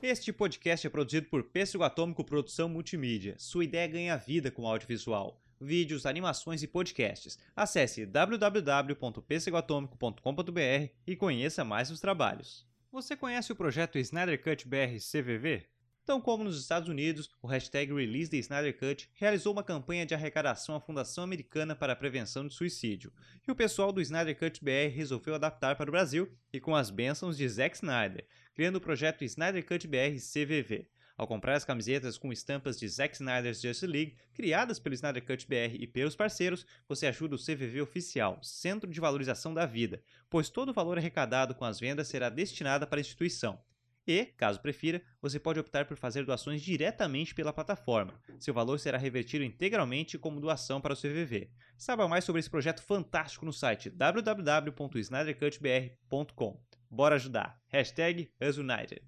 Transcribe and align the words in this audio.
Este 0.00 0.32
podcast 0.32 0.86
é 0.86 0.90
produzido 0.90 1.26
por 1.26 1.42
Pêssego 1.42 1.82
Atômico 1.82 2.22
Produção 2.22 2.68
Multimídia. 2.68 3.34
Sua 3.36 3.64
ideia 3.64 3.88
ganha 3.88 4.16
vida 4.16 4.48
com 4.48 4.64
audiovisual. 4.64 5.42
Vídeos, 5.60 6.06
animações 6.06 6.62
e 6.62 6.68
podcasts. 6.68 7.36
Acesse 7.56 8.06
www.pêssegoatômico.com.br 8.06 10.92
e 11.04 11.16
conheça 11.16 11.64
mais 11.64 11.90
os 11.90 11.98
trabalhos. 11.98 12.64
Você 12.92 13.16
conhece 13.16 13.50
o 13.50 13.56
projeto 13.56 13.98
Snyder 13.98 14.40
Cut 14.40 14.68
BR 14.68 15.00
CVV? 15.00 15.66
Tão 16.08 16.22
como 16.22 16.42
nos 16.42 16.58
Estados 16.58 16.88
Unidos, 16.88 17.28
o 17.42 17.46
hashtag 17.46 17.92
Release 17.92 18.30
the 18.30 18.38
Snyder 18.38 18.78
Cut 18.78 19.10
realizou 19.12 19.52
uma 19.52 19.62
campanha 19.62 20.06
de 20.06 20.14
arrecadação 20.14 20.74
à 20.74 20.80
Fundação 20.80 21.22
Americana 21.22 21.76
para 21.76 21.92
a 21.92 21.96
Prevenção 21.96 22.48
de 22.48 22.54
Suicídio, 22.54 23.12
e 23.46 23.52
o 23.52 23.54
pessoal 23.54 23.92
do 23.92 24.00
Snyder 24.00 24.34
Cut 24.38 24.64
BR 24.64 24.90
resolveu 24.90 25.34
adaptar 25.34 25.76
para 25.76 25.90
o 25.90 25.92
Brasil 25.92 26.34
e 26.50 26.58
com 26.58 26.74
as 26.74 26.88
bênçãos 26.88 27.36
de 27.36 27.46
Zack 27.46 27.76
Snyder, 27.76 28.26
criando 28.54 28.76
o 28.76 28.80
projeto 28.80 29.22
Snyder 29.22 29.62
Cut 29.66 29.86
BR 29.86 30.16
CVV. 30.16 30.88
Ao 31.14 31.28
comprar 31.28 31.56
as 31.56 31.64
camisetas 31.66 32.16
com 32.16 32.32
estampas 32.32 32.78
de 32.78 32.88
Zack 32.88 33.14
Snyder's 33.14 33.60
Justice 33.60 33.86
League, 33.86 34.16
criadas 34.32 34.78
pelo 34.78 34.94
Snyder 34.94 35.26
Cut 35.26 35.46
BR 35.46 35.76
e 35.78 35.86
pelos 35.86 36.16
parceiros, 36.16 36.64
você 36.88 37.06
ajuda 37.06 37.34
o 37.34 37.38
CVV 37.38 37.82
Oficial, 37.82 38.42
Centro 38.42 38.90
de 38.90 38.98
Valorização 38.98 39.52
da 39.52 39.66
Vida, 39.66 40.02
pois 40.30 40.48
todo 40.48 40.70
o 40.70 40.74
valor 40.74 40.96
arrecadado 40.96 41.54
com 41.54 41.66
as 41.66 41.78
vendas 41.78 42.08
será 42.08 42.30
destinado 42.30 42.86
para 42.86 42.98
a 42.98 43.02
instituição. 43.02 43.60
E, 44.08 44.24
caso 44.24 44.58
prefira, 44.58 45.02
você 45.20 45.38
pode 45.38 45.60
optar 45.60 45.84
por 45.84 45.98
fazer 45.98 46.24
doações 46.24 46.62
diretamente 46.62 47.34
pela 47.34 47.52
plataforma. 47.52 48.14
Seu 48.40 48.54
valor 48.54 48.80
será 48.80 48.96
revertido 48.96 49.44
integralmente 49.44 50.16
como 50.16 50.40
doação 50.40 50.80
para 50.80 50.94
o 50.94 50.96
CVV. 50.96 51.50
Saiba 51.76 52.08
mais 52.08 52.24
sobre 52.24 52.40
esse 52.40 52.48
projeto 52.48 52.82
fantástico 52.82 53.44
no 53.44 53.52
site 53.52 53.90
www.snydercutbr.com. 53.90 56.58
Bora 56.90 57.16
ajudar! 57.16 57.60
Hashtag 57.68 58.30
UsUnited. 58.40 59.02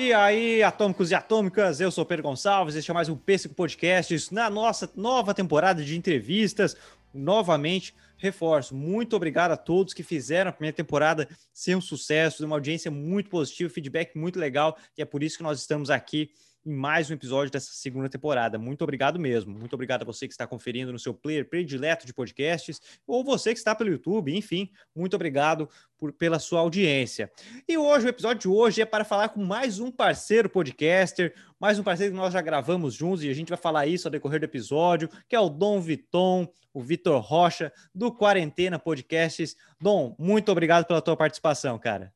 E 0.00 0.12
aí, 0.12 0.62
atômicos 0.62 1.10
e 1.10 1.14
atômicas, 1.16 1.80
eu 1.80 1.90
sou 1.90 2.06
Pedro 2.06 2.22
Gonçalves, 2.22 2.76
este 2.76 2.88
é 2.88 2.94
mais 2.94 3.08
um 3.08 3.16
Pêssego 3.16 3.52
Podcast, 3.52 4.32
na 4.32 4.48
nossa 4.48 4.88
nova 4.94 5.34
temporada 5.34 5.82
de 5.82 5.98
entrevistas, 5.98 6.76
novamente, 7.12 7.94
reforço, 8.16 8.74
muito 8.74 9.14
obrigado 9.14 9.52
a 9.52 9.56
todos 9.56 9.94
que 9.94 10.02
fizeram 10.02 10.50
a 10.50 10.52
primeira 10.52 10.76
temporada 10.76 11.28
ser 11.52 11.76
um 11.76 11.80
sucesso, 11.80 12.44
uma 12.44 12.56
audiência 12.56 12.90
muito 12.90 13.30
positiva, 13.30 13.72
feedback 13.72 14.16
muito 14.16 14.38
legal, 14.38 14.76
e 14.96 15.02
é 15.02 15.04
por 15.04 15.22
isso 15.22 15.36
que 15.36 15.42
nós 15.42 15.60
estamos 15.60 15.90
aqui 15.90 16.30
em 16.68 16.74
mais 16.74 17.10
um 17.10 17.14
episódio 17.14 17.50
dessa 17.50 17.72
segunda 17.72 18.08
temporada. 18.08 18.58
Muito 18.58 18.82
obrigado 18.82 19.18
mesmo. 19.18 19.58
Muito 19.58 19.72
obrigado 19.72 20.02
a 20.02 20.04
você 20.04 20.28
que 20.28 20.34
está 20.34 20.46
conferindo 20.46 20.92
no 20.92 20.98
seu 20.98 21.14
player 21.14 21.48
predileto 21.48 22.06
de 22.06 22.12
podcasts, 22.12 22.80
ou 23.06 23.24
você 23.24 23.52
que 23.52 23.58
está 23.58 23.74
pelo 23.74 23.90
YouTube, 23.90 24.36
enfim, 24.36 24.70
muito 24.94 25.14
obrigado 25.16 25.68
por, 25.98 26.12
pela 26.12 26.38
sua 26.38 26.60
audiência. 26.60 27.32
E 27.66 27.78
hoje, 27.78 28.06
o 28.06 28.08
episódio 28.10 28.40
de 28.40 28.48
hoje 28.48 28.82
é 28.82 28.84
para 28.84 29.04
falar 29.04 29.30
com 29.30 29.42
mais 29.42 29.80
um 29.80 29.90
parceiro 29.90 30.50
podcaster, 30.50 31.34
mais 31.58 31.78
um 31.78 31.82
parceiro 31.82 32.12
que 32.12 32.20
nós 32.20 32.34
já 32.34 32.42
gravamos 32.42 32.94
juntos 32.94 33.24
e 33.24 33.30
a 33.30 33.34
gente 33.34 33.48
vai 33.48 33.58
falar 33.58 33.86
isso 33.86 34.06
ao 34.06 34.12
decorrer 34.12 34.38
do 34.38 34.44
episódio, 34.44 35.08
que 35.26 35.34
é 35.34 35.40
o 35.40 35.48
Dom 35.48 35.80
Viton, 35.80 36.46
o 36.72 36.82
Vitor 36.82 37.20
Rocha, 37.20 37.72
do 37.94 38.12
Quarentena 38.12 38.78
Podcasts. 38.78 39.56
Dom, 39.80 40.14
muito 40.18 40.52
obrigado 40.52 40.84
pela 40.84 41.00
tua 41.00 41.16
participação, 41.16 41.78
cara. 41.78 42.12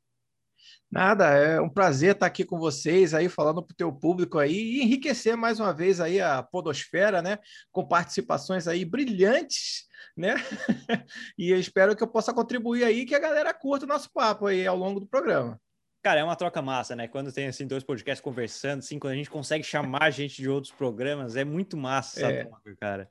Nada, 0.92 1.24
é 1.30 1.58
um 1.58 1.70
prazer 1.70 2.12
estar 2.12 2.26
aqui 2.26 2.44
com 2.44 2.58
vocês 2.58 3.14
aí, 3.14 3.26
falando 3.26 3.62
para 3.62 3.72
o 3.72 3.76
teu 3.76 3.90
público 3.90 4.38
aí 4.38 4.52
e 4.52 4.82
enriquecer 4.82 5.34
mais 5.38 5.58
uma 5.58 5.72
vez 5.72 6.02
aí 6.02 6.20
a 6.20 6.42
podosfera, 6.42 7.22
né? 7.22 7.38
Com 7.70 7.88
participações 7.88 8.68
aí 8.68 8.84
brilhantes, 8.84 9.86
né? 10.14 10.34
e 11.38 11.50
eu 11.50 11.58
espero 11.58 11.96
que 11.96 12.02
eu 12.02 12.06
possa 12.06 12.34
contribuir 12.34 12.84
aí 12.84 13.06
que 13.06 13.14
a 13.14 13.18
galera 13.18 13.54
curta 13.54 13.86
o 13.86 13.88
nosso 13.88 14.12
papo 14.12 14.48
aí 14.48 14.66
ao 14.66 14.76
longo 14.76 15.00
do 15.00 15.06
programa. 15.06 15.58
Cara, 16.02 16.20
é 16.20 16.24
uma 16.24 16.36
troca 16.36 16.60
massa, 16.60 16.94
né? 16.94 17.08
Quando 17.08 17.32
tem 17.32 17.46
assim 17.46 17.66
dois 17.66 17.82
podcasts 17.82 18.22
conversando, 18.22 18.80
assim, 18.80 18.98
quando 18.98 19.14
a 19.14 19.16
gente 19.16 19.30
consegue 19.30 19.64
chamar 19.64 20.10
gente 20.12 20.42
de 20.42 20.48
outros 20.50 20.74
programas, 20.74 21.36
é 21.36 21.44
muito 21.44 21.74
massa 21.74 22.20
essa 22.20 22.32
é. 22.32 22.44
troca, 22.44 22.76
cara. 22.78 23.10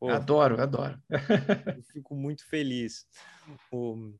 Pô, 0.00 0.08
adoro, 0.08 0.60
adoro. 0.60 1.00
fico 1.92 2.16
muito 2.16 2.44
feliz. 2.48 3.06
O... 3.70 4.12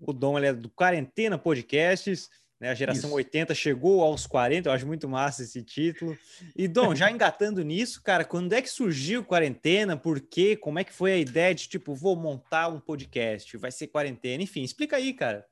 O 0.00 0.12
Dom 0.12 0.38
ele 0.38 0.46
é 0.46 0.52
do 0.52 0.70
Quarentena 0.70 1.38
Podcasts, 1.38 2.28
né? 2.60 2.70
A 2.70 2.74
geração 2.74 3.10
Isso. 3.10 3.16
80 3.16 3.54
chegou 3.54 4.02
aos 4.02 4.26
40, 4.26 4.68
eu 4.68 4.72
acho 4.72 4.86
muito 4.86 5.08
massa 5.08 5.42
esse 5.42 5.62
título. 5.62 6.16
E 6.56 6.66
Dom, 6.66 6.94
já 6.94 7.10
engatando 7.10 7.62
nisso, 7.62 8.02
cara, 8.02 8.24
quando 8.24 8.52
é 8.52 8.60
que 8.60 8.68
surgiu 8.68 9.24
Quarentena? 9.24 9.96
Por 9.96 10.20
quê? 10.20 10.56
Como 10.56 10.78
é 10.78 10.84
que 10.84 10.92
foi 10.92 11.12
a 11.12 11.18
ideia 11.18 11.54
de 11.54 11.68
tipo, 11.68 11.94
vou 11.94 12.16
montar 12.16 12.68
um 12.68 12.80
podcast, 12.80 13.56
vai 13.56 13.70
ser 13.70 13.88
quarentena? 13.88 14.42
Enfim, 14.42 14.62
explica 14.62 14.96
aí, 14.96 15.14
cara. 15.14 15.44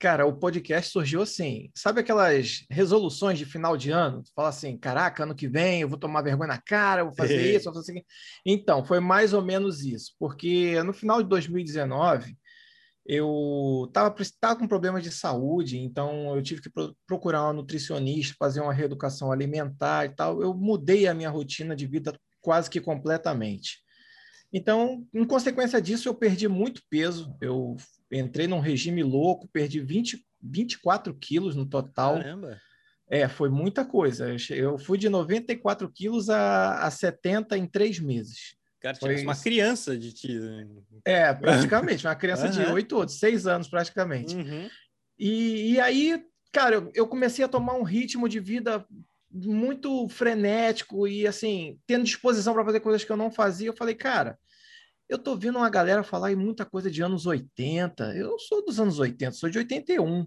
Cara, 0.00 0.24
o 0.24 0.32
podcast 0.32 0.90
surgiu 0.90 1.20
assim. 1.20 1.70
Sabe 1.74 2.00
aquelas 2.00 2.64
resoluções 2.70 3.38
de 3.38 3.44
final 3.44 3.76
de 3.76 3.90
ano? 3.90 4.22
Tu 4.22 4.32
fala 4.34 4.48
assim: 4.48 4.78
caraca, 4.78 5.24
ano 5.24 5.34
que 5.34 5.46
vem 5.46 5.82
eu 5.82 5.88
vou 5.90 5.98
tomar 5.98 6.22
vergonha 6.22 6.48
na 6.48 6.58
cara, 6.58 7.04
vou 7.04 7.12
fazer 7.12 7.36
isso, 7.54 7.66
vou 7.66 7.74
fazer 7.74 7.96
isso. 7.96 8.06
Então, 8.46 8.82
foi 8.82 8.98
mais 8.98 9.34
ou 9.34 9.42
menos 9.42 9.82
isso. 9.82 10.14
Porque 10.18 10.82
no 10.84 10.94
final 10.94 11.22
de 11.22 11.28
2019, 11.28 12.34
eu 13.12 13.86
estava 13.88 14.14
com 14.56 14.68
problemas 14.68 15.02
de 15.02 15.10
saúde, 15.10 15.76
então 15.76 16.36
eu 16.36 16.40
tive 16.40 16.62
que 16.62 16.70
pro, 16.70 16.96
procurar 17.04 17.42
uma 17.42 17.52
nutricionista, 17.52 18.36
fazer 18.38 18.60
uma 18.60 18.72
reeducação 18.72 19.32
alimentar 19.32 20.04
e 20.04 20.10
tal. 20.10 20.40
Eu 20.40 20.54
mudei 20.54 21.08
a 21.08 21.14
minha 21.14 21.28
rotina 21.28 21.74
de 21.74 21.88
vida 21.88 22.16
quase 22.40 22.70
que 22.70 22.80
completamente. 22.80 23.78
Então, 24.52 25.04
em 25.12 25.24
consequência 25.24 25.82
disso, 25.82 26.08
eu 26.08 26.14
perdi 26.14 26.46
muito 26.46 26.82
peso. 26.88 27.36
Eu 27.40 27.76
entrei 28.12 28.46
num 28.46 28.60
regime 28.60 29.02
louco, 29.02 29.48
perdi 29.52 29.80
20, 29.80 30.24
24 30.40 31.12
quilos 31.14 31.56
no 31.56 31.66
total. 31.66 32.14
Caramba! 32.14 32.60
É, 33.08 33.26
foi 33.26 33.48
muita 33.48 33.84
coisa. 33.84 34.36
Eu 34.50 34.78
fui 34.78 34.96
de 34.96 35.08
94 35.08 35.90
quilos 35.90 36.30
a, 36.30 36.86
a 36.86 36.90
70 36.92 37.58
em 37.58 37.66
três 37.66 37.98
meses. 37.98 38.54
Cara, 38.80 38.96
foi 38.96 39.22
uma 39.22 39.36
criança 39.36 39.96
de 39.96 40.12
ti. 40.12 40.38
Né? 40.38 40.66
É, 41.04 41.34
praticamente, 41.34 42.06
uma 42.06 42.14
criança 42.14 42.46
uhum. 42.46 42.50
de 42.50 42.62
oito 42.72 42.96
ou 42.96 43.06
seis 43.06 43.46
anos, 43.46 43.68
praticamente. 43.68 44.34
Uhum. 44.34 44.68
E, 45.18 45.72
e 45.72 45.80
aí, 45.80 46.24
cara, 46.50 46.76
eu, 46.76 46.90
eu 46.94 47.06
comecei 47.06 47.44
a 47.44 47.48
tomar 47.48 47.74
um 47.74 47.82
ritmo 47.82 48.26
de 48.26 48.40
vida 48.40 48.86
muito 49.30 50.08
frenético 50.08 51.06
e, 51.06 51.26
assim, 51.26 51.78
tendo 51.86 52.04
disposição 52.04 52.54
para 52.54 52.64
fazer 52.64 52.80
coisas 52.80 53.04
que 53.04 53.12
eu 53.12 53.16
não 53.16 53.30
fazia. 53.30 53.68
Eu 53.68 53.76
falei, 53.76 53.94
cara, 53.94 54.38
eu 55.08 55.18
tô 55.18 55.36
vendo 55.36 55.58
uma 55.58 55.68
galera 55.68 56.02
falar 56.02 56.32
em 56.32 56.36
muita 56.36 56.64
coisa 56.64 56.90
de 56.90 57.02
anos 57.02 57.26
80. 57.26 58.16
Eu 58.16 58.38
sou 58.38 58.64
dos 58.64 58.80
anos 58.80 58.98
80, 58.98 59.32
sou 59.32 59.50
de 59.50 59.58
81. 59.58 60.26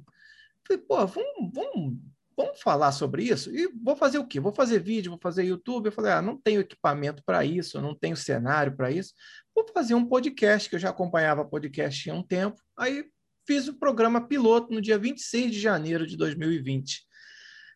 Falei, 0.67 0.83
pô, 0.87 1.07
vamos, 1.07 1.51
vamos 1.53 1.97
vamos 2.35 2.61
falar 2.61 2.91
sobre 2.91 3.23
isso? 3.23 3.53
E 3.55 3.67
vou 3.81 3.95
fazer 3.95 4.17
o 4.17 4.27
quê? 4.27 4.39
Vou 4.39 4.53
fazer 4.53 4.79
vídeo, 4.79 5.11
vou 5.11 5.19
fazer 5.19 5.43
YouTube. 5.43 5.87
Eu 5.87 5.91
falei, 5.91 6.11
ah, 6.11 6.21
não 6.21 6.37
tenho 6.37 6.61
equipamento 6.61 7.23
para 7.25 7.45
isso, 7.45 7.81
não 7.81 7.95
tenho 7.95 8.15
cenário 8.15 8.75
para 8.75 8.91
isso. 8.91 9.13
Vou 9.55 9.65
fazer 9.73 9.95
um 9.95 10.05
podcast, 10.05 10.69
que 10.69 10.75
eu 10.75 10.79
já 10.79 10.89
acompanhava 10.89 11.45
podcast 11.45 12.09
há 12.09 12.13
um 12.13 12.23
tempo. 12.23 12.61
Aí 12.77 13.05
fiz 13.45 13.67
o 13.67 13.77
programa 13.77 14.27
piloto 14.27 14.73
no 14.73 14.81
dia 14.81 14.97
26 14.97 15.51
de 15.51 15.59
janeiro 15.59 16.07
de 16.07 16.17
2020. 16.17 17.05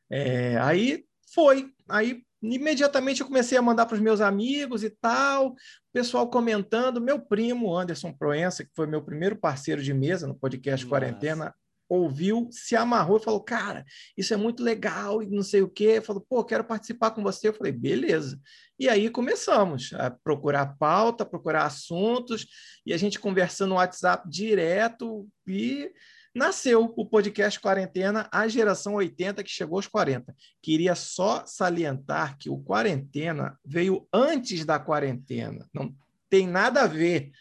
É, 0.09 0.57
aí 0.57 1.05
foi, 1.33 1.71
aí 1.89 2.23
imediatamente 2.41 3.21
eu 3.21 3.27
comecei 3.27 3.57
a 3.57 3.61
mandar 3.61 3.85
para 3.85 3.95
os 3.95 4.01
meus 4.01 4.21
amigos 4.21 4.83
e 4.83 4.89
tal, 4.89 5.55
pessoal 5.91 6.29
comentando, 6.29 7.01
meu 7.01 7.19
primo 7.19 7.75
Anderson 7.75 8.13
Proença, 8.13 8.63
que 8.63 8.71
foi 8.75 8.87
meu 8.87 9.03
primeiro 9.03 9.35
parceiro 9.35 9.81
de 9.81 9.93
mesa 9.93 10.27
no 10.27 10.35
podcast 10.35 10.85
Nossa. 10.85 10.89
Quarentena, 10.89 11.55
ouviu, 11.89 12.49
se 12.51 12.75
amarrou 12.75 13.17
e 13.17 13.23
falou: 13.23 13.41
Cara, 13.41 13.85
isso 14.17 14.33
é 14.33 14.37
muito 14.37 14.63
legal 14.63 15.21
e 15.21 15.27
não 15.27 15.43
sei 15.43 15.61
o 15.61 15.69
quê. 15.69 16.01
Falou: 16.01 16.25
Pô, 16.27 16.43
quero 16.43 16.63
participar 16.63 17.11
com 17.11 17.23
você. 17.23 17.47
Eu 17.47 17.53
falei: 17.53 17.71
Beleza. 17.71 18.39
E 18.79 18.87
aí 18.87 19.09
começamos 19.09 19.91
a 19.93 20.11
procurar 20.11 20.77
pauta, 20.77 21.25
procurar 21.25 21.65
assuntos, 21.65 22.47
e 22.85 22.93
a 22.93 22.97
gente 22.97 23.19
conversando 23.19 23.69
no 23.69 23.75
WhatsApp 23.75 24.29
direto 24.29 25.27
e 25.47 25.91
nasceu 26.33 26.93
o 26.95 27.05
podcast 27.05 27.59
Quarentena, 27.59 28.29
a 28.31 28.47
geração 28.47 28.93
80 28.93 29.43
que 29.43 29.49
chegou 29.49 29.77
aos 29.77 29.87
40. 29.87 30.35
Queria 30.61 30.93
só 30.93 31.43
salientar 31.47 32.37
que 32.37 32.49
o 32.49 32.59
Quarentena 32.59 33.57
veio 33.65 34.07
antes 34.13 34.63
da 34.63 34.77
quarentena, 34.77 35.67
não 35.73 35.91
tem 36.29 36.45
nada 36.45 36.83
a 36.83 36.87
ver. 36.87 37.31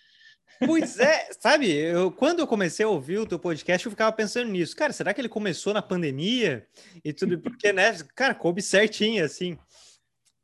Pois 0.64 0.99
é, 0.99 1.29
sabe, 1.38 1.70
eu, 1.70 2.11
quando 2.11 2.41
eu 2.41 2.47
comecei 2.47 2.85
a 2.85 2.88
ouvir 2.88 3.19
o 3.19 3.26
teu 3.26 3.38
podcast, 3.38 3.85
eu 3.85 3.91
ficava 3.91 4.12
pensando 4.12 4.50
nisso. 4.50 4.76
Cara, 4.76 4.93
será 4.93 5.12
que 5.12 5.20
ele 5.20 5.29
começou 5.29 5.75
na 5.75 5.82
pandemia 5.82 6.67
e 7.05 7.12
tudo? 7.12 7.38
Porque, 7.41 7.73
né, 7.73 7.97
cara, 8.14 8.35
coube 8.35 8.62
certinho, 8.62 9.25
assim. 9.25 9.58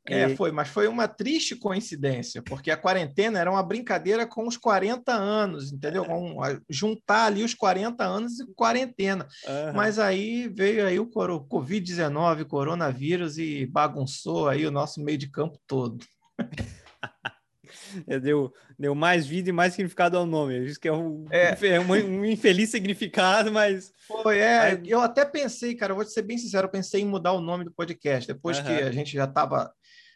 É, 0.07 0.29
e... 0.29 0.35
foi, 0.35 0.51
mas 0.51 0.67
foi 0.67 0.87
uma 0.87 1.07
triste 1.07 1.55
coincidência, 1.55 2.41
porque 2.41 2.69
a 2.69 2.77
quarentena 2.77 3.39
era 3.39 3.49
uma 3.49 3.63
brincadeira 3.63 4.27
com 4.27 4.45
os 4.45 4.57
40 4.57 5.13
anos, 5.13 5.71
entendeu? 5.71 6.03
Com, 6.03 6.37
juntar 6.69 7.25
ali 7.25 7.43
os 7.43 7.53
40 7.53 8.03
anos 8.03 8.39
e 8.39 8.53
quarentena. 8.53 9.27
Uhum. 9.45 9.73
Mas 9.73 9.99
aí 9.99 10.49
veio 10.49 10.85
aí 10.85 10.99
o 10.99 11.09
Covid-19, 11.09 12.45
coronavírus, 12.45 13.37
e 13.37 13.65
bagunçou 13.65 14.49
aí 14.49 14.65
o 14.65 14.71
nosso 14.71 15.01
meio 15.01 15.17
de 15.17 15.29
campo 15.29 15.57
todo. 15.65 15.97
É, 18.07 18.19
deu, 18.19 18.53
deu 18.77 18.93
mais 18.93 19.25
vida 19.25 19.49
e 19.49 19.53
mais 19.53 19.73
significado 19.73 20.17
ao 20.17 20.25
nome. 20.25 20.65
Isso 20.65 20.79
que 20.79 20.87
é 20.87 20.93
um, 20.93 21.25
é. 21.31 21.55
é 21.67 21.79
um, 21.79 21.91
um, 21.91 22.25
infeliz 22.25 22.69
significado, 22.69 23.51
mas. 23.51 23.93
Foi, 24.07 24.39
é. 24.39 24.81
Eu 24.85 24.99
até 24.99 25.23
pensei, 25.23 25.75
cara, 25.75 25.91
eu 25.91 25.95
vou 25.95 26.05
ser 26.05 26.23
bem 26.23 26.37
sincero, 26.37 26.67
eu 26.67 26.71
pensei 26.71 27.01
em 27.01 27.05
mudar 27.05 27.33
o 27.33 27.41
nome 27.41 27.63
do 27.63 27.71
podcast. 27.71 28.27
Depois 28.27 28.57
uhum. 28.57 28.65
que 28.65 28.71
a 28.71 28.91
gente 28.91 29.13
já 29.13 29.25
estava 29.25 29.71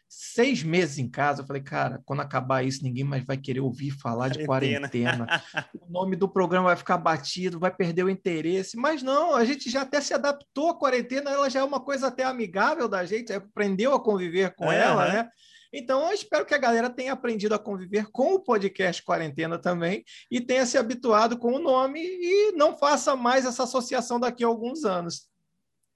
seis 0.08 0.62
meses 0.62 0.98
em 0.98 1.08
casa, 1.08 1.42
eu 1.42 1.46
falei, 1.46 1.62
cara, 1.62 2.00
quando 2.04 2.20
acabar 2.20 2.64
isso, 2.64 2.82
ninguém 2.82 3.04
mais 3.04 3.24
vai 3.24 3.36
querer 3.36 3.60
ouvir 3.60 3.90
falar 3.90 4.28
de 4.28 4.46
quarentena. 4.46 5.26
o 5.80 5.92
nome 5.92 6.16
do 6.16 6.28
programa 6.28 6.68
vai 6.68 6.76
ficar 6.76 6.96
batido, 6.96 7.58
vai 7.58 7.70
perder 7.70 8.04
o 8.04 8.10
interesse. 8.10 8.76
Mas 8.76 9.02
não, 9.02 9.34
a 9.34 9.44
gente 9.44 9.70
já 9.70 9.82
até 9.82 10.00
se 10.00 10.14
adaptou 10.14 10.70
à 10.70 10.78
quarentena, 10.78 11.30
ela 11.30 11.50
já 11.50 11.60
é 11.60 11.64
uma 11.64 11.80
coisa 11.80 12.08
até 12.08 12.24
amigável 12.24 12.88
da 12.88 13.04
gente, 13.04 13.32
aprendeu 13.32 13.94
a 13.94 14.02
conviver 14.02 14.54
com 14.54 14.72
é, 14.72 14.80
ela, 14.80 15.12
né? 15.12 15.28
Então, 15.72 16.06
eu 16.06 16.12
espero 16.12 16.46
que 16.46 16.54
a 16.54 16.58
galera 16.58 16.88
tenha 16.88 17.12
aprendido 17.12 17.54
a 17.54 17.58
conviver 17.58 18.06
com 18.10 18.34
o 18.34 18.40
podcast 18.40 19.02
Quarentena 19.02 19.58
também 19.58 20.04
e 20.30 20.40
tenha 20.40 20.64
se 20.64 20.78
habituado 20.78 21.36
com 21.38 21.52
o 21.52 21.58
nome 21.58 22.00
e 22.00 22.52
não 22.52 22.76
faça 22.76 23.14
mais 23.14 23.44
essa 23.44 23.64
associação 23.64 24.18
daqui 24.18 24.44
a 24.44 24.46
alguns 24.46 24.84
anos. 24.84 25.28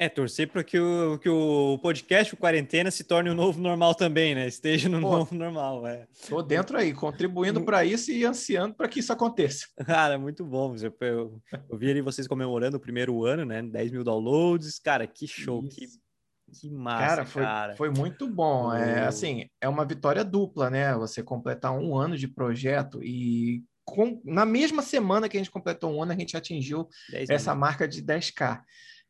É, 0.02 0.08
torcer 0.08 0.48
para 0.48 0.64
que 0.64 0.80
o, 0.80 1.16
que 1.18 1.28
o 1.28 1.78
podcast 1.80 2.34
o 2.34 2.36
Quarentena 2.36 2.90
se 2.90 3.04
torne 3.04 3.30
o 3.30 3.34
novo 3.34 3.60
normal 3.60 3.94
também, 3.94 4.34
né? 4.34 4.48
Esteja 4.48 4.88
no 4.88 5.00
Pô, 5.00 5.18
novo 5.18 5.32
normal. 5.32 5.86
É. 5.86 6.08
Tô 6.28 6.42
dentro 6.42 6.76
aí, 6.76 6.92
contribuindo 6.92 7.62
para 7.62 7.84
isso 7.84 8.10
e 8.10 8.24
ansiando 8.24 8.74
para 8.74 8.88
que 8.88 8.98
isso 8.98 9.12
aconteça. 9.12 9.68
Cara, 9.86 10.18
muito 10.18 10.44
bom. 10.44 10.74
Eu, 10.74 10.92
eu, 11.00 11.40
eu, 11.70 11.78
vi 11.78 11.88
ali 11.88 12.00
vocês 12.00 12.26
comemorando 12.26 12.78
o 12.78 12.80
primeiro 12.80 13.24
ano, 13.24 13.44
né? 13.44 13.62
10 13.62 13.92
mil 13.92 14.02
downloads. 14.02 14.80
Cara, 14.80 15.06
que 15.06 15.28
show, 15.28 15.62
que 15.62 15.86
que 16.52 16.70
massa, 16.70 17.06
cara. 17.06 17.24
Foi, 17.24 17.42
cara. 17.42 17.76
foi 17.76 17.90
muito 17.90 18.28
bom. 18.28 18.72
É 18.72 19.06
assim, 19.06 19.46
é 19.60 19.68
uma 19.68 19.84
vitória 19.84 20.24
dupla, 20.24 20.70
né? 20.70 20.94
Você 20.94 21.22
completar 21.22 21.72
um 21.72 21.96
ano 21.96 22.16
de 22.16 22.28
projeto 22.28 23.02
e 23.02 23.64
com, 23.84 24.20
na 24.24 24.44
mesma 24.44 24.82
semana 24.82 25.28
que 25.28 25.36
a 25.36 25.40
gente 25.40 25.50
completou 25.50 25.90
um 25.90 26.02
ano, 26.02 26.12
a 26.12 26.16
gente 26.16 26.36
atingiu 26.36 26.88
essa 27.28 27.54
marca 27.54 27.88
de 27.88 28.02
10k. 28.02 28.62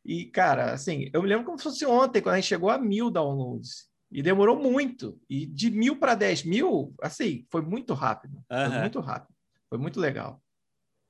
E, 0.04 0.26
cara, 0.26 0.72
assim, 0.72 1.08
eu 1.12 1.22
me 1.22 1.28
lembro 1.28 1.44
como 1.44 1.58
se 1.58 1.64
fosse 1.64 1.86
ontem, 1.86 2.20
quando 2.20 2.34
a 2.34 2.38
gente 2.38 2.48
chegou 2.48 2.70
a 2.70 2.78
mil 2.78 3.10
downloads. 3.10 3.90
E 4.10 4.22
demorou 4.22 4.56
muito. 4.58 5.18
E 5.28 5.46
de 5.46 5.70
mil 5.70 5.96
para 5.96 6.14
10 6.14 6.44
mil, 6.44 6.94
assim, 7.00 7.46
foi 7.50 7.62
muito 7.62 7.94
rápido. 7.94 8.34
Uhum. 8.50 8.70
Foi 8.70 8.78
muito 8.80 9.00
rápido. 9.00 9.34
Foi 9.70 9.78
muito 9.78 10.00
legal. 10.00 10.42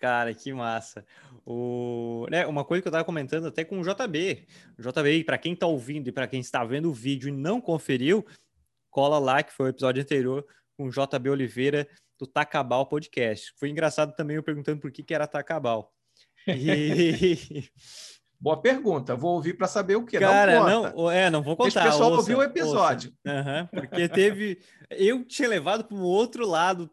Cara, 0.03 0.35
que 0.35 0.53
massa. 0.53 1.07
O, 1.47 2.27
né, 2.29 2.45
uma 2.45 2.65
coisa 2.65 2.83
que 2.83 2.89
eu 2.89 2.91
estava 2.91 3.05
comentando 3.05 3.47
até 3.47 3.65
com 3.65 3.79
o 3.79 3.85
JB. 3.85 4.49
O 4.77 4.83
JB, 4.83 5.23
para 5.23 5.39
quem 5.39 5.53
está 5.53 5.69
ouvindo 5.69 6.09
e 6.09 6.13
para 6.13 6.27
quem 6.27 6.41
está 6.41 6.65
vendo 6.65 6.91
o 6.91 6.93
vídeo 6.93 7.29
e 7.29 7.31
não 7.33 7.61
conferiu, 7.61 8.27
cola 8.91 9.21
lá, 9.21 9.45
que 9.45 9.53
foi 9.53 9.67
o 9.67 9.69
episódio 9.69 10.03
anterior 10.03 10.45
com 10.77 10.87
o 10.87 10.91
JB 10.91 11.31
Oliveira 11.31 11.87
do 12.19 12.27
Tacabal 12.27 12.85
Podcast. 12.87 13.55
Foi 13.57 13.69
engraçado 13.69 14.13
também 14.17 14.35
eu 14.35 14.43
perguntando 14.43 14.81
por 14.81 14.91
que, 14.91 15.05
que 15.05 15.15
era 15.15 15.29
Tacabal. 15.29 15.93
E... 16.49 17.71
Boa 18.41 18.61
pergunta. 18.61 19.15
Vou 19.15 19.35
ouvir 19.35 19.57
para 19.57 19.69
saber 19.69 19.95
o 19.95 20.05
que. 20.05 20.19
Cara, 20.19 20.69
não, 20.69 20.83
não, 20.83 21.11
é, 21.13 21.31
não 21.31 21.45
vou 21.45 21.57
contar. 21.57 21.83
Deixa 21.83 21.89
o 21.89 21.93
pessoal 21.93 22.11
ouça, 22.11 22.23
ouvir 22.23 22.35
o 22.35 22.43
episódio. 22.43 23.13
Uhum, 23.25 23.67
porque 23.69 24.09
teve. 24.09 24.59
eu 24.91 25.25
tinha 25.25 25.49
levado 25.49 25.85
para 25.85 25.97
o 25.97 26.03
outro 26.03 26.45
lado, 26.45 26.91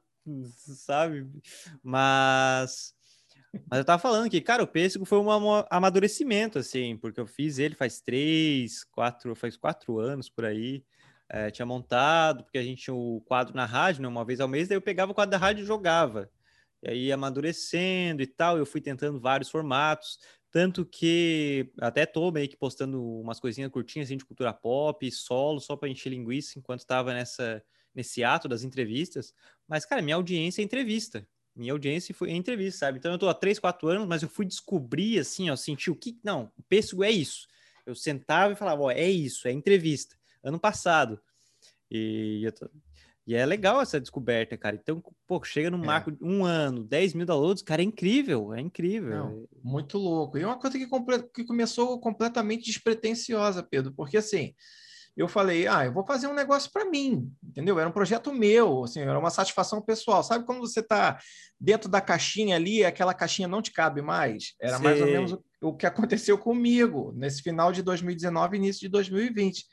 sabe? 0.54 1.28
Mas 1.82 2.94
mas 3.70 3.80
eu 3.80 3.86
tava 3.86 4.02
falando 4.02 4.30
que, 4.30 4.42
cara, 4.42 4.64
o 4.64 4.68
pêssego 4.68 5.06
foi 5.06 5.20
um 5.20 5.30
amadurecimento, 5.70 6.60
assim, 6.60 6.98
porque 6.98 7.20
eu 7.20 7.26
fiz 7.26 7.58
ele 7.58 7.76
faz 7.76 8.00
três, 8.02 8.84
quatro, 8.84 9.36
faz 9.36 9.58
quatro 9.58 10.00
anos 10.00 10.30
por 10.30 10.46
aí. 10.46 10.84
É, 11.28 11.52
tinha 11.52 11.66
montado, 11.66 12.44
porque 12.44 12.58
a 12.58 12.64
gente 12.64 12.84
tinha 12.84 12.94
o 12.94 13.22
quadro 13.22 13.56
na 13.56 13.66
rádio, 13.66 14.02
né, 14.02 14.08
uma 14.08 14.26
vez 14.26 14.40
ao 14.40 14.48
mês, 14.48 14.68
daí 14.68 14.78
eu 14.78 14.82
pegava 14.82 15.12
o 15.12 15.16
quadro 15.16 15.32
da 15.32 15.38
rádio 15.38 15.64
e 15.64 15.66
jogava. 15.66 16.30
E 16.82 16.90
aí 16.90 17.12
amadurecendo 17.12 18.22
e 18.24 18.28
tal, 18.28 18.58
eu 18.58 18.66
fui 18.66 18.82
tentando 18.82 19.20
vários 19.20 19.50
formatos, 19.50 20.20
tanto 20.52 20.86
que 20.86 21.72
até 21.80 22.06
tô 22.06 22.32
meio 22.32 22.50
que 22.50 22.58
postando 22.58 23.04
umas 23.20 23.40
coisinhas 23.40 23.72
curtinhas 23.72 24.08
assim, 24.08 24.18
de 24.18 24.26
cultura 24.26 24.54
pop, 24.54 25.12
solo, 25.12 25.60
só 25.60 25.76
para 25.76 25.90
encher 25.90 26.10
linguiça, 26.10 26.58
enquanto 26.58 26.80
estava 26.80 27.14
nessa, 27.14 27.64
nesse 27.94 28.24
ato 28.24 28.48
das 28.48 28.64
entrevistas. 28.64 29.34
Mas, 29.68 29.86
cara, 29.86 30.02
minha 30.02 30.16
audiência 30.16 30.62
é 30.62 30.66
entrevista 30.66 31.28
minha 31.60 31.74
audiência 31.74 32.16
foi 32.16 32.32
entrevista, 32.32 32.80
sabe? 32.80 32.98
Então 32.98 33.12
eu 33.12 33.18
tô 33.18 33.28
há 33.28 33.34
3, 33.34 33.60
4 33.60 33.88
anos, 33.90 34.08
mas 34.08 34.24
eu 34.24 34.30
fui 34.30 34.46
descobrir 34.46 35.20
assim, 35.20 35.50
ó, 35.50 35.56
sentir 35.56 35.92
o 35.92 35.96
que. 35.96 36.18
Não, 36.24 36.52
o 36.58 36.64
pêssego 36.64 37.04
é 37.04 37.12
isso. 37.12 37.48
Eu 37.86 37.94
sentava 37.94 38.54
e 38.54 38.56
falava, 38.56 38.84
ó, 38.84 38.92
é 38.92 39.10
isso, 39.10 39.48
é 39.48 39.52
entrevista. 39.52 40.16
Ano 40.44 40.60
passado. 40.60 41.20
E, 41.92 42.48
tô... 42.58 42.70
e 43.28 43.36
é 43.36 43.46
legal 43.46 43.82
essa 43.82 44.00
descoberta, 44.00 44.58
cara. 44.58 44.76
Então, 44.76 45.04
pô, 45.28 45.44
chega 45.44 45.70
no 45.70 45.84
é. 45.84 45.86
marco 45.86 46.12
de 46.12 46.24
um 46.24 46.46
ano, 46.46 46.84
10 46.84 47.14
mil 47.14 47.26
downloads, 47.26 47.62
cara, 47.62 47.82
é 47.82 47.86
incrível, 47.86 48.54
é 48.54 48.62
incrível. 48.62 49.10
Não, 49.10 49.48
muito 49.62 49.98
louco. 49.98 50.38
E 50.38 50.46
uma 50.46 50.58
coisa 50.58 50.78
que, 50.78 50.88
que 51.34 51.44
começou 51.44 52.00
completamente 52.00 52.66
despretensiosa, 52.66 53.62
Pedro, 53.62 53.92
porque 53.92 54.18
assim 54.18 54.56
eu 55.20 55.28
falei, 55.28 55.68
ah, 55.68 55.84
eu 55.84 55.92
vou 55.92 56.06
fazer 56.06 56.28
um 56.28 56.34
negócio 56.34 56.72
para 56.72 56.86
mim, 56.86 57.30
entendeu? 57.44 57.78
Era 57.78 57.90
um 57.90 57.92
projeto 57.92 58.32
meu, 58.32 58.86
assim, 58.86 59.02
era 59.02 59.20
uma 59.20 59.30
satisfação 59.30 59.82
pessoal. 59.82 60.24
Sabe 60.24 60.46
quando 60.46 60.62
você 60.62 60.80
está 60.80 61.20
dentro 61.60 61.90
da 61.90 62.00
caixinha 62.00 62.56
ali, 62.56 62.86
aquela 62.86 63.14
caixinha 63.14 63.46
não 63.46 63.62
te 63.62 63.74
cabe 63.74 64.02
mais? 64.02 64.54
Era 64.62 64.78
Sim. 64.78 64.84
mais 64.84 65.02
ou 65.02 65.08
menos 65.08 65.34
o, 65.34 65.44
o, 65.62 65.76
que 65.76 65.86
aconteceu 65.86 66.38
comigo 66.38 67.12
nesse 67.18 67.42
final 67.42 67.74
de 67.74 67.84
2019 67.84 68.56
início 68.56 68.80
de 68.80 68.88
2020. 68.88 69.66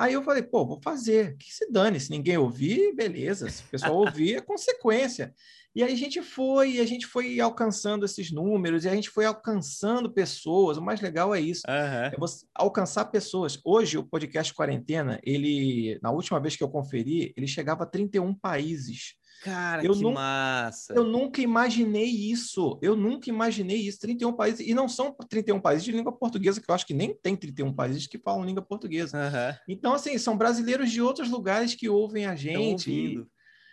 Aí 0.00 0.14
eu 0.14 0.22
falei, 0.22 0.42
pô, 0.42 0.64
vou 0.64 0.80
fazer, 0.82 1.36
que 1.36 1.52
se 1.52 1.70
dane, 1.70 2.00
se 2.00 2.10
ninguém 2.10 2.38
ouvir, 2.38 2.94
beleza, 2.94 3.50
se 3.50 3.62
o 3.62 3.66
pessoal 3.66 3.96
ouvir, 4.00 4.36
é 4.36 4.40
consequência. 4.40 5.34
E 5.76 5.82
aí 5.82 5.92
a 5.92 5.96
gente 5.96 6.22
foi, 6.22 6.76
e 6.76 6.80
a 6.80 6.86
gente 6.86 7.06
foi 7.06 7.38
alcançando 7.38 8.06
esses 8.06 8.32
números, 8.32 8.86
e 8.86 8.88
a 8.88 8.94
gente 8.94 9.10
foi 9.10 9.26
alcançando 9.26 10.10
pessoas. 10.10 10.78
O 10.78 10.82
mais 10.82 11.02
legal 11.02 11.34
é 11.34 11.40
isso, 11.40 11.64
uhum. 11.68 11.74
é 11.74 12.16
você 12.18 12.46
alcançar 12.54 13.04
pessoas. 13.04 13.60
Hoje, 13.62 13.98
o 13.98 14.02
podcast 14.02 14.54
Quarentena, 14.54 15.20
ele, 15.22 15.98
na 16.02 16.10
última 16.10 16.40
vez 16.40 16.56
que 16.56 16.64
eu 16.64 16.70
conferi, 16.70 17.34
ele 17.36 17.46
chegava 17.46 17.82
a 17.82 17.86
31 17.86 18.32
países. 18.32 19.16
Cara, 19.42 19.84
eu 19.84 19.94
que 19.94 20.02
nunca, 20.02 20.14
massa! 20.14 20.92
Eu 20.94 21.04
nunca 21.04 21.40
imaginei 21.40 22.04
isso. 22.04 22.78
Eu 22.82 22.94
nunca 22.94 23.30
imaginei 23.30 23.78
isso. 23.78 23.98
31 24.00 24.32
países. 24.34 24.66
E 24.66 24.74
não 24.74 24.88
são 24.88 25.14
31 25.28 25.60
países 25.60 25.84
de 25.84 25.92
língua 25.92 26.12
portuguesa, 26.12 26.60
que 26.60 26.70
eu 26.70 26.74
acho 26.74 26.86
que 26.86 26.92
nem 26.92 27.14
tem 27.14 27.34
31 27.34 27.72
países 27.72 28.06
que 28.06 28.18
falam 28.18 28.44
língua 28.44 28.62
portuguesa. 28.62 29.16
Uhum. 29.16 29.56
Então, 29.68 29.94
assim, 29.94 30.18
são 30.18 30.36
brasileiros 30.36 30.90
de 30.90 31.00
outros 31.00 31.30
lugares 31.30 31.74
que 31.74 31.88
ouvem 31.88 32.26
a 32.26 32.34
gente. 32.34 33.24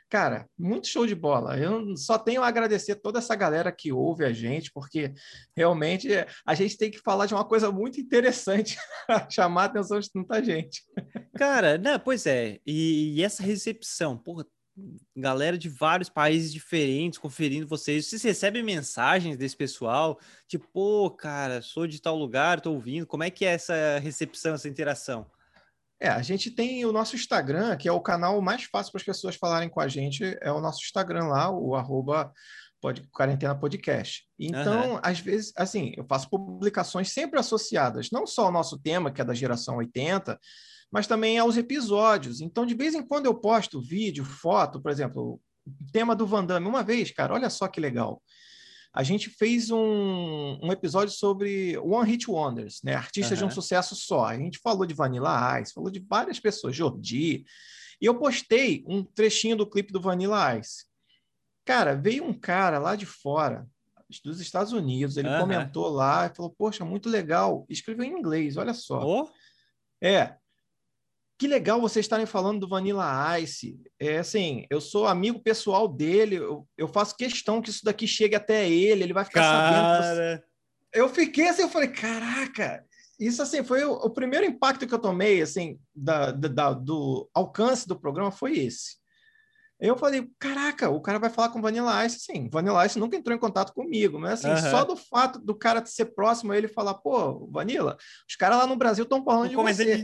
Cara, 0.10 0.48
muito 0.58 0.88
show 0.88 1.06
de 1.06 1.14
bola. 1.14 1.58
Eu 1.58 1.98
só 1.98 2.18
tenho 2.18 2.42
a 2.42 2.48
agradecer 2.48 2.96
toda 2.96 3.20
essa 3.20 3.36
galera 3.36 3.74
que 3.74 3.92
ouve 3.92 4.24
a 4.24 4.32
gente, 4.32 4.72
porque 4.72 5.14
realmente 5.56 6.08
a 6.46 6.56
gente 6.56 6.78
tem 6.78 6.90
que 6.90 7.00
falar 7.00 7.26
de 7.26 7.34
uma 7.34 7.44
coisa 7.44 7.70
muito 7.74 8.00
interessante 8.00 8.78
para 9.06 9.28
chamar 9.30 9.64
a 9.64 9.66
atenção 9.66 10.00
de 10.00 10.10
tanta 10.10 10.42
gente. 10.42 10.82
Cara, 11.36 11.78
né, 11.78 11.98
pois 11.98 12.26
é. 12.26 12.58
E, 12.66 13.18
e, 13.18 13.24
essa 13.24 13.44
recepção, 13.44 14.18
porra, 14.18 14.46
galera 15.16 15.58
de 15.58 15.70
vários 15.70 16.10
países 16.10 16.52
diferentes 16.52 17.20
conferindo 17.20 17.68
vocês. 17.68 18.06
Vocês 18.06 18.24
recebem 18.24 18.64
mensagens 18.64 19.38
desse 19.38 19.56
pessoal? 19.56 20.20
Tipo, 20.48 20.68
pô, 20.72 21.12
cara, 21.12 21.62
sou 21.62 21.88
de 21.88 22.02
tal 22.02 22.16
lugar, 22.16 22.62
tô 22.62 22.72
ouvindo. 22.74 23.08
Como 23.08 23.24
é 23.24 23.30
que 23.30 23.46
é 23.46 23.54
essa 23.54 24.00
recepção, 24.00 24.54
essa 24.54 24.70
interação? 24.70 25.26
É, 26.00 26.10
a 26.10 26.22
gente 26.22 26.52
tem 26.52 26.86
o 26.86 26.92
nosso 26.92 27.16
Instagram, 27.16 27.76
que 27.76 27.88
é 27.88 27.92
o 27.92 28.00
canal 28.00 28.40
mais 28.40 28.64
fácil 28.64 28.92
para 28.92 29.00
as 29.00 29.06
pessoas 29.06 29.36
falarem 29.36 29.68
com 29.68 29.80
a 29.80 29.88
gente, 29.88 30.38
é 30.42 30.52
o 30.52 30.62
nosso 30.62 30.84
Instagram 30.84 31.26
lá, 31.26 31.50
o 31.50 31.76
arroba 31.76 32.32
quarentena 33.12 33.56
podcast. 33.56 34.26
Então, 34.38 34.94
uhum. 34.94 35.00
às 35.02 35.20
vezes, 35.20 35.52
assim, 35.56 35.94
eu 35.98 36.06
faço 36.06 36.30
publicações 36.30 37.12
sempre 37.12 37.40
associadas, 37.40 38.10
não 38.12 38.28
só 38.28 38.46
ao 38.46 38.52
nosso 38.52 38.78
tema, 38.78 39.12
que 39.12 39.20
é 39.20 39.26
da 39.26 39.34
geração 39.34 39.78
80, 39.78 40.40
mas 40.92 41.08
também 41.08 41.38
aos 41.38 41.58
episódios. 41.58 42.42
Então, 42.42 42.66
de 42.66 42.74
vez 42.74 42.96
em 42.96 43.04
quando 43.04 43.26
eu 43.26 43.36
posto 43.36 43.82
vídeo, 43.82 44.24
foto, 44.24 44.82
por 44.82 44.92
exemplo, 44.92 45.40
o 45.66 45.92
tema 45.92 46.16
do 46.16 46.26
Van 46.26 46.46
Damme. 46.46 46.68
Uma 46.68 46.84
vez, 46.84 47.12
cara, 47.12 47.34
olha 47.34 47.50
só 47.50 47.68
que 47.68 47.80
legal 47.80 48.22
a 48.98 49.04
gente 49.04 49.30
fez 49.30 49.70
um, 49.70 50.58
um 50.60 50.72
episódio 50.72 51.14
sobre 51.14 51.78
One 51.78 52.10
Hit 52.10 52.32
Wonders, 52.32 52.82
né? 52.84 52.96
Artistas 52.96 53.40
uhum. 53.40 53.48
de 53.48 53.52
um 53.52 53.54
sucesso 53.54 53.96
só. 53.96 54.26
A 54.26 54.36
gente 54.36 54.58
falou 54.58 54.88
de 54.88 54.96
Vanilla 54.96 55.62
Ice, 55.62 55.72
falou 55.72 55.92
de 55.92 56.00
várias 56.00 56.40
pessoas, 56.40 56.76
Jordi. 56.76 57.46
E 58.02 58.06
eu 58.08 58.18
postei 58.18 58.84
um 58.88 59.04
trechinho 59.04 59.56
do 59.56 59.70
clipe 59.70 59.94
do 59.94 60.02
Vanilla 60.02 60.58
Ice. 60.58 60.86
Cara, 61.64 61.94
veio 61.94 62.24
um 62.24 62.34
cara 62.34 62.80
lá 62.80 62.96
de 62.96 63.06
fora, 63.06 63.68
dos 64.26 64.40
Estados 64.42 64.74
Unidos, 64.74 65.16
ele 65.16 65.30
uhum. 65.30 65.42
comentou 65.42 65.90
lá 65.90 66.26
e 66.26 66.36
falou: 66.36 66.56
Poxa, 66.58 66.84
muito 66.84 67.08
legal. 67.08 67.68
Escreveu 67.70 68.04
em 68.04 68.18
inglês, 68.18 68.58
olha 68.58 68.74
só. 68.74 69.06
Oh? 69.06 69.30
É, 70.02 70.36
que 71.38 71.48
legal 71.48 71.80
vocês 71.80 72.06
estarem 72.06 72.26
falando 72.26 72.62
do 72.62 72.68
Vanilla 72.68 73.40
Ice. 73.40 73.80
É 74.00 74.18
assim, 74.18 74.66
eu 74.70 74.82
sou 74.82 75.06
amigo 75.06 75.40
pessoal 75.40 75.88
dele, 75.88 76.36
eu, 76.36 76.68
eu 76.78 76.88
faço 76.88 77.16
questão 77.16 77.62
que 77.62 77.70
isso 77.70 77.86
daqui 77.86 78.08
chegue 78.08 78.36
até 78.36 78.68
ele, 78.68 79.04
ele 79.04 79.14
vai 79.14 79.24
ficar 79.24 79.42
Cara... 79.42 80.04
sabendo. 80.04 80.44
Eu 80.94 81.10
fiquei 81.10 81.48
assim, 81.48 81.62
eu 81.62 81.70
falei, 81.70 81.90
caraca, 81.90 82.84
isso 83.20 83.42
assim 83.42 83.64
foi 83.64 83.84
o, 83.84 83.94
o 83.94 84.10
primeiro 84.10 84.46
impacto 84.46 84.88
que 84.88 84.94
eu 84.94 85.00
tomei 85.00 85.42
assim 85.42 85.80
da, 85.96 86.32
da, 86.32 86.74
do 86.74 87.30
alcance 87.34 87.88
do 87.88 88.00
programa 88.00 88.32
foi 88.32 88.58
esse. 88.58 88.98
Eu 89.80 89.96
falei, 89.96 90.28
caraca, 90.40 90.90
o 90.90 91.00
cara 91.00 91.20
vai 91.20 91.30
falar 91.30 91.50
com 91.50 91.62
Vanilla 91.62 92.04
Ice, 92.06 92.20
sim. 92.20 92.50
Vanilla 92.50 92.84
Ice 92.86 92.98
nunca 92.98 93.16
entrou 93.16 93.36
em 93.36 93.40
contato 93.40 93.74
comigo, 93.74 94.20
mas 94.20 94.44
assim, 94.44 94.50
uhum. 94.50 94.72
só 94.72 94.84
do 94.84 94.98
fato 94.98 95.38
do 95.38 95.54
cara 95.54 95.86
ser 95.86 96.06
próximo 96.06 96.52
a 96.52 96.58
ele 96.58 96.68
falar, 96.68 96.96
pô, 96.96 97.48
Vanilla, 97.52 97.96
os 98.28 98.36
caras 98.36 98.58
lá 98.58 98.66
no 98.66 98.76
Brasil 98.76 99.04
estão 99.04 99.24
falando 99.24 99.50
de 99.50 99.56
você. 99.56 100.04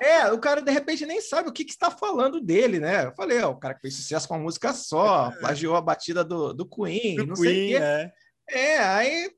É, 0.00 0.32
o 0.32 0.38
cara 0.38 0.60
de 0.60 0.72
repente 0.72 1.06
nem 1.06 1.20
sabe 1.20 1.48
o 1.48 1.52
que 1.52 1.62
está 1.62 1.90
falando 1.90 2.40
dele, 2.40 2.80
né? 2.80 3.06
Eu 3.06 3.12
falei, 3.14 3.40
ó, 3.40 3.50
o 3.50 3.56
cara 3.56 3.74
que 3.74 3.82
fez 3.82 3.94
sucesso 3.94 4.26
com 4.26 4.34
uma 4.34 4.42
música 4.42 4.72
só, 4.72 5.30
plagiou 5.38 5.76
a 5.76 5.80
batida 5.80 6.24
do, 6.24 6.52
do 6.52 6.68
Queen, 6.68 7.16
do 7.16 7.26
não 7.26 7.34
Queen, 7.34 7.44
sei 7.44 7.76
o 7.76 7.78
quê. 7.78 7.84
É. 7.84 8.12
é, 8.48 8.78
aí 8.78 9.30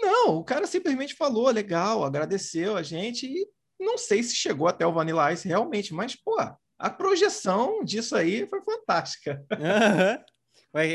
não, 0.00 0.38
o 0.38 0.44
cara 0.44 0.66
simplesmente 0.66 1.14
falou, 1.14 1.50
legal, 1.50 2.04
agradeceu 2.04 2.76
a 2.76 2.82
gente 2.82 3.26
e 3.26 3.46
não 3.78 3.96
sei 3.96 4.22
se 4.22 4.34
chegou 4.34 4.66
até 4.66 4.86
o 4.86 4.92
Vanilla 4.92 5.32
Ice 5.32 5.46
realmente, 5.46 5.94
mas, 5.94 6.16
pô, 6.16 6.36
a 6.78 6.88
projeção 6.90 7.82
disso 7.84 8.14
aí 8.16 8.46
foi 8.46 8.62
fantástica. 8.62 9.44
Uhum. 9.52 10.24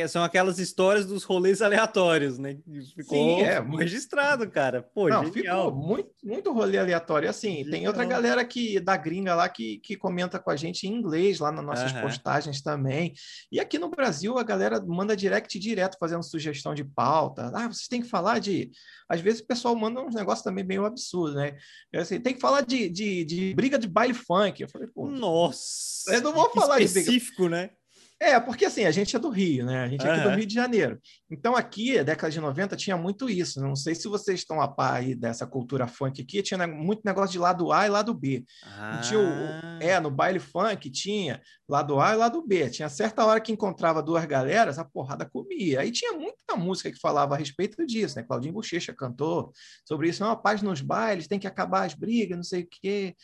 São 0.08 0.24
aquelas 0.24 0.60
histórias 0.60 1.06
dos 1.06 1.24
rolês 1.24 1.62
aleatórios, 1.62 2.38
né? 2.38 2.58
Ficou, 2.96 3.18
Sim, 3.18 3.42
é, 3.42 3.60
registrado, 3.60 4.50
cara. 4.50 4.82
Pô, 4.82 5.10
Não, 5.10 5.26
genial. 5.32 5.68
ficou 5.68 5.72
muito, 5.72 6.10
muito 6.24 6.54
rolê 6.54 6.78
aleatório. 6.78 7.30
Assim, 7.30 7.58
genial. 7.58 7.72
tem 7.72 7.88
outra 7.88 8.06
galera 8.06 8.46
que 8.46 8.80
da 8.80 8.96
gringa 8.96 9.36
lá 9.36 9.50
que, 9.50 9.80
que 9.80 9.96
comenta 9.96 10.40
com 10.40 10.50
a 10.50 10.56
gente 10.56 10.88
em 10.88 10.94
inglês 10.94 11.40
lá 11.40 11.52
nas 11.52 11.66
nossas 11.66 11.92
uhum. 11.94 12.02
postagens 12.02 12.62
também. 12.62 13.14
E 13.52 13.60
aqui 13.60 13.78
no 13.78 13.90
Brasil 13.90 14.38
a 14.38 14.44
galera 14.44 14.82
manda 14.86 15.16
direct 15.16 15.58
direto 15.60 15.98
fazendo 16.00 16.24
sugestão 16.24 16.74
de 16.74 16.84
pauta. 16.84 17.52
Ah, 17.54 17.68
vocês 17.68 17.88
têm 17.88 18.02
que 18.02 18.08
falar 18.08 18.40
de. 18.40 18.72
Às 19.10 19.22
vezes 19.22 19.42
o 19.42 19.48
pessoal 19.48 19.76
manda 19.76 20.02
uns 20.02 20.16
negócios 20.16 20.44
também 20.44 20.64
meio 20.64 20.86
absurdos, 20.86 21.36
né? 21.36 21.56
Assim, 21.94 22.20
tem 22.20 22.34
que 22.34 22.42
falar 22.42 22.62
de, 22.62 22.90
de, 22.90 23.26
de 23.26 23.54
briga 23.54 23.78
de 23.78 23.88
baile 23.88 24.14
funk. 24.14 24.62
Eu 24.62 24.70
falei, 24.70 24.88
pô. 24.88 25.08
Nossa! 25.08 26.14
Eu 26.14 26.22
não 26.22 26.34
vou 26.34 26.50
falar 26.50 26.82
específico, 26.82 27.44
de 27.44 27.50
briga. 27.50 27.64
né? 27.64 27.70
É, 28.24 28.40
porque 28.40 28.64
assim, 28.64 28.86
a 28.86 28.92
gente 28.92 29.14
é 29.14 29.20
do 29.20 29.30
Rio, 29.30 29.66
né? 29.66 29.84
A 29.84 29.88
gente 29.90 30.08
é 30.08 30.10
aqui 30.10 30.24
do 30.24 30.30
Rio 30.30 30.46
de 30.46 30.54
Janeiro. 30.54 30.98
Então, 31.30 31.58
aqui, 31.58 32.02
década 32.02 32.32
de 32.32 32.40
90, 32.40 32.78
tinha 32.78 32.96
muito 32.96 33.30
isso. 33.30 33.60
Não 33.60 33.76
sei 33.76 33.94
se 33.94 34.08
vocês 34.08 34.40
estão 34.40 34.62
a 34.62 34.68
par 34.68 34.94
aí 34.94 35.14
dessa 35.14 35.46
cultura 35.46 35.88
funk 35.88 36.22
aqui, 36.22 36.42
tinha 36.42 36.66
muito 36.66 37.02
negócio 37.04 37.34
de 37.34 37.40
lado 37.40 37.74
A 37.74 37.86
e 37.86 37.90
lado 37.90 38.14
B. 38.14 38.46
Ah. 38.64 39.02
Tinha 39.04 39.20
o, 39.20 39.84
é, 39.84 40.00
no 40.00 40.10
baile 40.10 40.40
funk 40.40 40.90
tinha 40.90 41.42
lado 41.68 42.00
A 42.00 42.14
e 42.14 42.16
lado 42.16 42.42
B. 42.42 42.70
Tinha 42.70 42.88
certa 42.88 43.26
hora 43.26 43.42
que 43.42 43.52
encontrava 43.52 44.02
duas 44.02 44.24
galeras, 44.24 44.80
a 44.80 44.86
porrada 44.86 45.30
comia. 45.30 45.82
Aí 45.82 45.92
tinha 45.92 46.14
muita 46.14 46.56
música 46.56 46.90
que 46.90 47.00
falava 47.00 47.36
a 47.36 47.38
respeito 47.38 47.86
disso, 47.86 48.16
né? 48.16 48.24
Claudinho 48.24 48.54
Bochecha 48.54 48.94
cantou 48.94 49.52
sobre 49.86 50.08
isso. 50.08 50.24
Não, 50.24 50.32
a 50.32 50.36
paz 50.38 50.62
nos 50.62 50.80
bailes, 50.80 51.28
tem 51.28 51.40
que 51.40 51.48
acabar 51.48 51.86
as 51.86 51.94
brigas, 51.94 52.38
não 52.38 52.44
sei 52.44 52.62
o 52.62 52.68
quê. 52.72 53.16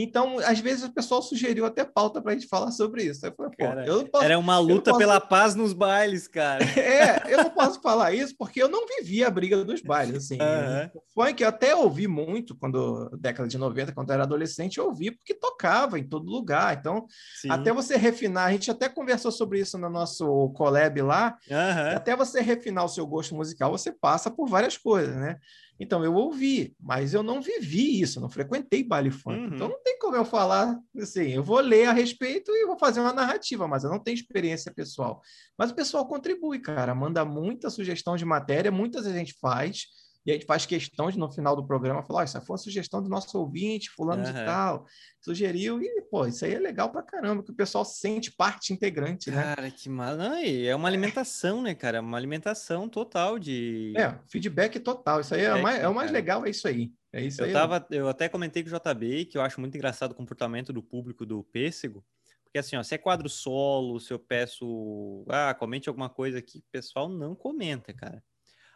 Então, 0.00 0.38
às 0.38 0.60
vezes, 0.60 0.84
o 0.84 0.92
pessoal 0.92 1.20
sugeriu 1.20 1.66
até 1.66 1.84
pauta 1.84 2.22
para 2.22 2.30
a 2.30 2.34
gente 2.34 2.46
falar 2.46 2.70
sobre 2.70 3.02
isso. 3.02 3.26
Eu 3.26 3.34
falei, 3.34 3.52
cara, 3.58 3.84
eu 3.84 4.06
posso, 4.06 4.24
era 4.24 4.38
uma 4.38 4.56
luta 4.56 4.92
posso... 4.92 4.98
pela 4.98 5.20
paz 5.20 5.56
nos 5.56 5.72
bailes, 5.72 6.28
cara. 6.28 6.64
É, 6.78 7.32
eu 7.32 7.38
não 7.38 7.50
posso 7.50 7.80
falar 7.82 8.12
isso 8.12 8.34
porque 8.38 8.62
eu 8.62 8.68
não 8.68 8.86
vivi 8.86 9.24
a 9.24 9.30
briga 9.30 9.64
dos 9.64 9.82
bailes. 9.82 10.16
Assim. 10.16 10.38
Uhum. 10.40 10.90
O 10.94 11.02
funk 11.12 11.42
eu 11.42 11.48
até 11.48 11.74
ouvi 11.74 12.06
muito 12.06 12.56
quando, 12.56 13.10
década 13.18 13.48
de 13.48 13.58
90, 13.58 13.92
quando 13.92 14.10
eu 14.10 14.14
era 14.14 14.22
adolescente, 14.22 14.78
eu 14.78 14.86
ouvi 14.86 15.10
porque 15.10 15.34
tocava 15.34 15.98
em 15.98 16.04
todo 16.04 16.30
lugar. 16.30 16.76
Então, 16.76 17.06
Sim. 17.40 17.50
até 17.50 17.72
você 17.72 17.96
refinar, 17.96 18.46
a 18.46 18.52
gente 18.52 18.70
até 18.70 18.88
conversou 18.88 19.32
sobre 19.32 19.58
isso 19.58 19.76
no 19.76 19.90
nosso 19.90 20.50
collab 20.50 21.02
lá, 21.02 21.36
uhum. 21.50 21.96
até 21.96 22.14
você 22.14 22.40
refinar 22.40 22.84
o 22.84 22.88
seu 22.88 23.06
gosto 23.06 23.34
musical, 23.34 23.72
você 23.72 23.90
passa 23.90 24.30
por 24.30 24.48
várias 24.48 24.78
coisas, 24.78 25.16
né? 25.16 25.36
Então, 25.80 26.04
eu 26.04 26.14
ouvi, 26.14 26.74
mas 26.80 27.14
eu 27.14 27.22
não 27.22 27.40
vivi 27.40 28.00
isso, 28.00 28.20
não 28.20 28.28
frequentei 28.28 28.82
baile 28.82 29.10
funk. 29.10 29.38
Uhum. 29.38 29.54
Então, 29.54 29.68
não 29.68 29.82
tem 29.82 29.98
como 29.98 30.16
eu 30.16 30.24
falar 30.24 30.76
assim, 31.00 31.30
eu 31.30 31.42
vou 31.42 31.60
ler 31.60 31.86
a 31.86 31.92
respeito 31.92 32.50
e 32.50 32.66
vou 32.66 32.78
fazer 32.78 33.00
uma 33.00 33.12
narrativa, 33.12 33.68
mas 33.68 33.84
eu 33.84 33.90
não 33.90 33.98
tenho 33.98 34.14
experiência 34.14 34.72
pessoal. 34.72 35.22
Mas 35.56 35.70
o 35.70 35.74
pessoal 35.74 36.06
contribui, 36.06 36.58
cara, 36.58 36.94
manda 36.94 37.24
muita 37.24 37.70
sugestão 37.70 38.16
de 38.16 38.24
matéria, 38.24 38.72
muitas 38.72 39.06
a 39.06 39.12
gente 39.12 39.34
faz, 39.40 39.86
e 40.28 40.30
a 40.30 40.34
gente 40.34 40.44
faz 40.44 40.66
questão 40.66 41.10
de, 41.10 41.18
no 41.18 41.32
final 41.32 41.56
do 41.56 41.66
programa, 41.66 42.02
falar: 42.02 42.20
oh, 42.20 42.24
isso 42.24 42.38
foi 42.42 42.52
uma 42.52 42.58
sugestão 42.58 43.02
do 43.02 43.08
nosso 43.08 43.38
ouvinte, 43.38 43.88
fulano 43.88 44.22
uhum. 44.22 44.30
de 44.30 44.44
tal, 44.44 44.86
sugeriu, 45.22 45.80
e, 45.80 46.02
pô, 46.02 46.26
isso 46.26 46.44
aí 46.44 46.52
é 46.52 46.58
legal 46.58 46.90
pra 46.90 47.02
caramba, 47.02 47.42
que 47.42 47.50
o 47.50 47.54
pessoal 47.54 47.82
sente 47.82 48.30
parte 48.30 48.70
integrante, 48.70 49.30
né? 49.30 49.54
Cara, 49.54 49.70
que 49.70 49.88
mal. 49.88 50.18
é 50.20 50.74
uma 50.76 50.86
alimentação, 50.86 51.62
né, 51.62 51.74
cara? 51.74 52.02
Uma 52.02 52.18
alimentação 52.18 52.90
total 52.90 53.38
de. 53.38 53.94
É, 53.96 54.18
feedback 54.30 54.78
total. 54.80 55.22
Isso 55.22 55.34
aí 55.34 55.44
é, 55.44 55.62
mais, 55.62 55.80
é 55.80 55.88
o 55.88 55.94
mais 55.94 56.10
legal, 56.10 56.44
é 56.44 56.50
isso 56.50 56.68
aí. 56.68 56.92
É 57.10 57.22
isso 57.22 57.40
eu 57.40 57.46
aí. 57.46 57.52
Tava, 57.54 57.86
eu 57.90 58.06
até 58.06 58.28
comentei 58.28 58.62
com 58.62 58.68
o 58.68 58.78
JB 58.78 59.24
que 59.24 59.38
eu 59.38 59.40
acho 59.40 59.58
muito 59.58 59.74
engraçado 59.78 60.10
o 60.10 60.14
comportamento 60.14 60.74
do 60.74 60.82
público 60.82 61.24
do 61.24 61.42
Pêssego. 61.42 62.04
Porque 62.44 62.58
assim, 62.58 62.76
ó, 62.76 62.82
se 62.82 62.94
é 62.94 62.98
quadro 62.98 63.30
solo, 63.30 63.98
se 63.98 64.12
eu 64.12 64.18
peço, 64.18 65.24
ah, 65.30 65.54
comente 65.54 65.88
alguma 65.88 66.10
coisa 66.10 66.38
aqui, 66.38 66.58
o 66.58 66.70
pessoal 66.70 67.08
não 67.08 67.34
comenta, 67.34 67.94
cara. 67.94 68.22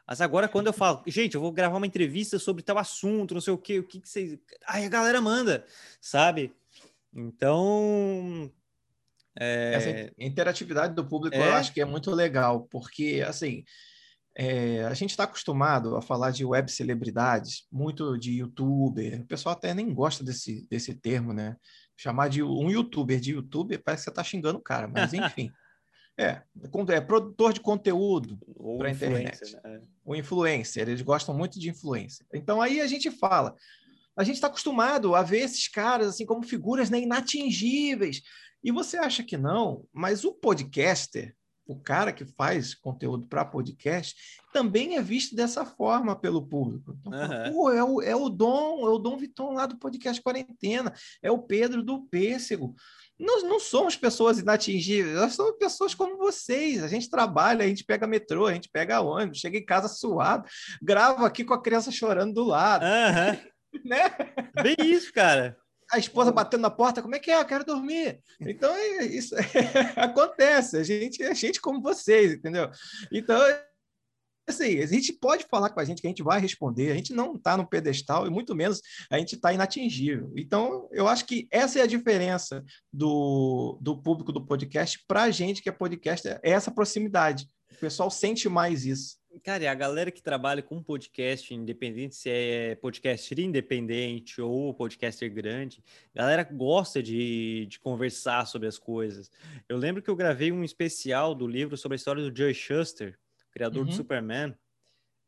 Mas 0.06 0.20
agora, 0.20 0.48
quando 0.48 0.66
eu 0.66 0.72
falo, 0.72 1.02
gente, 1.06 1.34
eu 1.34 1.40
vou 1.40 1.52
gravar 1.52 1.76
uma 1.76 1.86
entrevista 1.86 2.38
sobre 2.38 2.62
tal 2.62 2.78
assunto, 2.78 3.34
não 3.34 3.40
sei 3.40 3.52
o 3.52 3.58
quê, 3.58 3.78
o 3.78 3.86
que, 3.86 4.00
que 4.00 4.08
vocês. 4.08 4.38
Ai, 4.66 4.84
a 4.84 4.88
galera 4.88 5.20
manda, 5.20 5.64
sabe? 6.00 6.52
Então. 7.14 8.50
É... 9.38 9.74
Essa 9.74 10.12
interatividade 10.18 10.94
do 10.94 11.06
público 11.06 11.36
é... 11.36 11.48
eu 11.48 11.54
acho 11.54 11.72
que 11.72 11.80
é 11.80 11.84
muito 11.84 12.10
legal, 12.10 12.66
porque, 12.70 13.24
assim, 13.26 13.64
é, 14.36 14.84
a 14.84 14.94
gente 14.94 15.10
está 15.10 15.24
acostumado 15.24 15.96
a 15.96 16.02
falar 16.02 16.30
de 16.30 16.44
web 16.44 16.70
celebridades, 16.70 17.66
muito 17.70 18.16
de 18.18 18.38
youtuber. 18.38 19.20
O 19.20 19.26
pessoal 19.26 19.54
até 19.54 19.74
nem 19.74 19.92
gosta 19.92 20.24
desse, 20.24 20.66
desse 20.68 20.94
termo, 20.94 21.32
né? 21.32 21.56
Chamar 21.96 22.28
de 22.28 22.42
um 22.42 22.70
youtuber 22.70 23.20
de 23.20 23.32
youtuber 23.32 23.82
parece 23.82 24.02
que 24.02 24.04
você 24.04 24.10
está 24.10 24.24
xingando 24.24 24.58
o 24.58 24.62
cara, 24.62 24.88
mas 24.88 25.12
enfim. 25.14 25.50
É, 26.18 26.42
é 26.90 27.00
produtor 27.00 27.52
de 27.52 27.60
conteúdo 27.60 28.38
para 28.78 28.88
a 28.88 28.90
internet. 28.90 29.56
Né? 29.64 29.80
O 30.04 30.14
influencer, 30.14 30.88
eles 30.88 31.02
gostam 31.02 31.34
muito 31.34 31.58
de 31.58 31.70
influencer. 31.70 32.26
Então 32.34 32.60
aí 32.60 32.80
a 32.80 32.86
gente 32.86 33.10
fala, 33.10 33.56
a 34.16 34.22
gente 34.22 34.34
está 34.34 34.46
acostumado 34.46 35.14
a 35.14 35.22
ver 35.22 35.40
esses 35.40 35.68
caras 35.68 36.08
assim 36.08 36.26
como 36.26 36.42
figuras 36.42 36.90
né, 36.90 37.00
inatingíveis. 37.00 38.22
E 38.62 38.70
você 38.70 38.96
acha 38.96 39.24
que 39.24 39.36
não, 39.36 39.84
mas 39.92 40.24
o 40.24 40.32
podcaster, 40.32 41.34
o 41.66 41.80
cara 41.80 42.12
que 42.12 42.24
faz 42.24 42.74
conteúdo 42.74 43.26
para 43.26 43.44
podcast, 43.44 44.14
também 44.52 44.96
é 44.96 45.02
visto 45.02 45.34
dessa 45.34 45.64
forma 45.64 46.14
pelo 46.14 46.46
público. 46.46 46.96
Então, 47.00 47.12
uhum. 47.12 47.52
Pô, 47.52 47.70
é, 47.70 47.82
o, 47.82 48.02
é 48.02 48.14
o 48.14 48.28
Dom, 48.28 48.86
é 48.86 48.90
o 48.90 48.98
Dom 48.98 49.16
Viton 49.16 49.52
lá 49.52 49.66
do 49.66 49.78
podcast 49.78 50.22
Quarentena, 50.22 50.92
é 51.22 51.30
o 51.30 51.38
Pedro 51.38 51.82
do 51.82 52.02
Pêssego 52.02 52.74
nós 53.22 53.42
não 53.44 53.60
somos 53.60 53.96
pessoas 53.96 54.40
inatingíveis, 54.40 55.14
nós 55.14 55.34
somos 55.34 55.56
pessoas 55.56 55.94
como 55.94 56.18
vocês. 56.18 56.82
A 56.82 56.88
gente 56.88 57.08
trabalha, 57.08 57.64
a 57.64 57.68
gente 57.68 57.84
pega 57.84 58.06
metrô, 58.06 58.46
a 58.46 58.52
gente 58.52 58.68
pega 58.68 59.00
ônibus, 59.00 59.38
chega 59.38 59.56
em 59.56 59.64
casa 59.64 59.86
suado, 59.86 60.44
grava 60.82 61.26
aqui 61.26 61.44
com 61.44 61.54
a 61.54 61.62
criança 61.62 61.92
chorando 61.92 62.34
do 62.34 62.44
lado. 62.44 62.84
Uhum. 62.84 63.52
né? 63.86 64.10
Bem 64.60 64.76
isso, 64.80 65.12
cara. 65.12 65.56
A 65.92 65.98
esposa 65.98 66.32
batendo 66.32 66.62
na 66.62 66.70
porta, 66.70 67.02
como 67.02 67.14
é 67.14 67.18
que 67.18 67.30
é? 67.30 67.38
Eu 67.38 67.44
quero 67.44 67.64
dormir. 67.64 68.18
Então, 68.40 68.74
é, 68.74 69.04
isso 69.04 69.34
acontece. 69.94 70.78
A 70.78 70.82
gente 70.82 71.22
é 71.22 71.34
gente 71.34 71.60
como 71.60 71.82
vocês, 71.82 72.32
entendeu? 72.32 72.70
Então, 73.12 73.38
assim, 74.46 74.78
a 74.80 74.86
gente 74.86 75.12
pode 75.12 75.46
falar 75.50 75.70
com 75.70 75.80
a 75.80 75.84
gente 75.84 76.00
que 76.00 76.06
a 76.06 76.10
gente 76.10 76.22
vai 76.22 76.40
responder, 76.40 76.90
a 76.90 76.94
gente 76.94 77.12
não 77.12 77.34
está 77.34 77.56
no 77.56 77.68
pedestal 77.68 78.26
e 78.26 78.30
muito 78.30 78.54
menos 78.54 78.80
a 79.10 79.18
gente 79.18 79.34
está 79.34 79.52
inatingível. 79.52 80.32
Então, 80.36 80.88
eu 80.92 81.06
acho 81.08 81.24
que 81.26 81.46
essa 81.50 81.78
é 81.78 81.82
a 81.82 81.86
diferença 81.86 82.64
do, 82.92 83.78
do 83.80 84.00
público 84.00 84.32
do 84.32 84.44
podcast 84.44 85.02
para 85.06 85.22
a 85.22 85.30
gente 85.30 85.62
que 85.62 85.68
é 85.68 85.72
podcast, 85.72 86.28
é 86.28 86.40
essa 86.42 86.70
proximidade. 86.70 87.46
O 87.72 87.76
pessoal 87.76 88.10
sente 88.10 88.48
mais 88.48 88.84
isso. 88.84 89.22
Cara, 89.42 89.64
e 89.64 89.66
a 89.66 89.74
galera 89.74 90.10
que 90.10 90.22
trabalha 90.22 90.62
com 90.62 90.82
podcast, 90.82 91.54
independente 91.54 92.14
se 92.14 92.28
é 92.28 92.74
podcaster 92.74 93.40
independente 93.40 94.40
ou 94.42 94.74
podcaster 94.74 95.32
grande, 95.32 95.82
a 96.14 96.18
galera 96.18 96.42
gosta 96.44 97.02
de, 97.02 97.66
de 97.66 97.80
conversar 97.80 98.46
sobre 98.46 98.68
as 98.68 98.78
coisas. 98.78 99.30
Eu 99.68 99.78
lembro 99.78 100.02
que 100.02 100.10
eu 100.10 100.16
gravei 100.16 100.52
um 100.52 100.62
especial 100.62 101.34
do 101.34 101.46
livro 101.46 101.76
sobre 101.78 101.94
a 101.94 101.96
história 101.96 102.22
do 102.22 102.36
Joe 102.36 102.52
Shuster, 102.52 103.18
criador 103.52 103.82
uhum. 103.82 103.90
do 103.90 103.94
Superman. 103.94 104.54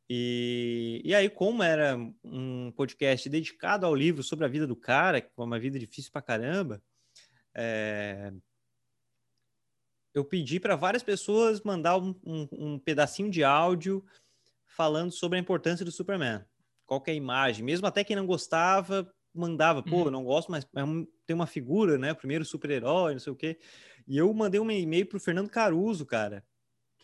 E, 0.09 1.01
e 1.05 1.15
aí, 1.15 1.31
como 1.31 1.63
era 1.63 1.97
um 2.23 2.73
podcast 2.73 3.29
dedicado 3.29 3.87
ao 3.87 3.95
livro 3.95 4.23
sobre 4.23 4.45
a 4.45 4.49
vida 4.49 4.67
do 4.67 4.77
cara, 4.77 5.21
que 5.21 5.33
foi 5.35 5.45
uma 5.45 5.59
vida 5.59 5.79
difícil 5.79 6.13
pra 6.13 6.21
caramba, 6.21 6.83
é... 7.55 8.33
eu 10.13 10.25
pedi 10.25 10.61
para 10.61 10.77
várias 10.77 11.03
pessoas 11.03 11.63
mandar 11.63 11.97
um, 11.97 12.15
um, 12.25 12.49
um, 12.53 12.79
pedacinho 12.79 13.31
de 13.31 13.43
áudio 13.43 14.05
falando 14.67 15.13
sobre 15.13 15.39
a 15.39 15.41
importância 15.41 15.85
do 15.85 15.93
Superman. 15.93 16.45
Qualquer 16.85 17.15
imagem, 17.15 17.65
mesmo 17.65 17.87
até 17.87 18.05
quem 18.05 18.17
não 18.17 18.27
gostava, 18.27 19.11
mandava, 19.35 19.83
pô, 19.83 20.05
uhum. 20.05 20.11
não 20.11 20.25
gosto, 20.25 20.51
mas 20.51 20.65
é 20.65 20.83
tem 21.27 21.35
uma 21.35 21.47
figura, 21.47 21.97
né? 21.97 22.13
Primeiro 22.13 22.45
super-herói, 22.45 23.15
não 23.15 23.21
sei 23.21 23.33
o 23.33 23.37
quê. 23.37 23.59
E 24.07 24.19
eu 24.19 24.33
mandei 24.35 24.61
um 24.61 24.71
e-mail 24.71 25.07
pro 25.07 25.19
Fernando 25.19 25.49
Caruso, 25.49 26.05
cara, 26.05 26.45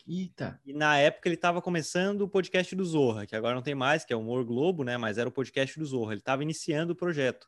Eita. 0.07 0.59
E 0.65 0.73
na 0.73 0.97
época 0.97 1.27
ele 1.27 1.35
estava 1.35 1.61
começando 1.61 2.21
o 2.21 2.29
podcast 2.29 2.75
do 2.75 2.85
Zorra, 2.85 3.25
que 3.25 3.35
agora 3.35 3.55
não 3.55 3.61
tem 3.61 3.75
mais, 3.75 4.03
que 4.03 4.13
é 4.13 4.15
o 4.15 4.19
Humor 4.19 4.43
Globo, 4.43 4.83
né? 4.83 4.97
Mas 4.97 5.17
era 5.17 5.29
o 5.29 5.31
podcast 5.31 5.77
do 5.79 5.85
Zorra. 5.85 6.13
Ele 6.13 6.21
estava 6.21 6.43
iniciando 6.43 6.93
o 6.93 6.95
projeto. 6.95 7.47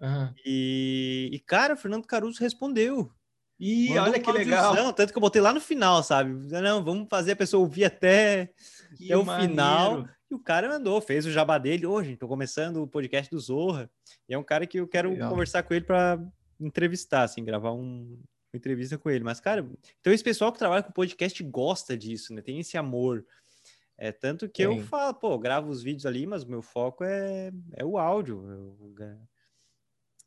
Uhum. 0.00 0.32
E, 0.44 1.30
e, 1.32 1.38
cara, 1.40 1.74
o 1.74 1.76
Fernando 1.76 2.06
Caruso 2.06 2.40
respondeu. 2.40 3.10
E 3.58 3.88
Mandou 3.88 4.04
olha 4.04 4.20
que 4.20 4.30
legal. 4.30 4.92
Tanto 4.92 5.12
que 5.12 5.18
eu 5.18 5.22
botei 5.22 5.42
lá 5.42 5.52
no 5.52 5.60
final, 5.60 6.02
sabe? 6.02 6.30
Não, 6.60 6.84
vamos 6.84 7.08
fazer 7.10 7.32
a 7.32 7.36
pessoa 7.36 7.60
ouvir 7.60 7.84
até, 7.84 8.52
até 8.94 9.16
o 9.16 9.24
final. 9.24 10.08
E 10.30 10.34
o 10.34 10.38
cara 10.38 10.68
mandou, 10.68 11.00
fez 11.00 11.26
o 11.26 11.32
jabá 11.32 11.58
dele. 11.58 11.86
Ô, 11.86 12.02
gente, 12.02 12.18
tô 12.18 12.28
começando 12.28 12.82
o 12.82 12.86
podcast 12.86 13.30
do 13.30 13.40
Zorra. 13.40 13.90
E 14.28 14.34
é 14.34 14.38
um 14.38 14.44
cara 14.44 14.66
que 14.66 14.78
eu 14.78 14.86
quero 14.86 15.10
legal. 15.10 15.30
conversar 15.30 15.62
com 15.64 15.74
ele 15.74 15.84
para 15.84 16.20
entrevistar, 16.60 17.22
assim, 17.22 17.44
gravar 17.44 17.72
um, 17.72 18.20
entrevista 18.58 18.98
com 18.98 19.10
ele. 19.10 19.24
Mas, 19.24 19.40
cara, 19.40 19.66
então 20.00 20.12
esse 20.12 20.24
pessoal 20.24 20.52
que 20.52 20.58
trabalha 20.58 20.82
com 20.82 20.92
podcast 20.92 21.42
gosta 21.44 21.96
disso, 21.96 22.34
né? 22.34 22.42
Tem 22.42 22.58
esse 22.58 22.76
amor. 22.76 23.24
É 23.96 24.12
tanto 24.12 24.48
que 24.48 24.64
Sim. 24.64 24.78
eu 24.78 24.84
falo, 24.84 25.14
pô, 25.14 25.32
eu 25.32 25.38
gravo 25.38 25.70
os 25.70 25.82
vídeos 25.82 26.06
ali, 26.06 26.26
mas 26.26 26.44
o 26.44 26.50
meu 26.50 26.62
foco 26.62 27.02
é, 27.02 27.50
é 27.74 27.84
o 27.84 27.98
áudio. 27.98 28.48
Eu... 28.48 28.94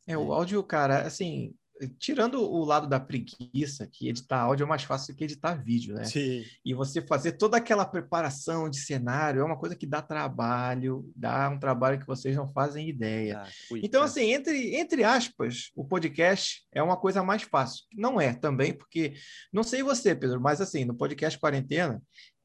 É, 0.08 0.18
o 0.18 0.34
áudio, 0.34 0.62
cara, 0.64 1.04
assim, 1.04 1.54
tirando 2.00 2.42
o 2.42 2.64
lado 2.64 2.88
da 2.88 3.00
preguiça, 3.00 3.88
que 3.88 4.08
editar 4.10 4.42
áudio 4.42 4.64
é 4.64 4.68
mais 4.68 4.84
fácil 4.84 5.14
do 5.14 5.18
que 5.18 5.24
editar 5.24 5.56
vídeo, 5.56 5.96
né? 5.96 6.04
Sim. 6.04 6.44
E 6.64 6.74
você 6.74 7.02
fazer 7.02 7.34
toda 7.34 7.58
aquela 7.58 7.86
preparação 7.86 8.70
de 8.70 8.80
cenário 8.80 9.42
é 9.42 9.44
uma 9.44 9.58
coisa 9.58 9.76
que 9.76 9.86
dá 9.86 10.02
trabalho, 10.02 11.10
dá 11.16 11.50
um 11.50 11.60
trabalho 11.60 12.00
que 12.00 12.08
vocês 12.08 12.36
não 12.36 12.48
fazem 12.48 12.90
ideia. 12.90 13.42
Ah, 13.44 13.50
então, 13.76 14.04
assim, 14.04 14.32
entre, 14.32 14.76
entre 14.76 15.04
aspas, 15.04 15.72
o 15.76 15.86
podcast 15.86 16.64
é 16.72 16.82
uma 16.82 16.98
coisa 16.98 17.24
mais 17.24 17.44
fácil. 17.44 17.86
Não 17.94 18.20
é 18.20 18.34
também, 18.34 18.74
porque 18.74 19.14
não 19.52 19.64
sei 19.64 19.84
você, 19.84 20.16
Pedro, 20.16 20.40
mas 20.40 20.62
assim, 20.62 20.86
no 20.86 20.96
podcast 20.96 21.40
Quarentena, 21.40 22.02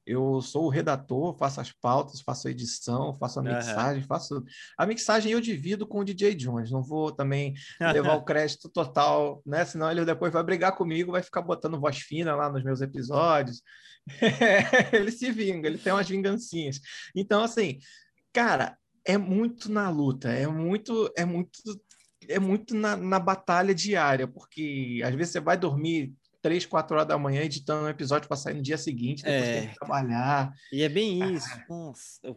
eu 0.07 0.41
sou 0.41 0.67
o 0.67 0.69
redator, 0.69 1.37
faço 1.37 1.61
as 1.61 1.73
pautas, 1.73 2.21
faço 2.21 2.47
a 2.47 2.51
edição, 2.51 3.13
faço 3.15 3.41
a 3.41 3.43
mixagem, 3.43 4.03
uhum. 4.03 4.07
faço 4.07 4.45
a 4.79 4.87
mixagem 4.87 5.33
eu 5.33 5.41
divido 5.41 5.87
com 5.87 5.99
o 5.99 6.05
DJ 6.05 6.35
Jones. 6.35 6.71
Não 6.71 6.83
vou 6.83 7.11
também 7.11 7.55
levar 7.81 8.15
o 8.15 8.25
crédito 8.25 8.69
total, 8.69 9.43
né? 9.45 9.65
Senão 9.65 9.91
ele 9.91 10.05
depois 10.05 10.33
vai 10.33 10.45
brigar 10.45 10.77
comigo, 10.77 11.13
vai 11.13 11.23
ficar 11.23 11.43
botando 11.43 11.81
voz 11.81 11.99
fina 11.99 12.37
lá 12.37 12.49
nos 12.49 12.63
meus 12.63 12.81
episódios. 12.81 13.63
ele 14.93 15.11
se 15.11 15.33
vinga, 15.33 15.67
ele 15.67 15.79
tem 15.79 15.93
umas 15.93 16.09
vingancinhas. 16.09 16.81
Então, 17.15 17.43
assim, 17.43 17.81
cara, 18.33 18.79
é 19.05 19.19
muito 19.19 19.71
na 19.71 19.91
luta, 19.91 20.31
é 20.31 20.47
muito, 20.47 21.13
é 21.17 21.25
muito 21.25 21.61
é 22.29 22.39
muito 22.39 22.75
na, 22.75 22.97
na 22.97 23.19
batalha 23.19 23.75
diária, 23.75 24.27
porque 24.27 25.01
às 25.05 25.15
vezes 25.15 25.33
você 25.33 25.41
vai 25.41 25.57
dormir 25.57 26.13
três, 26.47 26.65
quatro 26.65 26.95
horas 26.95 27.09
da 27.09 27.19
manhã 27.19 27.43
editando 27.43 27.87
um 27.87 27.89
episódio 27.89 28.29
para 28.29 28.37
sair 28.37 28.55
no 28.55 28.63
dia 28.63 28.79
seguinte, 28.79 29.25
depois 29.25 29.49
é. 29.49 29.61
tem 29.63 29.69
que 29.71 29.75
trabalhar. 29.75 30.55
E 30.73 30.81
é 30.81 30.89
bem 30.89 31.21
ah. 31.21 31.27
isso. 31.33 31.49
Nossa, 31.69 32.21
o 32.31 32.37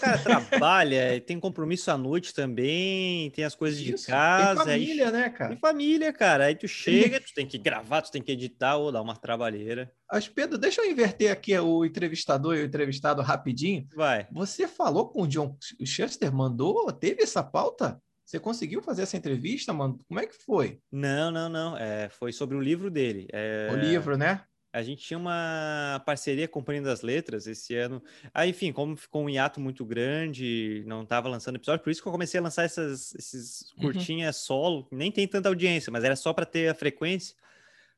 cara 0.00 0.16
trabalha, 0.48 1.20
tem 1.20 1.38
compromisso 1.38 1.90
à 1.90 1.98
noite 1.98 2.32
também, 2.32 3.30
tem 3.32 3.44
as 3.44 3.54
coisas 3.54 3.78
isso. 3.78 4.06
de 4.06 4.06
casa. 4.06 4.64
Tem 4.64 4.72
família, 4.72 5.06
aí... 5.08 5.12
né, 5.12 5.28
cara? 5.28 5.50
Tem 5.50 5.58
família, 5.58 6.10
cara. 6.10 6.44
Aí 6.46 6.54
tu 6.54 6.66
chega, 6.66 7.20
tu 7.20 7.34
tem 7.34 7.46
que 7.46 7.58
gravar, 7.58 8.00
tu 8.00 8.10
tem 8.10 8.22
que 8.22 8.32
editar 8.32 8.78
ou 8.78 8.90
dar 8.90 9.02
uma 9.02 9.14
trabalheira. 9.14 9.92
Mas, 10.10 10.26
Pedro, 10.26 10.56
deixa 10.56 10.80
eu 10.80 10.90
inverter 10.90 11.30
aqui 11.30 11.56
o 11.58 11.84
entrevistador 11.84 12.56
e 12.56 12.62
o 12.62 12.64
entrevistado 12.64 13.20
rapidinho. 13.20 13.86
Vai. 13.94 14.26
Você 14.32 14.66
falou 14.66 15.10
com 15.10 15.24
o 15.24 15.28
John 15.28 15.54
Schuster, 15.84 16.32
mandou, 16.32 16.90
teve 16.92 17.22
essa 17.22 17.42
pauta? 17.42 18.00
Você 18.30 18.38
conseguiu 18.38 18.80
fazer 18.80 19.02
essa 19.02 19.16
entrevista, 19.16 19.72
mano? 19.72 19.98
Como 20.06 20.20
é 20.20 20.24
que 20.24 20.36
foi? 20.36 20.80
Não, 20.92 21.32
não, 21.32 21.48
não. 21.48 21.76
É, 21.76 22.08
foi 22.10 22.32
sobre 22.32 22.56
o 22.56 22.60
livro 22.60 22.88
dele. 22.88 23.26
É... 23.32 23.68
O 23.72 23.76
livro, 23.76 24.16
né? 24.16 24.44
A 24.72 24.84
gente 24.84 25.02
tinha 25.02 25.18
uma 25.18 26.00
parceria 26.06 26.46
com 26.46 26.60
o 26.60 26.62
Companhia 26.62 26.80
das 26.80 27.02
Letras 27.02 27.48
esse 27.48 27.74
ano. 27.74 28.00
Ah, 28.32 28.46
enfim, 28.46 28.72
como 28.72 28.96
ficou 28.96 29.24
um 29.24 29.28
hiato 29.28 29.60
muito 29.60 29.84
grande, 29.84 30.84
não 30.86 31.02
estava 31.02 31.28
lançando 31.28 31.56
episódio, 31.56 31.82
por 31.82 31.90
isso 31.90 32.00
que 32.00 32.06
eu 32.06 32.12
comecei 32.12 32.38
a 32.38 32.42
lançar 32.44 32.62
essas, 32.62 33.12
esses 33.16 33.72
uhum. 33.72 33.82
curtinhas 33.82 34.36
uhum. 34.36 34.46
solo. 34.46 34.88
Nem 34.92 35.10
tem 35.10 35.26
tanta 35.26 35.48
audiência, 35.48 35.90
mas 35.90 36.04
era 36.04 36.14
só 36.14 36.32
para 36.32 36.46
ter 36.46 36.68
a 36.68 36.74
frequência. 36.74 37.34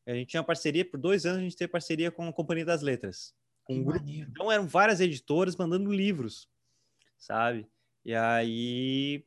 A 0.06 0.14
gente 0.14 0.28
tinha 0.28 0.40
uma 0.40 0.46
parceria, 0.46 0.82
por 0.82 0.98
dois 0.98 1.26
anos 1.26 1.40
a 1.40 1.42
gente 1.42 1.56
teve 1.56 1.70
parceria 1.70 2.10
com 2.10 2.26
a 2.26 2.32
Companhia 2.32 2.64
das 2.64 2.80
Letras. 2.80 3.34
Um 3.68 3.84
grupo. 3.84 4.02
Então 4.08 4.50
eram 4.50 4.66
várias 4.66 4.98
editoras 4.98 5.56
mandando 5.56 5.92
livros, 5.92 6.48
sabe? 7.18 7.68
E 8.02 8.14
aí 8.14 9.26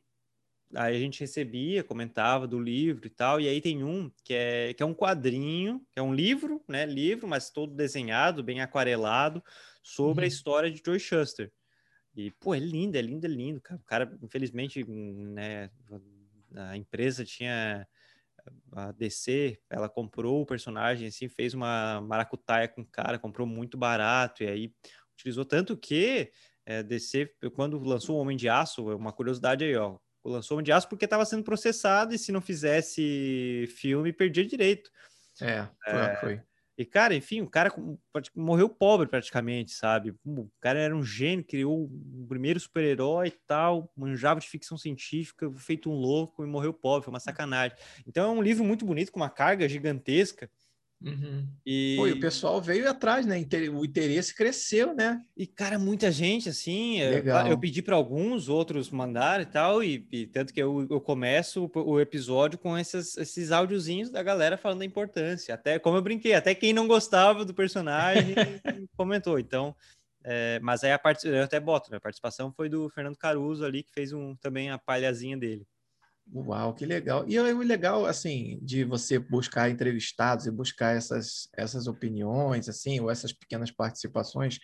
aí 0.74 0.96
a 0.96 1.00
gente 1.00 1.20
recebia, 1.20 1.84
comentava 1.84 2.46
do 2.46 2.58
livro 2.58 3.06
e 3.06 3.10
tal, 3.10 3.40
e 3.40 3.48
aí 3.48 3.60
tem 3.60 3.84
um 3.84 4.10
que 4.24 4.34
é, 4.34 4.74
que 4.74 4.82
é 4.82 4.86
um 4.86 4.94
quadrinho, 4.94 5.80
que 5.92 5.98
é 5.98 6.02
um 6.02 6.14
livro, 6.14 6.62
né, 6.68 6.84
livro, 6.84 7.28
mas 7.28 7.50
todo 7.50 7.74
desenhado, 7.74 8.42
bem 8.42 8.60
aquarelado, 8.60 9.42
sobre 9.82 10.24
uhum. 10.24 10.26
a 10.26 10.28
história 10.28 10.70
de 10.70 10.82
Joy 10.84 10.98
Shuster. 10.98 11.52
E, 12.16 12.30
pô, 12.30 12.54
é 12.54 12.58
lindo, 12.58 12.96
é 12.96 13.02
lindo, 13.02 13.26
é 13.26 13.28
lindo, 13.28 13.60
cara. 13.60 13.80
O 13.80 13.84
cara, 13.84 14.18
infelizmente, 14.22 14.84
né, 14.88 15.70
a 16.54 16.76
empresa 16.76 17.24
tinha 17.24 17.86
a 18.72 18.92
DC, 18.92 19.58
ela 19.68 19.88
comprou 19.88 20.42
o 20.42 20.46
personagem, 20.46 21.08
assim, 21.08 21.28
fez 21.28 21.52
uma 21.52 22.00
maracutaia 22.00 22.68
com 22.68 22.82
o 22.82 22.86
cara, 22.86 23.18
comprou 23.18 23.46
muito 23.46 23.76
barato, 23.76 24.42
e 24.42 24.48
aí 24.48 24.72
utilizou 25.14 25.44
tanto 25.44 25.76
que 25.76 26.30
é, 26.64 26.82
DC, 26.82 27.34
quando 27.54 27.78
lançou 27.78 28.16
o 28.16 28.20
Homem 28.20 28.36
de 28.36 28.48
Aço, 28.48 28.84
uma 28.96 29.12
curiosidade 29.12 29.64
aí, 29.64 29.76
ó, 29.76 29.98
lançou 30.28 30.56
Homem 30.56 30.64
de 30.64 30.72
Aço 30.72 30.88
porque 30.88 31.04
estava 31.04 31.24
sendo 31.24 31.44
processado 31.44 32.14
e 32.14 32.18
se 32.18 32.32
não 32.32 32.40
fizesse 32.40 33.68
filme, 33.76 34.12
perdia 34.12 34.44
direito. 34.44 34.90
É, 35.40 35.66
foi. 35.84 35.92
É, 35.92 36.16
foi. 36.16 36.40
E, 36.78 36.84
cara, 36.84 37.14
enfim, 37.14 37.40
o 37.40 37.48
cara 37.48 37.72
morreu 38.34 38.68
pobre 38.68 39.06
praticamente, 39.06 39.72
sabe? 39.72 40.14
O 40.26 40.50
cara 40.60 40.78
era 40.78 40.94
um 40.94 41.02
gênio, 41.02 41.42
criou 41.42 41.84
o 41.84 42.26
primeiro 42.28 42.60
super-herói 42.60 43.28
e 43.28 43.34
tal, 43.46 43.90
manjava 43.96 44.40
de 44.40 44.48
ficção 44.48 44.76
científica, 44.76 45.50
feito 45.52 45.90
um 45.90 45.94
louco 45.94 46.44
e 46.44 46.46
morreu 46.46 46.74
pobre, 46.74 47.04
foi 47.04 47.14
uma 47.14 47.20
sacanagem. 47.20 47.78
Então 48.06 48.28
é 48.28 48.38
um 48.38 48.42
livro 48.42 48.62
muito 48.62 48.84
bonito, 48.84 49.10
com 49.10 49.18
uma 49.18 49.30
carga 49.30 49.66
gigantesca. 49.66 50.50
Uhum. 51.02 51.46
E... 51.64 51.94
Pô, 51.96 52.06
e 52.08 52.12
o 52.12 52.20
pessoal 52.20 52.60
veio 52.60 52.88
atrás, 52.88 53.26
né? 53.26 53.36
O 53.72 53.84
interesse 53.84 54.34
cresceu, 54.34 54.94
né? 54.94 55.20
E, 55.36 55.46
cara, 55.46 55.78
muita 55.78 56.10
gente, 56.10 56.48
assim. 56.48 57.00
Legal. 57.00 57.46
Eu, 57.46 57.52
eu 57.52 57.58
pedi 57.58 57.82
para 57.82 57.96
alguns, 57.96 58.48
outros 58.48 58.90
mandaram 58.90 59.42
e 59.42 59.46
tal, 59.46 59.84
e, 59.84 60.06
e 60.10 60.26
tanto 60.26 60.52
que 60.52 60.62
eu, 60.62 60.86
eu 60.90 61.00
começo 61.00 61.70
o, 61.74 61.80
o, 61.80 62.00
episódio 62.00 62.58
com 62.58 62.76
esses, 62.78 63.16
esses 63.16 63.52
áudiozinhos 63.52 64.10
da 64.10 64.22
galera 64.22 64.56
falando 64.56 64.78
da 64.78 64.84
importância. 64.84 65.54
Até, 65.54 65.78
como 65.78 65.98
eu 65.98 66.02
brinquei, 66.02 66.34
até 66.34 66.54
quem 66.54 66.72
não 66.72 66.88
gostava 66.88 67.44
do 67.44 67.54
personagem 67.54 68.34
comentou. 68.96 69.38
Então, 69.38 69.76
é, 70.24 70.58
mas 70.60 70.82
aí 70.82 70.92
a 70.92 70.98
parte, 70.98 71.28
eu 71.28 71.42
até 71.42 71.60
boto, 71.60 71.90
né? 71.90 71.98
A 71.98 72.00
participação 72.00 72.52
foi 72.52 72.68
do 72.68 72.88
Fernando 72.88 73.16
Caruso 73.16 73.64
ali, 73.64 73.82
que 73.82 73.92
fez 73.92 74.12
um, 74.12 74.34
também 74.36 74.70
a 74.70 74.78
palhazinha 74.78 75.36
dele. 75.36 75.66
Uau, 76.34 76.74
que 76.74 76.84
legal. 76.84 77.24
E 77.28 77.38
o 77.38 77.58
legal, 77.58 78.04
assim, 78.04 78.58
de 78.60 78.84
você 78.84 79.18
buscar 79.18 79.70
entrevistados 79.70 80.46
e 80.46 80.50
buscar 80.50 80.96
essas, 80.96 81.48
essas 81.56 81.86
opiniões, 81.86 82.68
assim, 82.68 83.00
ou 83.00 83.10
essas 83.10 83.32
pequenas 83.32 83.70
participações, 83.70 84.58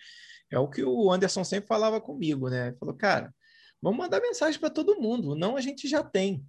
é 0.51 0.59
o 0.59 0.69
que 0.69 0.83
o 0.83 1.11
Anderson 1.11 1.43
sempre 1.43 1.67
falava 1.67 2.01
comigo, 2.01 2.49
né? 2.49 2.67
Ele 2.67 2.77
falou, 2.77 2.93
cara, 2.95 3.33
vamos 3.81 3.97
mandar 3.97 4.21
mensagem 4.21 4.59
para 4.59 4.69
todo 4.69 4.99
mundo, 4.99 5.35
não 5.35 5.55
a 5.55 5.61
gente 5.61 5.87
já 5.87 6.03
tem. 6.03 6.45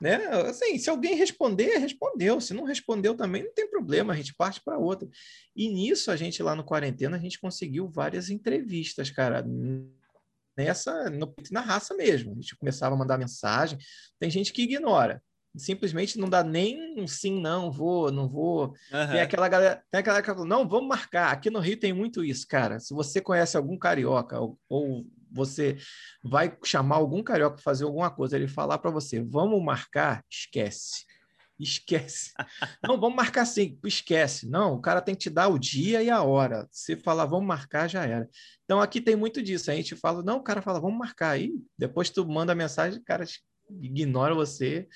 Né? 0.00 0.16
Assim, 0.48 0.78
se 0.78 0.90
alguém 0.90 1.14
responder, 1.14 1.78
respondeu. 1.78 2.40
Se 2.40 2.52
não 2.52 2.64
respondeu 2.64 3.14
também, 3.14 3.44
não 3.44 3.54
tem 3.54 3.70
problema, 3.70 4.12
a 4.12 4.16
gente 4.16 4.34
parte 4.34 4.60
para 4.60 4.76
outra. 4.76 5.08
E 5.54 5.68
nisso, 5.68 6.10
a 6.10 6.16
gente 6.16 6.42
lá 6.42 6.56
no 6.56 6.64
Quarentena, 6.64 7.16
a 7.16 7.20
gente 7.20 7.38
conseguiu 7.38 7.88
várias 7.88 8.28
entrevistas, 8.28 9.10
cara 9.10 9.44
nessa 10.56 11.10
no, 11.10 11.34
na 11.50 11.60
raça 11.60 11.94
mesmo. 11.94 12.32
A 12.32 12.34
gente 12.34 12.56
começava 12.56 12.94
a 12.94 12.98
mandar 12.98 13.18
mensagem. 13.18 13.78
Tem 14.18 14.30
gente 14.30 14.52
que 14.52 14.62
ignora. 14.62 15.22
Simplesmente 15.54 16.18
não 16.18 16.30
dá 16.30 16.42
nem 16.42 16.98
um 16.98 17.06
sim, 17.06 17.40
não, 17.40 17.70
vou, 17.70 18.10
não 18.10 18.26
vou. 18.28 18.68
Uhum. 18.90 19.08
Tem 19.10 19.20
aquela 19.20 19.48
galera, 19.48 19.82
tem 19.90 19.98
aquela 19.98 20.20
galera 20.20 20.22
que 20.22 20.34
fala, 20.34 20.48
não, 20.48 20.66
vamos 20.66 20.88
marcar. 20.88 21.30
Aqui 21.30 21.50
no 21.50 21.60
Rio 21.60 21.78
tem 21.78 21.92
muito 21.92 22.24
isso, 22.24 22.46
cara. 22.48 22.80
Se 22.80 22.94
você 22.94 23.20
conhece 23.20 23.56
algum 23.56 23.76
carioca 23.76 24.40
ou, 24.40 24.58
ou 24.68 25.04
você 25.30 25.76
vai 26.24 26.56
chamar 26.64 26.96
algum 26.96 27.22
carioca 27.22 27.56
para 27.56 27.62
fazer 27.62 27.84
alguma 27.84 28.10
coisa, 28.10 28.36
ele 28.36 28.48
falar 28.48 28.78
para 28.78 28.90
você, 28.90 29.20
vamos 29.20 29.62
marcar, 29.62 30.24
esquece 30.30 31.04
esquece. 31.62 32.32
Não, 32.82 33.00
vamos 33.00 33.16
marcar 33.16 33.44
sim, 33.44 33.78
esquece. 33.84 34.48
Não, 34.48 34.74
o 34.74 34.80
cara 34.80 35.00
tem 35.00 35.14
que 35.14 35.22
te 35.22 35.30
dar 35.30 35.48
o 35.48 35.58
dia 35.58 36.02
e 36.02 36.10
a 36.10 36.22
hora. 36.22 36.66
Se 36.70 36.96
falar, 36.96 37.26
vamos 37.26 37.46
marcar, 37.46 37.88
já 37.88 38.04
era. 38.04 38.28
Então 38.64 38.80
aqui 38.80 39.00
tem 39.00 39.16
muito 39.16 39.42
disso. 39.42 39.70
A 39.70 39.74
gente 39.74 39.96
fala, 39.96 40.22
não, 40.22 40.38
o 40.38 40.42
cara 40.42 40.62
fala, 40.62 40.80
vamos 40.80 40.98
marcar 40.98 41.30
aí. 41.30 41.52
Depois 41.78 42.10
tu 42.10 42.26
manda 42.26 42.52
a 42.52 42.56
mensagem, 42.56 42.98
o 42.98 43.04
cara 43.04 43.24
ignora 43.80 44.34
você 44.34 44.88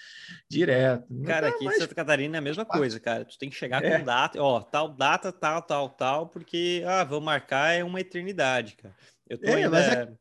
direto. 0.51 1.07
Cara, 1.25 1.49
aqui 1.49 1.65
mas... 1.65 1.77
em 1.77 1.81
Santa 1.81 1.95
Catarina 1.95 2.37
é 2.37 2.39
a 2.39 2.43
mesma 2.43 2.65
coisa, 2.65 2.99
cara. 3.01 3.25
Tu 3.25 3.39
tem 3.39 3.49
que 3.49 3.57
chegar 3.57 3.85
é. 3.85 3.99
com 3.99 4.05
data, 4.05 4.43
ó, 4.43 4.61
tal 4.61 4.89
data, 4.89 5.33
tal, 5.33 5.63
tal, 5.63 5.89
tal, 5.91 6.29
porque, 6.29 6.83
ah, 6.87 7.05
vamos 7.05 7.25
marcar 7.25 7.73
é 7.73 7.85
uma 7.85 8.01
eternidade, 8.01 8.77
cara. 8.77 8.95
Eu 9.29 9.39
tô 9.39 9.49
é, 9.49 9.65
ainda... 9.65 10.19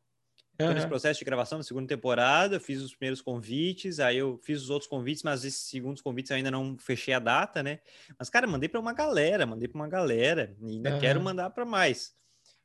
Uhum. 0.60 0.72
nesse 0.72 0.86
processo 0.86 1.18
de 1.18 1.24
gravação 1.24 1.58
da 1.58 1.64
segunda 1.64 1.86
temporada, 1.86 2.58
fiz 2.58 2.80
os 2.80 2.94
primeiros 2.94 3.20
convites, 3.20 4.00
aí 4.00 4.16
eu 4.16 4.38
fiz 4.42 4.62
os 4.62 4.70
outros 4.70 4.88
convites, 4.88 5.22
mas 5.22 5.44
esses 5.44 5.60
segundos 5.60 6.00
convites 6.00 6.32
ainda 6.32 6.50
não 6.50 6.78
fechei 6.78 7.12
a 7.12 7.18
data, 7.18 7.62
né? 7.62 7.80
Mas, 8.18 8.30
cara, 8.30 8.46
mandei 8.46 8.68
para 8.68 8.80
uma 8.80 8.94
galera, 8.94 9.44
mandei 9.44 9.68
para 9.68 9.78
uma 9.78 9.88
galera, 9.88 10.56
e 10.62 10.76
ainda 10.76 10.94
uhum. 10.94 11.00
quero 11.00 11.20
mandar 11.20 11.50
para 11.50 11.64
mais. 11.64 12.14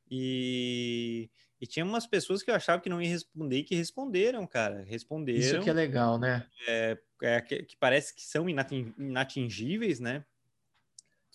E, 0.10 1.30
e 1.60 1.68
tinha 1.68 1.86
umas 1.86 2.08
pessoas 2.08 2.42
que 2.42 2.52
eu 2.52 2.56
achava 2.56 2.82
que 2.82 2.90
não 2.90 3.02
ia 3.02 3.10
responder 3.10 3.58
e 3.58 3.64
que 3.64 3.76
responderam, 3.76 4.46
cara. 4.48 4.84
Responderam. 4.88 5.40
Isso 5.40 5.60
que 5.62 5.70
é 5.70 5.74
legal, 5.74 6.18
né? 6.18 6.46
É, 6.68 6.98
é 7.24 7.42
que, 7.42 7.64
que, 7.64 7.78
parece 7.78 8.14
que 8.14 8.24
são 8.24 8.48
inatingíveis, 8.50 10.00
né? 10.00 10.24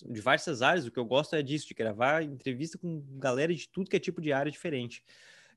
diversas 0.04 0.62
áreas. 0.62 0.86
O 0.86 0.90
que 0.90 0.98
eu 0.98 1.04
gosto 1.04 1.34
é 1.34 1.42
disso, 1.42 1.68
de 1.68 1.74
gravar 1.74 2.22
entrevista 2.22 2.76
com 2.78 3.02
galera 3.18 3.54
de 3.54 3.68
tudo 3.68 3.88
que 3.88 3.96
é 3.96 4.00
tipo 4.00 4.20
de 4.20 4.32
área 4.32 4.52
diferente. 4.52 5.02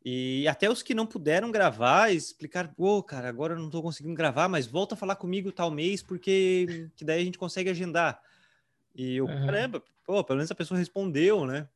E 0.03 0.47
até 0.47 0.69
os 0.69 0.81
que 0.81 0.93
não 0.93 1.05
puderam 1.05 1.51
gravar, 1.51 2.12
explicar, 2.12 2.73
pô, 2.73 3.03
cara, 3.03 3.27
agora 3.27 3.53
eu 3.53 3.59
não 3.59 3.69
tô 3.69 3.81
conseguindo 3.81 4.15
gravar, 4.15 4.47
mas 4.47 4.65
volta 4.65 4.95
a 4.95 4.97
falar 4.97 5.15
comigo 5.15 5.51
tal 5.51 5.69
mês, 5.69 6.01
porque 6.01 6.89
que 6.95 7.03
daí 7.03 7.21
a 7.21 7.25
gente 7.25 7.38
consegue 7.38 7.69
agendar. 7.69 8.19
E 8.95 9.17
eu, 9.17 9.25
uhum. 9.25 9.45
caramba, 9.45 9.83
pô, 10.05 10.23
pelo 10.23 10.38
menos 10.38 10.51
a 10.51 10.55
pessoa 10.55 10.77
respondeu, 10.77 11.45
né? 11.45 11.67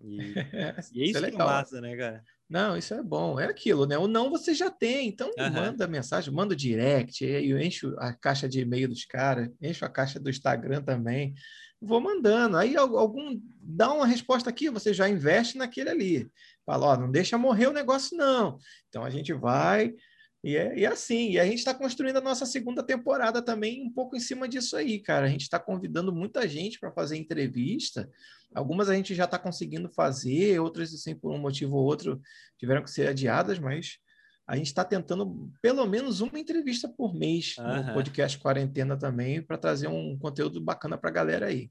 E, 0.00 0.16
e 0.54 0.58
é 0.58 0.74
isso, 0.78 0.90
isso 0.94 1.24
é 1.24 1.30
que 1.30 1.36
é 1.36 1.44
massa, 1.44 1.80
né, 1.80 1.96
cara? 1.96 2.24
Não, 2.48 2.76
isso 2.76 2.94
é 2.94 3.02
bom. 3.02 3.40
É 3.40 3.46
aquilo, 3.46 3.86
né? 3.86 3.98
O 3.98 4.06
não 4.06 4.30
você 4.30 4.54
já 4.54 4.70
tem, 4.70 5.08
então 5.08 5.28
uhum. 5.36 5.50
manda 5.50 5.88
mensagem, 5.88 6.32
manda 6.32 6.54
direct, 6.54 7.24
eu 7.24 7.60
encho 7.60 7.96
a 7.98 8.12
caixa 8.12 8.48
de 8.48 8.60
e-mail 8.60 8.88
dos 8.88 9.04
caras, 9.04 9.50
encho 9.60 9.84
a 9.84 9.88
caixa 9.88 10.20
do 10.20 10.30
Instagram 10.30 10.82
também, 10.82 11.34
vou 11.80 12.00
mandando. 12.00 12.56
Aí 12.56 12.76
algum 12.76 13.40
dá 13.60 13.92
uma 13.92 14.06
resposta 14.06 14.48
aqui, 14.48 14.70
você 14.70 14.94
já 14.94 15.08
investe 15.08 15.58
naquele 15.58 15.90
ali. 15.90 16.30
Fala, 16.66 16.86
ó, 16.86 16.96
não 16.96 17.10
deixa 17.10 17.38
morrer 17.38 17.68
o 17.68 17.72
negócio, 17.72 18.16
não. 18.16 18.58
Então 18.88 19.04
a 19.04 19.10
gente 19.10 19.32
vai, 19.32 19.94
e 20.42 20.56
é, 20.56 20.78
e 20.78 20.84
é 20.84 20.88
assim, 20.88 21.30
e 21.30 21.38
a 21.38 21.44
gente 21.44 21.58
está 21.58 21.72
construindo 21.72 22.18
a 22.18 22.20
nossa 22.20 22.44
segunda 22.44 22.82
temporada 22.82 23.40
também 23.40 23.84
um 23.84 23.92
pouco 23.92 24.16
em 24.16 24.20
cima 24.20 24.48
disso 24.48 24.76
aí, 24.76 24.98
cara. 25.00 25.26
A 25.26 25.28
gente 25.28 25.42
está 25.42 25.58
convidando 25.58 26.12
muita 26.12 26.46
gente 26.48 26.78
para 26.78 26.92
fazer 26.92 27.16
entrevista. 27.16 28.10
Algumas 28.54 28.88
a 28.88 28.94
gente 28.94 29.14
já 29.14 29.24
está 29.24 29.38
conseguindo 29.38 29.88
fazer, 29.88 30.60
outras, 30.60 30.92
assim, 30.92 31.14
por 31.14 31.32
um 31.32 31.38
motivo 31.38 31.76
ou 31.76 31.84
outro, 31.84 32.20
tiveram 32.58 32.82
que 32.82 32.90
ser 32.90 33.08
adiadas, 33.08 33.58
mas 33.58 33.98
a 34.46 34.56
gente 34.56 34.68
está 34.68 34.84
tentando 34.84 35.50
pelo 35.60 35.84
menos 35.86 36.20
uma 36.20 36.38
entrevista 36.38 36.88
por 36.88 37.14
mês 37.14 37.56
uhum. 37.58 37.86
no 37.86 37.94
podcast 37.94 38.38
Quarentena 38.38 38.96
também, 38.96 39.42
para 39.42 39.58
trazer 39.58 39.88
um 39.88 40.16
conteúdo 40.18 40.60
bacana 40.60 40.96
para 40.96 41.10
a 41.10 41.12
galera 41.12 41.46
aí. 41.46 41.70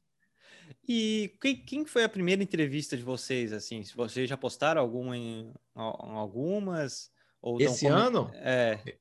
E 0.88 1.36
quem, 1.42 1.56
quem, 1.56 1.86
foi 1.86 2.04
a 2.04 2.10
primeira 2.10 2.44
entrevista 2.44 2.96
de 2.96 3.04
vocês, 3.04 3.52
assim? 3.52 3.84
Se 3.84 3.96
vocês 3.96 4.30
já 4.30 4.38
postaram 4.38 4.82
alguma 4.82 5.18
em, 5.18 5.52
algumas? 5.74 7.12
Ou 7.42 7.60
Esse 7.60 7.88
ano? 7.88 8.30
É. 8.36 8.98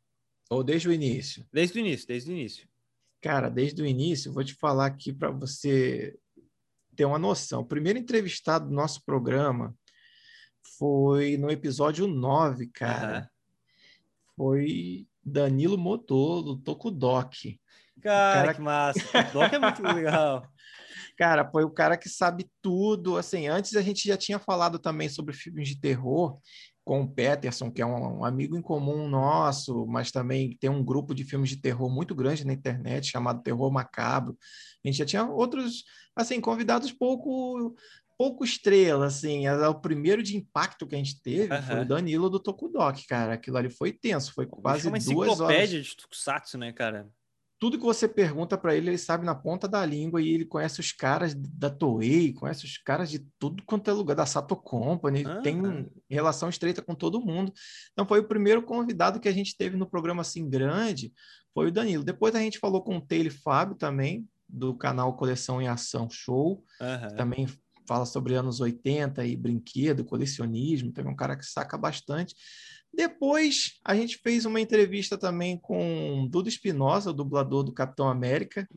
Ou 0.51 0.63
desde 0.63 0.89
o 0.89 0.93
início? 0.93 1.47
Desde 1.53 1.79
o 1.79 1.81
início, 1.81 2.07
desde 2.07 2.31
o 2.31 2.35
início. 2.35 2.69
Cara, 3.21 3.49
desde 3.49 3.81
o 3.83 3.87
início, 3.87 4.33
vou 4.33 4.45
te 4.45 4.55
falar 4.55 4.87
aqui 4.87 5.13
para 5.13 5.31
você 5.31 6.17
ter 6.95 7.05
uma 7.05 7.19
noção. 7.19 7.63
O 7.63 7.67
primeiro 7.67 7.99
entrevistado 7.99 8.69
do 8.69 8.75
nosso 8.75 9.03
programa 9.05 9.75
foi 10.79 11.37
no 11.37 11.51
episódio 11.51 12.07
9, 12.07 12.67
cara. 12.69 13.19
Uhum. 13.19 13.27
Foi 14.37 15.07
Danilo 15.25 15.79
Motor, 15.79 16.43
do 16.43 16.57
Tokudok. 16.57 17.59
Cara, 18.01 18.41
cara, 18.41 18.55
que 18.55 18.61
massa. 18.61 19.01
Tokudok 19.01 19.55
é 19.55 19.59
muito 19.59 19.83
legal. 19.83 20.49
Cara, 21.17 21.49
foi 21.51 21.65
o 21.65 21.71
cara 21.71 21.97
que 21.97 22.09
sabe 22.09 22.51
tudo. 22.61 23.17
Assim, 23.17 23.47
antes 23.47 23.77
a 23.77 23.83
gente 23.83 24.07
já 24.07 24.17
tinha 24.17 24.39
falado 24.39 24.79
também 24.79 25.09
sobre 25.09 25.35
filmes 25.35 25.69
de 25.69 25.81
terror 25.81 26.39
com 26.85 27.03
o 27.03 27.09
Peterson, 27.09 27.71
que 27.71 27.81
é 27.81 27.87
um, 27.87 28.19
um, 28.19 28.25
amigo 28.25 28.57
em 28.57 28.61
comum 28.61 29.09
nosso, 29.09 29.87
mas 29.87 30.11
também 30.11 30.55
tem 30.61 30.69
um 30.69 30.85
grupo 30.85 31.15
de 31.15 31.25
filmes 31.25 31.49
de 31.49 31.57
terror 31.57 31.89
muito 31.89 32.15
grande 32.15 32.47
na 32.47 32.53
internet, 32.53 33.11
chamado 33.11 33.43
Terror 33.43 33.73
Macabro. 33.73 34.37
A 34.85 34.89
gente 34.89 34.99
já 34.99 35.07
tinha 35.07 35.25
outros, 35.25 35.85
assim, 36.15 36.41
convidados 36.41 36.93
pouco 36.93 37.75
pouco 38.17 38.45
estrela, 38.45 39.07
assim, 39.07 39.49
o 39.49 39.75
primeiro 39.75 40.23
de 40.23 40.37
impacto 40.37 40.87
que 40.87 40.95
a 40.95 40.99
gente 40.99 41.21
teve 41.21 41.53
uhum. 41.53 41.63
foi 41.63 41.81
o 41.81 41.85
Danilo 41.85 42.31
do 42.31 42.39
Tokudok, 42.39 43.07
cara, 43.09 43.35
aquilo 43.35 43.57
ali 43.57 43.69
foi 43.69 43.93
tenso, 43.93 44.33
foi 44.33 44.47
quase 44.47 44.89
duas 44.89 45.09
horas. 45.09 45.11
uma 45.11 45.27
enciclopédia 45.33 45.83
de 45.83 45.97
Tokusatsu, 45.97 46.57
né, 46.57 46.73
cara? 46.73 47.11
Tudo 47.65 47.79
que 47.79 47.85
você 47.85 48.07
pergunta 48.07 48.59
para 48.59 48.77
ele, 48.77 48.91
ele 48.91 48.99
sabe 48.99 49.25
na 49.25 49.35
ponta 49.35 49.67
da 49.67 49.87
língua 49.87 50.21
e 50.21 50.29
ele 50.29 50.45
conhece 50.45 50.81
os 50.81 50.93
caras 50.93 51.35
da 51.35 51.71
Toei, 51.71 52.35
conhece 52.35 52.67
os 52.67 52.77
caras 52.77 53.09
de 53.11 53.21
tudo 53.39 53.63
quanto 53.65 53.89
é 53.89 53.95
lugar, 53.95 54.15
da 54.15 54.27
Sato 54.27 54.55
Company, 54.55 55.25
ah, 55.27 55.41
tem 55.41 55.89
relação 56.07 56.51
estreita 56.51 56.83
com 56.83 56.95
todo 56.95 57.25
mundo. 57.25 57.51
Então 57.91 58.07
foi 58.07 58.21
o 58.21 58.29
primeiro 58.29 58.63
convidado 58.63 59.19
que 59.19 59.31
a 59.31 59.33
gente 59.33 59.57
teve 59.57 59.79
no 59.79 59.89
programa 59.89 60.21
assim 60.21 60.47
grande, 60.47 61.11
foi 61.55 61.69
o 61.69 61.73
Danilo. 61.73 62.05
Depois 62.05 62.35
a 62.35 62.39
gente 62.39 62.59
falou 62.59 62.83
com 62.83 62.99
o 62.99 63.01
Taylor 63.01 63.33
Fábio 63.33 63.77
também, 63.77 64.29
do 64.47 64.75
canal 64.75 65.17
Coleção 65.17 65.63
em 65.63 65.67
Ação 65.67 66.11
Show, 66.11 66.63
uhum. 66.79 67.17
também 67.17 67.49
fala 67.89 68.05
sobre 68.05 68.35
anos 68.35 68.61
80 68.61 69.25
e 69.25 69.35
brinquedo, 69.35 70.05
colecionismo, 70.05 70.93
também 70.93 71.11
um 71.11 71.17
cara 71.17 71.35
que 71.35 71.47
saca 71.47 71.79
bastante. 71.79 72.35
Depois, 72.97 73.79
a 73.85 73.95
gente 73.95 74.19
fez 74.19 74.45
uma 74.45 74.61
entrevista 74.61 75.19
também 75.19 75.59
com 75.59 76.27
Dudu 76.31 76.49
Espinosa, 76.49 77.13
dublador 77.13 77.65
do 77.65 77.73
Capitão 77.73 78.09
América. 78.09 78.69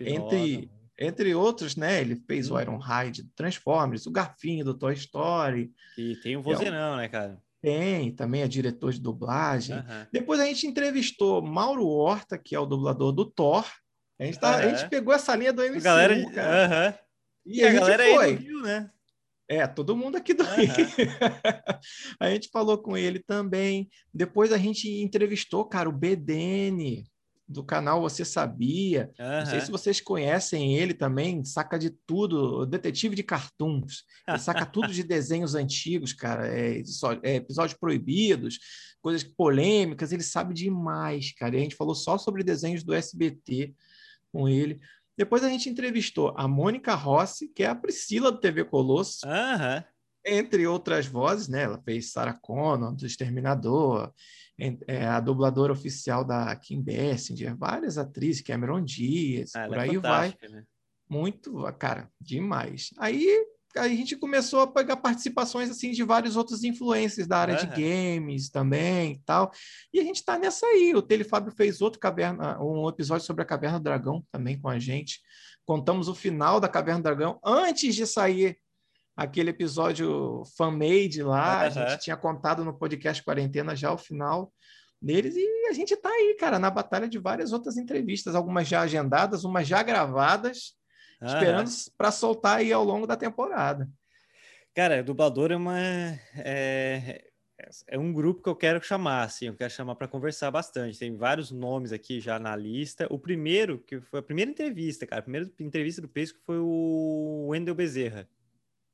Entre, 0.00 0.70
entre 0.98 1.34
outros, 1.34 1.76
né? 1.76 2.00
Ele 2.00 2.16
fez 2.16 2.50
hum. 2.50 2.54
o 2.54 2.60
Iron 2.60 2.78
Hide 2.80 3.22
do 3.22 3.30
Transformers, 3.34 4.06
o 4.06 4.10
Garfinho 4.10 4.64
do 4.64 4.74
Toy 4.74 4.94
Story. 4.94 5.72
E 5.96 6.16
tem 6.16 6.36
o 6.36 6.42
Vozenão, 6.42 6.92
é 6.92 6.94
um... 6.94 6.96
né, 6.96 7.08
cara? 7.08 7.40
Tem, 7.60 8.12
também 8.12 8.42
é 8.42 8.48
diretor 8.48 8.92
de 8.92 9.00
dublagem. 9.00 9.76
Uhum. 9.76 10.06
Depois 10.12 10.38
a 10.38 10.44
gente 10.44 10.66
entrevistou 10.66 11.42
Mauro 11.42 11.86
Horta, 11.86 12.38
que 12.38 12.54
é 12.54 12.60
o 12.60 12.66
dublador 12.66 13.12
do 13.12 13.24
Thor. 13.24 13.66
A 14.18 14.24
gente, 14.24 14.38
tá, 14.38 14.56
a 14.56 14.68
gente 14.68 14.88
pegou 14.88 15.12
essa 15.12 15.34
linha 15.34 15.52
do 15.52 15.62
MCU, 15.62 15.78
a 15.78 15.80
galera, 15.80 16.30
cara. 16.30 16.90
Uhum. 16.90 16.98
E, 17.46 17.60
e, 17.60 17.64
a, 17.64 17.70
a 17.70 17.72
galera 17.72 18.04
foi. 18.04 18.24
aí 18.24 18.36
viu, 18.36 18.62
né? 18.62 18.90
É, 19.48 19.66
todo 19.66 19.96
mundo 19.96 20.16
aqui 20.16 20.34
do 20.34 20.42
uhum. 20.42 20.54
Rio. 20.56 20.68
a 22.18 22.30
gente 22.30 22.48
falou 22.48 22.78
com 22.78 22.96
ele 22.96 23.20
também. 23.20 23.88
Depois 24.12 24.52
a 24.52 24.58
gente 24.58 24.88
entrevistou, 24.88 25.64
cara, 25.64 25.88
o 25.88 25.92
BDN 25.92 27.06
do 27.48 27.62
canal 27.62 28.00
Você 28.00 28.24
Sabia. 28.24 29.10
Uhum. 29.18 29.38
Não 29.38 29.46
sei 29.46 29.60
se 29.60 29.70
vocês 29.70 30.00
conhecem 30.00 30.76
ele 30.76 30.92
também, 30.92 31.44
saca 31.44 31.78
de 31.78 31.90
tudo, 31.90 32.66
detetive 32.66 33.14
de 33.14 33.22
cartoons. 33.22 34.04
Ele 34.26 34.38
saca 34.38 34.66
tudo 34.66 34.88
de 34.88 35.02
desenhos 35.04 35.54
antigos, 35.54 36.12
cara, 36.12 36.48
é, 36.48 36.82
é, 37.22 37.36
episódios 37.36 37.78
proibidos, 37.78 38.58
coisas 39.00 39.22
polêmicas, 39.22 40.10
ele 40.10 40.24
sabe 40.24 40.52
demais, 40.52 41.32
cara. 41.32 41.54
E 41.54 41.58
a 41.58 41.62
gente 41.62 41.76
falou 41.76 41.94
só 41.94 42.18
sobre 42.18 42.42
desenhos 42.42 42.82
do 42.82 42.92
SBT 42.92 43.72
com 44.32 44.48
ele. 44.48 44.80
Depois 45.16 45.42
a 45.42 45.48
gente 45.48 45.68
entrevistou 45.68 46.34
a 46.36 46.46
Mônica 46.46 46.94
Rossi, 46.94 47.48
que 47.48 47.62
é 47.62 47.66
a 47.66 47.74
Priscila 47.74 48.30
do 48.30 48.38
TV 48.38 48.64
Colosso. 48.64 49.26
Uhum. 49.26 49.82
Entre 50.28 50.66
outras 50.66 51.06
vozes, 51.06 51.48
né? 51.48 51.62
Ela 51.62 51.80
fez 51.82 52.10
Sarah 52.10 52.36
Connor, 52.40 52.94
do 52.94 53.06
Exterminador, 53.06 54.12
é 54.86 55.06
a 55.06 55.20
dubladora 55.20 55.72
oficial 55.72 56.24
da 56.24 56.54
Kim 56.56 56.82
Bessinger, 56.82 57.56
várias 57.56 57.98
atrizes, 57.98 58.42
Cameron 58.42 58.82
Diaz, 58.82 59.52
ah, 59.54 59.66
por 59.66 59.76
é 59.76 59.80
aí 59.80 59.98
vai. 59.98 60.34
Né? 60.50 60.64
Muito, 61.08 61.62
cara, 61.78 62.10
demais. 62.20 62.90
Aí 62.98 63.46
a 63.76 63.88
gente 63.88 64.16
começou 64.16 64.60
a 64.60 64.66
pegar 64.66 64.96
participações 64.96 65.70
assim 65.70 65.90
de 65.90 66.02
vários 66.02 66.36
outros 66.36 66.64
influencers 66.64 67.26
da 67.26 67.38
área 67.38 67.54
uhum. 67.54 67.60
de 67.60 67.82
games 67.82 68.50
também 68.50 69.12
e 69.12 69.18
tal. 69.24 69.50
E 69.92 70.00
a 70.00 70.02
gente 70.02 70.16
está 70.16 70.38
nessa 70.38 70.66
aí. 70.66 70.94
O 70.94 71.02
Telefábio 71.02 71.52
fez 71.52 71.80
outro 71.80 72.00
caverna, 72.00 72.62
um 72.62 72.88
episódio 72.88 73.26
sobre 73.26 73.42
a 73.42 73.46
Caverna 73.46 73.78
do 73.78 73.84
Dragão 73.84 74.24
também 74.30 74.58
com 74.58 74.68
a 74.68 74.78
gente. 74.78 75.20
Contamos 75.64 76.08
o 76.08 76.14
final 76.14 76.60
da 76.60 76.68
Caverna 76.68 77.00
do 77.00 77.04
Dragão 77.04 77.38
antes 77.44 77.94
de 77.94 78.06
sair 78.06 78.58
aquele 79.16 79.50
episódio 79.50 80.42
fan-made 80.56 81.22
lá. 81.22 81.58
Uhum. 81.58 81.64
A 81.64 81.68
gente 81.70 82.02
tinha 82.02 82.16
contado 82.16 82.64
no 82.64 82.76
podcast 82.76 83.22
Quarentena 83.24 83.74
já 83.74 83.92
o 83.92 83.98
final 83.98 84.52
deles 85.00 85.34
e 85.36 85.66
a 85.68 85.72
gente 85.72 85.94
está 85.94 86.08
aí, 86.08 86.36
cara, 86.38 86.58
na 86.58 86.70
batalha 86.70 87.08
de 87.08 87.18
várias 87.18 87.52
outras 87.52 87.76
entrevistas, 87.76 88.34
algumas 88.34 88.66
já 88.68 88.80
agendadas, 88.80 89.44
umas 89.44 89.66
já 89.66 89.82
gravadas 89.82 90.75
ah, 91.20 91.26
esperando 91.26 91.70
para 91.96 92.10
soltar 92.10 92.58
aí 92.58 92.72
ao 92.72 92.84
longo 92.84 93.06
da 93.06 93.16
temporada. 93.16 93.88
Cara, 94.74 95.02
dublador 95.02 95.52
é 95.52 95.56
uma 95.56 95.78
é, 95.78 97.24
é 97.86 97.98
um 97.98 98.12
grupo 98.12 98.42
que 98.42 98.48
eu 98.48 98.56
quero 98.56 98.82
chamar, 98.82 99.22
assim, 99.22 99.46
eu 99.46 99.54
quero 99.54 99.72
chamar 99.72 99.94
para 99.94 100.08
conversar 100.08 100.50
bastante. 100.50 100.98
Tem 100.98 101.16
vários 101.16 101.50
nomes 101.50 101.92
aqui 101.92 102.20
já 102.20 102.38
na 102.38 102.54
lista. 102.54 103.06
O 103.10 103.18
primeiro, 103.18 103.78
que 103.78 104.00
foi 104.00 104.20
a 104.20 104.22
primeira 104.22 104.50
entrevista, 104.50 105.06
cara, 105.06 105.20
a 105.20 105.22
primeira 105.22 105.50
entrevista 105.58 106.02
do 106.02 106.08
Pesco 106.08 106.38
foi 106.44 106.58
o 106.58 107.46
Wendel 107.48 107.74
Bezerra. 107.74 108.28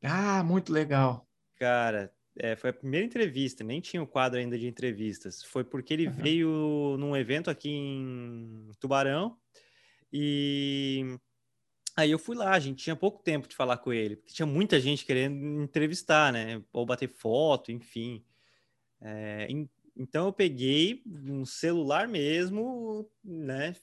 Ah, 0.03 0.43
muito 0.45 0.73
legal. 0.73 1.27
Cara, 1.57 2.13
é, 2.37 2.57
foi 2.57 2.71
a 2.71 2.73
primeira 2.73 3.05
entrevista, 3.05 3.63
nem 3.65 3.81
tinha 3.81 4.03
o 4.03 4.07
quadro 4.07 4.39
ainda 4.39 4.59
de 4.59 4.67
entrevistas. 4.67 5.43
Foi 5.43 5.65
porque 5.65 5.93
ele 5.93 6.07
uhum. 6.07 6.13
veio 6.13 6.97
num 6.99 7.17
evento 7.17 7.51
aqui 7.51 7.71
em 7.71 8.71
Tubarão 8.79 9.37
e 10.13 11.19
Aí 11.97 12.11
eu 12.11 12.19
fui 12.19 12.37
lá, 12.37 12.53
a 12.53 12.61
gente 12.61 12.83
tinha 12.83 12.97
pouco 12.97 13.23
tempo 13.23 13.47
de 13.47 13.55
falar 13.55 13.77
com 13.79 13.93
ele, 13.93 14.17
porque 14.17 14.33
tinha 14.33 14.47
muita 14.47 14.81
gente 14.81 15.05
querendo 15.05 15.63
entrevistar, 15.63 16.33
né? 16.33 16.63
Ou 16.73 16.87
bater 16.87 17.09
foto, 17.09 17.71
enfim. 17.71 18.25
É, 19.01 19.47
em, 19.49 19.69
então 19.97 20.27
eu 20.27 20.33
peguei 20.33 21.03
um 21.07 21.45
celular 21.45 22.09
mesmo, 22.09 23.11
né? 23.23 23.75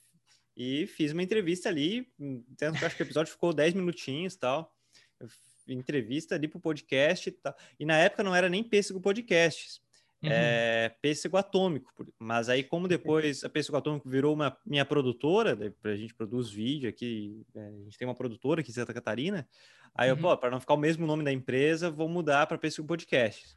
E 0.57 0.87
fiz 0.87 1.11
uma 1.11 1.23
entrevista 1.23 1.69
ali. 1.69 2.11
Tanto 2.57 2.79
que 2.79 2.85
acho 2.85 2.95
que 2.95 3.03
o 3.03 3.05
episódio 3.05 3.31
ficou 3.31 3.53
10 3.53 3.75
minutinhos 3.75 4.35
tal. 4.35 4.75
Eu, 5.19 5.27
entrevista 5.67 6.35
ali 6.35 6.47
pro 6.47 6.59
podcast 6.59 7.29
e 7.29 7.31
tal. 7.31 7.55
E 7.79 7.85
na 7.85 7.97
época 7.97 8.23
não 8.23 8.35
era 8.35 8.49
nem 8.49 8.63
Pêssego 8.63 8.99
Podcasts. 8.99 9.81
Uhum. 10.23 10.29
é 10.31 10.89
Pêssego 11.01 11.37
Atômico. 11.37 11.91
Mas 12.17 12.49
aí, 12.49 12.63
como 12.63 12.87
depois 12.87 13.43
a 13.43 13.49
Pêssego 13.49 13.77
Atômico 13.77 14.09
virou 14.09 14.33
uma 14.33 14.57
minha 14.65 14.85
produtora, 14.85 15.57
a 15.83 15.95
gente 15.95 16.13
produz 16.13 16.49
vídeo 16.49 16.89
aqui, 16.89 17.45
é, 17.55 17.67
a 17.67 17.83
gente 17.83 17.97
tem 17.97 18.07
uma 18.07 18.15
produtora 18.15 18.61
aqui 18.61 18.71
em 18.71 18.73
Santa 18.73 18.93
Catarina, 18.93 19.47
aí 19.95 20.11
uhum. 20.11 20.17
eu, 20.17 20.21
pô, 20.21 20.37
para 20.37 20.51
não 20.51 20.59
ficar 20.59 20.73
o 20.73 20.77
mesmo 20.77 21.05
nome 21.05 21.23
da 21.23 21.31
empresa, 21.31 21.89
vou 21.89 22.09
mudar 22.09 22.47
para 22.47 22.57
Pêssego 22.57 22.87
Podcast. 22.87 23.55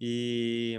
E, 0.00 0.78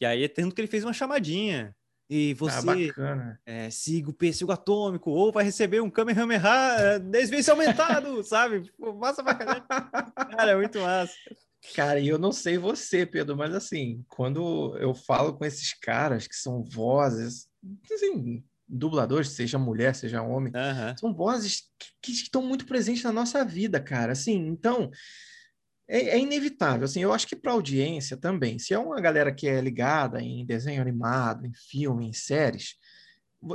e 0.00 0.06
aí, 0.06 0.28
tanto 0.28 0.54
que 0.54 0.60
ele 0.60 0.68
fez 0.68 0.84
uma 0.84 0.92
chamadinha. 0.92 1.74
E 2.08 2.32
ah, 2.32 2.36
você 2.38 2.92
ah, 2.98 3.36
é, 3.44 3.68
siga 3.68 4.10
o 4.10 4.14
pêssego 4.14 4.52
atômico, 4.52 5.10
ou 5.10 5.32
vai 5.32 5.44
receber 5.44 5.80
um 5.80 5.90
Kamehameha 5.90 7.00
10 7.00 7.30
vezes 7.30 7.48
aumentado, 7.48 8.22
sabe? 8.24 8.70
Massa 8.78 9.24
pra 9.24 9.34
caramba. 9.34 9.66
Cara, 9.66 10.52
é 10.52 10.56
muito 10.56 10.78
massa. 10.80 11.12
Cara, 11.74 12.00
e 12.00 12.08
eu 12.08 12.18
não 12.18 12.32
sei 12.32 12.58
você, 12.58 13.04
Pedro, 13.04 13.36
mas 13.36 13.54
assim, 13.54 14.04
quando 14.08 14.76
eu 14.78 14.94
falo 14.94 15.34
com 15.36 15.44
esses 15.44 15.74
caras 15.74 16.26
que 16.26 16.36
são 16.36 16.62
vozes, 16.62 17.48
assim, 17.92 18.44
dubladores, 18.68 19.30
seja 19.30 19.58
mulher, 19.58 19.94
seja 19.94 20.22
homem, 20.22 20.52
uhum. 20.54 20.96
são 20.98 21.14
vozes 21.14 21.70
que, 21.78 21.88
que, 22.02 22.12
estão 22.12 22.42
muito 22.42 22.66
presentes 22.66 23.02
na 23.02 23.12
nossa 23.12 23.44
vida, 23.44 23.80
cara. 23.80 24.12
Assim, 24.12 24.36
então 24.46 24.90
é, 25.88 26.10
é 26.10 26.18
inevitável. 26.18 26.84
Assim, 26.84 27.00
eu 27.00 27.12
acho 27.12 27.26
que 27.26 27.36
para 27.36 27.52
audiência 27.52 28.16
também, 28.16 28.58
se 28.58 28.74
é 28.74 28.78
uma 28.78 29.00
galera 29.00 29.32
que 29.32 29.48
é 29.48 29.60
ligada 29.60 30.20
em 30.20 30.44
desenho 30.44 30.82
animado, 30.82 31.46
em 31.46 31.52
filme, 31.54 32.06
em 32.06 32.12
séries, 32.12 32.76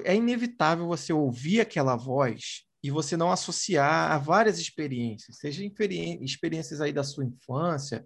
é 0.04 0.15
inevitável 0.15 0.88
você 0.88 1.12
ouvir 1.12 1.62
aquela 1.62 1.95
voz 1.95 2.65
e 2.84 2.89
você 2.89 3.15
não 3.15 3.32
associar 3.32 4.12
a 4.12 4.17
várias 4.17 4.60
experiências, 4.60 5.38
seja 5.38 5.63
experiências 5.63 6.82
aí 6.82 6.91
da 6.91 7.04
sua 7.04 7.26
infância, 7.26 8.06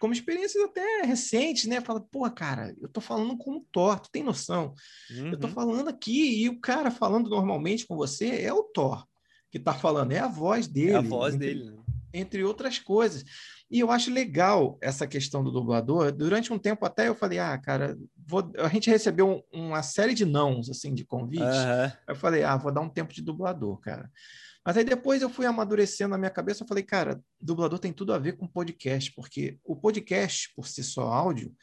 como 0.00 0.12
experiências 0.12 0.62
até 0.62 1.02
recentes, 1.02 1.64
né? 1.66 1.80
Fala, 1.80 2.00
pô, 2.00 2.30
cara, 2.30 2.74
eu 2.80 2.88
tô 2.88 3.00
falando 3.00 3.36
com 3.36 3.56
um 3.56 3.64
Thor, 3.72 3.98
tu 3.98 4.10
tem 4.10 4.22
noção? 4.22 4.74
Uhum. 5.10 5.32
Eu 5.32 5.40
tô 5.40 5.46
uhum. 5.46 5.52
falando 5.52 5.88
aqui 5.88 6.42
e 6.42 6.48
o 6.48 6.60
cara 6.60 6.90
falando 6.90 7.30
normalmente 7.30 7.86
com 7.86 7.96
você 7.96 8.42
é 8.42 8.52
o 8.52 8.62
Thor 8.62 9.06
que 9.50 9.58
tá 9.58 9.72
falando, 9.72 10.12
é 10.12 10.18
a 10.18 10.28
voz 10.28 10.66
dele. 10.66 10.92
É 10.92 10.96
a 10.96 11.00
voz 11.00 11.34
entre, 11.34 11.54
dele, 11.54 11.70
né? 11.70 11.82
Entre 12.12 12.44
outras 12.44 12.78
coisas. 12.78 13.24
E 13.70 13.80
eu 13.80 13.90
acho 13.90 14.12
legal 14.12 14.78
essa 14.80 15.06
questão 15.06 15.42
do 15.42 15.50
dublador. 15.50 16.12
Durante 16.12 16.52
um 16.52 16.58
tempo 16.58 16.86
até 16.86 17.08
eu 17.08 17.14
falei, 17.14 17.38
ah, 17.38 17.58
cara, 17.58 17.98
vou... 18.16 18.52
a 18.58 18.68
gente 18.68 18.88
recebeu 18.88 19.42
um, 19.52 19.66
uma 19.66 19.82
série 19.82 20.14
de 20.14 20.24
nãos, 20.24 20.70
assim, 20.70 20.94
de 20.94 21.04
convites. 21.04 21.44
Uhum. 21.44 21.92
Eu 22.08 22.16
falei, 22.16 22.44
ah, 22.44 22.56
vou 22.56 22.72
dar 22.72 22.80
um 22.80 22.88
tempo 22.88 23.12
de 23.12 23.22
dublador, 23.22 23.78
cara. 23.80 24.10
Mas 24.64 24.76
aí 24.76 24.84
depois 24.84 25.22
eu 25.22 25.30
fui 25.30 25.46
amadurecendo 25.46 26.10
na 26.10 26.18
minha 26.18 26.30
cabeça, 26.30 26.64
eu 26.64 26.66
falei, 26.66 26.82
cara, 26.82 27.20
dublador 27.40 27.78
tem 27.78 27.92
tudo 27.92 28.12
a 28.12 28.18
ver 28.18 28.36
com 28.36 28.48
podcast, 28.48 29.12
porque 29.14 29.58
o 29.64 29.76
podcast, 29.76 30.52
por 30.56 30.66
si 30.66 30.82
só 30.82 31.02
áudio, 31.02 31.54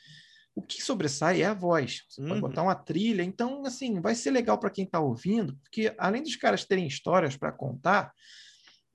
o 0.56 0.62
que 0.62 0.82
sobressai 0.82 1.42
é 1.42 1.46
a 1.46 1.54
voz. 1.54 2.04
Você 2.08 2.22
uhum. 2.22 2.28
pode 2.30 2.42
botar 2.42 2.64
uma 2.64 2.76
trilha. 2.76 3.24
Então, 3.24 3.66
assim, 3.66 4.00
vai 4.00 4.16
ser 4.16 4.32
legal 4.32 4.58
para 4.58 4.70
quem 4.70 4.86
está 4.86 5.00
ouvindo, 5.00 5.58
porque 5.64 5.94
além 5.98 6.22
dos 6.22 6.36
caras 6.36 6.66
terem 6.66 6.86
histórias 6.86 7.36
para 7.36 7.52
contar, 7.52 8.14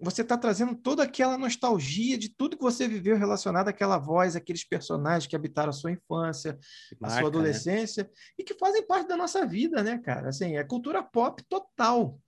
você 0.00 0.22
está 0.22 0.38
trazendo 0.38 0.76
toda 0.76 1.02
aquela 1.02 1.36
nostalgia 1.36 2.16
de 2.16 2.28
tudo 2.28 2.56
que 2.56 2.62
você 2.62 2.86
viveu 2.86 3.16
relacionado 3.16 3.68
àquela 3.68 3.98
voz, 3.98 4.36
aqueles 4.36 4.64
personagens 4.64 5.26
que 5.26 5.34
habitaram 5.34 5.70
a 5.70 5.72
sua 5.72 5.90
infância, 5.90 6.58
Marca, 7.00 7.06
a 7.06 7.10
sua 7.10 7.22
né? 7.22 7.26
adolescência, 7.26 8.04
né? 8.04 8.10
e 8.38 8.44
que 8.44 8.54
fazem 8.54 8.86
parte 8.86 9.08
da 9.08 9.16
nossa 9.16 9.44
vida, 9.44 9.82
né, 9.82 9.98
cara? 9.98 10.28
Assim, 10.28 10.56
é 10.56 10.62
cultura 10.62 11.02
pop 11.02 11.42
total. 11.48 12.18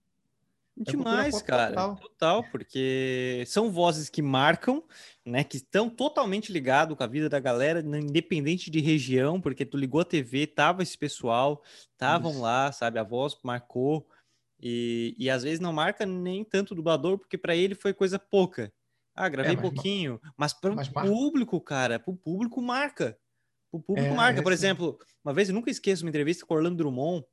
É 0.79 0.91
Demais, 0.91 1.41
cara. 1.41 1.69
Total. 1.69 1.95
total. 1.97 2.43
porque 2.51 3.43
são 3.45 3.71
vozes 3.71 4.09
que 4.09 4.21
marcam, 4.21 4.83
né? 5.25 5.43
Que 5.43 5.57
estão 5.57 5.89
totalmente 5.89 6.51
ligados 6.51 6.97
com 6.97 7.03
a 7.03 7.07
vida 7.07 7.29
da 7.29 7.39
galera, 7.39 7.81
independente 7.81 8.71
de 8.71 8.79
região, 8.79 9.39
porque 9.39 9.65
tu 9.65 9.77
ligou 9.77 10.01
a 10.01 10.05
TV, 10.05 10.47
tava 10.47 10.81
esse 10.81 10.97
pessoal, 10.97 11.61
estavam 11.91 12.39
lá, 12.39 12.71
sabe? 12.71 12.99
A 12.99 13.03
voz 13.03 13.37
marcou. 13.43 14.07
E, 14.61 15.15
e 15.17 15.29
às 15.29 15.43
vezes 15.43 15.59
não 15.59 15.73
marca 15.73 16.05
nem 16.05 16.43
tanto 16.43 16.71
o 16.71 16.75
dublador, 16.75 17.17
porque 17.17 17.37
para 17.37 17.55
ele 17.55 17.73
foi 17.73 17.93
coisa 17.93 18.19
pouca. 18.19 18.71
Ah, 19.15 19.27
gravei 19.27 19.53
é, 19.53 19.55
mas, 19.55 19.61
pouquinho. 19.61 20.21
Mas 20.37 20.53
para 20.53 20.73
o 20.73 20.93
público, 20.93 21.59
cara, 21.59 21.99
para 21.99 22.11
o 22.11 22.15
público 22.15 22.61
marca. 22.61 23.17
O 23.71 23.79
público 23.79 24.13
é, 24.13 24.15
marca. 24.15 24.43
Por 24.43 24.51
exemplo, 24.51 24.99
uma 25.23 25.33
vez 25.33 25.49
eu 25.49 25.55
nunca 25.55 25.71
esqueço 25.71 26.03
uma 26.03 26.09
entrevista 26.09 26.45
com 26.45 26.53
Orlando 26.53 26.77
Drummond, 26.77 27.25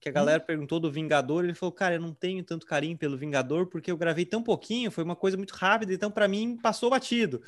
que 0.00 0.08
a 0.08 0.12
hum. 0.12 0.14
galera 0.14 0.42
hum. 0.42 0.46
perguntou 0.46 0.80
do 0.80 0.90
Vingador, 0.90 1.44
ele 1.44 1.54
falou: 1.54 1.72
"Cara, 1.72 1.94
eu 1.94 2.00
não 2.00 2.12
tenho 2.12 2.42
tanto 2.42 2.66
carinho 2.66 2.98
pelo 2.98 3.16
Vingador 3.16 3.66
porque 3.66 3.90
eu 3.90 3.96
gravei 3.96 4.24
tão 4.24 4.42
pouquinho, 4.42 4.90
foi 4.90 5.04
uma 5.04 5.16
coisa 5.16 5.36
muito 5.36 5.52
rápida, 5.52 5.94
então 5.94 6.10
para 6.10 6.26
mim 6.26 6.56
passou 6.56 6.90
batido". 6.90 7.42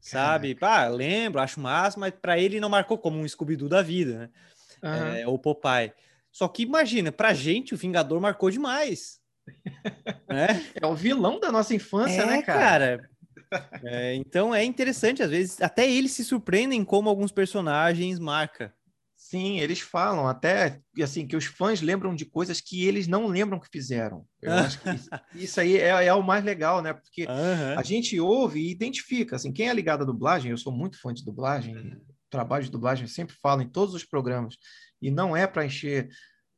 Sabe? 0.00 0.54
Pá, 0.54 0.86
lembro, 0.88 1.40
acho 1.40 1.58
massa, 1.58 1.98
mas 1.98 2.14
para 2.14 2.38
ele 2.38 2.60
não 2.60 2.68
marcou 2.68 2.96
como 2.96 3.18
um 3.18 3.26
Scooby 3.26 3.56
Doo 3.56 3.68
da 3.68 3.82
vida, 3.82 4.18
né? 4.18 4.30
Uhum. 4.82 5.16
É, 5.16 5.26
ou 5.26 5.38
Popeye. 5.38 5.92
Só 6.36 6.48
que 6.48 6.64
imagina, 6.64 7.10
pra 7.10 7.32
gente 7.32 7.72
o 7.72 7.78
Vingador 7.78 8.20
marcou 8.20 8.50
demais. 8.50 9.20
né? 10.28 10.66
É 10.74 10.86
o 10.86 10.94
vilão 10.94 11.40
da 11.40 11.50
nossa 11.50 11.74
infância, 11.74 12.20
é, 12.20 12.26
né, 12.26 12.42
cara? 12.42 12.98
cara. 13.50 13.80
É, 13.82 14.14
então 14.16 14.54
é 14.54 14.62
interessante, 14.62 15.22
às 15.22 15.30
vezes, 15.30 15.62
até 15.62 15.90
eles 15.90 16.12
se 16.12 16.22
surpreendem 16.22 16.84
como 16.84 17.08
alguns 17.08 17.32
personagens 17.32 18.18
marcam. 18.18 18.70
Sim, 19.16 19.60
eles 19.60 19.80
falam 19.80 20.28
até 20.28 20.78
assim 21.00 21.26
que 21.26 21.36
os 21.36 21.46
fãs 21.46 21.80
lembram 21.80 22.14
de 22.14 22.26
coisas 22.26 22.60
que 22.60 22.84
eles 22.84 23.08
não 23.08 23.26
lembram 23.28 23.58
que 23.58 23.70
fizeram. 23.72 24.26
Eu 24.42 24.52
acho 24.60 24.78
que 24.78 24.90
isso, 24.90 25.10
isso 25.34 25.60
aí 25.60 25.78
é, 25.78 26.04
é, 26.04 26.12
o 26.12 26.22
mais 26.22 26.44
legal, 26.44 26.82
né? 26.82 26.92
Porque 26.92 27.24
uhum. 27.24 27.78
a 27.78 27.82
gente 27.82 28.20
ouve 28.20 28.60
e 28.60 28.70
identifica. 28.70 29.36
Assim, 29.36 29.54
quem 29.54 29.70
é 29.70 29.72
ligado 29.72 30.02
à 30.02 30.04
dublagem, 30.04 30.50
eu 30.50 30.58
sou 30.58 30.70
muito 30.70 31.00
fã 31.00 31.14
de 31.14 31.24
dublagem, 31.24 31.98
trabalho 32.28 32.64
de 32.64 32.70
dublagem, 32.70 33.06
sempre 33.06 33.34
falo 33.40 33.62
em 33.62 33.68
todos 33.68 33.94
os 33.94 34.04
programas 34.04 34.56
e 35.00 35.10
não 35.10 35.36
é 35.36 35.46
para 35.46 35.64
encher 35.64 36.08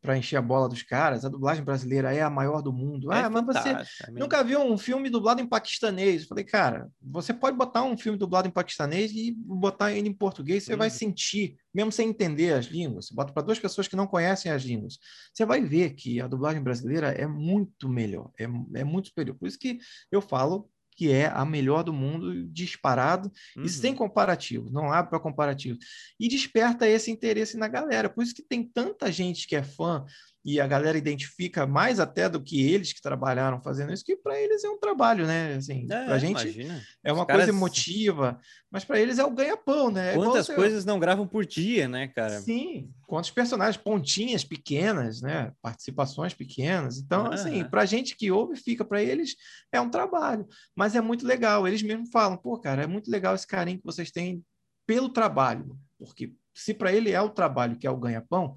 para 0.01 0.16
encher 0.16 0.37
a 0.37 0.42
bola 0.42 0.68
dos 0.68 0.83
caras. 0.83 1.24
A 1.24 1.29
dublagem 1.29 1.64
brasileira 1.64 2.14
é 2.14 2.22
a 2.22 2.31
maior 2.31 2.62
do 2.62 2.72
mundo. 2.72 3.12
É 3.12 3.24
ah, 3.24 3.31
mas 3.31 3.44
você 3.44 3.77
nunca 4.12 4.42
viu 4.44 4.61
um 4.61 4.79
filme 4.79 5.11
dublado 5.11 5.40
em 5.40 5.46
paquistanês? 5.46 6.22
Eu 6.22 6.29
falei, 6.29 6.44
cara, 6.44 6.88
você 7.03 7.35
pode 7.35 7.57
botar 7.57 7.83
um 7.83 7.96
filme 7.96 8.18
dublado 8.18 8.46
em 8.46 8.51
paquistanês 8.51 9.11
e 9.12 9.33
botar 9.37 9.92
ele 9.92 10.09
em 10.09 10.12
português, 10.12 10.64
você 10.64 10.77
vai 10.77 10.90
sentir, 10.90 11.57
mesmo 11.74 11.90
sem 11.90 12.09
entender 12.09 12.53
as 12.53 12.66
línguas. 12.66 13.07
Você 13.07 13.14
bota 13.14 13.33
para 13.33 13.42
duas 13.42 13.59
pessoas 13.59 13.88
que 13.88 13.96
não 13.96 14.07
conhecem 14.07 14.53
as 14.53 14.62
línguas. 14.62 14.98
Você 15.35 15.44
vai 15.44 15.61
ver 15.62 15.90
que 15.94 16.20
a 16.20 16.29
dublagem 16.29 16.62
brasileira 16.62 17.09
é 17.09 17.27
muito 17.27 17.88
melhor, 17.88 18.31
é, 18.38 18.44
é 18.74 18.85
muito 18.85 19.09
superior. 19.09 19.37
Por 19.37 19.48
isso 19.48 19.59
que 19.59 19.79
eu 20.12 20.20
falo 20.20 20.70
que 20.99 21.13
é 21.13 21.27
a 21.27 21.45
melhor 21.45 21.85
do 21.85 21.93
mundo, 21.93 22.45
disparado 22.49 23.31
uhum. 23.57 23.63
e 23.63 23.69
sem 23.69 23.95
comparativo, 23.95 24.69
não 24.69 24.93
abre 24.93 25.11
para 25.11 25.21
comparativo. 25.21 25.79
E 26.19 26.29
desperta 26.29 26.89
esse 26.89 27.09
interesse 27.09 27.57
na 27.57 27.69
galera. 27.69 28.11
Por 28.11 28.25
isso 28.25 28.35
que 28.35 28.43
tem 28.43 28.65
tanta 28.65 29.11
gente 29.13 29.47
que 29.47 29.55
é 29.55 29.63
fã 29.63 30.05
e 30.49 30.59
a 30.59 30.67
galera 30.67 30.97
identifica 30.97 31.67
mais 31.67 32.01
até 32.01 32.27
do 32.27 32.43
que 32.43 32.63
eles 32.63 32.91
que 32.91 33.03
trabalharam 33.03 33.61
fazendo 33.61 33.93
isso, 33.93 34.03
que 34.03 34.17
para 34.17 34.41
eles 34.41 34.65
é 34.65 34.71
um 34.71 34.79
trabalho, 34.79 35.27
né? 35.27 35.57
Assim, 35.57 35.85
é, 35.85 36.05
para 36.07 36.15
a 36.15 36.19
gente 36.19 36.41
imagina. 36.41 36.83
é 37.05 37.13
uma 37.13 37.21
Os 37.21 37.27
coisa 37.27 37.41
caras... 37.41 37.55
emotiva, 37.55 38.41
mas 38.71 38.83
para 38.83 38.99
eles 38.99 39.19
é 39.19 39.25
o 39.27 39.31
ganha-pão, 39.31 39.91
né? 39.91 40.13
É 40.13 40.15
Quantas 40.15 40.47
coisas 40.47 40.87
não 40.87 40.99
gravam 40.99 41.29
por 41.29 41.45
dia, 41.45 41.87
né, 41.87 42.09
cara? 42.09 42.41
Sim, 42.41 42.91
quantos 43.07 43.31
personagens, 43.31 43.77
pontinhas 43.77 44.43
pequenas, 44.43 45.21
né? 45.21 45.53
Participações 45.61 46.33
pequenas. 46.33 46.97
Então, 46.97 47.27
ah. 47.27 47.35
assim, 47.35 47.63
para 47.65 47.83
a 47.83 47.87
gente 47.87 48.17
que 48.17 48.31
ouve, 48.31 48.57
fica 48.57 48.87
para 48.87 49.03
eles 49.03 49.37
é 49.71 49.79
um 49.79 49.91
trabalho, 49.91 50.49
mas 50.75 50.97
é 50.97 51.01
muito 51.03 51.27
legal. 51.27 51.69
Eles 51.69 51.83
mesmo 51.83 52.07
falam, 52.11 52.39
pô, 52.39 52.59
cara, 52.59 52.85
é 52.85 52.87
muito 52.87 53.11
legal 53.11 53.35
esse 53.35 53.47
carinho 53.47 53.81
que 53.81 53.85
vocês 53.85 54.11
têm 54.11 54.43
pelo 54.87 55.11
trabalho, 55.11 55.79
porque 55.99 56.33
se 56.55 56.73
para 56.75 56.93
ele 56.93 57.13
é 57.13 57.21
o 57.21 57.29
trabalho 57.29 57.77
que 57.77 57.87
é 57.87 57.91
o 57.91 57.97
ganha-pão, 57.97 58.57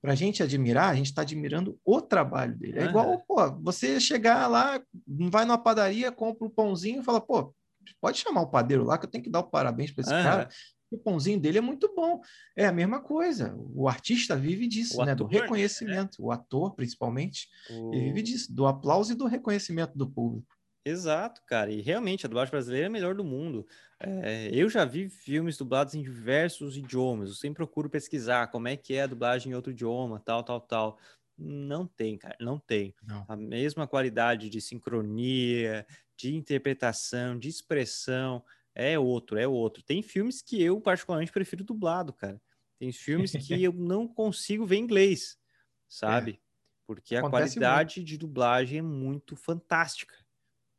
para 0.00 0.12
a 0.12 0.16
gente 0.16 0.42
admirar, 0.42 0.90
a 0.90 0.94
gente 0.94 1.06
está 1.06 1.22
admirando 1.22 1.78
o 1.84 2.00
trabalho 2.00 2.56
dele. 2.56 2.78
É 2.78 2.84
igual, 2.84 3.20
pô, 3.26 3.50
você 3.60 4.00
chegar 4.00 4.46
lá, 4.46 4.80
vai 5.06 5.44
numa 5.44 5.58
padaria, 5.58 6.10
compra 6.10 6.46
um 6.46 6.50
pãozinho 6.50 7.00
e 7.00 7.04
fala, 7.04 7.20
pô, 7.20 7.54
pode 8.00 8.18
chamar 8.18 8.42
o 8.42 8.50
padeiro 8.50 8.84
lá 8.84 8.96
que 8.96 9.04
eu 9.06 9.10
tenho 9.10 9.24
que 9.24 9.30
dar 9.30 9.40
o 9.40 9.50
parabéns 9.50 9.92
para 9.92 10.02
esse 10.02 10.10
cara. 10.10 10.48
O 10.90 10.98
pãozinho 10.98 11.38
dele 11.38 11.58
é 11.58 11.60
muito 11.60 11.92
bom. 11.94 12.20
É 12.56 12.66
a 12.66 12.72
mesma 12.72 13.00
coisa. 13.00 13.54
O 13.56 13.88
artista 13.88 14.34
vive 14.34 14.66
disso, 14.66 15.00
o 15.00 15.04
né? 15.04 15.12
Ator, 15.12 15.28
do 15.28 15.32
né? 15.32 15.40
reconhecimento. 15.40 16.16
O 16.24 16.32
ator, 16.32 16.74
principalmente, 16.74 17.48
o... 17.70 17.94
ele 17.94 18.06
vive 18.06 18.22
disso, 18.22 18.52
do 18.52 18.66
aplauso 18.66 19.12
e 19.12 19.14
do 19.14 19.26
reconhecimento 19.26 19.96
do 19.96 20.08
público. 20.08 20.48
Exato, 20.84 21.42
cara. 21.46 21.70
E 21.70 21.80
realmente 21.82 22.24
a 22.24 22.28
dublagem 22.28 22.50
brasileira 22.50 22.86
é 22.86 22.88
a 22.88 22.90
melhor 22.90 23.14
do 23.14 23.22
mundo. 23.24 23.66
É, 23.98 24.48
eu 24.52 24.68
já 24.70 24.84
vi 24.84 25.10
filmes 25.10 25.58
dublados 25.58 25.94
em 25.94 26.02
diversos 26.02 26.76
idiomas. 26.76 27.28
Eu 27.28 27.34
sempre 27.34 27.56
procuro 27.56 27.90
pesquisar 27.90 28.46
como 28.48 28.66
é 28.66 28.76
que 28.76 28.94
é 28.94 29.02
a 29.02 29.06
dublagem 29.06 29.52
em 29.52 29.54
outro 29.54 29.72
idioma, 29.72 30.18
tal, 30.20 30.42
tal, 30.42 30.60
tal. 30.60 30.98
Não 31.36 31.86
tem, 31.86 32.16
cara, 32.16 32.36
não 32.40 32.58
tem. 32.58 32.94
Não. 33.02 33.28
A 33.28 33.36
mesma 33.36 33.86
qualidade 33.86 34.48
de 34.48 34.60
sincronia, 34.60 35.86
de 36.16 36.34
interpretação, 36.34 37.38
de 37.38 37.48
expressão, 37.48 38.42
é 38.74 38.98
outro, 38.98 39.38
é 39.38 39.46
outro. 39.46 39.82
Tem 39.82 40.02
filmes 40.02 40.40
que 40.40 40.62
eu 40.62 40.80
particularmente 40.80 41.32
prefiro 41.32 41.62
dublado, 41.62 42.12
cara. 42.12 42.40
Tem 42.78 42.90
filmes 42.90 43.36
que 43.36 43.62
eu 43.62 43.72
não 43.72 44.08
consigo 44.08 44.64
ver 44.64 44.76
em 44.76 44.80
inglês, 44.84 45.38
sabe? 45.86 46.40
É. 46.40 46.50
Porque 46.86 47.14
a 47.16 47.22
Acontece 47.22 47.60
qualidade 47.62 48.02
muito. 48.02 48.02
de 48.02 48.16
dublagem 48.16 48.78
é 48.78 48.82
muito 48.82 49.36
fantástica. 49.36 50.16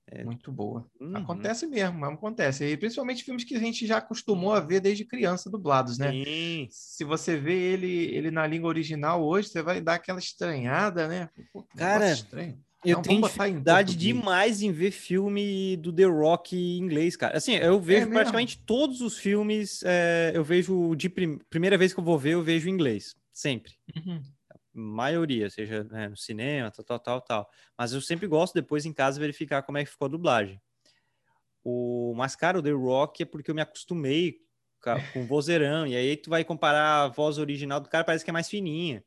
É... 0.07 0.23
Muito 0.23 0.51
boa. 0.51 0.85
Uhum. 0.99 1.15
Acontece 1.15 1.65
mesmo, 1.67 2.03
acontece. 2.05 2.65
E 2.65 2.77
principalmente 2.77 3.23
filmes 3.23 3.43
que 3.43 3.55
a 3.55 3.59
gente 3.59 3.85
já 3.85 3.97
acostumou 3.97 4.53
a 4.53 4.59
ver 4.59 4.79
desde 4.79 5.05
criança 5.05 5.49
dublados, 5.49 5.97
né? 5.97 6.11
Sim. 6.11 6.67
Se 6.69 7.03
você 7.03 7.37
vê 7.37 7.53
ele, 7.53 8.05
ele 8.15 8.31
na 8.31 8.45
língua 8.45 8.69
original 8.69 9.23
hoje, 9.23 9.49
você 9.49 9.61
vai 9.61 9.79
dar 9.79 9.95
aquela 9.95 10.19
estranhada, 10.19 11.07
né? 11.07 11.29
Pô, 11.53 11.65
Cara, 11.75 12.11
estranho. 12.11 12.59
Eu 12.83 12.95
Não, 12.95 13.03
tenho 13.03 13.21
dificuldade 13.21 13.93
em 13.93 13.97
demais 13.97 14.63
em 14.63 14.71
ver 14.71 14.89
filme 14.89 15.77
do 15.77 15.93
The 15.93 16.05
Rock 16.05 16.55
em 16.55 16.79
inglês, 16.79 17.15
cara. 17.15 17.37
Assim, 17.37 17.53
eu 17.53 17.79
vejo 17.79 18.07
é 18.07 18.09
praticamente 18.09 18.57
todos 18.65 19.01
os 19.01 19.19
filmes, 19.19 19.83
é, 19.85 20.31
eu 20.33 20.43
vejo 20.43 20.95
de 20.95 21.07
prim 21.07 21.37
primeira 21.47 21.77
vez 21.77 21.93
que 21.93 21.99
eu 21.99 22.03
vou 22.03 22.17
ver, 22.17 22.31
eu 22.31 22.43
vejo 22.43 22.67
em 22.67 22.73
inglês. 22.73 23.15
Sempre. 23.31 23.73
Uhum. 23.95 24.21
Maioria, 24.73 25.49
seja 25.49 25.84
né, 25.86 26.10
no 26.10 26.17
cinema, 26.17 26.71
tal, 26.71 26.86
tal, 26.86 26.99
tal, 26.99 27.21
tal. 27.21 27.49
Mas 27.77 27.93
eu 27.93 28.01
sempre 28.01 28.27
gosto 28.27 28.53
depois 28.53 28.86
em 28.86 28.93
casa 28.93 29.19
verificar 29.19 29.63
como 29.63 29.77
é 29.77 29.84
que 29.84 29.91
ficou 29.91 30.05
a 30.05 30.10
dublagem. 30.10 30.62
O 31.63 32.13
mais 32.15 32.36
caro, 32.36 32.62
The 32.62 32.71
Rock, 32.71 33.23
é 33.23 33.25
porque 33.25 33.51
eu 33.51 33.55
me 33.55 33.62
acostumei 33.62 34.38
com 35.13 35.23
o 35.23 35.27
vozeirão. 35.27 35.86
E 35.86 35.95
aí 35.95 36.17
tu 36.17 36.29
vai 36.29 36.43
comparar 36.43 37.03
a 37.03 37.07
voz 37.07 37.38
original 37.38 37.79
do 37.79 37.89
cara, 37.89 38.03
parece 38.03 38.23
que 38.23 38.31
é 38.31 38.34
mais 38.34 38.49
fininha. 38.49 39.03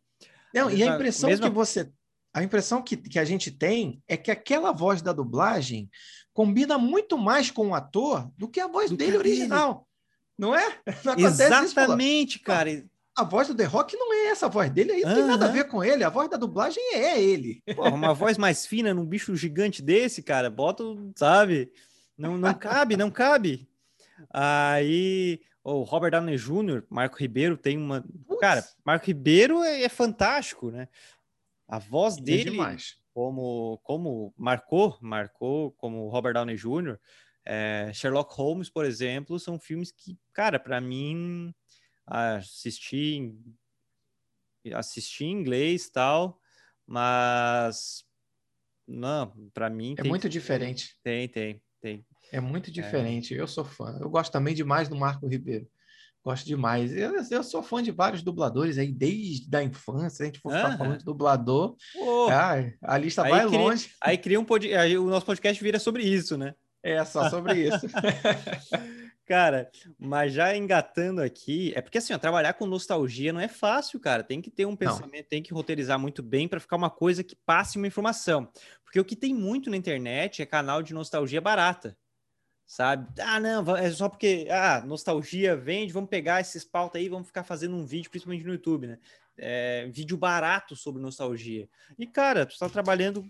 Não, 0.55 0.70
e 0.70 0.83
a 0.83 0.94
impressão 0.94 1.29
mesma... 1.29 1.48
que 1.48 1.55
você 1.55 1.92
a 2.35 2.42
impressão 2.42 2.83
que, 2.83 2.96
que 2.96 3.18
a 3.20 3.24
gente 3.24 3.53
tem 3.53 4.03
é 4.09 4.16
que 4.16 4.29
aquela 4.29 4.72
voz 4.72 5.00
da 5.00 5.12
dublagem 5.12 5.88
combina 6.33 6.77
muito 6.77 7.16
mais 7.16 7.48
com 7.48 7.68
o 7.68 7.74
ator 7.74 8.29
do 8.37 8.48
que 8.48 8.59
a 8.59 8.66
voz 8.66 8.90
do 8.90 8.96
dele 8.96 9.16
original. 9.16 9.88
Não 10.37 10.53
é? 10.53 10.81
Não 11.05 11.14
Exatamente, 11.16 12.37
isso, 12.37 12.44
cara. 12.44 12.85
A 13.16 13.22
voz 13.22 13.48
do 13.48 13.55
The 13.55 13.64
Rock 13.64 13.96
não 13.96 14.12
é 14.12 14.27
essa, 14.31 14.46
a 14.46 14.48
voz 14.48 14.70
dele 14.70 14.92
aí 14.92 15.03
não 15.03 15.14
tem 15.14 15.24
nada 15.24 15.46
a 15.46 15.50
ver 15.50 15.68
com 15.68 15.85
ele, 15.85 16.03
a 16.03 16.09
voz 16.09 16.29
da 16.29 16.37
dublagem 16.37 16.83
é 16.94 17.22
ele. 17.22 17.62
Porra, 17.74 17.94
uma 17.94 18.12
voz 18.12 18.37
mais 18.37 18.66
fina 18.66 18.92
num 18.92 19.07
bicho 19.07 19.37
gigante 19.37 19.81
desse, 19.81 20.22
cara, 20.22 20.50
bota, 20.50 20.83
sabe? 21.14 21.72
Não, 22.18 22.37
não 22.37 22.53
cabe, 22.55 22.96
não 22.96 23.11
cabe. 23.11 23.68
Aí, 24.31 25.40
o 25.62 25.83
Robert 25.83 26.11
Downey 26.11 26.37
Jr., 26.37 26.85
Marco 26.90 27.16
Ribeiro 27.16 27.57
tem 27.57 27.79
uma. 27.79 28.05
Putz. 28.27 28.40
Cara, 28.40 28.64
Marco 28.85 29.07
Ribeiro 29.07 29.62
é, 29.62 29.83
é 29.83 29.88
fantástico, 29.88 30.70
né? 30.70 30.88
A 31.68 31.79
voz 31.79 32.18
é 32.18 32.20
dele, 32.20 32.61
é 32.61 32.77
como, 33.12 33.81
como 33.83 34.35
marcou, 34.37 34.98
marcou 35.00 35.72
como 35.72 36.09
Robert 36.09 36.35
Downey 36.35 36.57
Jr., 36.57 36.98
é, 37.46 37.90
Sherlock 37.92 38.35
Holmes, 38.35 38.70
por 38.70 38.85
exemplo, 38.85 39.38
são 39.38 39.59
filmes 39.59 39.92
que, 39.92 40.18
cara, 40.33 40.59
para 40.59 40.81
mim, 40.81 41.55
assisti, 42.07 43.35
assisti 44.75 45.25
em 45.25 45.33
inglês 45.33 45.88
tal, 45.88 46.40
mas 46.87 48.05
não, 48.87 49.33
para 49.53 49.71
mim 49.71 49.93
é 49.93 50.03
tem, 50.03 50.11
muito 50.11 50.29
diferente. 50.29 50.97
Tem, 51.03 51.29
tem, 51.29 51.62
tem. 51.81 52.07
É 52.31 52.40
muito 52.40 52.71
é. 52.71 52.73
diferente. 52.73 53.35
É. 53.35 53.40
Eu 53.40 53.47
sou 53.47 53.64
fã. 53.64 53.99
Eu 54.01 54.11
gosto 54.11 54.33
também 54.33 54.55
demais 54.55 54.88
do 54.88 54.97
Marco 54.97 55.27
Ribeiro. 55.27 55.67
Gosto 56.25 56.47
demais. 56.47 56.95
Eu, 56.97 57.14
eu 57.31 57.43
sou 57.43 57.62
fã 57.62 57.83
de 57.83 57.90
vários 57.90 58.23
dubladores 58.23 58.79
aí, 58.79 58.90
desde 58.90 59.55
a 59.55 59.62
infância. 59.62 60.11
Se 60.11 60.23
a 60.23 60.27
gente 60.27 60.40
for 60.40 60.53
ficar 60.53 60.79
falando 60.79 60.99
de 60.99 61.05
dublador, 61.05 61.77
oh. 61.97 62.29
ah, 62.31 62.55
a 62.83 62.97
lista 62.97 63.23
aí 63.25 63.31
vai 63.31 63.47
cria, 63.47 63.59
longe. 63.59 63.90
Aí 64.01 64.17
cria 64.17 64.40
um 64.40 64.45
pod... 64.45 64.75
aí 64.75 64.97
o 64.97 65.07
nosso 65.07 65.27
podcast 65.27 65.62
vira 65.62 65.79
sobre 65.79 66.03
isso, 66.03 66.38
né? 66.38 66.55
É, 66.83 67.03
só 67.05 67.29
sobre 67.29 67.69
isso. 67.69 67.87
cara, 69.27 69.71
mas 69.99 70.33
já 70.33 70.57
engatando 70.57 71.23
aqui, 71.23 71.73
é 71.75 71.81
porque 71.81 71.99
assim, 71.99 72.13
ó, 72.13 72.19
trabalhar 72.19 72.55
com 72.55 72.67
nostalgia 72.67 73.33
não 73.33 73.41
é 73.41 73.49
fácil, 73.49 73.99
cara. 74.01 74.23
Tem 74.23 74.41
que 74.41 74.51
ter 74.51 74.67
um 74.67 74.77
pensamento, 74.77 75.23
não. 75.23 75.29
tem 75.29 75.43
que 75.43 75.53
roteirizar 75.53 75.99
muito 75.99 76.23
bem 76.23 76.47
para 76.47 76.61
ficar 76.61 76.77
uma 76.77 76.91
coisa 76.91 77.25
que 77.25 77.35
passe 77.35 77.77
uma 77.79 77.87
informação. 77.87 78.51
Porque 78.85 79.01
o 79.01 79.05
que 79.05 79.17
tem 79.17 79.35
muito 79.35 79.71
na 79.71 79.77
internet 79.77 80.43
é 80.43 80.47
canal 80.47 80.83
de 80.83 80.95
nostalgia 80.95 81.41
barata 81.41 81.97
sabe? 82.67 83.09
Ah, 83.21 83.39
não, 83.39 83.77
é 83.77 83.91
só 83.91 84.09
porque, 84.09 84.47
ah, 84.51 84.83
nostalgia 84.85 85.57
vende, 85.57 85.93
vamos 85.93 86.11
pegar 86.11 86.41
esses 86.41 86.65
pautas 86.65 87.01
aí, 87.01 87.09
vamos 87.09 87.27
ficar 87.27 87.45
fazendo 87.45 87.77
um 87.77 87.85
vídeo, 87.85 88.11
principalmente 88.11 88.45
no 88.45 88.53
YouTube, 88.53 88.87
né? 88.87 88.99
É, 89.37 89.89
vídeo 89.91 90.17
barato 90.17 90.77
sobre 90.77 91.03
nostalgia. 91.03 91.69
E, 91.99 92.07
cara, 92.07 92.47
tu 92.47 92.53
está 92.53 92.69
trabalhando, 92.69 93.25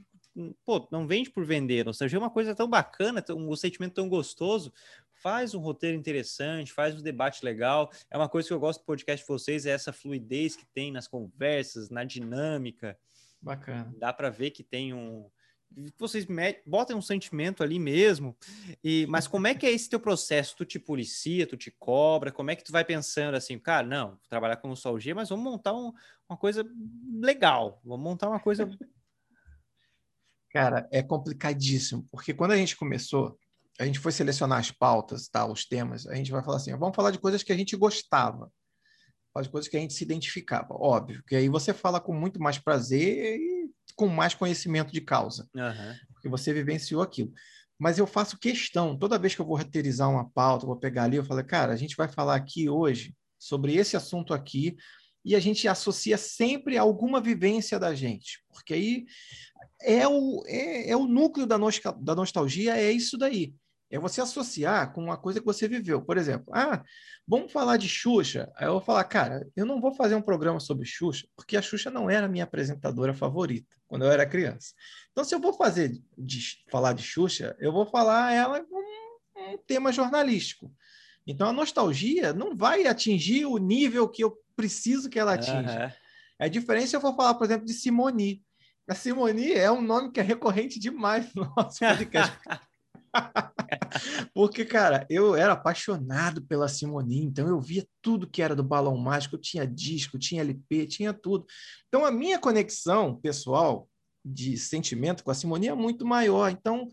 pô, 0.64 0.86
não 0.90 1.06
vende 1.06 1.30
por 1.30 1.44
vender. 1.44 1.84
Nostalgia 1.84 2.18
é 2.18 2.20
uma 2.20 2.30
coisa 2.30 2.54
tão 2.54 2.68
bacana, 2.68 3.24
um 3.30 3.56
sentimento 3.56 3.94
tão 3.94 4.08
gostoso. 4.08 4.72
Faz 5.24 5.54
um 5.54 5.58
roteiro 5.58 5.96
interessante, 5.96 6.70
faz 6.70 6.94
um 6.94 7.00
debate 7.00 7.42
legal. 7.42 7.90
É 8.10 8.16
uma 8.18 8.28
coisa 8.28 8.46
que 8.46 8.52
eu 8.52 8.60
gosto 8.60 8.80
do 8.80 8.84
podcast 8.84 9.24
de 9.24 9.26
vocês, 9.26 9.64
é 9.64 9.70
essa 9.70 9.90
fluidez 9.90 10.54
que 10.54 10.66
tem 10.66 10.92
nas 10.92 11.08
conversas, 11.08 11.88
na 11.88 12.04
dinâmica. 12.04 12.94
Bacana. 13.40 13.90
Dá 13.96 14.12
para 14.12 14.28
ver 14.28 14.50
que 14.50 14.62
tem 14.62 14.92
um, 14.92 15.26
vocês 15.96 16.26
botem 16.66 16.94
um 16.94 17.00
sentimento 17.00 17.62
ali 17.62 17.78
mesmo. 17.78 18.36
E, 18.84 19.06
mas 19.08 19.26
como 19.26 19.46
é 19.46 19.54
que 19.54 19.64
é 19.64 19.70
esse 19.70 19.88
teu 19.88 19.98
processo? 19.98 20.56
Tu 20.58 20.66
te 20.66 20.78
policia, 20.78 21.46
tu 21.46 21.56
te 21.56 21.70
cobra? 21.70 22.30
Como 22.30 22.50
é 22.50 22.56
que 22.56 22.62
tu 22.62 22.70
vai 22.70 22.84
pensando 22.84 23.34
assim, 23.34 23.58
cara, 23.58 23.86
não, 23.86 24.10
vou 24.10 24.28
trabalhar 24.28 24.58
com 24.58 24.68
nostalgia, 24.68 25.14
mas 25.14 25.30
vamos 25.30 25.42
montar 25.42 25.72
um, 25.72 25.90
uma 26.28 26.36
coisa 26.36 26.70
legal. 27.18 27.80
Vamos 27.82 28.04
montar 28.04 28.28
uma 28.28 28.40
coisa. 28.40 28.68
Cara, 30.52 30.86
é 30.92 31.02
complicadíssimo, 31.02 32.06
porque 32.12 32.34
quando 32.34 32.52
a 32.52 32.56
gente 32.56 32.76
começou, 32.76 33.36
a 33.78 33.84
gente 33.84 33.98
foi 33.98 34.12
selecionar 34.12 34.58
as 34.58 34.70
pautas, 34.70 35.28
tá, 35.28 35.44
os 35.46 35.66
temas, 35.66 36.06
a 36.06 36.14
gente 36.14 36.30
vai 36.30 36.42
falar 36.42 36.58
assim, 36.58 36.76
vamos 36.76 36.94
falar 36.94 37.10
de 37.10 37.18
coisas 37.18 37.42
que 37.42 37.52
a 37.52 37.56
gente 37.56 37.76
gostava, 37.76 38.50
falar 39.32 39.42
de 39.42 39.50
coisas 39.50 39.68
que 39.68 39.76
a 39.76 39.80
gente 39.80 39.94
se 39.94 40.04
identificava, 40.04 40.68
óbvio, 40.70 41.22
que 41.26 41.34
aí 41.34 41.48
você 41.48 41.74
fala 41.74 42.00
com 42.00 42.14
muito 42.14 42.40
mais 42.40 42.58
prazer 42.58 43.36
e 43.36 43.70
com 43.96 44.06
mais 44.06 44.34
conhecimento 44.34 44.92
de 44.92 45.00
causa, 45.00 45.48
uhum. 45.54 45.94
porque 46.12 46.28
você 46.28 46.52
vivenciou 46.52 47.02
aquilo. 47.02 47.32
Mas 47.78 47.98
eu 47.98 48.06
faço 48.06 48.38
questão, 48.38 48.96
toda 48.96 49.18
vez 49.18 49.34
que 49.34 49.40
eu 49.40 49.46
vou 49.46 49.56
roteirizar 49.56 50.08
uma 50.08 50.30
pauta, 50.30 50.66
vou 50.66 50.76
pegar 50.76 51.04
ali, 51.04 51.16
eu 51.16 51.24
falo, 51.24 51.44
cara, 51.44 51.72
a 51.72 51.76
gente 51.76 51.96
vai 51.96 52.06
falar 52.06 52.36
aqui 52.36 52.68
hoje 52.68 53.14
sobre 53.38 53.74
esse 53.74 53.96
assunto 53.96 54.32
aqui, 54.32 54.76
e 55.24 55.34
a 55.34 55.40
gente 55.40 55.66
associa 55.66 56.18
sempre 56.18 56.76
alguma 56.76 57.20
vivência 57.20 57.78
da 57.78 57.94
gente, 57.94 58.44
porque 58.52 58.74
aí 58.74 59.06
é 59.82 60.06
o, 60.06 60.44
é, 60.46 60.90
é 60.90 60.96
o 60.96 61.06
núcleo 61.06 61.46
da, 61.46 61.56
da 62.00 62.14
nostalgia, 62.14 62.76
é 62.76 62.92
isso 62.92 63.16
daí. 63.16 63.54
É 63.94 63.98
você 63.98 64.20
associar 64.20 64.92
com 64.92 65.04
uma 65.04 65.16
coisa 65.16 65.38
que 65.38 65.46
você 65.46 65.68
viveu. 65.68 66.02
Por 66.02 66.16
exemplo, 66.16 66.52
ah, 66.52 66.82
vamos 67.24 67.52
falar 67.52 67.76
de 67.76 67.88
Xuxa. 67.88 68.50
Aí 68.56 68.66
eu 68.66 68.72
vou 68.72 68.80
falar, 68.80 69.04
cara, 69.04 69.46
eu 69.54 69.64
não 69.64 69.80
vou 69.80 69.94
fazer 69.94 70.16
um 70.16 70.20
programa 70.20 70.58
sobre 70.58 70.84
Xuxa, 70.84 71.28
porque 71.36 71.56
a 71.56 71.62
Xuxa 71.62 71.92
não 71.92 72.10
era 72.10 72.26
a 72.26 72.28
minha 72.28 72.42
apresentadora 72.42 73.14
favorita 73.14 73.76
quando 73.86 74.04
eu 74.04 74.10
era 74.10 74.26
criança. 74.26 74.74
Então, 75.12 75.22
se 75.22 75.32
eu 75.32 75.38
vou 75.38 75.52
fazer 75.52 75.96
de, 76.18 76.40
falar 76.72 76.92
de 76.92 77.04
Xuxa, 77.04 77.54
eu 77.60 77.70
vou 77.70 77.86
falar 77.86 78.32
ela 78.32 78.64
com 78.64 78.74
um, 78.74 79.52
um 79.52 79.58
tema 79.58 79.92
jornalístico. 79.92 80.74
Então, 81.24 81.48
a 81.48 81.52
nostalgia 81.52 82.32
não 82.32 82.56
vai 82.56 82.88
atingir 82.88 83.46
o 83.46 83.58
nível 83.58 84.08
que 84.08 84.24
eu 84.24 84.36
preciso 84.56 85.08
que 85.08 85.20
ela 85.20 85.34
atinja. 85.34 85.84
Uhum. 85.84 85.92
É 86.40 86.48
diferente 86.48 86.88
se 86.88 86.96
eu 86.96 87.00
for 87.00 87.14
falar, 87.14 87.34
por 87.34 87.44
exemplo, 87.44 87.64
de 87.64 87.72
Simoni. 87.72 88.42
A 88.90 88.94
Simoni 88.96 89.52
é 89.52 89.70
um 89.70 89.80
nome 89.80 90.10
que 90.10 90.18
é 90.18 90.22
recorrente 90.24 90.80
demais 90.80 91.32
no 91.32 91.44
nosso 91.56 91.78
podcast. 91.86 92.36
Porque, 94.34 94.64
cara, 94.64 95.06
eu 95.08 95.34
era 95.34 95.52
apaixonado 95.52 96.42
pela 96.42 96.68
Simone, 96.68 97.22
então 97.22 97.48
eu 97.48 97.60
via 97.60 97.86
tudo 98.02 98.28
que 98.28 98.42
era 98.42 98.54
do 98.54 98.62
Balão 98.62 98.96
Mágico, 98.96 99.36
eu 99.36 99.40
tinha 99.40 99.66
disco, 99.66 100.18
tinha 100.18 100.42
LP, 100.42 100.86
tinha 100.86 101.12
tudo. 101.12 101.46
Então 101.88 102.04
a 102.04 102.10
minha 102.10 102.38
conexão 102.38 103.16
pessoal 103.16 103.88
de 104.24 104.56
sentimento 104.56 105.22
com 105.22 105.30
a 105.30 105.34
Simone 105.34 105.68
é 105.68 105.74
muito 105.74 106.06
maior. 106.06 106.50
Então 106.50 106.88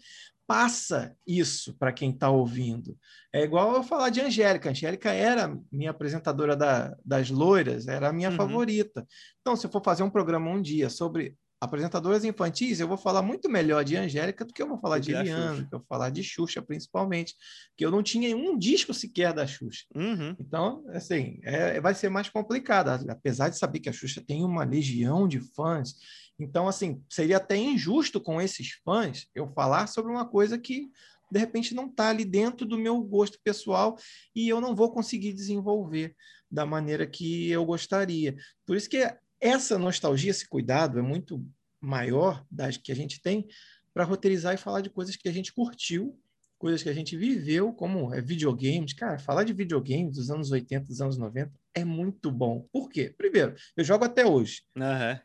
passa 0.51 1.15
isso 1.25 1.73
para 1.77 1.93
quem 1.93 2.11
está 2.11 2.29
ouvindo. 2.29 2.97
É 3.33 3.41
igual 3.41 3.73
eu 3.73 3.83
falar 3.83 4.09
de 4.09 4.19
Angélica. 4.19 4.69
Angélica 4.69 5.09
era 5.09 5.57
minha 5.71 5.91
apresentadora 5.91 6.57
da, 6.57 6.93
das 7.05 7.29
loiras, 7.29 7.87
era 7.87 8.09
a 8.09 8.13
minha 8.13 8.29
uhum. 8.29 8.35
favorita. 8.35 9.07
Então, 9.39 9.55
se 9.55 9.65
eu 9.65 9.71
for 9.71 9.81
fazer 9.81 10.03
um 10.03 10.09
programa 10.09 10.49
um 10.51 10.61
dia 10.61 10.89
sobre 10.89 11.37
apresentadoras 11.61 12.25
infantis, 12.25 12.79
eu 12.79 12.87
vou 12.87 12.97
falar 12.97 13.21
muito 13.21 13.47
melhor 13.47 13.85
de 13.85 13.95
Angélica 13.95 14.43
do 14.43 14.51
que 14.51 14.63
eu 14.63 14.67
vou 14.67 14.79
falar 14.79 14.97
de 14.97 15.11
Eliana, 15.11 15.57
que 15.57 15.75
eu 15.75 15.77
vou 15.77 15.87
falar 15.87 16.09
de 16.09 16.23
Xuxa, 16.23 16.59
principalmente, 16.59 17.35
que 17.77 17.85
eu 17.85 17.91
não 17.91 18.01
tinha 18.01 18.35
um 18.35 18.57
disco 18.57 18.95
sequer 18.95 19.31
da 19.31 19.45
Xuxa. 19.45 19.85
Uhum. 19.95 20.35
Então, 20.39 20.83
assim, 20.87 21.39
é, 21.43 21.79
vai 21.79 21.93
ser 21.93 22.09
mais 22.09 22.27
complicado, 22.27 22.89
apesar 23.07 23.49
de 23.49 23.59
saber 23.59 23.79
que 23.79 23.89
a 23.89 23.93
Xuxa 23.93 24.23
tem 24.25 24.43
uma 24.43 24.63
legião 24.63 25.27
de 25.27 25.39
fãs. 25.39 25.93
Então, 26.39 26.67
assim, 26.67 26.99
seria 27.07 27.37
até 27.37 27.55
injusto 27.55 28.19
com 28.19 28.41
esses 28.41 28.79
fãs 28.83 29.27
eu 29.35 29.47
falar 29.53 29.85
sobre 29.85 30.11
uma 30.11 30.25
coisa 30.25 30.57
que, 30.57 30.89
de 31.31 31.39
repente, 31.39 31.75
não 31.75 31.85
está 31.85 32.09
ali 32.09 32.25
dentro 32.25 32.65
do 32.65 32.75
meu 32.75 32.99
gosto 33.03 33.37
pessoal 33.43 33.95
e 34.35 34.49
eu 34.49 34.59
não 34.59 34.75
vou 34.75 34.91
conseguir 34.91 35.31
desenvolver 35.31 36.15
da 36.49 36.65
maneira 36.65 37.05
que 37.05 37.51
eu 37.51 37.63
gostaria. 37.63 38.35
Por 38.65 38.75
isso 38.75 38.89
que 38.89 39.15
essa 39.41 39.77
nostalgia, 39.77 40.31
esse 40.31 40.47
cuidado 40.47 40.99
é 40.99 41.01
muito 41.01 41.43
maior 41.81 42.45
das 42.49 42.77
que 42.77 42.91
a 42.91 42.95
gente 42.95 43.21
tem 43.21 43.47
para 43.93 44.03
roteirizar 44.03 44.53
e 44.53 44.57
falar 44.57 44.81
de 44.81 44.89
coisas 44.89 45.15
que 45.15 45.27
a 45.27 45.33
gente 45.33 45.51
curtiu, 45.51 46.17
coisas 46.57 46.83
que 46.83 46.89
a 46.89 46.93
gente 46.93 47.17
viveu, 47.17 47.73
como 47.73 48.13
é, 48.13 48.21
videogames. 48.21 48.93
Cara, 48.93 49.17
falar 49.17 49.43
de 49.43 49.51
videogames 49.51 50.15
dos 50.15 50.29
anos 50.29 50.51
80, 50.51 50.85
dos 50.85 51.01
anos 51.01 51.17
90 51.17 51.51
é 51.73 51.83
muito 51.83 52.31
bom. 52.31 52.67
Por 52.71 52.87
quê? 52.87 53.13
Primeiro, 53.17 53.55
eu 53.75 53.83
jogo 53.83 54.05
até 54.05 54.25
hoje. 54.25 54.61
Uhum. 54.77 55.19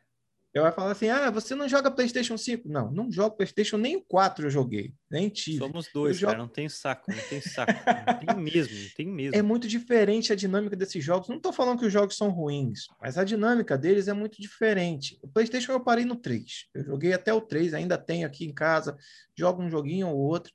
Eu 0.57 0.63
vai 0.63 0.73
falar 0.73 0.93
assim: 0.93 1.11
ah, 1.11 1.31
você 1.31 1.55
não 1.55 1.69
joga 1.69 1.91
PlayStation 1.91 2.39
5? 2.39 2.67
Não, 2.67 2.91
não 2.91 3.13
jogo 3.13 3.37
PlayStation, 3.37 3.77
nem 3.77 3.97
o 3.97 4.01
4 4.01 4.47
eu 4.47 4.51
joguei, 4.51 4.95
nem 5.11 5.29
tive. 5.29 5.59
Somos 5.59 5.87
dois, 5.93 6.19
cara, 6.19 6.39
não 6.39 6.49
tem 6.49 6.67
saco, 6.67 7.13
não 7.13 7.23
tem 7.29 7.43
saco. 7.43 7.73
não 8.07 8.19
tem 8.19 8.43
mesmo, 8.43 8.75
não 8.75 8.91
tem 8.97 9.07
mesmo. 9.07 9.37
É 9.37 9.43
muito 9.43 9.69
diferente 9.69 10.33
a 10.33 10.37
dinâmica 10.37 10.75
desses 10.75 11.05
jogos. 11.05 11.29
Não 11.29 11.37
estou 11.37 11.53
falando 11.53 11.81
que 11.81 11.85
os 11.85 11.93
jogos 11.93 12.17
são 12.17 12.31
ruins, 12.31 12.87
mas 12.99 13.19
a 13.19 13.25
dinâmica 13.25 13.77
deles 13.77 14.09
é 14.09 14.15
muito 14.15 14.41
diferente. 14.41 15.19
O 15.23 15.29
PlayStation 15.29 15.73
eu 15.73 15.81
parei 15.81 16.07
no 16.07 16.17
3. 16.17 16.69
Eu 16.75 16.85
joguei 16.85 17.13
até 17.13 17.35
o 17.35 17.41
3, 17.43 17.75
ainda 17.75 17.99
tenho 17.99 18.27
aqui 18.27 18.47
em 18.47 18.55
casa, 18.55 18.97
jogo 19.37 19.63
um 19.63 19.69
joguinho 19.69 20.09
ou 20.09 20.17
outro 20.17 20.51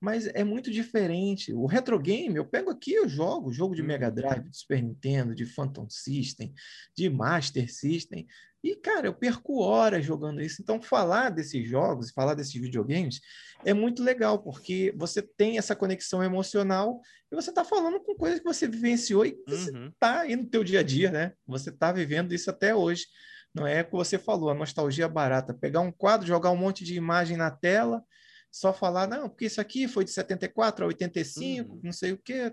mas 0.00 0.26
é 0.26 0.44
muito 0.44 0.70
diferente. 0.70 1.52
O 1.54 1.66
retro 1.66 1.98
game, 1.98 2.36
eu 2.36 2.44
pego 2.44 2.70
aqui, 2.70 2.92
eu 2.92 3.08
jogo 3.08 3.52
jogo 3.52 3.74
de 3.74 3.82
Mega 3.82 4.08
uhum. 4.08 4.14
Drive, 4.14 4.50
de 4.50 4.56
Super 4.56 4.82
Nintendo, 4.82 5.34
de 5.34 5.46
Phantom 5.46 5.88
System, 5.88 6.52
de 6.96 7.08
Master 7.08 7.72
System. 7.72 8.26
E, 8.62 8.74
cara, 8.74 9.06
eu 9.06 9.14
perco 9.14 9.60
horas 9.60 10.04
jogando 10.04 10.40
isso. 10.40 10.60
Então, 10.60 10.80
falar 10.80 11.30
desses 11.30 11.68
jogos, 11.68 12.10
falar 12.10 12.34
desses 12.34 12.54
videogames, 12.54 13.20
é 13.64 13.72
muito 13.72 14.02
legal, 14.02 14.42
porque 14.42 14.92
você 14.96 15.22
tem 15.22 15.58
essa 15.58 15.76
conexão 15.76 16.22
emocional 16.22 17.00
e 17.30 17.34
você 17.34 17.50
está 17.50 17.64
falando 17.64 18.00
com 18.00 18.14
coisas 18.14 18.38
que 18.38 18.44
você 18.44 18.66
vivenciou 18.66 19.24
e 19.24 19.36
você 19.46 19.70
está 19.70 20.14
uhum. 20.14 20.20
aí 20.20 20.36
no 20.36 20.46
teu 20.46 20.64
dia 20.64 20.80
a 20.80 20.82
dia, 20.82 21.10
né? 21.10 21.32
Você 21.46 21.70
está 21.70 21.92
vivendo 21.92 22.32
isso 22.32 22.50
até 22.50 22.74
hoje. 22.74 23.06
Não 23.54 23.66
é 23.66 23.80
o 23.80 23.84
que 23.84 23.92
você 23.92 24.18
falou, 24.18 24.50
a 24.50 24.54
nostalgia 24.54 25.08
barata. 25.08 25.54
Pegar 25.54 25.80
um 25.80 25.92
quadro, 25.92 26.26
jogar 26.26 26.50
um 26.50 26.56
monte 26.56 26.84
de 26.84 26.94
imagem 26.94 27.36
na 27.36 27.50
tela 27.50 28.02
só 28.50 28.72
falar, 28.72 29.06
não, 29.06 29.28
porque 29.28 29.46
isso 29.46 29.60
aqui 29.60 29.86
foi 29.86 30.04
de 30.04 30.10
74 30.10 30.84
a 30.84 30.88
85, 30.88 31.72
uhum. 31.72 31.80
não 31.84 31.92
sei 31.92 32.12
o 32.12 32.18
quê. 32.18 32.52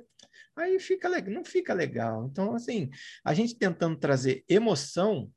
Aí 0.55 0.79
fica 0.79 1.09
não 1.21 1.43
fica 1.43 1.73
legal. 1.73 2.27
Então, 2.29 2.55
assim, 2.55 2.89
a 3.23 3.33
gente 3.33 3.57
tentando 3.57 3.97
trazer 3.97 4.43
emoção 4.47 5.31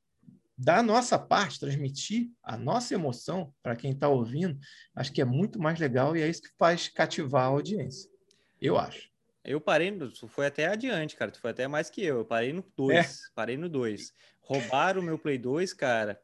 da 0.57 0.83
nossa 0.83 1.19
parte, 1.19 1.61
transmitir 1.61 2.31
a 2.43 2.57
nossa 2.57 2.95
emoção 2.95 3.53
para 3.63 3.77
quem 3.77 3.93
está 3.93 4.09
ouvindo, 4.09 4.59
acho 4.95 5.13
que 5.13 5.21
é 5.21 5.25
muito 5.25 5.59
mais 5.59 5.79
legal 5.79 6.17
e 6.17 6.23
é 6.23 6.29
isso 6.29 6.43
que 6.43 6.51
faz 6.59 6.89
cativar 6.89 7.45
a 7.45 7.47
audiência. 7.47 8.11
Eu 8.61 8.79
acho. 8.79 9.11
Eu 9.45 9.61
parei, 9.61 9.91
no, 9.91 10.11
tu 10.11 10.27
foi 10.27 10.47
até 10.47 10.67
adiante, 10.67 11.15
cara. 11.15 11.31
Tu 11.31 11.39
foi 11.39 11.51
até 11.51 11.69
mais 11.69 11.89
que 11.89 12.03
eu. 12.03 12.19
Eu 12.19 12.25
parei 12.25 12.53
no 12.53 12.65
2. 12.77 12.97
É. 12.97 13.07
Parei 13.35 13.57
no 13.57 13.69
2. 13.69 14.13
Roubaram 14.41 15.01
o 15.01 15.05
meu 15.05 15.19
Play 15.19 15.39
2, 15.39 15.73
cara. 15.73 16.21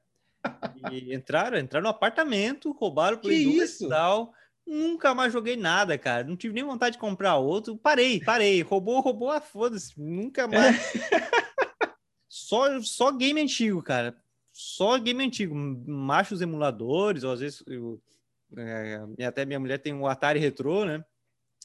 E 0.91 1.15
entraram, 1.15 1.57
entraram 1.59 1.85
no 1.85 1.91
apartamento, 1.91 2.73
roubaram 2.73 3.17
o 3.17 3.21
Play 3.21 3.45
que 3.45 3.57
2 3.59 3.71
isso? 3.71 3.87
e 3.87 3.89
tal. 3.89 4.33
Nunca 4.67 5.15
mais 5.15 5.33
joguei 5.33 5.57
nada, 5.57 5.97
cara. 5.99 6.25
Não 6.25 6.37
tive 6.37 6.55
nem 6.55 6.65
vontade 6.65 6.95
de 6.95 7.01
comprar 7.01 7.37
outro. 7.37 7.77
Parei, 7.77 8.21
parei. 8.21 8.63
Roubou, 8.63 9.01
roubou, 9.01 9.31
ah, 9.31 9.41
foda-se. 9.41 9.93
Nunca 10.01 10.49
mais. 10.49 10.77
só, 12.29 12.81
só 12.81 13.13
game 13.13 13.41
antigo, 13.41 13.83
cara. 13.83 14.17
Só 14.53 14.99
game 14.99 15.25
antigo. 15.25 15.55
Machos 15.55 16.41
emuladores, 16.41 17.25
ou 17.25 17.33
às 17.33 17.41
vezes 17.41 17.63
eu, 17.67 18.01
é, 18.57 19.25
até 19.25 19.45
minha 19.45 19.61
mulher 19.61 19.79
tem 19.79 19.95
um 19.95 20.07
Atari 20.07 20.39
Retro, 20.39 20.85
né? 20.85 21.05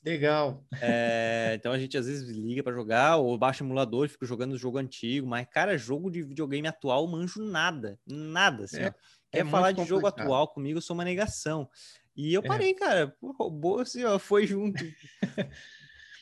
Legal. 0.05 0.63
É, 0.79 1.53
então 1.55 1.71
a 1.71 1.79
gente 1.79 1.97
às 1.97 2.05
vezes 2.05 2.29
liga 2.29 2.63
para 2.63 2.73
jogar 2.73 3.17
ou 3.17 3.37
baixa 3.37 3.63
emulador, 3.63 4.07
fica 4.07 4.25
jogando 4.25 4.57
jogo 4.57 4.77
antigo, 4.77 5.27
mas 5.27 5.47
cara, 5.49 5.77
jogo 5.77 6.09
de 6.09 6.21
videogame 6.23 6.67
atual 6.67 7.07
manjo 7.07 7.43
nada, 7.43 7.99
nada. 8.05 8.65
Assim, 8.65 8.77
é, 8.77 8.93
Quer 9.31 9.39
é 9.39 9.45
falar 9.45 9.71
de 9.71 9.77
complicado. 9.77 9.87
jogo 9.87 10.07
atual 10.07 10.47
comigo, 10.47 10.77
eu 10.77 10.81
sou 10.81 10.93
uma 10.93 11.03
negação. 11.03 11.69
E 12.15 12.33
eu 12.33 12.41
é. 12.41 12.47
parei, 12.47 12.71
é. 12.71 12.73
cara, 12.73 13.15
o 13.21 13.31
robô 13.31 13.79
assim, 13.79 14.03
ó, 14.03 14.17
foi 14.17 14.47
junto. 14.47 14.83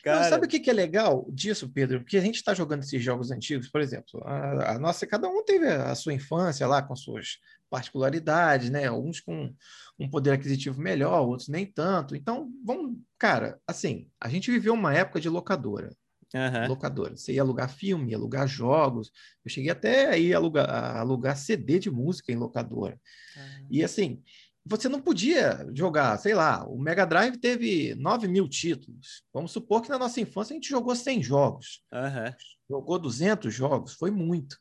Cara... 0.06 0.20
Não, 0.20 0.28
sabe 0.28 0.46
o 0.46 0.48
que, 0.48 0.60
que 0.60 0.70
é 0.70 0.72
legal 0.72 1.26
disso, 1.32 1.68
Pedro? 1.68 1.98
Porque 1.98 2.16
a 2.16 2.20
gente 2.20 2.36
está 2.36 2.54
jogando 2.54 2.84
esses 2.84 3.02
jogos 3.02 3.32
antigos, 3.32 3.68
por 3.68 3.80
exemplo, 3.80 4.22
a, 4.24 4.74
a, 4.74 4.78
nossa, 4.78 5.04
cada 5.04 5.28
um 5.28 5.44
teve 5.44 5.66
a 5.66 5.92
sua 5.96 6.12
infância 6.12 6.64
lá 6.64 6.80
com 6.80 6.94
suas 6.94 7.38
particularidades, 7.68 8.70
né? 8.70 8.86
Alguns 8.86 9.18
com 9.18 9.52
um 9.98 10.08
poder 10.08 10.30
aquisitivo 10.30 10.80
melhor, 10.80 11.26
outros 11.26 11.48
nem 11.48 11.66
tanto. 11.66 12.14
Então, 12.14 12.48
vamos, 12.64 12.96
cara, 13.18 13.58
assim, 13.66 14.08
a 14.20 14.28
gente 14.28 14.48
viveu 14.48 14.74
uma 14.74 14.94
época 14.94 15.20
de 15.20 15.28
locadora. 15.28 15.90
Uhum. 16.32 16.68
Locadora. 16.68 17.16
Você 17.16 17.32
ia 17.32 17.42
alugar 17.42 17.68
filme, 17.68 18.12
ia 18.12 18.16
alugar 18.16 18.46
jogos. 18.46 19.10
Eu 19.44 19.50
cheguei 19.50 19.72
até 19.72 20.08
aí 20.08 20.32
a 20.32 20.36
alugar, 20.36 20.70
a 20.70 21.00
alugar 21.00 21.36
CD 21.36 21.80
de 21.80 21.90
música 21.90 22.30
em 22.30 22.36
locadora. 22.36 22.96
Uhum. 23.36 23.66
E 23.72 23.82
assim, 23.82 24.22
você 24.68 24.88
não 24.88 25.00
podia 25.00 25.64
jogar, 25.72 26.18
sei 26.18 26.34
lá, 26.34 26.66
o 26.66 26.76
Mega 26.76 27.04
Drive 27.06 27.36
teve 27.36 27.94
9 27.94 28.26
mil 28.26 28.48
títulos. 28.48 29.22
Vamos 29.32 29.52
supor 29.52 29.80
que 29.80 29.88
na 29.88 29.98
nossa 29.98 30.20
infância 30.20 30.52
a 30.52 30.56
gente 30.56 30.68
jogou 30.68 30.94
100 30.94 31.22
jogos. 31.22 31.84
Uhum. 31.92 32.34
Jogou 32.68 32.98
200 32.98 33.54
jogos, 33.54 33.94
foi 33.94 34.10
muito. 34.10 34.56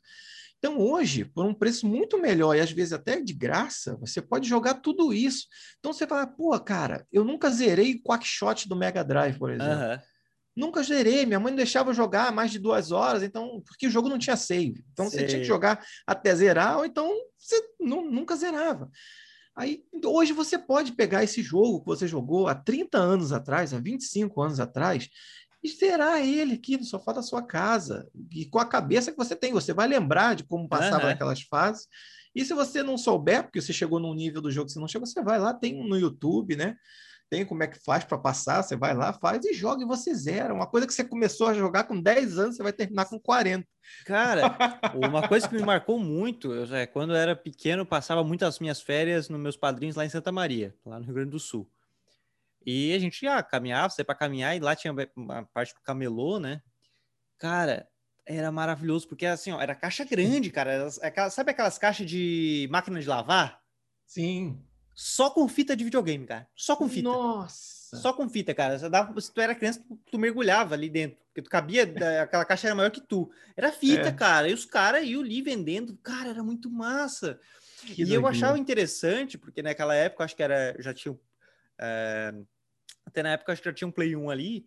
Então, 0.60 0.80
hoje, 0.80 1.26
por 1.26 1.46
um 1.46 1.54
preço 1.54 1.88
muito 1.88 2.20
melhor 2.20 2.56
e 2.56 2.60
às 2.60 2.72
vezes 2.72 2.94
até 2.94 3.20
de 3.20 3.34
graça, 3.34 3.98
você 3.98 4.22
pode 4.22 4.48
jogar 4.48 4.76
tudo 4.76 5.14
isso. 5.14 5.48
Então, 5.80 5.92
você 5.92 6.08
fala, 6.08 6.26
pô, 6.28 6.58
cara, 6.60 7.06
eu 7.12 7.24
nunca 7.24 7.50
zerei 7.50 7.96
o 7.96 8.04
Quackshot 8.04 8.68
do 8.68 8.76
Mega 8.76 9.04
Drive, 9.04 9.38
por 9.38 9.52
exemplo. 9.52 9.74
Uhum. 9.74 10.00
Nunca 10.56 10.82
zerei, 10.84 11.26
minha 11.26 11.40
mãe 11.40 11.52
não 11.52 11.58
deixava 11.58 11.94
jogar 11.94 12.32
mais 12.32 12.50
de 12.50 12.60
duas 12.60 12.92
horas, 12.92 13.24
então, 13.24 13.62
porque 13.66 13.88
o 13.88 13.92
jogo 13.92 14.08
não 14.08 14.18
tinha 14.18 14.38
save. 14.38 14.86
Então, 14.94 15.10
Sei. 15.10 15.20
você 15.20 15.26
tinha 15.26 15.42
que 15.42 15.48
jogar 15.48 15.84
até 16.08 16.34
zerar, 16.34 16.78
ou 16.78 16.86
então 16.86 17.12
você 17.38 17.62
não, 17.80 18.10
nunca 18.10 18.36
zerava. 18.36 18.90
Aí, 19.56 19.84
hoje 20.04 20.34
você 20.34 20.58
pode 20.58 20.92
pegar 20.92 21.24
esse 21.24 21.42
jogo 21.42 21.80
que 21.80 21.86
você 21.86 22.08
jogou 22.08 22.48
há 22.48 22.56
30 22.56 22.98
anos 22.98 23.32
atrás, 23.32 23.74
há 23.74 23.80
25 23.80 24.42
anos 24.42 24.60
atrás, 24.60 25.10
e 25.64 25.70
zerar 25.70 26.20
ele 26.20 26.56
aqui 26.56 26.78
no 26.78 26.84
sofá 26.84 27.14
da 27.14 27.24
sua 27.24 27.42
casa, 27.42 28.08
e 28.32 28.46
com 28.46 28.60
a 28.60 28.66
cabeça 28.66 29.12
que 29.12 29.18
você 29.18 29.36
tem. 29.36 29.54
Você 29.54 29.74
vai 29.74 29.88
lembrar 29.88 30.36
de 30.36 30.44
como 30.44 30.68
passava 30.68 31.06
uhum. 31.06 31.12
aquelas 31.12 31.42
fases. 31.42 31.88
E 32.36 32.44
se 32.44 32.54
você 32.54 32.84
não 32.84 32.98
souber, 32.98 33.44
porque 33.44 33.62
você 33.62 33.72
chegou 33.72 34.00
num 34.00 34.14
nível 34.14 34.42
do 34.42 34.52
jogo 34.52 34.68
que 34.68 34.74
você 34.74 34.80
não 34.80 34.88
chegou, 34.88 35.08
você 35.08 35.24
vai 35.24 35.40
lá, 35.40 35.54
tem 35.54 35.88
no 35.88 35.98
YouTube, 35.98 36.56
né? 36.56 36.76
Tem 37.30 37.46
como 37.46 37.64
é 37.64 37.68
que 37.68 37.80
faz 37.80 38.04
para 38.04 38.18
passar, 38.18 38.62
você 38.62 38.76
vai 38.76 38.94
lá, 38.94 39.12
faz 39.14 39.44
e 39.46 39.54
joga 39.54 39.84
e 39.84 39.88
você 39.88 40.14
zera. 40.14 40.54
Uma 40.54 40.68
coisa 40.68 40.86
que 40.86 40.94
você 40.94 41.04
começou 41.04 41.48
a 41.48 41.54
jogar 41.54 41.86
com 41.86 42.00
10 42.00 42.38
anos, 42.38 42.56
você 42.56 42.64
vai 42.64 42.74
terminar 42.74 43.06
com 43.06 43.20
40. 43.20 43.68
Cara, 44.06 44.56
uma 44.96 45.28
coisa 45.28 45.48
que 45.48 45.56
me 45.56 45.64
marcou 45.64 46.00
muito, 46.00 46.54
é 46.74 46.86
quando 46.86 47.14
eu 47.14 47.18
era 47.18 47.36
pequeno, 47.36 47.86
passava 47.86 48.24
muitas 48.24 48.60
minhas 48.60 48.82
férias 48.82 49.30
nos 49.30 49.40
meus 49.40 49.58
padrinhos 49.58 49.96
lá 49.96 50.06
em 50.06 50.10
Santa 50.10 50.32
Maria, 50.32 50.76
lá 50.86 51.00
no 51.00 51.06
Rio 51.06 51.16
Grande 51.16 51.32
do 51.32 51.40
Sul. 51.40 51.70
E 52.66 52.94
a 52.94 53.00
gente 53.00 53.24
ia 53.24 53.42
caminhar, 53.44 53.90
você 53.90 54.04
para 54.04 54.16
caminhar, 54.16 54.56
e 54.56 54.60
lá 54.60 54.76
tinha 54.76 54.94
uma 55.16 55.44
parte 55.54 55.74
do 55.74 55.82
camelô, 55.82 56.40
né? 56.40 56.62
Cara, 57.38 57.88
era 58.26 58.52
maravilhoso, 58.52 59.08
porque 59.08 59.26
assim, 59.26 59.52
ó, 59.52 59.62
era 59.62 59.76
caixa 59.76 60.04
grande, 60.04 60.50
cara. 60.50 60.90
Era, 61.02 61.30
sabe 61.30 61.52
aquelas 61.52 61.78
caixas 61.78 62.10
de 62.10 62.68
máquina 62.72 63.00
de 63.00 63.08
lavar? 63.08 63.62
Sim. 64.06 64.60
Só 64.96 65.30
com 65.30 65.46
fita 65.48 65.76
de 65.76 65.84
videogame, 65.84 66.26
cara. 66.26 66.48
Só 66.56 66.76
com 66.76 66.88
fita. 66.88 67.10
Nossa! 67.10 67.98
Só 67.98 68.14
com 68.14 68.30
fita, 68.30 68.54
cara. 68.54 68.80
Você 68.80 68.90
dava, 68.90 69.20
se 69.20 69.32
tu 69.32 69.42
era 69.42 69.54
criança, 69.54 69.84
tu, 69.86 70.00
tu 70.10 70.18
mergulhava 70.18 70.74
ali 70.74 70.90
dentro. 70.90 71.18
Porque 71.28 71.42
tu 71.42 71.50
cabia, 71.50 71.84
aquela 72.24 72.46
caixa 72.46 72.68
era 72.68 72.76
maior 72.76 72.90
que 72.90 73.02
tu. 73.02 73.30
Era 73.58 73.74
fita, 73.74 74.08
é. 74.08 74.12
cara. 74.14 74.48
E 74.50 74.54
os 74.54 74.64
caras 74.64 75.06
iam 75.06 75.22
ali 75.22 75.42
vendendo. 75.42 75.98
Cara, 76.02 76.30
era 76.30 76.42
muito 76.42 76.70
massa. 76.70 77.38
Que 77.86 78.04
e 78.04 78.14
eu 78.14 78.26
achava 78.26 78.58
interessante, 78.58 79.38
porque 79.38 79.62
naquela 79.62 79.94
época, 79.94 80.24
acho 80.24 80.36
que 80.36 80.42
era, 80.42 80.76
já 80.80 80.94
tinha. 80.94 81.16
É, 81.78 82.34
até 83.06 83.22
na 83.22 83.34
época, 83.34 83.52
acho 83.52 83.62
que 83.62 83.70
já 83.70 83.74
tinha 83.74 83.88
um 83.88 83.92
Play 83.92 84.16
1 84.16 84.30
ali. 84.30 84.66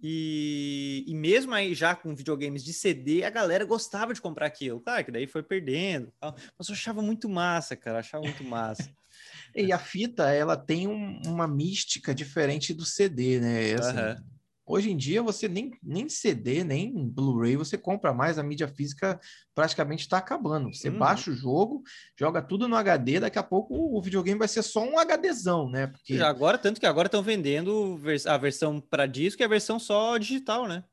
E, 0.00 1.04
e 1.06 1.14
mesmo 1.14 1.52
aí 1.54 1.74
já 1.74 1.94
com 1.94 2.14
videogames 2.14 2.64
de 2.64 2.72
CD, 2.72 3.24
a 3.24 3.30
galera 3.30 3.64
gostava 3.64 4.14
de 4.14 4.20
comprar 4.20 4.46
aquilo. 4.46 4.80
Claro 4.80 5.04
que 5.04 5.10
daí 5.10 5.26
foi 5.26 5.42
perdendo. 5.42 6.12
Mas 6.56 6.68
eu 6.68 6.74
achava 6.74 7.02
muito 7.02 7.28
massa, 7.28 7.74
cara. 7.74 7.98
Achava 8.00 8.24
muito 8.24 8.44
massa. 8.44 8.90
E 9.54 9.72
a 9.72 9.78
fita, 9.78 10.30
ela 10.30 10.56
tem 10.56 10.86
um, 10.86 11.20
uma 11.26 11.46
mística 11.46 12.14
diferente 12.14 12.72
do 12.72 12.84
CD, 12.84 13.40
né? 13.40 13.74
Assim, 13.74 13.98
uhum. 13.98 14.38
Hoje 14.68 14.90
em 14.90 14.96
dia, 14.98 15.22
você 15.22 15.48
nem, 15.48 15.72
nem 15.82 16.10
CD, 16.10 16.62
nem 16.62 17.08
Blu-ray 17.08 17.56
você 17.56 17.78
compra 17.78 18.12
mais, 18.12 18.38
a 18.38 18.42
mídia 18.42 18.68
física 18.68 19.18
praticamente 19.54 20.02
está 20.02 20.18
acabando. 20.18 20.74
Você 20.74 20.90
uhum. 20.90 20.98
baixa 20.98 21.30
o 21.30 21.34
jogo, 21.34 21.82
joga 22.18 22.42
tudo 22.42 22.68
no 22.68 22.76
HD, 22.76 23.18
daqui 23.18 23.38
a 23.38 23.42
pouco 23.42 23.74
o 23.74 24.02
videogame 24.02 24.38
vai 24.38 24.46
ser 24.46 24.62
só 24.62 24.84
um 24.84 24.98
HDzão, 24.98 25.70
né? 25.70 25.86
Porque... 25.86 26.20
Agora, 26.20 26.58
tanto 26.58 26.78
que 26.78 26.86
agora 26.86 27.06
estão 27.06 27.22
vendendo 27.22 27.98
a 28.26 28.36
versão 28.36 28.78
para 28.78 29.06
disco 29.06 29.40
e 29.40 29.44
a 29.44 29.48
versão 29.48 29.78
só 29.78 30.18
digital, 30.18 30.68
né? 30.68 30.84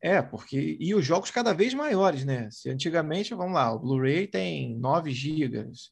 É, 0.00 0.22
porque. 0.22 0.76
E 0.78 0.94
os 0.94 1.04
jogos 1.04 1.30
cada 1.30 1.52
vez 1.52 1.74
maiores, 1.74 2.24
né? 2.24 2.48
Se 2.52 2.70
antigamente, 2.70 3.34
vamos 3.34 3.54
lá, 3.54 3.72
o 3.72 3.80
Blu-ray 3.80 4.28
tem 4.28 4.78
9 4.78 5.10
gigas, 5.10 5.90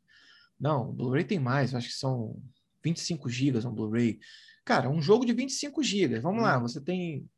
não, 0.62 0.90
o 0.90 0.92
Blu-ray 0.92 1.24
tem 1.24 1.40
mais, 1.40 1.74
acho 1.74 1.88
que 1.88 1.94
são 1.94 2.40
25 2.84 3.28
gigas 3.28 3.64
um 3.64 3.74
Blu-ray. 3.74 4.20
Cara, 4.64 4.88
um 4.88 5.02
jogo 5.02 5.26
de 5.26 5.32
25 5.32 5.82
gigas, 5.82 6.22
vamos 6.22 6.40
hum. 6.40 6.44
lá, 6.44 6.56
você 6.60 6.80
tem 6.80 7.28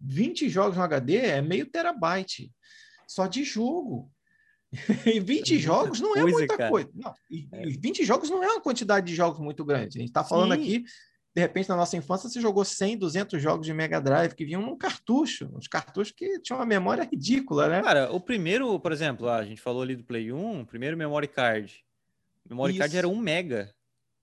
20 0.00 0.48
jogos 0.48 0.76
no 0.76 0.82
HD, 0.82 1.18
é 1.18 1.40
meio 1.40 1.70
terabyte 1.70 2.52
só 3.06 3.28
de 3.28 3.44
jogo. 3.44 4.10
e 5.06 5.20
20 5.20 5.54
é 5.54 5.58
jogos 5.58 6.00
não 6.00 6.16
é 6.16 6.20
coisa, 6.20 6.36
muita 6.36 6.56
cara. 6.56 6.68
coisa. 6.68 6.90
Não, 6.92 7.14
e, 7.30 7.48
é. 7.52 7.64
20 7.64 8.04
jogos 8.04 8.28
não 8.28 8.42
é 8.42 8.48
uma 8.48 8.60
quantidade 8.60 9.06
de 9.06 9.14
jogos 9.14 9.38
muito 9.38 9.64
grande. 9.64 9.96
A 9.96 10.00
gente 10.00 10.10
está 10.10 10.24
falando 10.24 10.52
Sim. 10.56 10.60
aqui, 10.60 10.84
de 11.34 11.40
repente, 11.40 11.68
na 11.68 11.76
nossa 11.76 11.96
infância, 11.96 12.28
você 12.28 12.40
jogou 12.40 12.64
100, 12.64 12.98
200 12.98 13.40
jogos 13.40 13.66
de 13.66 13.72
Mega 13.72 14.00
Drive 14.00 14.34
que 14.34 14.44
vinham 14.44 14.62
num 14.62 14.76
cartucho, 14.76 15.48
uns 15.54 15.68
cartuchos 15.68 16.12
que 16.12 16.40
tinham 16.40 16.58
uma 16.58 16.66
memória 16.66 17.08
ridícula, 17.08 17.68
né? 17.68 17.82
Cara, 17.82 18.12
o 18.12 18.20
primeiro, 18.20 18.78
por 18.80 18.90
exemplo, 18.90 19.28
a 19.28 19.44
gente 19.44 19.60
falou 19.60 19.82
ali 19.82 19.94
do 19.94 20.04
Play 20.04 20.32
1, 20.32 20.62
o 20.62 20.66
primeiro 20.66 20.96
memory 20.96 21.28
card 21.28 21.87
Memory 22.48 22.72
isso. 22.72 22.80
card 22.80 22.96
era 22.96 23.08
um 23.08 23.16
mega. 23.16 23.72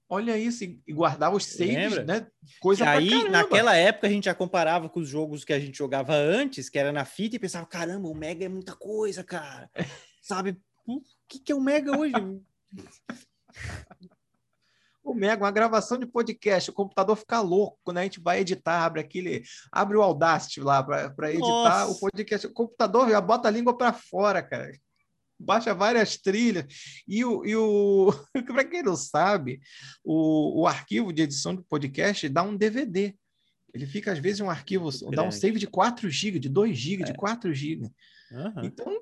Olha 0.08 0.38
isso, 0.38 0.64
e 0.64 0.94
guardava 0.94 1.36
os 1.36 1.46
saves, 1.46 1.76
Lembra? 1.76 2.04
né? 2.04 2.28
Coisa 2.60 2.86
e 2.86 2.88
aí, 2.88 3.30
naquela 3.30 3.76
época, 3.76 4.06
a 4.06 4.10
gente 4.10 4.26
já 4.26 4.36
comparava 4.36 4.88
com 4.88 5.00
os 5.00 5.10
jogos 5.10 5.44
que 5.44 5.52
a 5.52 5.60
gente 5.60 5.76
jogava 5.78 6.14
antes, 6.14 6.70
que 6.70 6.78
era 6.78 6.92
na 6.92 7.04
fita, 7.06 7.36
e 7.36 7.40
pensava, 7.40 7.66
caramba, 7.66 8.08
o 8.08 8.14
Mega 8.14 8.46
é 8.46 8.50
muita 8.50 8.76
coisa, 8.76 9.24
cara. 9.24 9.70
Sabe? 10.22 10.62
O 10.86 11.02
que, 11.28 11.40
que 11.40 11.52
é 11.52 11.56
o 11.56 11.62
Mega 11.62 11.98
hoje? 11.98 12.14
o 15.04 15.16
Mega, 15.16 15.44
uma 15.44 15.50
gravação 15.50 15.98
de 15.98 16.06
podcast, 16.06 16.70
o 16.70 16.74
computador 16.74 17.16
fica 17.16 17.42
louco 17.42 17.80
quando 17.84 17.98
a 17.98 18.04
gente 18.04 18.20
vai 18.20 18.42
editar, 18.42 18.86
abre 18.86 19.02
aquele, 19.02 19.42
abre 19.72 19.98
o 19.98 20.04
Audacity 20.04 20.62
lá 20.62 20.84
para 20.84 21.32
editar 21.32 21.88
Nossa. 21.88 21.92
o 21.92 22.00
podcast. 22.00 22.46
O 22.46 22.54
computador 22.54 23.10
já 23.10 23.20
bota 23.20 23.48
a 23.48 23.52
língua 23.52 23.76
para 23.76 23.92
fora, 23.92 24.44
cara 24.44 24.72
baixa 25.46 25.74
várias 25.74 26.18
trilhas. 26.18 26.66
E 27.08 27.24
o, 27.24 27.46
e 27.46 27.56
o 27.56 28.12
para 28.48 28.66
quem 28.66 28.84
não 28.84 28.96
sabe, 28.96 29.62
o, 30.04 30.62
o 30.62 30.68
arquivo 30.68 31.14
de 31.14 31.22
edição 31.22 31.56
de 31.56 31.64
podcast 31.64 32.28
dá 32.28 32.44
um 32.44 32.56
DVD. 32.56 33.14
Ele 33.74 33.86
fica, 33.86 34.12
às 34.12 34.20
vezes, 34.20 34.40
um 34.40 34.50
arquivo, 34.50 34.90
Grande. 34.90 35.16
dá 35.16 35.24
um 35.24 35.32
save 35.32 35.60
de 35.60 35.68
4 35.68 36.10
GB, 36.10 36.40
de 36.40 36.50
2 36.50 36.78
GB, 36.78 37.04
é. 37.04 37.06
de 37.08 37.14
4 37.14 37.54
GB. 37.54 37.92
Uhum. 38.32 38.64
Então, 38.64 39.02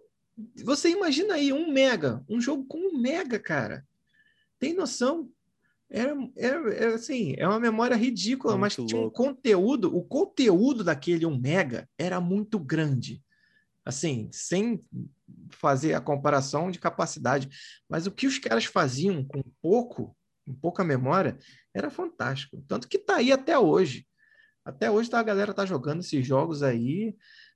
você 0.63 0.89
imagina 0.89 1.35
aí, 1.35 1.53
um 1.53 1.71
mega, 1.71 2.23
um 2.27 2.41
jogo 2.41 2.65
com 2.65 2.79
um 2.79 2.97
mega, 2.99 3.39
cara. 3.39 3.85
Tem 4.57 4.73
noção? 4.73 5.29
Era, 5.89 6.15
era, 6.35 6.73
era 6.73 6.95
assim, 6.95 7.35
é 7.37 7.47
uma 7.47 7.59
memória 7.59 7.95
ridícula, 7.95 8.57
muito 8.57 8.61
mas 8.61 8.87
tinha 8.89 8.99
louco. 8.99 9.21
um 9.21 9.27
conteúdo, 9.27 9.95
o 9.95 10.03
conteúdo 10.03 10.83
daquele 10.83 11.23
um 11.23 11.37
mega 11.37 11.87
era 11.95 12.19
muito 12.19 12.57
grande. 12.57 13.21
Assim, 13.85 14.29
sem 14.31 14.79
fazer 15.51 15.93
a 15.93 16.01
comparação 16.01 16.71
de 16.71 16.79
capacidade. 16.79 17.49
Mas 17.89 18.07
o 18.07 18.11
que 18.11 18.27
os 18.27 18.39
caras 18.39 18.65
faziam 18.65 19.23
com 19.25 19.41
pouco, 19.61 20.15
com 20.45 20.53
pouca 20.53 20.83
memória, 20.83 21.37
era 21.73 21.89
fantástico. 21.89 22.63
Tanto 22.67 22.87
que 22.87 22.97
está 22.97 23.17
aí 23.17 23.31
até 23.31 23.57
hoje. 23.57 24.07
Até 24.65 24.89
hoje 24.89 25.09
tá, 25.09 25.19
a 25.19 25.23
galera 25.23 25.53
tá 25.53 25.65
jogando 25.65 25.99
esses 25.99 26.25
jogos 26.25 26.63
aí, 26.63 27.15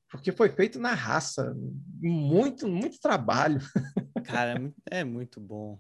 porque 0.10 0.32
foi 0.32 0.50
feito 0.50 0.80
na 0.80 0.94
raça. 0.94 1.56
Muito, 2.02 2.68
muito 2.68 3.00
trabalho. 3.00 3.62
Cara, 4.26 4.74
é 4.92 5.04
muito 5.04 5.40
bom. 5.40 5.80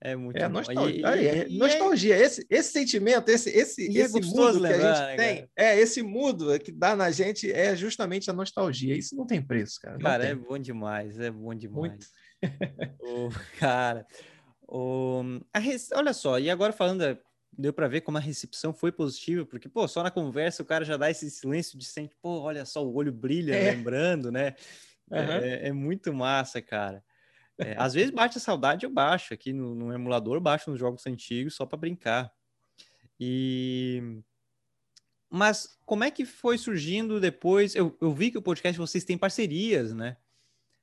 É 0.00 0.14
muito 0.14 0.36
é 0.36 0.48
nostalgia. 0.48 1.16
E, 1.16 1.26
é, 1.26 1.48
e, 1.48 1.58
nostalgia. 1.58 2.16
E 2.16 2.22
esse, 2.22 2.46
esse 2.50 2.72
sentimento, 2.72 3.28
esse, 3.30 3.48
esse, 3.50 3.86
é 3.86 4.02
esse 4.02 4.20
mundo 4.20 4.60
que 4.60 4.66
a 4.66 4.72
gente 4.72 5.00
né, 5.00 5.16
tem, 5.16 5.36
cara? 5.36 5.50
é 5.56 5.80
esse 5.80 6.02
mudo 6.02 6.58
que 6.60 6.70
dá 6.70 6.94
na 6.94 7.10
gente 7.10 7.50
é 7.50 7.74
justamente 7.74 8.30
a 8.30 8.34
nostalgia. 8.34 8.96
Isso 8.96 9.16
não 9.16 9.26
tem 9.26 9.40
preço, 9.40 9.80
cara. 9.80 9.98
cara, 9.98 10.22
tem. 10.24 10.32
é 10.32 10.34
bom 10.34 10.58
demais, 10.58 11.18
é 11.18 11.30
bom 11.30 11.54
demais. 11.54 12.10
oh, 13.00 13.30
cara, 13.58 14.06
oh, 14.68 15.22
res... 15.54 15.90
olha 15.92 16.12
só, 16.12 16.38
e 16.38 16.50
agora 16.50 16.74
falando, 16.74 17.18
deu 17.56 17.72
para 17.72 17.88
ver 17.88 18.02
como 18.02 18.18
a 18.18 18.20
recepção 18.20 18.74
foi 18.74 18.92
positiva, 18.92 19.46
porque, 19.46 19.68
pô, 19.68 19.88
só 19.88 20.02
na 20.02 20.10
conversa 20.10 20.62
o 20.62 20.66
cara 20.66 20.84
já 20.84 20.98
dá 20.98 21.10
esse 21.10 21.30
silêncio 21.30 21.78
de 21.78 21.86
sente, 21.86 22.14
pô, 22.20 22.40
olha 22.40 22.66
só, 22.66 22.84
o 22.84 22.94
olho 22.94 23.12
brilha, 23.12 23.54
é. 23.54 23.70
lembrando, 23.70 24.30
né? 24.30 24.54
Uhum. 25.10 25.18
É, 25.18 25.68
é 25.68 25.72
muito 25.72 26.12
massa, 26.12 26.60
cara. 26.60 27.02
É, 27.58 27.74
às 27.78 27.94
vezes 27.94 28.10
bate 28.10 28.36
a 28.36 28.40
saudade, 28.40 28.84
eu 28.84 28.90
baixo 28.90 29.32
aqui 29.32 29.52
no, 29.52 29.74
no 29.74 29.92
emulador, 29.92 30.40
baixo 30.40 30.70
nos 30.70 30.78
jogos 30.78 31.06
antigos 31.06 31.54
só 31.54 31.64
para 31.64 31.78
brincar. 31.78 32.32
E 33.18 34.20
mas 35.28 35.78
como 35.84 36.04
é 36.04 36.10
que 36.10 36.24
foi 36.24 36.56
surgindo 36.56 37.20
depois? 37.20 37.74
Eu, 37.74 37.96
eu 38.00 38.12
vi 38.12 38.30
que 38.30 38.38
o 38.38 38.42
podcast 38.42 38.78
vocês 38.78 39.04
têm 39.04 39.18
parcerias, 39.18 39.92
né? 39.92 40.16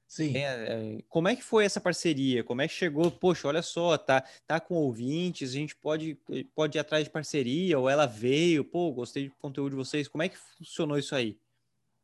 Sim. 0.08 0.38
É, 0.38 1.00
como 1.10 1.28
é 1.28 1.36
que 1.36 1.44
foi 1.44 1.66
essa 1.66 1.82
parceria? 1.82 2.44
Como 2.44 2.62
é 2.62 2.68
que 2.68 2.74
chegou? 2.74 3.10
Poxa, 3.10 3.48
olha 3.48 3.64
só, 3.64 3.98
tá, 3.98 4.24
tá 4.46 4.60
com 4.60 4.76
ouvintes, 4.76 5.52
a 5.52 5.54
gente 5.54 5.76
pode, 5.76 6.20
pode 6.54 6.78
ir 6.78 6.80
atrás 6.80 7.06
de 7.06 7.10
parceria, 7.10 7.80
ou 7.80 7.90
ela 7.90 8.06
veio, 8.06 8.64
pô, 8.64 8.92
gostei 8.92 9.30
do 9.30 9.36
conteúdo 9.36 9.72
de 9.72 9.76
vocês. 9.76 10.08
Como 10.08 10.22
é 10.22 10.30
que 10.30 10.38
funcionou 10.38 11.00
isso 11.00 11.16
aí? 11.16 11.36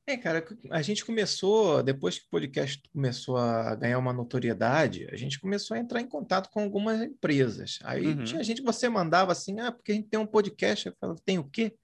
É, 0.09 0.17
cara, 0.17 0.43
a 0.71 0.81
gente 0.81 1.05
começou, 1.05 1.83
depois 1.83 2.17
que 2.17 2.25
o 2.25 2.29
podcast 2.31 2.81
começou 2.91 3.37
a 3.37 3.75
ganhar 3.75 3.99
uma 3.99 4.11
notoriedade, 4.11 5.07
a 5.11 5.15
gente 5.15 5.39
começou 5.39 5.77
a 5.77 5.79
entrar 5.79 6.01
em 6.01 6.07
contato 6.07 6.49
com 6.49 6.61
algumas 6.61 6.99
empresas. 6.99 7.77
Aí 7.83 8.07
uhum. 8.07 8.23
tinha 8.23 8.43
gente 8.43 8.61
que 8.61 8.65
você 8.65 8.89
mandava 8.89 9.31
assim, 9.31 9.59
ah, 9.59 9.71
porque 9.71 9.91
a 9.91 9.95
gente 9.95 10.09
tem 10.09 10.19
um 10.19 10.25
podcast. 10.25 10.87
Eu 10.87 10.95
falava, 10.99 11.19
tem 11.23 11.37
o 11.37 11.43
quê? 11.43 11.75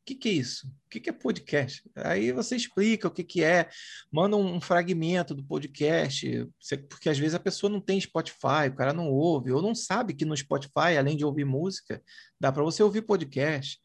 O 0.00 0.04
que, 0.04 0.16
que 0.16 0.28
é 0.28 0.32
isso? 0.32 0.66
O 0.66 0.88
que, 0.90 0.98
que 0.98 1.08
é 1.08 1.12
podcast? 1.12 1.88
Aí 1.94 2.32
você 2.32 2.56
explica 2.56 3.06
o 3.06 3.12
que, 3.12 3.22
que 3.22 3.44
é, 3.44 3.68
manda 4.10 4.36
um 4.36 4.60
fragmento 4.60 5.32
do 5.32 5.44
podcast, 5.44 6.48
porque 6.88 7.08
às 7.08 7.18
vezes 7.18 7.36
a 7.36 7.40
pessoa 7.40 7.70
não 7.70 7.80
tem 7.80 8.00
Spotify, 8.00 8.66
o 8.68 8.74
cara 8.74 8.92
não 8.92 9.08
ouve, 9.08 9.52
ou 9.52 9.62
não 9.62 9.72
sabe 9.72 10.14
que 10.14 10.24
no 10.24 10.36
Spotify, 10.36 10.98
além 10.98 11.16
de 11.16 11.24
ouvir 11.24 11.44
música, 11.44 12.02
dá 12.40 12.50
para 12.50 12.64
você 12.64 12.82
ouvir 12.82 13.02
podcast. 13.02 13.78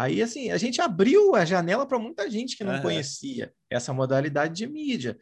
Aí, 0.00 0.22
assim, 0.22 0.50
a 0.50 0.56
gente 0.56 0.80
abriu 0.80 1.34
a 1.34 1.44
janela 1.44 1.84
para 1.84 1.98
muita 1.98 2.30
gente 2.30 2.56
que 2.56 2.64
não 2.64 2.76
uhum. 2.76 2.82
conhecia 2.82 3.52
essa 3.68 3.92
modalidade 3.92 4.54
de 4.54 4.66
mídia. 4.66 5.18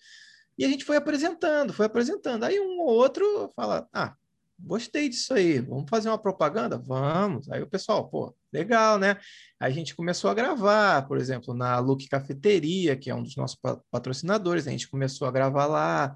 E 0.56 0.64
a 0.64 0.68
gente 0.68 0.84
foi 0.84 0.96
apresentando, 0.96 1.72
foi 1.72 1.86
apresentando. 1.86 2.44
Aí 2.44 2.60
um 2.60 2.78
ou 2.78 2.90
outro 2.90 3.52
fala: 3.56 3.88
Ah, 3.92 4.14
gostei 4.56 5.08
disso 5.08 5.34
aí, 5.34 5.58
vamos 5.58 5.90
fazer 5.90 6.08
uma 6.08 6.18
propaganda? 6.18 6.78
Vamos. 6.78 7.50
Aí 7.50 7.60
o 7.60 7.66
pessoal, 7.66 8.08
pô, 8.08 8.32
legal, 8.52 9.00
né? 9.00 9.18
Aí 9.58 9.72
a 9.72 9.74
gente 9.74 9.96
começou 9.96 10.30
a 10.30 10.34
gravar, 10.34 11.08
por 11.08 11.18
exemplo, 11.18 11.52
na 11.54 11.80
Look 11.80 12.06
Cafeteria, 12.08 12.96
que 12.96 13.10
é 13.10 13.14
um 13.14 13.24
dos 13.24 13.34
nossos 13.34 13.58
patrocinadores, 13.90 14.68
a 14.68 14.70
gente 14.70 14.88
começou 14.88 15.26
a 15.26 15.32
gravar 15.32 15.66
lá. 15.66 16.14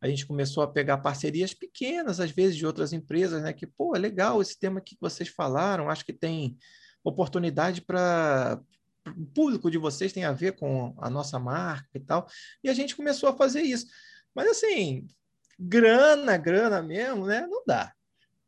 A 0.00 0.08
gente 0.08 0.24
começou 0.24 0.62
a 0.62 0.68
pegar 0.68 0.98
parcerias 0.98 1.52
pequenas, 1.52 2.20
às 2.20 2.30
vezes, 2.30 2.56
de 2.56 2.66
outras 2.66 2.92
empresas, 2.92 3.42
né? 3.42 3.52
Que, 3.52 3.66
pô, 3.66 3.96
é 3.96 3.98
legal 3.98 4.40
esse 4.40 4.56
tema 4.56 4.80
que 4.80 4.96
vocês 5.00 5.30
falaram, 5.30 5.88
acho 5.88 6.04
que 6.04 6.12
tem 6.12 6.56
oportunidade 7.04 7.82
para 7.82 8.60
o 9.06 9.26
público 9.26 9.70
de 9.70 9.76
vocês 9.76 10.12
tem 10.12 10.24
a 10.24 10.32
ver 10.32 10.56
com 10.56 10.94
a 10.98 11.10
nossa 11.10 11.38
marca 11.38 11.90
e 11.94 12.00
tal. 12.00 12.26
E 12.62 12.70
a 12.70 12.74
gente 12.74 12.96
começou 12.96 13.28
a 13.28 13.36
fazer 13.36 13.62
isso. 13.62 13.86
Mas 14.34 14.48
assim, 14.48 15.06
grana, 15.58 16.36
grana 16.36 16.82
mesmo, 16.82 17.26
né? 17.26 17.46
Não 17.46 17.62
dá. 17.66 17.92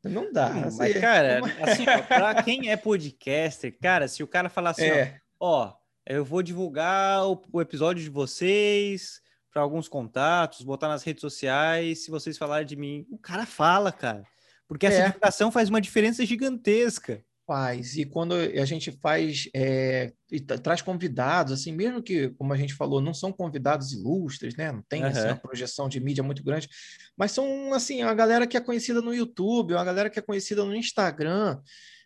Não 0.02 0.32
dá. 0.32 0.48
Hum, 0.48 0.64
assim, 0.64 0.78
mas, 0.78 0.98
cara, 0.98 1.40
assim, 1.62 1.84
para 2.08 2.42
quem 2.42 2.70
é 2.70 2.76
podcaster, 2.76 3.76
cara, 3.80 4.08
se 4.08 4.22
o 4.22 4.26
cara 4.26 4.48
falar 4.48 4.70
assim, 4.70 4.84
é. 4.84 5.20
ó, 5.38 5.66
ó, 5.66 5.76
eu 6.06 6.24
vou 6.24 6.42
divulgar 6.42 7.26
o, 7.26 7.42
o 7.52 7.60
episódio 7.60 8.02
de 8.02 8.08
vocês 8.08 9.20
para 9.52 9.62
alguns 9.62 9.88
contatos, 9.88 10.62
botar 10.62 10.88
nas 10.88 11.02
redes 11.02 11.20
sociais, 11.20 12.04
se 12.04 12.10
vocês 12.10 12.38
falarem 12.38 12.66
de 12.66 12.76
mim, 12.76 13.06
o 13.10 13.18
cara 13.18 13.44
fala, 13.46 13.90
cara. 13.90 14.22
Porque 14.68 14.86
essa 14.86 14.98
é. 14.98 15.06
divulgação 15.06 15.50
faz 15.50 15.68
uma 15.68 15.80
diferença 15.80 16.24
gigantesca. 16.24 17.24
Faz, 17.46 17.96
e 17.96 18.04
quando 18.04 18.34
a 18.34 18.64
gente 18.64 18.90
faz 18.90 19.48
é, 19.54 20.12
e 20.32 20.40
traz 20.40 20.82
convidados, 20.82 21.52
assim, 21.52 21.70
mesmo 21.70 22.02
que, 22.02 22.30
como 22.30 22.52
a 22.52 22.56
gente 22.56 22.74
falou, 22.74 23.00
não 23.00 23.14
são 23.14 23.32
convidados 23.32 23.92
ilustres, 23.92 24.56
né? 24.56 24.72
Não 24.72 24.82
tem 24.88 25.02
uhum. 25.02 25.08
assim, 25.08 25.26
uma 25.26 25.36
projeção 25.36 25.88
de 25.88 26.00
mídia 26.00 26.24
muito 26.24 26.42
grande, 26.42 26.68
mas 27.16 27.30
são 27.30 27.72
assim, 27.72 28.02
a 28.02 28.12
galera 28.12 28.48
que 28.48 28.56
é 28.56 28.60
conhecida 28.60 29.00
no 29.00 29.14
YouTube, 29.14 29.74
uma 29.74 29.84
galera 29.84 30.10
que 30.10 30.18
é 30.18 30.22
conhecida 30.22 30.64
no 30.64 30.74
Instagram. 30.74 31.60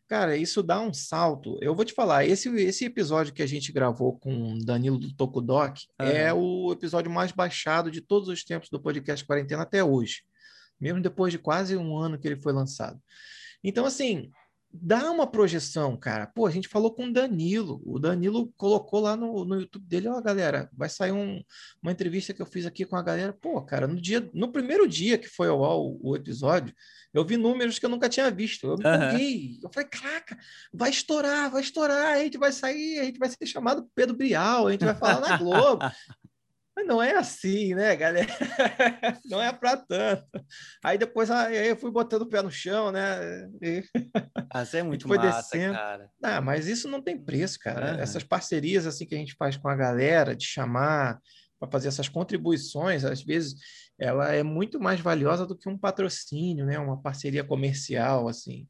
Cara, 0.07 0.37
isso 0.37 0.63
dá 0.63 0.79
um 0.81 0.93
salto. 0.93 1.57
Eu 1.63 1.75
vou 1.75 1.87
te 1.87 1.95
falar, 1.95 2.27
esse, 2.27 2.49
esse 2.57 2.85
episódio 2.85 3.33
que 3.33 3.43
a 3.43 3.47
gente 3.47 3.73
gravou 3.73 4.19
com 4.19 4.59
Danilo 4.59 4.99
do 4.99 5.15
Tokudok 5.15 5.87
uhum. 5.99 6.07
é 6.07 6.35
o 6.35 6.73
episódio 6.73 7.11
mais 7.11 7.33
baixado 7.33 7.91
de 7.91 8.03
todos 8.03 8.29
os 8.29 8.45
tempos 8.45 8.69
do 8.69 8.79
podcast 8.79 9.25
Quarentena 9.25 9.63
até 9.63 9.83
hoje, 9.83 10.23
mesmo 10.79 11.01
depois 11.01 11.33
de 11.33 11.39
quase 11.39 11.77
um 11.79 11.97
ano 11.97 12.19
que 12.19 12.29
ele 12.29 12.43
foi 12.43 12.53
lançado. 12.53 13.01
Então, 13.63 13.87
assim, 13.87 14.31
dá 14.73 15.11
uma 15.11 15.27
projeção, 15.27 15.97
cara. 15.97 16.27
Pô, 16.27 16.47
a 16.47 16.51
gente 16.51 16.69
falou 16.69 16.93
com 16.93 17.07
o 17.07 17.13
Danilo. 17.13 17.83
O 17.85 17.99
Danilo 17.99 18.53
colocou 18.57 19.01
lá 19.01 19.17
no, 19.17 19.45
no 19.45 19.61
YouTube 19.61 19.87
dele, 19.87 20.09
ó, 20.09 20.21
galera, 20.21 20.71
vai 20.73 20.89
sair 20.89 21.13
um, 21.13 21.43
uma 21.83 21.91
entrevista 21.91 22.33
que 22.33 22.41
eu 22.41 22.47
fiz 22.47 22.67
aqui 22.67 22.85
com 22.85 22.97
a 22.97 23.03
galera. 23.03 23.33
Pô, 23.33 23.61
cara, 23.63 23.87
no 23.87 24.01
dia, 24.01 24.29
no 24.33 24.53
primeiro 24.53 24.89
dia 24.89 25.19
que 25.19 25.29
foi 25.29 25.49
ao 25.49 25.65
ar 25.65 25.77
o, 25.77 25.99
o 26.03 26.17
episódio, 26.17 26.75
eu 27.13 27.25
vi 27.25 27.37
números 27.37 27.79
que 27.79 27.85
eu 27.85 27.91
nunca 27.91 28.09
tinha 28.09 28.31
visto. 28.31 28.69
Eu 28.69 28.79
me 28.79 28.85
uhum. 28.85 29.59
Eu 29.65 29.71
falei, 29.73 29.89
caraca, 29.89 30.39
vai 30.73 30.91
estourar, 30.91 31.51
vai 31.51 31.63
estourar, 31.63 32.15
a 32.15 32.23
gente 32.23 32.39
vai 32.39 32.53
sair, 32.53 33.01
a 33.01 33.05
gente 33.05 33.19
vai 33.19 33.29
ser 33.29 33.47
chamado 33.47 33.89
Pedro 33.95 34.17
Brial, 34.17 34.69
a 34.69 34.73
gente 34.73 34.85
vai 34.85 34.95
falar 34.95 35.21
na 35.21 35.37
Globo. 35.37 35.85
Mas 36.75 36.87
não 36.87 37.03
é 37.03 37.17
assim, 37.17 37.75
né, 37.75 37.95
galera? 37.97 38.29
Não 39.27 39.43
é 39.43 39.53
para 39.53 39.77
tanto. 39.77 40.25
Aí 40.83 40.97
depois 40.97 41.31
aí 41.31 41.69
eu 41.69 41.77
fui 41.77 41.91
botando 41.91 42.23
o 42.23 42.29
pé 42.29 42.41
no 42.43 42.51
chão, 42.51 42.93
né? 42.93 43.51
E... 43.61 43.83
Ah, 44.53 44.65
é 44.73 44.83
muito 44.83 45.07
foi 45.07 45.19
massa, 45.19 45.43
descendo. 45.43 45.75
cara. 45.75 46.11
Ah, 46.23 46.41
mas 46.41 46.69
isso 46.69 46.89
não 46.89 47.03
tem 47.03 47.23
preço, 47.23 47.59
cara. 47.59 48.01
Essas 48.01 48.23
parcerias 48.23 48.87
assim 48.87 49.05
que 49.05 49.15
a 49.15 49.19
gente 49.19 49.35
faz 49.35 49.57
com 49.57 49.69
a 49.69 49.77
galera, 49.77 50.35
de 50.35 50.47
chamar 50.47 51.21
para 51.59 51.71
fazer 51.71 51.89
essas 51.89 52.09
contribuições, 52.09 53.05
às 53.05 53.23
vezes 53.23 53.57
ela 53.99 54.33
é 54.33 54.43
muito 54.43 54.81
mais 54.81 55.01
valiosa 55.01 55.45
do 55.47 55.57
que 55.57 55.69
um 55.69 55.77
patrocínio, 55.77 56.65
né? 56.65 56.79
Uma 56.79 57.03
parceria 57.03 57.45
comercial, 57.45 58.29
assim. 58.29 58.67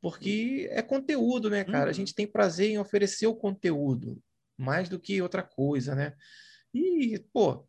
Porque 0.00 0.68
é 0.70 0.80
conteúdo, 0.80 1.50
né, 1.50 1.64
cara? 1.64 1.84
Uhum. 1.84 1.90
A 1.90 1.92
gente 1.92 2.14
tem 2.14 2.26
prazer 2.26 2.70
em 2.70 2.78
oferecer 2.78 3.26
o 3.26 3.34
conteúdo, 3.34 4.22
mais 4.56 4.88
do 4.88 5.00
que 5.00 5.20
outra 5.20 5.42
coisa, 5.42 5.94
né? 5.94 6.12
E, 6.78 7.18
pô, 7.32 7.66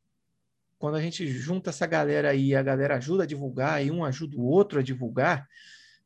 quando 0.77 0.95
a 0.95 1.01
gente 1.01 1.27
junta 1.27 1.71
essa 1.71 1.85
galera 1.85 2.29
aí, 2.29 2.55
a 2.55 2.61
galera 2.61 2.97
ajuda 2.97 3.23
a 3.23 3.27
divulgar 3.27 3.83
e 3.83 3.91
um 3.91 4.03
ajuda 4.03 4.37
o 4.37 4.45
outro 4.45 4.79
a 4.79 4.83
divulgar, 4.83 5.47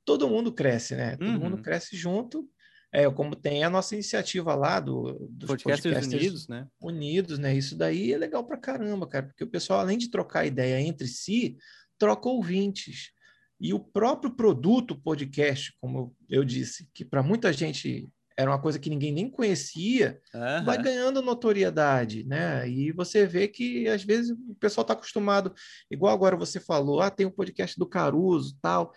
todo 0.05 0.29
mundo 0.29 0.51
cresce, 0.51 0.95
né? 0.95 1.15
Todo 1.17 1.27
uhum. 1.29 1.39
mundo 1.39 1.61
cresce 1.61 1.95
junto. 1.95 2.49
É, 2.91 3.09
como 3.09 3.35
tem 3.35 3.63
a 3.63 3.71
nossa 3.71 3.95
iniciativa 3.95 4.53
lá 4.53 4.79
do, 4.79 5.27
dos 5.31 5.47
podcasters, 5.47 5.95
podcasters 5.95 6.13
unidos, 6.13 6.47
né? 6.47 6.67
Unidos, 6.79 7.39
né? 7.39 7.55
Isso 7.55 7.75
daí 7.75 8.13
é 8.13 8.17
legal 8.17 8.45
pra 8.45 8.57
caramba, 8.57 9.07
cara, 9.07 9.25
porque 9.25 9.43
o 9.43 9.49
pessoal, 9.49 9.79
além 9.79 9.97
de 9.97 10.11
trocar 10.11 10.45
ideia 10.45 10.79
entre 10.79 11.07
si, 11.07 11.57
troca 11.97 12.29
ouvintes. 12.29 13.11
E 13.59 13.73
o 13.73 13.79
próprio 13.79 14.35
produto 14.35 14.95
podcast, 14.95 15.73
como 15.81 16.15
eu 16.29 16.43
disse, 16.43 16.87
que 16.93 17.03
para 17.03 17.23
muita 17.23 17.51
gente 17.51 18.11
era 18.37 18.49
uma 18.49 18.61
coisa 18.61 18.79
que 18.79 18.89
ninguém 18.89 19.11
nem 19.11 19.29
conhecia, 19.29 20.19
uhum. 20.33 20.65
vai 20.65 20.81
ganhando 20.81 21.21
notoriedade, 21.21 22.23
né? 22.23 22.67
E 22.67 22.91
você 22.91 23.25
vê 23.25 23.47
que 23.47 23.87
às 23.87 24.03
vezes 24.03 24.31
o 24.31 24.55
pessoal 24.55 24.83
está 24.83 24.93
acostumado, 24.93 25.53
igual 25.89 26.13
agora 26.13 26.35
você 26.35 26.59
falou, 26.59 27.01
ah, 27.01 27.09
tem 27.09 27.25
um 27.25 27.31
podcast 27.31 27.77
do 27.77 27.87
Caruso, 27.87 28.57
tal. 28.61 28.91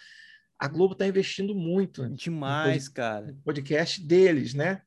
A 0.58 0.68
Globo 0.68 0.94
está 0.94 1.06
investindo 1.06 1.54
muito 1.54 2.08
demais, 2.08 2.88
cara. 2.88 3.26
No 3.26 3.42
podcast 3.42 4.00
deles, 4.00 4.54
né? 4.54 4.80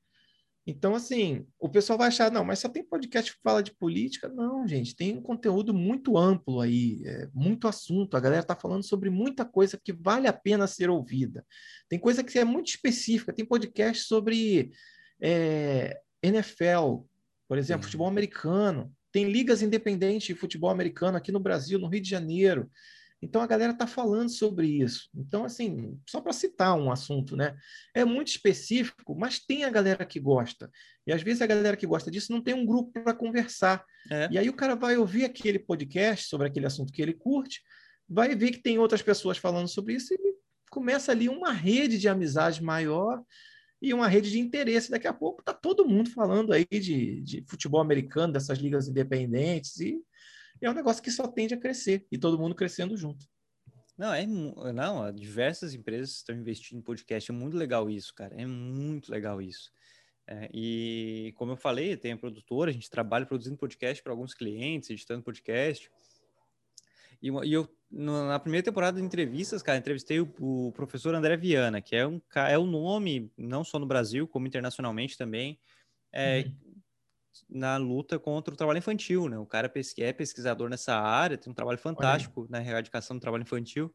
Então, 0.69 0.93
assim, 0.93 1.47
o 1.59 1.67
pessoal 1.67 1.97
vai 1.97 2.09
achar, 2.09 2.31
não, 2.31 2.45
mas 2.45 2.59
só 2.59 2.69
tem 2.69 2.83
podcast 2.83 3.33
que 3.33 3.41
fala 3.41 3.63
de 3.63 3.75
política? 3.75 4.29
Não, 4.29 4.67
gente, 4.67 4.95
tem 4.95 5.17
um 5.17 5.21
conteúdo 5.21 5.73
muito 5.73 6.15
amplo 6.15 6.61
aí, 6.61 7.01
é, 7.05 7.27
muito 7.33 7.67
assunto. 7.67 8.15
A 8.15 8.19
galera 8.19 8.43
está 8.43 8.55
falando 8.55 8.83
sobre 8.83 9.09
muita 9.09 9.43
coisa 9.43 9.79
que 9.83 9.91
vale 9.91 10.27
a 10.27 10.33
pena 10.33 10.67
ser 10.67 10.87
ouvida. 10.87 11.43
Tem 11.89 11.97
coisa 11.97 12.23
que 12.23 12.37
é 12.37 12.43
muito 12.43 12.67
específica, 12.67 13.33
tem 13.33 13.43
podcast 13.43 14.03
sobre 14.03 14.71
é, 15.19 15.99
NFL, 16.21 17.03
por 17.47 17.57
exemplo, 17.57 17.85
futebol 17.85 18.07
americano. 18.07 18.93
Tem 19.11 19.25
ligas 19.25 19.63
independentes 19.63 20.27
de 20.27 20.35
futebol 20.35 20.69
americano 20.69 21.17
aqui 21.17 21.31
no 21.31 21.39
Brasil, 21.39 21.79
no 21.79 21.87
Rio 21.87 22.01
de 22.01 22.09
Janeiro. 22.11 22.69
Então 23.21 23.41
a 23.41 23.47
galera 23.47 23.73
está 23.73 23.85
falando 23.85 24.29
sobre 24.29 24.67
isso. 24.67 25.09
Então, 25.13 25.43
assim, 25.43 25.99
só 26.07 26.21
para 26.21 26.31
citar 26.31 26.77
um 26.77 26.91
assunto, 26.91 27.35
né? 27.35 27.55
É 27.93 28.05
muito 28.05 28.29
específico, 28.29 29.15
mas 29.15 29.39
tem 29.39 29.65
a 29.65 29.69
galera 29.69 30.05
que 30.05 30.19
gosta. 30.19 30.71
E 31.05 31.11
às 31.11 31.21
vezes 31.21 31.41
a 31.41 31.47
galera 31.47 31.75
que 31.75 31.85
gosta 31.85 32.09
disso 32.09 32.31
não 32.31 32.41
tem 32.41 32.53
um 32.53 32.65
grupo 32.65 32.91
para 33.03 33.13
conversar. 33.13 33.83
É. 34.09 34.29
E 34.31 34.37
aí 34.37 34.49
o 34.49 34.55
cara 34.55 34.75
vai 34.75 34.97
ouvir 34.97 35.25
aquele 35.25 35.59
podcast 35.59 36.29
sobre 36.29 36.47
aquele 36.47 36.65
assunto 36.65 36.93
que 36.93 37.01
ele 37.01 37.13
curte, 37.13 37.61
vai 38.07 38.33
ver 38.35 38.51
que 38.51 38.61
tem 38.61 38.79
outras 38.79 39.01
pessoas 39.01 39.37
falando 39.37 39.67
sobre 39.67 39.95
isso 39.95 40.13
e 40.13 40.17
começa 40.71 41.11
ali 41.11 41.27
uma 41.27 41.51
rede 41.51 41.97
de 41.97 42.07
amizade 42.07 42.63
maior 42.63 43.21
e 43.81 43.93
uma 43.93 44.07
rede 44.07 44.31
de 44.31 44.39
interesse. 44.39 44.91
Daqui 44.91 45.07
a 45.07 45.13
pouco 45.13 45.41
está 45.41 45.53
todo 45.53 45.87
mundo 45.87 46.09
falando 46.09 46.53
aí 46.53 46.65
de, 46.65 47.21
de 47.21 47.43
futebol 47.47 47.81
americano, 47.81 48.33
dessas 48.33 48.57
ligas 48.57 48.87
independentes, 48.87 49.79
e 49.79 49.99
e 50.61 50.65
é 50.65 50.69
um 50.69 50.73
negócio 50.73 51.01
que 51.01 51.11
só 51.11 51.27
tende 51.27 51.53
a 51.53 51.57
crescer 51.57 52.05
e 52.11 52.17
todo 52.17 52.37
mundo 52.37 52.55
crescendo 52.55 52.95
junto. 52.97 53.25
Não, 53.97 54.13
é 54.13 54.25
não, 54.25 55.11
diversas 55.11 55.73
empresas 55.73 56.17
estão 56.17 56.35
investindo 56.35 56.77
em 56.77 56.81
podcast, 56.81 57.29
é 57.29 57.33
muito 57.33 57.57
legal 57.57 57.89
isso, 57.89 58.13
cara, 58.15 58.33
é 58.39 58.45
muito 58.45 59.11
legal 59.11 59.41
isso. 59.41 59.71
É, 60.25 60.49
e 60.53 61.33
como 61.35 61.51
eu 61.51 61.57
falei, 61.57 61.97
tem 61.97 62.13
a 62.13 62.17
produtora, 62.17 62.69
a 62.69 62.73
gente 62.73 62.89
trabalha 62.89 63.25
produzindo 63.25 63.57
podcast 63.57 64.01
para 64.01 64.13
alguns 64.13 64.33
clientes, 64.33 64.89
editando 64.89 65.23
podcast. 65.23 65.91
E, 67.21 67.29
e, 67.29 67.53
eu, 67.53 67.67
na 67.91 68.39
primeira 68.39 68.63
temporada 68.63 68.99
de 68.99 69.05
entrevistas, 69.05 69.61
cara, 69.61 69.77
entrevistei 69.77 70.21
o, 70.21 70.33
o, 70.39 70.71
professor 70.71 71.13
André 71.13 71.35
Viana, 71.35 71.81
que 71.81 71.95
é 71.95 72.07
um 72.07 72.21
é 72.47 72.57
um 72.57 72.67
nome, 72.67 73.29
não 73.35 73.65
só 73.65 73.79
no 73.79 73.87
Brasil, 73.87 74.27
como 74.27 74.47
internacionalmente 74.47 75.17
também. 75.17 75.59
É, 76.13 76.45
uhum 76.45 76.68
na 77.49 77.77
luta 77.77 78.19
contra 78.19 78.53
o 78.53 78.57
trabalho 78.57 78.79
infantil, 78.79 79.29
né? 79.29 79.37
O 79.37 79.45
cara 79.45 79.71
é 79.97 80.13
pesquisador 80.13 80.69
nessa 80.69 80.95
área, 80.95 81.37
tem 81.37 81.51
um 81.51 81.55
trabalho 81.55 81.77
fantástico 81.77 82.47
na 82.49 82.59
erradicação 82.59 83.17
do 83.17 83.21
trabalho 83.21 83.43
infantil. 83.43 83.93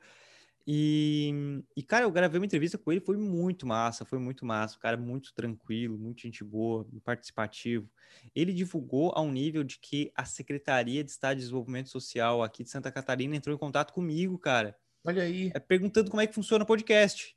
E, 0.67 1.63
e, 1.77 1.83
cara, 1.83 2.05
eu 2.05 2.11
gravei 2.11 2.41
uma 2.41 2.47
entrevista 2.47 2.79
com 2.79 2.91
ele, 2.91 3.01
foi 3.01 3.19
muito 3.19 3.67
massa, 3.67 4.05
foi 4.05 4.19
muito 4.19 4.47
massa. 4.47 4.77
O 4.77 4.81
cara 4.81 4.97
é 4.97 5.01
muito 5.01 5.35
tranquilo, 5.35 5.99
muito 5.99 6.23
gente 6.23 6.43
boa, 6.43 6.87
participativo. 7.05 7.89
Ele 8.35 8.53
divulgou 8.53 9.13
a 9.15 9.21
um 9.21 9.31
nível 9.31 9.63
de 9.63 9.79
que 9.79 10.11
a 10.15 10.25
Secretaria 10.25 11.05
de 11.05 11.11
Estado 11.11 11.37
de 11.37 11.43
Desenvolvimento 11.43 11.91
Social 11.91 12.43
aqui 12.43 12.65
de 12.65 12.71
Santa 12.71 12.91
Catarina 12.91 13.37
entrou 13.37 13.55
em 13.55 13.59
contato 13.59 13.93
comigo, 13.93 14.39
cara. 14.39 14.75
Olha 15.05 15.23
aí. 15.23 15.53
É, 15.55 15.61
perguntando 15.61 16.11
como 16.11 16.23
é 16.23 16.27
que 16.27 16.35
funciona 16.35 16.65
o 16.65 16.67
podcast. 16.67 17.37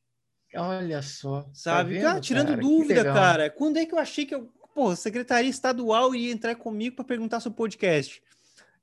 Olha 0.55 1.01
só. 1.01 1.41
Tá 1.41 1.49
Sabe? 1.53 1.95
Tá 1.95 1.95
vendo, 1.95 2.03
cara, 2.03 2.21
tirando 2.21 2.47
cara? 2.49 2.61
dúvida, 2.61 3.03
cara. 3.03 3.49
Quando 3.49 3.77
é 3.77 3.85
que 3.85 3.93
eu 3.93 3.99
achei 3.99 4.25
que 4.25 4.33
eu 4.33 4.49
pô, 4.77 4.95
secretaria 4.95 5.49
estadual 5.49 6.13
ia 6.13 6.31
entrar 6.31 6.53
comigo 6.53 6.97
para 6.97 7.05
perguntar 7.05 7.39
sobre 7.39 7.55
o 7.55 7.57
podcast, 7.57 8.21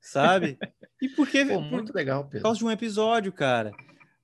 sabe? 0.01 0.57
E 1.01 1.09
porque 1.09 1.45
pô, 1.45 1.59
muito 1.59 1.91
por, 1.91 1.95
legal, 1.95 2.23
Pedro. 2.23 2.39
Por 2.39 2.43
causa 2.43 2.57
de 2.57 2.65
um 2.65 2.71
episódio, 2.71 3.31
cara. 3.31 3.71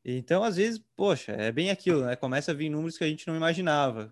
Então, 0.03 0.41
às 0.41 0.55
vezes, 0.55 0.81
poxa, 0.95 1.33
é 1.33 1.51
bem 1.51 1.69
aquilo, 1.69 2.05
né? 2.05 2.15
Começa 2.15 2.51
a 2.51 2.53
vir 2.53 2.69
números 2.69 2.97
que 2.97 3.03
a 3.03 3.07
gente 3.07 3.27
não 3.27 3.35
imaginava. 3.35 4.11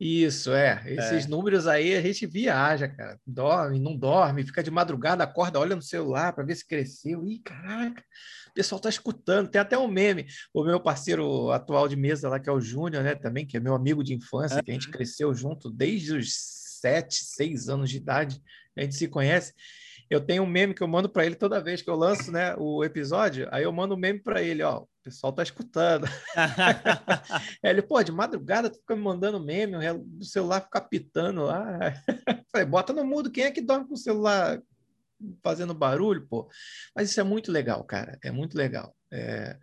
Isso, 0.00 0.52
é. 0.52 0.82
Esses 0.86 1.26
é. 1.26 1.28
números 1.28 1.66
aí 1.66 1.94
a 1.94 2.00
gente 2.00 2.26
viaja, 2.26 2.88
cara. 2.88 3.20
Dorme, 3.26 3.78
não 3.78 3.94
dorme, 3.94 4.42
fica 4.42 4.62
de 4.62 4.70
madrugada, 4.70 5.22
acorda, 5.22 5.60
olha 5.60 5.76
no 5.76 5.82
celular 5.82 6.32
para 6.32 6.44
ver 6.44 6.56
se 6.56 6.66
cresceu. 6.66 7.26
Ih, 7.26 7.40
caraca, 7.40 8.02
o 8.48 8.54
pessoal 8.54 8.80
tá 8.80 8.88
escutando. 8.88 9.50
Tem 9.50 9.60
até 9.60 9.76
um 9.76 9.86
meme. 9.86 10.26
O 10.52 10.64
meu 10.64 10.80
parceiro 10.80 11.50
atual 11.52 11.86
de 11.88 11.94
mesa 11.94 12.28
lá, 12.28 12.40
que 12.40 12.48
é 12.48 12.52
o 12.52 12.60
Júnior, 12.60 13.04
né, 13.04 13.14
também, 13.14 13.46
que 13.46 13.56
é 13.58 13.60
meu 13.60 13.74
amigo 13.74 14.02
de 14.02 14.14
infância, 14.14 14.58
é. 14.58 14.62
que 14.62 14.70
a 14.70 14.74
gente 14.74 14.90
cresceu 14.90 15.34
junto 15.34 15.70
desde 15.70 16.16
os 16.16 16.57
sete, 16.80 17.24
seis 17.24 17.68
anos 17.68 17.90
de 17.90 17.96
idade, 17.96 18.42
a 18.76 18.82
gente 18.82 18.94
se 18.94 19.08
conhece. 19.08 19.52
Eu 20.10 20.20
tenho 20.20 20.42
um 20.42 20.46
meme 20.46 20.72
que 20.72 20.82
eu 20.82 20.88
mando 20.88 21.08
para 21.08 21.26
ele 21.26 21.34
toda 21.34 21.62
vez 21.62 21.82
que 21.82 21.90
eu 21.90 21.94
lanço 21.94 22.32
né, 22.32 22.54
o 22.56 22.82
episódio, 22.82 23.46
aí 23.50 23.64
eu 23.64 23.72
mando 23.72 23.94
um 23.94 23.98
meme 23.98 24.18
para 24.18 24.42
ele, 24.42 24.62
ó, 24.62 24.80
o 24.80 24.88
pessoal 25.02 25.32
tá 25.32 25.42
escutando. 25.42 26.06
aí 27.62 27.70
ele, 27.70 27.82
pô, 27.82 28.02
de 28.02 28.10
madrugada 28.10 28.70
tu 28.70 28.78
fica 28.78 28.96
me 28.96 29.02
mandando 29.02 29.38
meme, 29.38 29.74
o 30.18 30.24
celular 30.24 30.62
fica 30.62 30.80
pitando 30.80 31.42
lá. 31.42 31.92
Falei, 32.50 32.66
bota 32.66 32.92
no 32.92 33.04
mudo, 33.04 33.30
quem 33.30 33.44
é 33.44 33.50
que 33.50 33.60
dorme 33.60 33.86
com 33.86 33.94
o 33.94 33.98
celular 33.98 34.58
fazendo 35.42 35.74
barulho, 35.74 36.26
pô? 36.26 36.48
Mas 36.94 37.10
isso 37.10 37.20
é 37.20 37.24
muito 37.24 37.52
legal, 37.52 37.84
cara, 37.84 38.18
é 38.22 38.30
muito 38.30 38.56
legal. 38.56 38.96
É 39.12 39.58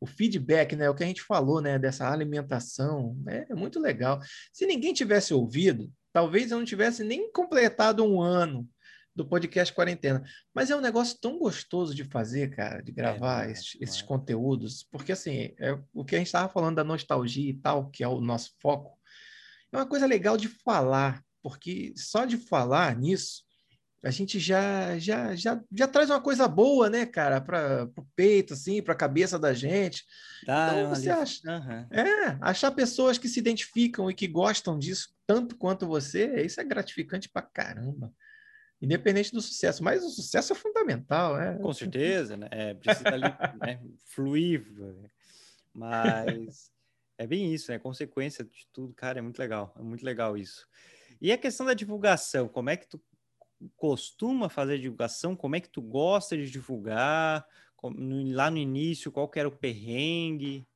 o 0.00 0.06
feedback, 0.06 0.76
né, 0.76 0.88
o 0.90 0.94
que 0.94 1.02
a 1.02 1.06
gente 1.06 1.22
falou, 1.22 1.62
né, 1.62 1.78
dessa 1.78 2.10
alimentação, 2.10 3.16
né, 3.24 3.46
é 3.48 3.54
muito 3.54 3.80
legal. 3.80 4.20
Se 4.52 4.66
ninguém 4.66 4.92
tivesse 4.92 5.32
ouvido, 5.32 5.90
Talvez 6.14 6.52
eu 6.52 6.58
não 6.58 6.64
tivesse 6.64 7.02
nem 7.02 7.28
completado 7.32 8.04
um 8.04 8.22
ano 8.22 8.68
do 9.16 9.26
podcast 9.26 9.74
Quarentena. 9.74 10.24
Mas 10.54 10.70
é 10.70 10.76
um 10.76 10.80
negócio 10.80 11.18
tão 11.20 11.40
gostoso 11.40 11.92
de 11.92 12.04
fazer, 12.04 12.54
cara, 12.54 12.80
de 12.80 12.92
gravar 12.92 13.48
é, 13.48 13.50
esses, 13.50 13.76
esses 13.80 14.00
é. 14.00 14.04
conteúdos, 14.04 14.86
porque 14.92 15.10
assim, 15.10 15.52
é 15.58 15.76
o 15.92 16.04
que 16.04 16.14
a 16.14 16.18
gente 16.18 16.28
estava 16.28 16.48
falando 16.48 16.76
da 16.76 16.84
nostalgia 16.84 17.50
e 17.50 17.54
tal, 17.54 17.90
que 17.90 18.04
é 18.04 18.08
o 18.08 18.20
nosso 18.20 18.52
foco, 18.62 18.96
é 19.72 19.76
uma 19.76 19.86
coisa 19.86 20.06
legal 20.06 20.36
de 20.36 20.46
falar, 20.46 21.20
porque 21.42 21.92
só 21.96 22.24
de 22.24 22.38
falar 22.38 22.96
nisso, 22.96 23.43
a 24.04 24.10
gente 24.10 24.38
já 24.38 24.98
já 24.98 25.34
já, 25.34 25.60
já 25.72 25.88
traz 25.88 26.10
uma 26.10 26.20
coisa 26.20 26.46
boa, 26.46 26.90
né, 26.90 27.06
cara, 27.06 27.40
para 27.40 27.88
o 27.96 28.06
peito, 28.14 28.52
assim, 28.52 28.82
para 28.82 28.92
a 28.92 28.96
cabeça 28.96 29.38
da 29.38 29.54
gente. 29.54 30.04
Tá, 30.44 30.72
então, 30.72 30.90
você 30.90 31.08
acha, 31.08 31.40
uhum. 31.46 31.86
é, 31.90 32.38
achar 32.40 32.70
pessoas 32.70 33.16
que 33.16 33.28
se 33.28 33.40
identificam 33.40 34.10
e 34.10 34.14
que 34.14 34.28
gostam 34.28 34.78
disso 34.78 35.14
tanto 35.26 35.56
quanto 35.56 35.86
você, 35.86 36.42
isso 36.42 36.60
é 36.60 36.64
gratificante 36.64 37.28
para 37.28 37.42
caramba. 37.42 38.12
Independente 38.80 39.32
do 39.32 39.40
sucesso, 39.40 39.82
mas 39.82 40.04
o 40.04 40.10
sucesso 40.10 40.52
é 40.52 40.56
fundamental, 40.56 41.38
né? 41.38 41.56
Com 41.56 41.72
certeza, 41.72 42.36
né? 42.36 42.48
É, 42.50 42.74
precisa 42.74 43.08
ali, 43.08 43.22
né? 43.58 43.80
fluir, 44.04 44.66
mas 45.72 46.70
é 47.16 47.26
bem 47.26 47.54
isso, 47.54 47.72
é 47.72 47.76
né? 47.76 47.78
consequência 47.78 48.44
de 48.44 48.66
tudo, 48.70 48.92
cara, 48.92 49.18
é 49.18 49.22
muito 49.22 49.38
legal, 49.38 49.74
é 49.78 49.82
muito 49.82 50.04
legal 50.04 50.36
isso. 50.36 50.66
E 51.20 51.32
a 51.32 51.38
questão 51.38 51.64
da 51.64 51.72
divulgação, 51.72 52.48
como 52.48 52.68
é 52.68 52.76
que 52.76 52.86
tu 52.86 53.00
costuma 53.76 54.48
fazer 54.48 54.78
divulgação? 54.78 55.36
Como 55.36 55.56
é 55.56 55.60
que 55.60 55.68
tu 55.68 55.82
gosta 55.82 56.36
de 56.36 56.50
divulgar? 56.50 57.44
Lá 57.82 58.50
no 58.50 58.56
início, 58.56 59.12
qual 59.12 59.28
que 59.28 59.38
era 59.38 59.48
o 59.48 59.56
perrengue? 59.56 60.66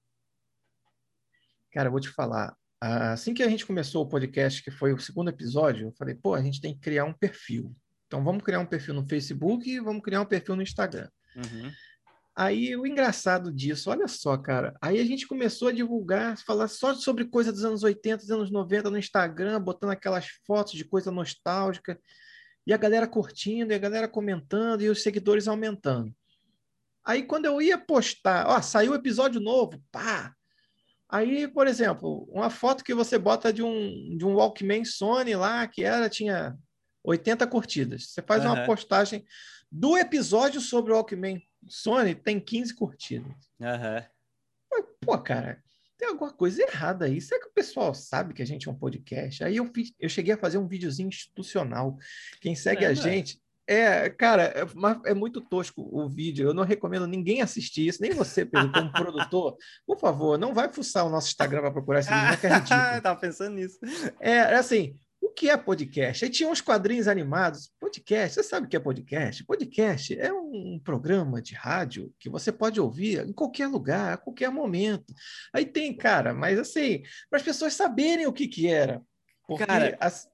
Cara, 1.73 1.89
eu 1.89 1.93
vou 1.93 2.01
te 2.01 2.11
falar. 2.11 2.57
Assim 2.81 3.35
que 3.35 3.43
a 3.43 3.49
gente 3.49 3.67
começou 3.67 4.05
o 4.05 4.09
podcast, 4.09 4.63
que 4.63 4.71
foi 4.71 4.93
o 4.93 4.99
segundo 4.99 5.31
episódio, 5.31 5.89
eu 5.89 5.93
falei, 5.93 6.15
pô, 6.15 6.35
a 6.35 6.43
gente 6.43 6.61
tem 6.61 6.75
que 6.75 6.81
criar 6.81 7.05
um 7.05 7.13
perfil. 7.13 7.75
Então 8.07 8.23
vamos 8.23 8.43
criar 8.43 8.61
um 8.61 8.67
perfil 8.67 8.95
no 8.95 9.07
Facebook 9.07 9.69
e 9.69 9.81
vamos 9.81 10.03
criar 10.03 10.21
um 10.21 10.27
perfil 10.27 10.57
no 10.57 10.63
Instagram. 10.63 11.09
Uhum. 11.37 11.73
Aí 12.37 12.77
o 12.77 12.87
engraçado 12.87 13.53
disso, 13.53 13.91
olha 13.91 14.07
só, 14.07 14.37
cara. 14.39 14.77
Aí 14.81 15.01
a 15.01 15.05
gente 15.05 15.27
começou 15.27 15.69
a 15.69 15.73
divulgar, 15.73 16.39
falar 16.39 16.69
só 16.69 16.95
sobre 16.95 17.25
coisa 17.25 17.51
dos 17.53 17.65
anos 17.65 17.83
80, 17.83 18.19
dos 18.19 18.31
anos 18.31 18.51
90 18.51 18.91
no 18.91 18.99
Instagram, 18.99 19.61
botando 19.61 19.91
aquelas 19.91 20.29
fotos 20.47 20.75
de 20.75 20.85
coisa 20.85 21.11
nostálgica 21.11 21.99
e 22.69 22.73
a 22.75 22.77
galera 22.77 23.09
curtindo, 23.09 23.73
e 23.73 23.75
a 23.75 23.79
galera 23.79 24.07
comentando, 24.07 24.83
e 24.83 24.91
os 24.91 25.03
seguidores 25.03 25.49
aumentando. 25.49 26.15
Aí, 27.03 27.23
quando 27.23 27.47
eu 27.47 27.63
ia 27.63 27.79
postar, 27.79 28.47
ó, 28.47 28.61
saiu 28.61 28.93
o 28.93 28.95
episódio 28.95 29.41
novo, 29.41 29.83
pá! 29.91 30.35
Aí, 31.09 31.49
por 31.49 31.67
exemplo, 31.67 32.29
uma 32.31 32.51
foto 32.51 32.85
que 32.85 32.93
você 32.93 33.19
bota 33.19 33.51
de 33.51 33.63
um, 33.63 34.15
de 34.19 34.27
um 34.27 34.35
Walkman 34.35 34.85
Sony 34.85 35.35
lá, 35.35 35.67
que 35.67 35.83
era, 35.83 36.11
tinha 36.11 36.55
80 37.03 37.47
curtidas. 37.47 38.11
Você 38.11 38.21
faz 38.21 38.45
uhum. 38.45 38.53
uma 38.53 38.67
postagem 38.67 39.25
do 39.73 39.97
episódio 39.97 40.61
sobre 40.61 40.93
o 40.93 40.97
Walkman 40.97 41.43
Sony, 41.67 42.15
tem 42.15 42.39
15 42.39 42.75
curtidas. 42.75 43.33
Uhum. 43.59 44.85
Pô, 45.01 45.17
cara, 45.17 45.65
tem 45.99 46.09
alguma 46.09 46.33
coisa 46.33 46.63
errada 46.63 47.07
aí. 47.07 47.21
Será 47.21 47.41
que 47.41 47.49
o 47.49 47.53
pessoal 47.53 47.93
sabe 47.93 48.33
que 48.33 48.43
a 48.43 48.47
gente 48.47 48.69
é 48.69 48.71
um 48.71 48.79
podcast? 48.79 49.43
Aí 49.43 49.57
eu, 49.57 49.67
fiz, 49.67 49.93
eu 49.99 50.09
cheguei 50.09 50.33
a 50.33 50.39
fazer 50.39 50.57
um 50.57 50.69
videozinho 50.69 51.09
institucional. 51.09 51.99
Quem 52.41 52.55
segue 52.55 52.85
é, 52.85 52.89
a 52.89 52.95
gente. 52.95 53.41
É, 53.67 54.09
cara, 54.09 54.45
é, 54.45 55.11
é, 55.11 55.15
muito 55.15 55.41
tosco 55.41 55.83
o 55.93 56.09
vídeo. 56.09 56.47
Eu 56.49 56.55
não 56.55 56.63
recomendo 56.63 57.07
ninguém 57.07 57.43
assistir 57.43 57.89
isso, 57.89 58.01
nem 58.01 58.13
você, 58.13 58.47
Pedro, 58.47 58.73
como 58.73 58.93
produtor. 58.93 59.57
Por 59.85 59.99
favor, 59.99 60.39
não 60.39 60.55
vai 60.55 60.73
fuçar 60.73 61.05
o 61.05 61.11
nosso 61.11 61.27
Instagram 61.27 61.61
para 61.61 61.73
procurar 61.73 61.99
esse 61.99 62.11
vídeo, 62.11 62.39
que 62.41 62.47
é 62.47 62.55
ridículo. 62.55 63.03
Tava 63.03 63.21
pensando 63.21 63.57
nisso. 63.57 63.79
É, 64.21 64.31
é 64.31 64.55
assim, 64.55 64.97
que 65.39 65.49
é 65.49 65.57
podcast? 65.57 66.25
Aí 66.25 66.31
tinha 66.33 66.51
uns 66.51 66.61
quadrinhos 66.61 67.07
animados. 67.07 67.71
Podcast, 67.79 68.35
você 68.35 68.43
sabe 68.43 68.67
o 68.67 68.69
que 68.69 68.77
é 68.77 68.81
podcast? 68.81 69.45
Podcast 69.45 70.19
é 70.19 70.33
um 70.33 70.81
programa 70.83 71.41
de 71.41 71.55
rádio 71.55 72.13
que 72.19 72.29
você 72.29 72.51
pode 72.51 72.81
ouvir 72.81 73.25
em 73.25 73.33
qualquer 73.33 73.69
lugar, 73.69 74.15
a 74.15 74.17
qualquer 74.17 74.51
momento. 74.51 75.15
Aí 75.55 75.65
tem, 75.65 75.97
cara, 75.97 76.35
mas 76.35 76.59
assim, 76.59 77.05
para 77.31 77.39
as 77.39 77.45
pessoas 77.45 77.75
saberem 77.75 78.27
o 78.27 78.33
que 78.33 78.49
que 78.49 78.67
era. 78.67 79.01
Porque 79.47 79.65
cara, 79.65 79.97
as, 80.01 80.27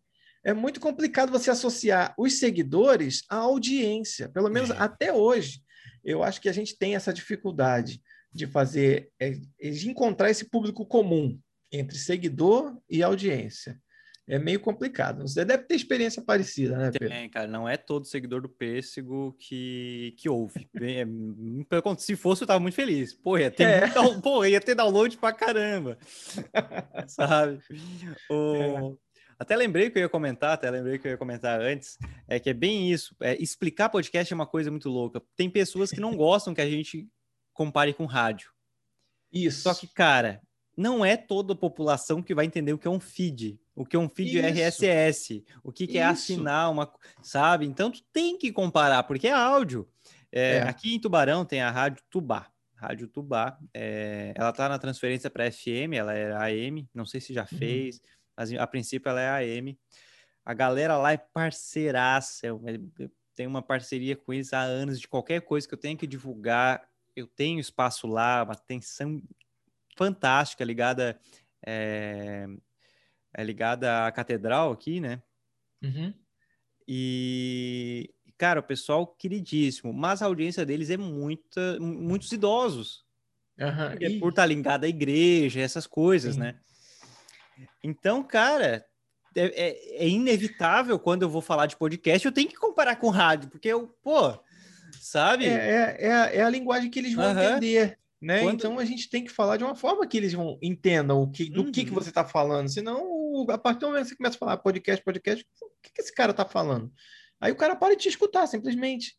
é 0.42 0.54
muito 0.54 0.80
complicado 0.80 1.30
você 1.30 1.50
associar 1.50 2.14
os 2.16 2.38
seguidores 2.38 3.24
à 3.28 3.36
audiência, 3.36 4.30
pelo 4.30 4.48
menos 4.48 4.70
é. 4.70 4.76
até 4.78 5.12
hoje. 5.12 5.62
Eu 6.02 6.22
acho 6.22 6.40
que 6.40 6.48
a 6.48 6.52
gente 6.52 6.78
tem 6.78 6.96
essa 6.96 7.12
dificuldade 7.12 8.00
de 8.32 8.46
fazer, 8.46 9.10
é, 9.20 9.32
de 9.32 9.86
encontrar 9.86 10.30
esse 10.30 10.48
público 10.48 10.86
comum 10.86 11.38
entre 11.70 11.98
seguidor 11.98 12.80
e 12.88 13.02
audiência 13.02 13.78
é 14.26 14.38
meio 14.38 14.58
complicado. 14.58 15.22
Você 15.22 15.44
deve 15.44 15.64
ter 15.64 15.74
experiência 15.74 16.22
parecida, 16.22 16.76
né, 16.76 16.90
Pedro? 16.90 17.08
Tem, 17.08 17.28
cara. 17.28 17.46
Não 17.46 17.68
é 17.68 17.76
todo 17.76 18.06
seguidor 18.06 18.40
do 18.40 18.48
Pêssego 18.48 19.36
que, 19.38 20.14
que 20.16 20.28
ouve. 20.28 20.68
É, 20.80 21.04
contrário, 21.80 22.00
se 22.00 22.16
fosse, 22.16 22.42
eu 22.42 22.46
tava 22.46 22.60
muito 22.60 22.74
feliz. 22.74 23.12
Pô, 23.12 23.36
ia 23.36 23.50
ter, 23.50 23.64
é. 23.64 24.00
muito, 24.00 24.22
pô, 24.22 24.44
ia 24.44 24.60
ter 24.60 24.74
download 24.74 25.16
pra 25.18 25.32
caramba. 25.32 25.98
Sabe? 27.06 27.60
O... 28.30 28.96
É. 29.00 29.04
Até 29.38 29.56
lembrei 29.56 29.90
que 29.90 29.98
eu 29.98 30.02
ia 30.02 30.08
comentar, 30.08 30.52
até 30.52 30.70
lembrei 30.70 30.98
que 30.98 31.06
eu 31.06 31.12
ia 31.12 31.18
comentar 31.18 31.60
antes, 31.60 31.98
é 32.28 32.38
que 32.38 32.48
é 32.48 32.54
bem 32.54 32.90
isso. 32.90 33.14
É, 33.20 33.36
explicar 33.42 33.88
podcast 33.88 34.32
é 34.32 34.36
uma 34.36 34.46
coisa 34.46 34.70
muito 34.70 34.88
louca. 34.88 35.20
Tem 35.36 35.50
pessoas 35.50 35.90
que 35.90 36.00
não 36.00 36.14
gostam 36.16 36.54
que 36.54 36.60
a 36.60 36.70
gente 36.70 37.06
compare 37.52 37.92
com 37.92 38.06
rádio. 38.06 38.50
Isso. 39.30 39.62
Só 39.62 39.74
que, 39.74 39.86
cara, 39.86 40.40
não 40.76 41.04
é 41.04 41.16
toda 41.16 41.52
a 41.52 41.56
população 41.56 42.22
que 42.22 42.34
vai 42.34 42.46
entender 42.46 42.72
o 42.72 42.78
que 42.78 42.86
é 42.86 42.90
um 42.90 43.00
feed, 43.00 43.58
o 43.74 43.84
que 43.84 43.96
é 43.96 43.98
um 43.98 44.08
feed 44.08 44.38
Isso. 44.38 44.46
RSS, 44.46 45.44
o 45.62 45.72
que, 45.72 45.86
que 45.86 45.98
é 45.98 46.04
assinar 46.04 46.70
uma, 46.70 46.92
sabe? 47.22 47.66
Então 47.66 47.90
tu 47.90 48.02
tem 48.12 48.38
que 48.38 48.52
comparar, 48.52 49.02
porque 49.02 49.26
é 49.26 49.32
áudio. 49.32 49.88
É, 50.30 50.56
é. 50.56 50.62
Aqui 50.62 50.94
em 50.94 51.00
Tubarão 51.00 51.44
tem 51.44 51.60
a 51.60 51.70
Rádio 51.70 52.02
Tubá. 52.08 52.50
Rádio 52.74 53.08
Tubá, 53.08 53.58
é, 53.72 54.32
ela 54.36 54.52
tá 54.52 54.68
na 54.68 54.78
transferência 54.78 55.30
para 55.30 55.50
FM, 55.50 55.94
ela 55.94 56.12
era 56.12 56.44
AM, 56.44 56.88
não 56.92 57.06
sei 57.06 57.20
se 57.20 57.32
já 57.32 57.42
uhum. 57.42 57.58
fez, 57.58 57.96
uhum. 57.96 58.02
mas 58.36 58.52
a 58.52 58.66
princípio 58.66 59.08
ela 59.08 59.20
é 59.20 59.54
AM. 59.56 59.78
A 60.44 60.52
galera 60.52 60.98
lá 60.98 61.12
é 61.12 61.16
parceiraça, 61.16 62.46
eu, 62.46 62.60
eu 62.98 63.10
tenho 63.34 63.48
uma 63.48 63.62
parceria 63.62 64.14
com 64.14 64.32
eles 64.32 64.52
há 64.52 64.60
anos, 64.60 65.00
de 65.00 65.08
qualquer 65.08 65.40
coisa 65.40 65.66
que 65.66 65.74
eu 65.74 65.78
tenho 65.78 65.96
que 65.96 66.06
divulgar, 66.06 66.86
eu 67.16 67.26
tenho 67.26 67.58
espaço 67.58 68.06
lá, 68.06 68.42
uma 68.42 68.52
atenção 68.52 69.22
fantástica, 69.96 70.64
ligada 70.64 71.18
é, 71.64 72.46
é 73.34 73.42
ligada 73.42 74.06
à 74.06 74.12
catedral 74.12 74.72
aqui, 74.72 75.00
né? 75.00 75.20
Uhum. 75.82 76.14
E, 76.86 78.10
cara, 78.38 78.60
o 78.60 78.62
pessoal 78.62 79.06
queridíssimo, 79.06 79.92
mas 79.92 80.22
a 80.22 80.26
audiência 80.26 80.64
deles 80.64 80.90
é 80.90 80.96
muita, 80.96 81.78
muitos 81.80 82.30
idosos. 82.32 83.04
Uhum. 83.58 83.96
É 84.00 84.18
por 84.18 84.30
estar 84.30 84.46
ligado 84.46 84.84
à 84.84 84.88
igreja, 84.88 85.60
essas 85.60 85.86
coisas, 85.86 86.34
Sim. 86.34 86.40
né? 86.40 86.56
Então, 87.82 88.22
cara, 88.22 88.84
é, 89.36 89.44
é, 89.44 90.04
é, 90.04 90.08
inevitável 90.08 90.98
quando 90.98 91.22
eu 91.22 91.28
vou 91.28 91.40
falar 91.42 91.66
de 91.66 91.76
podcast, 91.76 92.24
eu 92.24 92.32
tenho 92.32 92.48
que 92.48 92.56
comparar 92.56 92.96
com 92.96 93.08
rádio, 93.08 93.48
porque 93.50 93.68
eu, 93.68 93.88
pô, 94.02 94.38
sabe? 95.00 95.46
É, 95.46 95.50
é, 95.50 95.96
é, 95.98 96.36
é 96.38 96.42
a 96.42 96.50
linguagem 96.50 96.90
que 96.90 96.98
eles 96.98 97.14
vão 97.14 97.32
uhum. 97.32 97.42
entender. 97.42 97.98
Né? 98.20 98.40
Quando... 98.40 98.54
Então 98.54 98.78
a 98.78 98.84
gente 98.84 99.08
tem 99.08 99.24
que 99.24 99.30
falar 99.30 99.56
de 99.56 99.64
uma 99.64 99.74
forma 99.74 100.06
que 100.06 100.16
eles 100.16 100.32
vão, 100.32 100.58
entendam 100.62 101.22
o 101.22 101.30
que, 101.30 101.50
do 101.50 101.62
uhum. 101.62 101.72
que, 101.72 101.84
que 101.84 101.90
uhum. 101.90 101.94
você 101.94 102.08
está 102.08 102.24
falando. 102.24 102.68
Senão, 102.68 103.46
a 103.50 103.58
partir 103.58 103.80
do 103.80 103.88
momento 103.88 104.04
que 104.04 104.08
você 104.10 104.16
começa 104.16 104.36
a 104.36 104.38
falar 104.38 104.56
podcast, 104.58 105.04
podcast, 105.04 105.44
o 105.62 105.82
que, 105.82 105.92
que 105.92 106.00
esse 106.00 106.14
cara 106.14 106.30
está 106.30 106.44
falando? 106.44 106.92
Aí 107.40 107.52
o 107.52 107.56
cara 107.56 107.76
para 107.76 107.94
de 107.94 108.02
te 108.02 108.08
escutar, 108.08 108.46
simplesmente. 108.46 109.16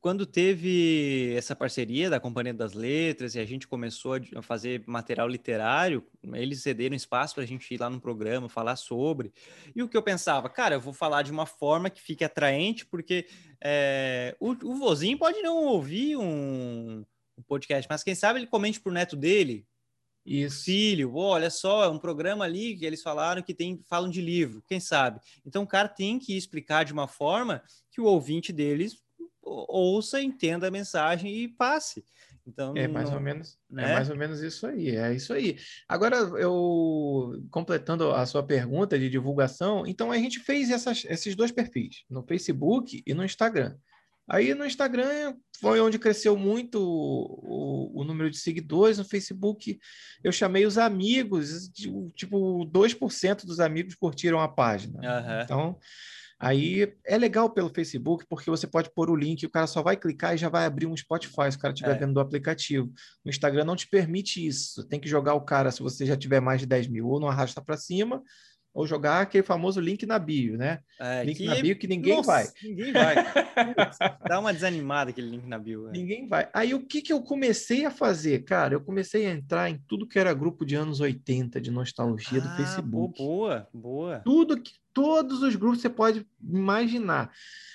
Quando 0.00 0.26
teve 0.26 1.32
essa 1.36 1.54
parceria 1.54 2.10
da 2.10 2.18
Companhia 2.18 2.52
das 2.52 2.72
Letras 2.72 3.36
e 3.36 3.38
a 3.38 3.44
gente 3.44 3.68
começou 3.68 4.18
a 4.34 4.42
fazer 4.42 4.82
material 4.84 5.28
literário, 5.28 6.04
eles 6.32 6.60
cederam 6.60 6.96
espaço 6.96 7.36
para 7.36 7.44
a 7.44 7.46
gente 7.46 7.72
ir 7.72 7.78
lá 7.78 7.88
no 7.88 8.00
programa, 8.00 8.48
falar 8.48 8.74
sobre. 8.74 9.32
E 9.76 9.80
o 9.80 9.88
que 9.88 9.96
eu 9.96 10.02
pensava, 10.02 10.48
cara, 10.48 10.74
eu 10.74 10.80
vou 10.80 10.92
falar 10.92 11.22
de 11.22 11.30
uma 11.30 11.46
forma 11.46 11.88
que 11.88 12.02
fique 12.02 12.24
atraente, 12.24 12.84
porque 12.84 13.28
é, 13.62 14.34
o, 14.40 14.50
o 14.50 14.74
vozinho 14.74 15.16
pode 15.16 15.40
não 15.40 15.66
ouvir 15.66 16.16
um, 16.16 17.04
o 17.36 17.42
podcast, 17.42 17.86
mas 17.90 18.02
quem 18.02 18.14
sabe 18.14 18.38
ele 18.38 18.46
comente 18.46 18.80
pro 18.80 18.92
neto 18.92 19.16
dele, 19.16 19.66
Isso. 20.24 20.64
filho, 20.64 21.14
oh, 21.14 21.28
olha 21.28 21.50
só, 21.50 21.84
é 21.84 21.88
um 21.88 21.98
programa 21.98 22.44
ali 22.44 22.76
que 22.76 22.84
eles 22.84 23.02
falaram 23.02 23.42
que 23.42 23.54
tem 23.54 23.82
falam 23.88 24.10
de 24.10 24.20
livro, 24.20 24.62
quem 24.66 24.80
sabe? 24.80 25.20
Então 25.44 25.62
o 25.62 25.66
cara 25.66 25.88
tem 25.88 26.18
que 26.18 26.36
explicar 26.36 26.84
de 26.84 26.92
uma 26.92 27.08
forma 27.08 27.62
que 27.90 28.00
o 28.00 28.04
ouvinte 28.04 28.52
deles 28.52 29.02
ouça, 29.44 30.20
entenda 30.20 30.68
a 30.68 30.70
mensagem 30.70 31.34
e 31.34 31.48
passe. 31.48 32.04
Então, 32.46 32.74
é 32.76 32.88
mais 32.88 33.08
não, 33.08 33.16
ou 33.16 33.22
menos, 33.22 33.58
é 33.70 33.74
né? 33.74 33.90
é 33.90 33.94
mais 33.94 34.10
ou 34.10 34.16
menos 34.16 34.40
isso 34.40 34.66
aí, 34.66 34.96
é 34.96 35.14
isso 35.14 35.32
aí. 35.32 35.58
Agora, 35.88 36.16
eu 36.16 37.40
completando 37.50 38.10
a 38.10 38.26
sua 38.26 38.42
pergunta 38.42 38.98
de 38.98 39.08
divulgação, 39.08 39.86
então 39.86 40.10
a 40.10 40.16
gente 40.16 40.40
fez 40.40 40.70
essas, 40.70 41.04
esses 41.04 41.36
dois 41.36 41.52
perfis, 41.52 42.04
no 42.10 42.22
Facebook 42.24 43.02
e 43.06 43.14
no 43.14 43.24
Instagram. 43.24 43.76
Aí 44.28 44.54
no 44.54 44.64
Instagram 44.64 45.34
foi 45.60 45.80
onde 45.80 45.98
cresceu 45.98 46.36
muito 46.36 46.80
o, 46.80 48.00
o, 48.00 48.04
número 48.04 48.30
de 48.30 48.38
seguidores. 48.38 48.98
No 48.98 49.04
Facebook 49.04 49.78
eu 50.22 50.32
chamei 50.32 50.64
os 50.64 50.78
amigos, 50.78 51.68
tipo, 52.14 52.66
2% 52.66 53.44
dos 53.44 53.60
amigos 53.60 53.94
curtiram 53.94 54.40
a 54.40 54.48
página. 54.48 54.98
Uhum. 55.00 55.42
Então, 55.42 55.78
aí 56.38 56.92
é 57.04 57.18
legal 57.18 57.50
pelo 57.50 57.68
Facebook, 57.68 58.24
porque 58.28 58.50
você 58.50 58.66
pode 58.66 58.90
pôr 58.90 59.10
o 59.10 59.16
link, 59.16 59.44
o 59.44 59.50
cara 59.50 59.66
só 59.66 59.82
vai 59.82 59.96
clicar 59.96 60.34
e 60.34 60.38
já 60.38 60.48
vai 60.48 60.64
abrir 60.64 60.86
um 60.86 60.96
Spotify 60.96 61.50
se 61.50 61.56
o 61.56 61.60
cara 61.60 61.74
estiver 61.74 61.96
é. 61.96 61.98
vendo 61.98 62.14
do 62.14 62.20
aplicativo. 62.20 62.92
No 63.24 63.30
Instagram 63.30 63.64
não 63.64 63.76
te 63.76 63.88
permite 63.88 64.44
isso. 64.44 64.84
Tem 64.84 65.00
que 65.00 65.08
jogar 65.08 65.34
o 65.34 65.42
cara, 65.42 65.70
se 65.70 65.82
você 65.82 66.06
já 66.06 66.16
tiver 66.16 66.40
mais 66.40 66.60
de 66.60 66.66
10 66.66 66.86
mil, 66.88 67.08
ou 67.08 67.20
não 67.20 67.28
arrasta 67.28 67.60
para 67.60 67.76
cima, 67.76 68.22
ou 68.74 68.86
jogar 68.86 69.20
aquele 69.20 69.42
famoso 69.42 69.80
link 69.80 70.06
na 70.06 70.18
bio, 70.18 70.56
né? 70.56 70.80
É, 70.98 71.22
link 71.24 71.38
que... 71.38 71.44
na 71.44 71.56
bio 71.56 71.78
que 71.78 71.86
ninguém 71.86 72.16
Nossa, 72.16 72.30
vai. 72.30 72.46
Ninguém 72.62 72.92
vai. 72.92 73.14
Dá 74.28 74.40
uma 74.40 74.52
desanimada 74.52 75.10
aquele 75.10 75.28
link 75.28 75.46
na 75.46 75.58
bio. 75.58 75.88
É. 75.88 75.92
Ninguém 75.92 76.26
vai. 76.26 76.48
Aí 76.54 76.74
o 76.74 76.86
que, 76.86 77.02
que 77.02 77.12
eu 77.12 77.22
comecei 77.22 77.84
a 77.84 77.90
fazer? 77.90 78.44
Cara, 78.44 78.74
eu 78.74 78.80
comecei 78.80 79.26
a 79.26 79.30
entrar 79.30 79.68
em 79.68 79.78
tudo 79.86 80.06
que 80.06 80.18
era 80.18 80.32
grupo 80.32 80.64
de 80.64 80.74
anos 80.74 81.00
80 81.00 81.60
de 81.60 81.70
nostalgia 81.70 82.42
ah, 82.42 82.48
do 82.48 82.56
Facebook. 82.56 83.18
Boa, 83.18 83.68
boa. 83.74 84.20
Tudo 84.24 84.60
que 84.60 84.72
todos 84.94 85.42
os 85.42 85.54
grupos 85.54 85.80
você 85.80 85.90
pode 85.90 86.26
imaginar. 86.42 87.30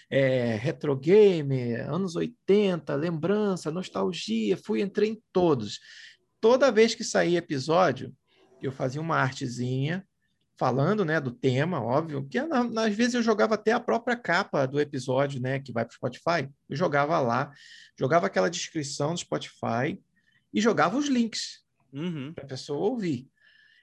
É, 0.10 0.56
retro 0.56 0.96
gamer, 0.96 1.88
anos 1.94 2.16
80, 2.16 2.96
lembrança, 2.96 3.70
nostalgia, 3.70 4.58
fui 4.58 4.82
entrei 4.82 5.10
em 5.10 5.22
todos. 5.34 5.80
Toda 6.40 6.72
vez 6.72 6.96
que 6.96 7.04
saía 7.04 7.40
episódio, 7.40 8.16
eu 8.62 8.72
fazia 8.72 9.02
uma 9.02 9.18
artezinha 9.18 10.07
falando, 10.58 11.06
né, 11.06 11.22
do 11.22 11.32
tema, 11.32 11.82
óbvio, 11.82 12.28
que 12.28 12.40
às 12.40 12.96
vezes 12.96 13.14
eu 13.14 13.22
jogava 13.22 13.56
até 13.56 13.72
a 13.72 13.80
própria 13.80 14.18
capa 14.18 14.66
do 14.66 14.82
episódio, 14.82 15.40
né, 15.40 15.60
que 15.60 15.72
vai 15.72 15.86
para 15.86 15.92
o 15.92 15.96
Spotify, 15.96 16.50
eu 16.68 16.76
jogava 16.76 17.20
lá, 17.20 17.52
jogava 17.98 18.26
aquela 18.26 18.50
descrição 18.50 19.14
do 19.14 19.20
Spotify 19.20 20.02
e 20.52 20.60
jogava 20.60 20.98
os 20.98 21.08
links 21.08 21.64
uhum. 21.94 22.34
para 22.34 22.44
a 22.44 22.48
pessoa 22.48 22.80
ouvir. 22.80 23.28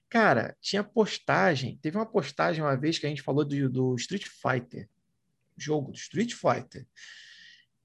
Cara, 0.08 0.56
tinha 0.60 0.82
postagem, 0.82 1.78
teve 1.80 1.96
uma 1.96 2.06
postagem 2.06 2.62
uma 2.62 2.76
vez 2.76 2.98
que 2.98 3.06
a 3.06 3.08
gente 3.08 3.22
falou 3.22 3.44
do, 3.44 3.70
do 3.70 3.94
Street 3.94 4.26
Fighter, 4.26 4.88
jogo 5.56 5.92
do 5.92 5.96
Street 5.96 6.32
Fighter, 6.32 6.86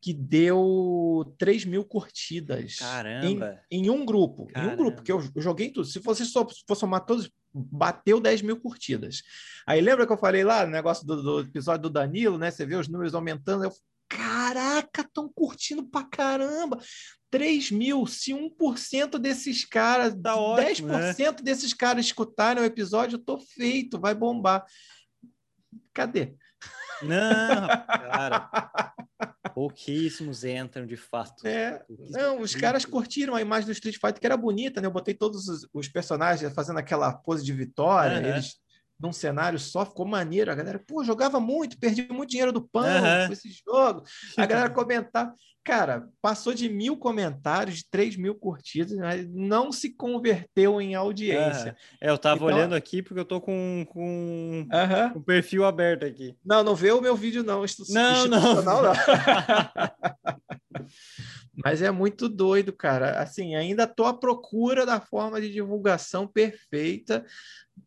que 0.01 0.13
deu 0.13 1.35
3 1.37 1.65
mil 1.65 1.83
curtidas. 1.83 2.77
Caramba! 2.77 3.61
Em, 3.69 3.85
em 3.85 3.89
um 3.89 4.05
grupo. 4.05 4.47
Caramba. 4.47 4.71
Em 4.71 4.73
um 4.73 4.77
grupo, 4.77 5.03
que 5.03 5.11
eu, 5.11 5.21
eu 5.35 5.41
joguei 5.41 5.71
tudo. 5.71 5.85
Se 5.85 5.99
você 5.99 6.23
só 6.23 6.47
for 6.67 6.75
somar 6.75 7.05
todos, 7.05 7.29
bateu 7.53 8.19
10 8.19 8.41
mil 8.41 8.59
curtidas. 8.59 9.21
Aí 9.65 9.81
lembra 9.81 10.05
que 10.05 10.13
eu 10.13 10.17
falei 10.17 10.43
lá 10.43 10.65
no 10.65 10.71
negócio 10.71 11.05
do, 11.05 11.21
do 11.21 11.39
episódio 11.41 11.83
do 11.83 11.89
Danilo, 11.89 12.37
né? 12.37 12.51
Você 12.51 12.65
vê 12.65 12.75
os 12.75 12.87
números 12.87 13.15
aumentando. 13.15 13.63
Eu, 13.63 13.71
caraca, 14.07 15.01
estão 15.01 15.31
curtindo 15.33 15.83
pra 15.85 16.03
caramba. 16.03 16.79
3 17.31 17.71
mil, 17.71 18.07
se 18.07 18.33
1% 18.33 19.19
desses 19.19 19.63
caras, 19.63 20.15
tá 20.15 20.35
ótimo, 20.35 20.89
10% 20.89 21.17
né? 21.19 21.31
desses 21.43 21.73
caras 21.73 22.05
escutarem 22.05 22.63
o 22.63 22.65
episódio, 22.65 23.17
eu 23.17 23.23
tô 23.23 23.37
feito, 23.37 23.99
vai 23.99 24.15
bombar. 24.15 24.65
Cadê? 25.93 26.35
Não, 27.03 27.67
cara. 27.67 28.49
Pouquíssimos 29.59 30.45
entram, 30.45 30.85
de 30.85 30.95
fato. 30.95 31.45
É, 31.45 31.83
não, 32.11 32.39
os 32.39 32.55
caras 32.55 32.85
curtiram 32.85 33.35
a 33.35 33.41
imagem 33.41 33.65
do 33.65 33.73
Street 33.73 33.97
Fighter, 33.99 34.17
que 34.17 34.25
era 34.25 34.37
bonita, 34.37 34.79
né? 34.79 34.87
Eu 34.87 34.91
botei 34.91 35.13
todos 35.13 35.49
os, 35.49 35.67
os 35.73 35.89
personagens 35.89 36.53
fazendo 36.53 36.79
aquela 36.79 37.11
pose 37.11 37.43
de 37.43 37.51
vitória, 37.51 38.21
uhum. 38.21 38.25
eles 38.25 38.55
num 38.99 39.13
cenário 39.13 39.57
só, 39.57 39.85
ficou 39.85 40.05
maneiro. 40.05 40.51
A 40.51 40.55
galera, 40.55 40.81
pô, 40.85 41.03
jogava 41.03 41.39
muito, 41.39 41.79
perdi 41.79 42.07
muito 42.11 42.29
dinheiro 42.29 42.51
do 42.51 42.61
pão 42.61 42.83
uhum. 42.83 43.27
com 43.27 43.33
esse 43.33 43.49
jogo. 43.65 44.03
A 44.37 44.45
galera 44.45 44.69
comentar. 44.73 45.33
Cara, 45.63 46.07
passou 46.21 46.53
de 46.53 46.67
mil 46.67 46.97
comentários, 46.97 47.77
de 47.77 47.85
três 47.91 48.15
mil 48.15 48.33
curtidas, 48.33 48.97
mas 48.97 49.27
não 49.29 49.71
se 49.71 49.93
converteu 49.93 50.81
em 50.81 50.95
audiência. 50.95 51.71
Uhum. 51.71 51.97
É, 52.01 52.09
eu 52.09 52.17
tava 52.17 52.37
então, 52.37 52.47
olhando 52.47 52.75
aqui 52.75 53.03
porque 53.03 53.19
eu 53.19 53.25
tô 53.25 53.39
com, 53.39 53.85
com, 53.89 54.67
uhum. 54.71 55.17
o 55.17 55.21
perfil 55.21 55.65
aberto 55.65 56.05
aqui. 56.05 56.35
Não, 56.43 56.63
não 56.63 56.75
vê 56.75 56.91
o 56.91 57.01
meu 57.01 57.15
vídeo, 57.15 57.43
não. 57.43 57.63
Não, 57.89 58.27
não. 58.27 58.63
não. 58.63 58.93
Mas 61.63 61.81
é 61.81 61.91
muito 61.91 62.29
doido, 62.29 62.71
cara. 62.71 63.21
Assim, 63.21 63.55
ainda 63.55 63.83
estou 63.83 64.05
à 64.05 64.13
procura 64.13 64.85
da 64.85 64.99
forma 64.99 65.39
de 65.41 65.51
divulgação 65.51 66.27
perfeita 66.27 67.25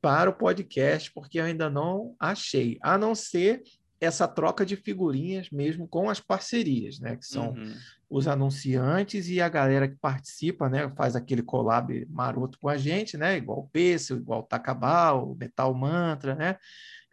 para 0.01 0.31
o 0.31 0.35
podcast, 0.35 1.13
porque 1.13 1.39
eu 1.39 1.45
ainda 1.45 1.69
não 1.69 2.15
achei, 2.19 2.79
a 2.83 2.97
não 2.97 3.15
ser 3.15 3.63
essa 4.01 4.27
troca 4.27 4.67
de 4.67 4.75
figurinhas 4.75 5.49
mesmo 5.51 5.87
com 5.87 6.11
as 6.11 6.19
parcerias, 6.19 6.99
né? 6.99 7.17
Que 7.17 7.25
são 7.25 7.51
uhum. 7.53 7.73
os 8.11 8.27
anunciantes 8.27 9.29
e 9.29 9.41
a 9.41 9.49
galera 9.49 9.87
que 9.87 9.95
participa, 9.95 10.69
né? 10.69 10.91
Faz 10.97 11.15
aquele 11.15 11.43
collab 11.43 12.05
maroto 12.11 12.59
com 12.59 12.69
a 12.69 12.77
gente, 12.77 13.17
né? 13.17 13.37
Igual 13.37 13.61
o 13.61 13.69
Pêssego, 13.69 14.21
igual 14.21 14.41
o 14.41 14.47
Takabal, 14.47 15.31
o 15.31 15.37
Metal 15.37 15.73
Mantra, 15.73 16.35
né? 16.35 16.57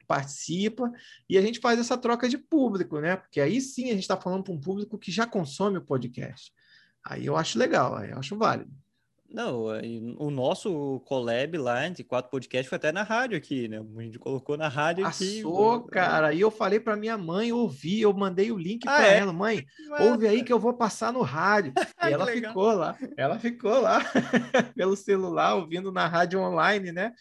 Participa 0.09 0.91
e 1.29 1.37
a 1.37 1.41
gente 1.41 1.59
faz 1.59 1.79
essa 1.79 1.95
troca 1.95 2.27
de 2.27 2.35
público, 2.35 2.99
né? 2.99 3.15
Porque 3.15 3.39
aí 3.39 3.61
sim 3.61 3.91
a 3.91 3.93
gente 3.93 4.01
está 4.01 4.17
falando 4.17 4.43
para 4.43 4.53
um 4.53 4.59
público 4.59 4.97
que 4.97 5.11
já 5.11 5.27
consome 5.27 5.77
o 5.77 5.85
podcast. 5.85 6.51
Aí 7.05 7.27
eu 7.27 7.37
acho 7.37 7.59
legal, 7.59 7.95
aí 7.95 8.09
eu 8.09 8.17
acho 8.17 8.35
válido. 8.35 8.71
Não, 9.31 9.65
o 10.17 10.31
nosso 10.31 10.99
collab 11.05 11.55
lá, 11.57 11.85
entre 11.85 12.03
quatro 12.03 12.31
podcasts, 12.31 12.67
foi 12.67 12.77
até 12.77 12.91
na 12.91 13.03
rádio 13.03 13.37
aqui, 13.37 13.67
né? 13.67 13.79
A 13.97 14.01
gente 14.01 14.17
colocou 14.17 14.57
na 14.57 14.67
rádio 14.67 15.03
Passou, 15.03 15.73
aqui. 15.75 15.89
cara. 15.91 16.33
E 16.33 16.41
eu 16.41 16.49
falei 16.49 16.79
para 16.79 16.95
minha 16.95 17.15
mãe 17.15 17.51
ouvir, 17.51 18.01
eu 18.01 18.11
mandei 18.11 18.51
o 18.51 18.57
link 18.57 18.87
ah, 18.87 18.95
para 18.95 19.07
é? 19.07 19.19
ela. 19.19 19.31
Mãe, 19.31 19.65
ouve 20.01 20.27
aí 20.27 20.43
que 20.43 20.51
eu 20.51 20.57
vou 20.57 20.73
passar 20.73 21.13
no 21.13 21.21
rádio. 21.21 21.73
e 22.03 22.11
ela 22.11 22.25
ficou 22.25 22.73
lá. 22.73 22.97
Ela 23.15 23.39
ficou 23.39 23.79
lá 23.79 24.01
pelo 24.75 24.95
celular, 24.95 25.55
ouvindo 25.55 25.91
na 25.91 26.07
rádio 26.07 26.39
online, 26.39 26.91
né? 26.91 27.13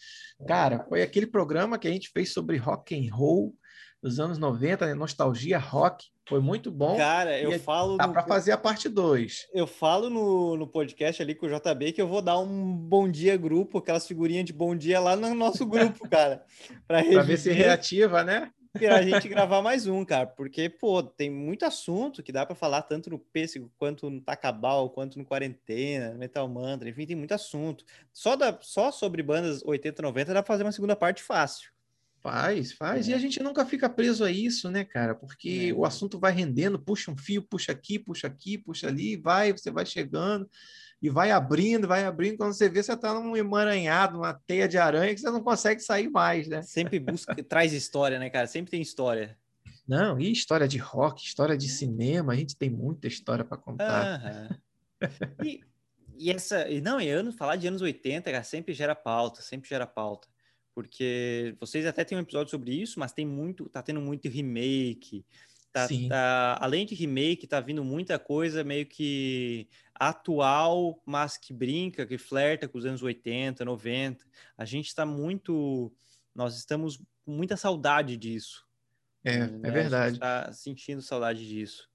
Cara, 0.47 0.85
foi 0.89 1.03
aquele 1.03 1.27
programa 1.27 1.77
que 1.77 1.87
a 1.87 1.91
gente 1.91 2.09
fez 2.09 2.33
sobre 2.33 2.57
rock 2.57 2.95
and 2.95 3.13
roll 3.13 3.53
dos 4.01 4.19
anos 4.19 4.37
90, 4.37 4.85
né? 4.87 4.93
Nostalgia 4.93 5.59
Rock. 5.59 6.07
Foi 6.29 6.39
muito 6.39 6.69
bom. 6.69 6.95
Cara, 6.95 7.39
eu 7.39 7.51
e 7.51 7.57
falo. 7.57 7.97
Dá 7.97 8.05
no... 8.05 8.13
para 8.13 8.23
fazer 8.23 8.51
a 8.51 8.57
parte 8.57 8.87
2. 8.87 9.47
Eu 9.51 9.65
falo 9.65 10.11
no, 10.11 10.55
no 10.55 10.67
podcast 10.67 11.19
ali 11.21 11.33
com 11.33 11.47
o 11.47 11.49
JB 11.49 11.91
que 11.91 12.01
eu 12.01 12.07
vou 12.07 12.21
dar 12.21 12.37
um 12.37 12.71
bom 12.75 13.09
dia 13.09 13.35
grupo, 13.35 13.79
aquelas 13.79 14.07
figurinhas 14.07 14.45
de 14.45 14.53
bom 14.53 14.75
dia 14.75 14.99
lá 14.99 15.15
no 15.15 15.33
nosso 15.33 15.65
grupo, 15.65 16.07
cara. 16.07 16.45
Para 16.87 17.23
ver 17.23 17.37
se 17.37 17.51
reativa, 17.51 18.23
né? 18.23 18.51
a 18.87 19.01
gente 19.01 19.27
gravar 19.27 19.63
mais 19.63 19.87
um, 19.87 20.05
cara, 20.05 20.27
porque, 20.27 20.69
pô, 20.69 21.01
tem 21.01 21.29
muito 21.29 21.65
assunto 21.65 22.21
que 22.21 22.31
dá 22.31 22.45
para 22.45 22.55
falar 22.55 22.83
tanto 22.83 23.09
no 23.09 23.17
Pêssego 23.17 23.71
quanto 23.77 24.07
no 24.09 24.21
Tacabal, 24.21 24.91
quanto 24.91 25.17
no 25.17 25.25
Quarentena, 25.25 26.13
Metal 26.13 26.47
Mantra, 26.47 26.87
enfim, 26.87 27.07
tem 27.07 27.15
muito 27.15 27.33
assunto. 27.33 27.83
Só, 28.13 28.35
da, 28.35 28.57
só 28.61 28.91
sobre 28.91 29.23
bandas 29.23 29.63
80, 29.65 30.01
90 30.03 30.33
dá 30.33 30.43
pra 30.43 30.47
fazer 30.53 30.63
uma 30.63 30.71
segunda 30.71 30.95
parte 30.95 31.23
fácil. 31.23 31.71
Faz, 32.21 32.73
faz. 32.73 33.07
É. 33.07 33.11
E 33.11 33.13
a 33.13 33.17
gente 33.17 33.41
nunca 33.41 33.65
fica 33.65 33.89
preso 33.89 34.23
a 34.23 34.31
isso, 34.31 34.69
né, 34.69 34.83
cara? 34.83 35.15
Porque 35.15 35.69
é. 35.69 35.73
o 35.73 35.85
assunto 35.85 36.19
vai 36.19 36.31
rendendo, 36.31 36.77
puxa 36.77 37.11
um 37.11 37.17
fio, 37.17 37.41
puxa 37.41 37.71
aqui, 37.71 37.97
puxa 37.97 38.27
aqui, 38.27 38.57
puxa 38.57 38.87
ali, 38.87 39.15
vai, 39.15 39.51
você 39.51 39.71
vai 39.71 39.85
chegando 39.85 40.49
e 41.01 41.09
vai 41.09 41.31
abrindo, 41.31 41.87
vai 41.87 42.03
abrindo. 42.03 42.37
Quando 42.37 42.53
você 42.53 42.67
vê, 42.67 42.83
você 42.83 42.93
está 42.93 43.13
num 43.13 43.37
emaranhado, 43.37 44.17
uma 44.17 44.33
teia 44.33 44.67
de 44.67 44.77
aranha 44.77 45.13
que 45.13 45.21
você 45.21 45.31
não 45.31 45.41
consegue 45.41 45.81
sair 45.81 46.09
mais, 46.09 46.47
né? 46.47 46.61
Sempre 46.61 46.99
busca, 46.99 47.33
traz 47.43 47.71
história, 47.71 48.19
né, 48.19 48.29
cara? 48.29 48.47
Sempre 48.47 48.71
tem 48.71 48.81
história. 48.81 49.37
Não, 49.87 50.19
e 50.19 50.31
história 50.31 50.67
de 50.67 50.77
rock, 50.77 51.25
história 51.25 51.57
de 51.57 51.67
cinema, 51.67 52.33
a 52.33 52.35
gente 52.35 52.55
tem 52.55 52.69
muita 52.69 53.07
história 53.07 53.45
para 53.45 53.57
contar. 53.57 54.59
e, 55.43 55.61
e 56.17 56.29
essa, 56.31 56.67
não, 56.83 56.99
e 56.99 57.09
anos, 57.09 57.35
falar 57.35 57.55
de 57.55 57.67
anos 57.67 57.81
80, 57.81 58.29
cara, 58.29 58.43
sempre 58.43 58.73
gera 58.73 58.93
pauta, 58.93 59.41
sempre 59.41 59.69
gera 59.69 59.87
pauta 59.87 60.27
porque 60.73 61.55
vocês 61.59 61.85
até 61.85 62.03
têm 62.03 62.17
um 62.17 62.21
episódio 62.21 62.51
sobre 62.51 62.73
isso, 62.73 62.99
mas 62.99 63.11
tem 63.11 63.25
muito, 63.25 63.67
tá 63.69 63.81
tendo 63.81 64.01
muito 64.01 64.27
remake. 64.29 65.25
Tá, 65.71 65.87
tá, 66.09 66.57
além 66.59 66.85
de 66.85 66.95
remake, 66.95 67.45
tá 67.45 67.59
vindo 67.59 67.83
muita 67.83 68.17
coisa 68.17 68.63
meio 68.63 68.87
que 68.87 69.67
atual, 69.93 71.01
mas 71.05 71.37
que 71.37 71.53
brinca, 71.53 72.07
que 72.07 72.17
flerta 72.17 72.67
com 72.67 72.77
os 72.77 72.85
anos 72.85 73.03
80, 73.03 73.63
90. 73.63 74.25
A 74.57 74.65
gente 74.65 74.87
está 74.87 75.05
muito. 75.05 75.93
Nós 76.33 76.57
estamos 76.57 76.97
com 77.23 77.31
muita 77.31 77.55
saudade 77.55 78.17
disso. 78.17 78.65
É, 79.23 79.47
né? 79.47 79.59
é 79.63 79.71
verdade. 79.71 80.15
Está 80.15 80.51
sentindo 80.53 81.01
saudade 81.01 81.47
disso. 81.47 81.87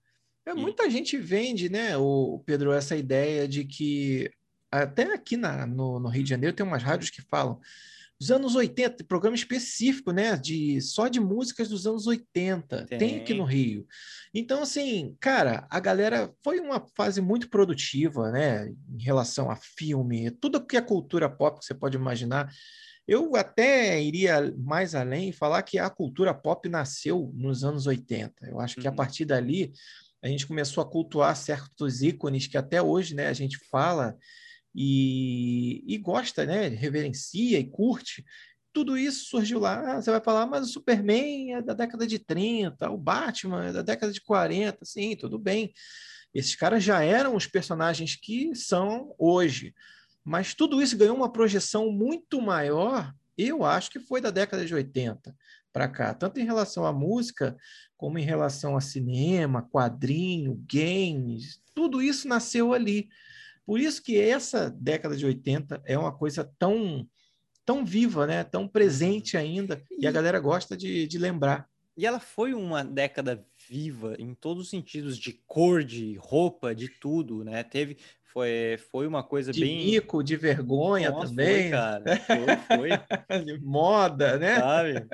É, 0.47 0.53
e... 0.53 0.55
Muita 0.55 0.89
gente 0.89 1.16
vende, 1.16 1.68
né, 1.68 1.97
o 1.97 2.43
Pedro, 2.45 2.72
essa 2.72 2.97
ideia 2.97 3.49
de 3.49 3.64
que 3.64 4.31
até 4.70 5.05
aqui 5.14 5.37
na, 5.37 5.66
no, 5.66 5.99
no 5.99 6.09
Rio 6.09 6.25
de 6.25 6.31
Janeiro 6.31 6.55
tem 6.55 6.66
umas 6.66 6.83
rádios 6.83 7.11
que 7.11 7.22
falam 7.22 7.61
dos 8.25 8.31
anos 8.31 8.55
80, 8.55 9.05
programa 9.05 9.37
específico, 9.37 10.11
né? 10.11 10.35
De, 10.35 10.81
só 10.81 11.09
de 11.09 11.20
músicas 11.20 11.68
dos 11.68 11.87
anos 11.87 12.07
80. 12.07 12.87
Tem. 12.87 12.99
Tem 12.99 13.16
aqui 13.20 13.35
no 13.35 13.45
Rio. 13.45 13.87
Então, 14.33 14.62
assim, 14.62 15.14
cara, 15.20 15.66
a 15.68 15.79
galera 15.79 16.33
foi 16.43 16.59
uma 16.59 16.83
fase 16.97 17.20
muito 17.20 17.51
produtiva, 17.51 18.31
né? 18.31 18.72
Em 18.89 19.03
relação 19.03 19.51
a 19.51 19.57
filme, 19.57 20.31
tudo 20.31 20.64
que 20.64 20.79
é 20.79 20.81
cultura 20.81 21.29
pop 21.29 21.59
que 21.59 21.66
você 21.66 21.75
pode 21.75 21.99
imaginar. 21.99 22.51
Eu 23.07 23.37
até 23.37 24.03
iria 24.03 24.55
mais 24.57 24.95
além 24.95 25.29
e 25.29 25.33
falar 25.33 25.62
que 25.62 25.79
a 25.79 25.91
cultura 25.91 26.33
pop 26.33 26.66
nasceu 26.66 27.31
nos 27.35 27.62
anos 27.62 27.87
80. 27.87 28.47
Eu 28.47 28.59
acho 28.59 28.77
que 28.77 28.87
a 28.87 28.91
uhum. 28.91 28.97
partir 28.97 29.27
dali 29.27 29.70
a 30.22 30.29
gente 30.29 30.47
começou 30.47 30.83
a 30.83 30.91
cultuar 30.91 31.37
certos 31.37 32.01
ícones 32.01 32.47
que 32.47 32.57
até 32.57 32.81
hoje, 32.81 33.14
né, 33.14 33.27
a 33.27 33.35
gente 33.35 33.59
fala 33.70 34.16
e, 34.75 35.85
e 35.87 35.99
gosta, 35.99 36.45
né? 36.45 36.68
Reverencia 36.68 37.59
e 37.59 37.64
curte. 37.64 38.25
Tudo 38.72 38.99
isso 38.99 39.27
surgiu 39.27 39.59
lá. 39.61 39.97
Ah, 39.97 40.03
você 40.03 40.11
vai 40.11 40.20
falar, 40.20 40.47
mas 40.47 40.66
o 40.66 40.72
Superman 40.72 41.55
é 41.55 41.62
da 41.62 41.75
década 41.75 42.07
de 42.07 42.18
30, 42.18 42.91
o 42.91 42.99
Batman 42.99 43.66
é 43.66 43.72
da 43.72 43.83
década 43.83 44.12
de 44.12 44.20
40. 44.20 44.85
Sim, 44.85 45.14
tudo 45.16 45.39
bem. 45.39 45.72
Esses 46.35 46.57
caras 46.57 46.83
já 46.83 47.03
eram 47.03 47.37
os 47.37 47.47
personagens 47.47 48.16
que 48.16 48.55
são 48.55 49.14
hoje. 49.18 49.72
Mas 50.25 50.55
tudo 50.55 50.83
isso 50.83 50.97
ganhou 50.97 51.16
uma 51.16 51.31
projeção 51.31 51.93
muito 51.93 52.41
maior, 52.41 53.14
eu 53.37 53.64
acho 53.64 53.91
que 53.91 54.01
foi 54.01 54.20
da 54.20 54.31
década 54.31 54.64
de 54.64 54.75
80 54.75 55.35
para 55.72 55.89
cá, 55.89 56.14
tanto 56.14 56.41
em 56.41 56.45
relação 56.45 56.87
à 56.87 56.93
música, 56.93 57.57
como 57.97 58.18
em 58.18 58.25
relação 58.25 58.77
a 58.77 58.81
cinema, 58.81 59.68
quadrinho, 59.70 60.64
games, 60.72 61.61
tudo 61.75 62.01
isso 62.01 62.29
nasceu 62.29 62.72
ali. 62.72 63.09
Por 63.66 63.80
isso 63.80 64.02
que 64.02 64.18
essa 64.18 64.70
década 64.70 65.16
de 65.16 65.24
80 65.24 65.82
é 65.84 65.98
uma 65.98 66.12
coisa 66.12 66.44
tão 66.58 67.06
tão 67.64 67.84
viva, 67.84 68.26
né? 68.26 68.44
tão 68.44 68.68
presente 68.68 69.36
ainda, 69.36 69.82
e, 69.98 70.06
a 70.06 70.12
galera 70.12 70.38
gosta 70.38 70.76
de, 70.76 71.06
de 71.06 71.18
lembrar. 71.18 71.66
E 71.96 72.04
ela 72.04 72.20
foi 72.20 72.52
uma 72.52 72.84
década 72.84 73.42
viva 73.68 74.16
em 74.18 74.34
todos 74.34 74.64
os 74.64 74.70
sentidos, 74.70 75.16
de 75.16 75.32
cor, 75.46 75.82
de 75.82 76.16
roupa, 76.16 76.74
de 76.74 76.88
tudo, 76.88 77.44
né? 77.44 77.62
Teve, 77.62 77.96
foi, 78.24 78.76
foi 78.90 79.06
uma 79.06 79.22
coisa 79.22 79.52
de 79.52 79.60
bem. 79.60 79.78
De 79.78 79.92
mico, 79.92 80.22
de 80.22 80.36
vergonha 80.36 81.10
Nossa, 81.10 81.28
também. 81.28 81.62
Foi, 81.62 81.70
cara. 81.70 82.04
Foi, 82.66 82.88
foi. 83.28 83.44
de 83.44 83.60
moda, 83.60 84.36
né? 84.38 84.58
Sabe? 84.58 85.06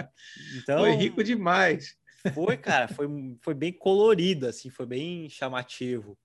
Então, 0.57 0.79
foi 0.79 0.93
rico 0.93 1.23
demais. 1.23 1.95
Foi, 2.35 2.57
cara, 2.57 2.89
foi, 2.89 3.07
foi 3.41 3.55
bem 3.55 3.73
colorido, 3.73 4.47
assim, 4.47 4.71
foi 4.71 4.87
bem 4.87 5.29
chamativo. 5.29 6.19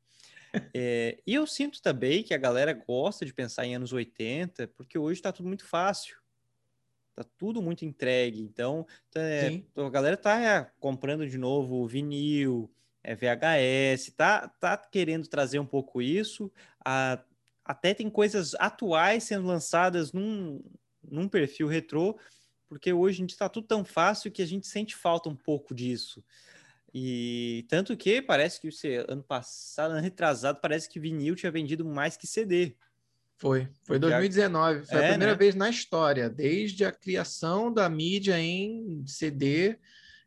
É, 0.74 1.20
e 1.26 1.34
eu 1.34 1.48
sinto 1.48 1.82
também 1.82 2.24
que 2.24 2.34
a 2.34 2.38
galera 2.38 2.74
gosta 2.74 3.26
de 3.26 3.34
pensar 3.34 3.66
em 3.66 3.76
anos 3.76 3.94
80, 3.94 4.68
porque 4.70 4.98
hoje 4.98 5.20
está 5.20 5.32
tudo 5.32 5.48
muito 5.48 5.66
fácil. 5.66 6.18
Tá 7.16 7.24
tudo 7.38 7.62
muito 7.62 7.86
entregue. 7.86 8.42
Então, 8.42 8.86
é, 9.16 9.62
a 9.78 9.90
galera 9.90 10.18
tá 10.18 10.42
é, 10.42 10.70
comprando 10.80 11.28
de 11.28 11.38
novo 11.38 11.88
vinil, 11.88 12.70
é, 13.02 13.16
VHS, 13.16 14.12
tá, 14.18 14.48
tá 14.60 14.78
querendo 14.78 15.28
trazer 15.28 15.60
um 15.60 15.66
pouco 15.66 16.02
isso. 16.02 16.52
A, 16.84 17.24
até 17.64 17.94
tem 17.94 18.10
coisas 18.10 18.54
atuais 18.56 19.24
sendo 19.24 19.48
lançadas 19.48 20.12
num, 20.12 20.62
num 21.04 21.30
perfil 21.30 21.68
retrô, 21.68 22.20
porque 22.68 22.92
hoje 22.92 23.18
a 23.18 23.22
gente 23.22 23.32
está 23.32 23.48
tudo 23.48 23.68
tão 23.68 23.86
fácil 23.86 24.32
que 24.32 24.42
a 24.42 24.46
gente 24.46 24.68
sente 24.68 24.96
falta 24.96 25.30
um 25.30 25.36
pouco 25.36 25.74
disso. 25.74 26.24
E 26.98 27.66
tanto 27.68 27.98
que 27.98 28.22
parece 28.22 28.62
que 28.62 28.72
você, 28.72 29.06
ano 29.10 29.22
passado, 29.22 29.92
ano 29.92 30.02
retrasado, 30.02 30.60
parece 30.62 30.88
que 30.88 30.98
vinil 30.98 31.36
tinha 31.36 31.52
vendido 31.52 31.84
mais 31.84 32.16
que 32.16 32.26
CD. 32.26 32.74
Foi, 33.36 33.68
foi 33.84 34.00
2019. 34.00 34.86
Foi 34.86 34.98
é, 34.98 35.08
a 35.08 35.10
primeira 35.10 35.34
né? 35.34 35.38
vez 35.38 35.56
na 35.56 35.70
história, 35.70 36.30
desde 36.30 36.86
a 36.86 36.94
criação 36.94 37.70
da 37.70 37.90
mídia 37.90 38.40
em 38.40 39.04
CD, 39.06 39.78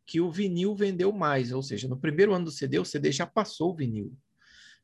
que 0.04 0.20
o 0.20 0.30
vinil 0.30 0.76
vendeu 0.76 1.10
mais, 1.10 1.52
ou 1.52 1.62
seja, 1.62 1.88
no 1.88 1.96
primeiro 1.96 2.34
ano 2.34 2.44
do 2.44 2.50
CD, 2.50 2.78
o 2.78 2.84
CD 2.84 3.12
já 3.12 3.24
passou 3.26 3.70
o 3.70 3.74
vinil. 3.74 4.14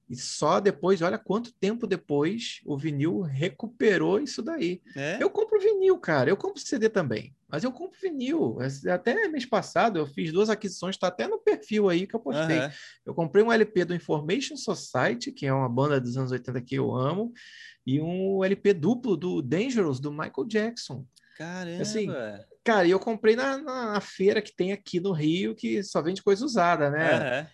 E 0.09 0.16
só 0.16 0.61
depois, 0.61 1.03
olha 1.03 1.18
quanto 1.18 1.53
tempo 1.53 1.87
depois 1.87 2.62
o 2.64 2.78
vinil 2.78 3.20
recuperou 3.20 4.18
isso 4.18 4.43
daí. 4.43 4.80
É? 4.97 5.18
Eu 5.20 5.28
compro 5.28 5.61
vinil, 5.61 5.99
cara. 5.99 6.30
Eu 6.30 6.37
compro 6.37 6.61
CD 6.61 6.89
também. 6.89 7.35
Mas 7.55 7.62
eu 7.62 7.70
compro 7.70 7.96
vinil. 8.02 8.59
Até 8.92 9.28
mês 9.28 9.46
passado 9.46 9.96
eu 9.96 10.07
fiz 10.09 10.32
duas 10.32 10.50
aquisições, 10.50 10.96
está 10.96 11.07
até 11.07 11.28
no 11.28 11.38
perfil 11.38 11.88
aí 11.88 12.05
que 12.05 12.16
eu 12.16 12.18
postei. 12.18 12.59
Uhum. 12.59 12.70
Eu 13.07 13.14
comprei 13.14 13.44
um 13.44 13.52
LP 13.52 13.84
do 13.84 13.94
Information 13.94 14.57
Society, 14.57 15.30
que 15.30 15.46
é 15.46 15.52
uma 15.52 15.68
banda 15.68 16.00
dos 16.00 16.16
anos 16.16 16.32
80 16.32 16.61
que 16.62 16.74
eu 16.74 16.92
amo, 16.92 17.32
e 17.86 18.00
um 18.00 18.42
LP 18.42 18.74
duplo 18.74 19.16
do 19.16 19.40
Dangerous, 19.40 20.00
do 20.00 20.11
Michael 20.11 20.48
Jackson. 20.48 21.07
Caramba! 21.38 21.82
Assim, 21.82 22.09
cara, 22.64 22.88
eu 22.88 22.98
comprei 22.98 23.36
na, 23.36 23.57
na, 23.57 24.00
feira 24.00 24.42
que 24.42 24.52
tem 24.52 24.72
aqui 24.72 24.98
no 24.98 25.12
Rio, 25.12 25.55
que 25.55 25.80
só 25.84 26.02
vende 26.02 26.24
coisa 26.24 26.44
usada, 26.44 26.90
né? 26.90 27.40
Uhum. 27.40 27.46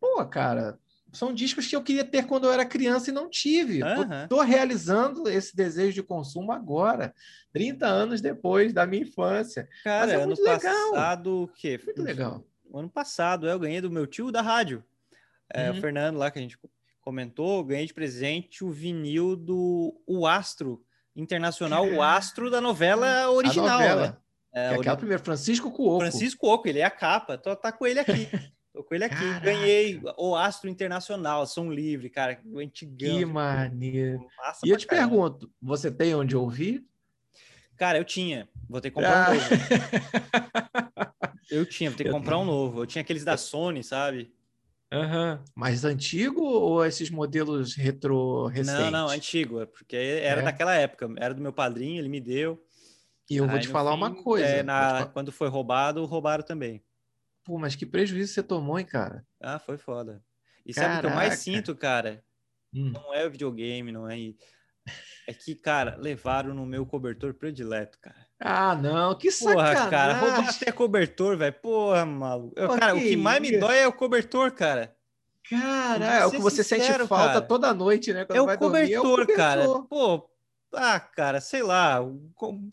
Pô, 0.00 0.26
cara, 0.26 0.76
são 1.16 1.32
discos 1.32 1.66
que 1.66 1.74
eu 1.74 1.82
queria 1.82 2.04
ter 2.04 2.26
quando 2.26 2.44
eu 2.44 2.52
era 2.52 2.64
criança 2.64 3.10
e 3.10 3.12
não 3.12 3.28
tive. 3.28 3.80
Estou 4.22 4.40
realizando 4.40 5.28
esse 5.28 5.56
desejo 5.56 5.94
de 5.94 6.02
consumo 6.02 6.52
agora, 6.52 7.14
30 7.52 7.86
anos 7.86 8.20
depois 8.20 8.72
da 8.72 8.86
minha 8.86 9.02
infância. 9.02 9.68
Cara, 9.82 10.12
é 10.12 10.16
ano 10.16 10.34
legal. 10.34 10.92
passado, 10.92 11.42
o 11.42 11.48
quê? 11.48 11.80
Muito 11.84 12.02
legal. 12.02 12.44
Ano 12.72 12.90
passado, 12.90 13.48
eu 13.48 13.58
ganhei 13.58 13.80
do 13.80 13.90
meu 13.90 14.06
tio 14.06 14.30
da 14.30 14.42
rádio. 14.42 14.84
É, 15.52 15.70
uhum. 15.70 15.78
O 15.78 15.80
Fernando 15.80 16.16
lá, 16.16 16.30
que 16.30 16.38
a 16.38 16.42
gente 16.42 16.58
comentou, 17.00 17.64
ganhei 17.64 17.86
de 17.86 17.94
presente 17.94 18.64
o 18.64 18.70
vinil 18.70 19.36
do 19.36 20.00
O 20.06 20.26
Astro 20.26 20.82
Internacional, 21.14 21.86
o 21.88 22.02
Astro 22.02 22.50
da 22.50 22.60
novela 22.60 23.30
original. 23.30 23.68
A 23.68 23.72
novela. 23.72 24.06
Né? 24.06 24.16
É, 24.52 24.72
é 24.72 24.74
aquela 24.74 24.96
primeira, 24.96 25.22
Francisco 25.22 25.70
Cuoco. 25.70 26.00
Francisco 26.00 26.40
Cuoco, 26.40 26.66
ele 26.66 26.78
é 26.78 26.84
a 26.84 26.90
capa. 26.90 27.36
Tô, 27.36 27.54
tá 27.54 27.70
com 27.70 27.86
ele 27.86 28.00
aqui. 28.00 28.28
Tô 28.76 28.84
com 28.84 28.94
ele 28.94 29.04
aqui. 29.04 29.16
Caraca. 29.16 29.40
Ganhei 29.40 30.02
o 30.18 30.36
Astro 30.36 30.68
Internacional, 30.68 31.46
Som 31.46 31.72
Livre, 31.72 32.10
cara. 32.10 32.38
O 32.44 32.58
antigão. 32.58 33.16
Que 33.16 33.24
maneiro. 33.24 34.26
e 34.62 34.68
eu 34.68 34.76
te 34.76 34.86
caramba. 34.86 35.08
pergunto, 35.08 35.50
você 35.62 35.90
tem 35.90 36.14
onde 36.14 36.36
ouvir? 36.36 36.84
Cara, 37.74 37.96
eu 37.96 38.04
tinha. 38.04 38.46
Vou 38.68 38.78
ter 38.78 38.90
que 38.90 38.96
comprar 38.96 39.28
ah. 39.28 39.30
um 39.30 39.34
novo. 39.34 39.48
eu 41.50 41.64
tinha, 41.64 41.88
vou 41.88 41.96
ter 41.96 42.04
que 42.04 42.10
comprar 42.10 42.36
um 42.36 42.44
novo. 42.44 42.82
Eu 42.82 42.86
tinha 42.86 43.00
aqueles 43.00 43.24
da 43.24 43.38
Sony, 43.38 43.82
sabe? 43.82 44.30
Uhum. 44.92 45.42
Mais 45.54 45.86
antigo 45.86 46.42
ou 46.42 46.84
esses 46.84 47.08
modelos 47.08 47.74
retro 47.74 48.44
recentes? 48.48 48.82
Não, 48.82 48.90
não, 48.90 49.08
antigo, 49.08 49.62
é 49.62 49.64
porque 49.64 49.96
era 49.96 50.42
é. 50.42 50.44
daquela 50.44 50.74
época, 50.74 51.08
era 51.16 51.32
do 51.32 51.40
meu 51.40 51.52
padrinho, 51.52 51.98
ele 51.98 52.10
me 52.10 52.20
deu. 52.20 52.62
E 53.30 53.38
eu 53.38 53.48
vou 53.48 53.58
te 53.58 53.68
falar 53.68 53.92
fim, 53.92 53.96
uma 53.96 54.14
coisa. 54.14 54.46
É, 54.46 54.62
na, 54.62 55.06
Quando 55.06 55.32
foi 55.32 55.48
roubado, 55.48 56.04
roubaram 56.04 56.44
também. 56.44 56.82
Pô, 57.46 57.56
mas 57.58 57.76
que 57.76 57.86
prejuízo 57.86 58.34
você 58.34 58.42
tomou, 58.42 58.76
hein, 58.76 58.84
cara? 58.84 59.24
Ah, 59.40 59.60
foi 59.60 59.78
foda. 59.78 60.20
E 60.66 60.74
Caraca. 60.74 60.94
sabe 60.94 60.98
o 60.98 61.08
que 61.08 61.14
eu 61.14 61.16
mais 61.16 61.38
sinto, 61.38 61.76
cara? 61.76 62.24
Hum. 62.74 62.90
Não 62.92 63.14
é 63.14 63.24
o 63.24 63.30
videogame, 63.30 63.92
não 63.92 64.10
é. 64.10 64.16
É 65.28 65.32
que, 65.32 65.54
cara, 65.54 65.96
levaram 65.96 66.52
no 66.52 66.66
meu 66.66 66.84
cobertor 66.84 67.34
predileto, 67.34 67.98
cara. 68.00 68.26
Ah, 68.40 68.74
não, 68.74 69.14
que 69.16 69.30
sacanagem. 69.30 69.74
Porra, 69.74 69.90
cara, 69.90 70.14
roubar 70.14 70.48
até 70.48 70.72
cobertor, 70.72 71.36
velho. 71.36 71.52
Porra, 71.54 72.04
maluco. 72.04 72.52
Eu, 72.56 72.68
cara, 72.68 72.94
o 72.94 73.00
que 73.00 73.16
mais 73.16 73.40
me 73.40 73.58
dói 73.58 73.78
é 73.78 73.86
o 73.86 73.92
cobertor, 73.92 74.52
cara. 74.52 74.96
Cara, 75.48 76.04
é 76.04 76.26
o 76.26 76.30
que 76.32 76.38
você 76.38 76.64
sincero, 76.64 76.98
sente 76.98 77.08
falta 77.08 77.34
cara. 77.34 77.40
toda 77.42 77.72
noite, 77.72 78.12
né? 78.12 78.26
É 78.28 78.40
o, 78.40 78.44
cobertor, 78.44 78.70
dormir, 78.72 78.92
é 78.92 78.98
o 78.98 79.02
cobertor, 79.02 79.36
cara. 79.36 79.64
Pô, 79.88 80.28
ah, 80.74 81.00
cara, 81.00 81.40
sei 81.40 81.62
lá, 81.62 82.00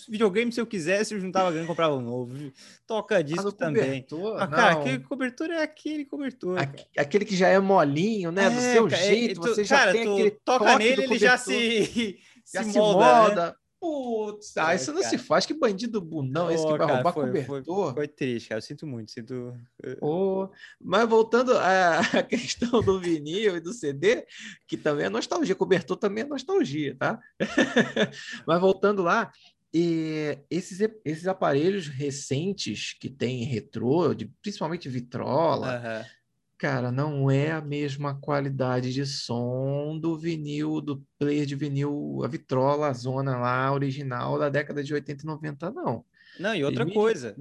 videogame 0.09 0.51
se 0.51 0.59
eu 0.59 0.65
quisesse, 0.65 1.13
eu 1.13 1.19
juntava 1.19 1.51
grana 1.51 1.65
e 1.65 1.67
comprava 1.67 1.95
um 1.95 2.01
novo. 2.01 2.51
Toca 2.85 3.23
disco 3.23 3.51
também. 3.51 4.05
Ah, 4.37 4.47
cara, 4.47 4.71
aquele 4.73 4.99
cobertor 4.99 5.49
é 5.51 5.61
aquele 5.61 6.05
cobertor. 6.05 6.57
aquele 6.97 7.25
que 7.25 7.35
já 7.35 7.47
é 7.47 7.59
molinho, 7.59 8.31
né? 8.31 8.45
É, 8.45 8.49
do 8.49 8.59
seu 8.59 8.87
cara, 8.87 9.03
jeito, 9.03 9.41
tu, 9.41 9.47
você 9.47 9.63
já 9.63 9.77
cara, 9.77 9.91
tem 9.91 10.01
aquele 10.01 10.31
toca 10.31 10.77
nele, 10.77 11.03
ele 11.03 11.17
já 11.17 11.37
se, 11.37 12.19
já 12.51 12.63
se, 12.63 12.77
molda. 12.77 13.05
Se 13.05 13.27
molda. 13.27 13.45
Né? 13.47 13.55
Putz, 13.83 14.55
ah, 14.55 14.73
isso 14.73 14.93
não 14.93 15.01
cara. 15.01 15.09
se 15.09 15.17
faz. 15.17 15.45
Que 15.45 15.53
bandido 15.53 15.99
bunão 15.99 16.49
esse 16.49 16.63
que 16.63 16.69
vai 16.69 16.77
cara, 16.77 16.93
roubar 16.93 17.13
foi, 17.13 17.25
cobertor. 17.25 17.65
Foi, 17.65 17.93
foi, 17.93 18.07
triste, 18.07 18.47
cara. 18.47 18.59
Eu 18.59 18.61
sinto 18.61 18.87
muito. 18.87 19.11
Sinto... 19.11 19.53
Oh, 19.99 20.47
mas 20.79 21.09
voltando 21.09 21.51
à 21.59 22.23
questão 22.23 22.81
do 22.81 22.97
vinil 22.97 23.57
e 23.57 23.59
do 23.59 23.73
CD, 23.73 24.25
que 24.65 24.77
também 24.77 25.07
é 25.07 25.09
nostalgia. 25.09 25.53
Cobertor 25.53 25.97
também 25.97 26.23
é 26.23 26.27
nostalgia, 26.27 26.95
tá? 26.97 27.19
mas 28.47 28.61
voltando 28.61 29.03
lá, 29.03 29.33
e 29.73 30.39
esses, 30.49 30.79
esses 31.03 31.27
aparelhos 31.27 31.89
recentes 31.89 32.95
que 32.97 33.09
tem 33.09 33.43
retrô, 33.43 34.13
de, 34.13 34.27
principalmente 34.41 34.87
vitrola, 34.87 35.75
uhum 35.75 36.22
cara, 36.63 36.93
não 36.93 37.29
é 37.29 37.51
a 37.51 37.59
mesma 37.59 38.15
qualidade 38.15 38.93
de 38.93 39.05
som 39.05 39.99
do 39.99 40.17
vinil, 40.17 40.79
do 40.79 41.05
player 41.19 41.45
de 41.45 41.57
vinil, 41.57 42.21
a 42.23 42.27
vitrola, 42.29 42.87
a 42.87 42.93
zona 42.93 43.37
lá, 43.37 43.69
original 43.73 44.39
da 44.39 44.47
década 44.47 44.81
de 44.81 44.93
80 44.93 45.23
e 45.23 45.25
90, 45.25 45.71
não. 45.71 46.05
Não, 46.39 46.55
e 46.55 46.63
outra 46.63 46.89
coisa. 46.89 47.35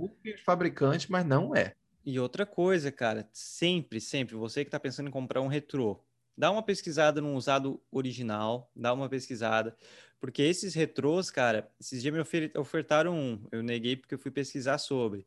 Fabricante, 0.44 1.08
mas 1.08 1.24
não 1.24 1.54
é. 1.54 1.72
E 2.04 2.18
outra 2.18 2.44
coisa, 2.44 2.90
cara, 2.90 3.28
sempre, 3.32 4.00
sempre, 4.00 4.34
você 4.34 4.64
que 4.64 4.68
está 4.68 4.80
pensando 4.80 5.06
em 5.06 5.12
comprar 5.12 5.40
um 5.40 5.46
retrô, 5.46 6.04
dá 6.36 6.50
uma 6.50 6.64
pesquisada 6.64 7.20
no 7.20 7.36
usado 7.36 7.80
original, 7.92 8.72
dá 8.74 8.92
uma 8.92 9.08
pesquisada, 9.08 9.76
porque 10.20 10.42
esses 10.42 10.74
retrôs, 10.74 11.30
cara, 11.30 11.70
esses 11.80 12.02
dias 12.02 12.12
me 12.12 12.58
ofertaram 12.58 13.16
um, 13.16 13.46
eu 13.52 13.62
neguei 13.62 13.94
porque 13.94 14.16
eu 14.16 14.18
fui 14.18 14.32
pesquisar 14.32 14.78
sobre. 14.78 15.24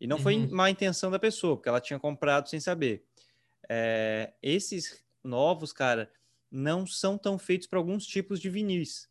E 0.00 0.06
não 0.08 0.16
uhum. 0.16 0.22
foi 0.24 0.46
má 0.48 0.68
intenção 0.68 1.12
da 1.12 1.18
pessoa, 1.20 1.56
porque 1.56 1.68
ela 1.68 1.80
tinha 1.80 2.00
comprado 2.00 2.48
sem 2.48 2.58
saber 2.58 3.06
é, 3.68 4.32
esses 4.42 5.04
novos, 5.22 5.72
cara, 5.72 6.10
não 6.50 6.86
são 6.86 7.18
tão 7.18 7.38
feitos 7.38 7.66
para 7.66 7.78
alguns 7.78 8.06
tipos 8.06 8.40
de 8.40 8.48
vinis. 8.48 9.08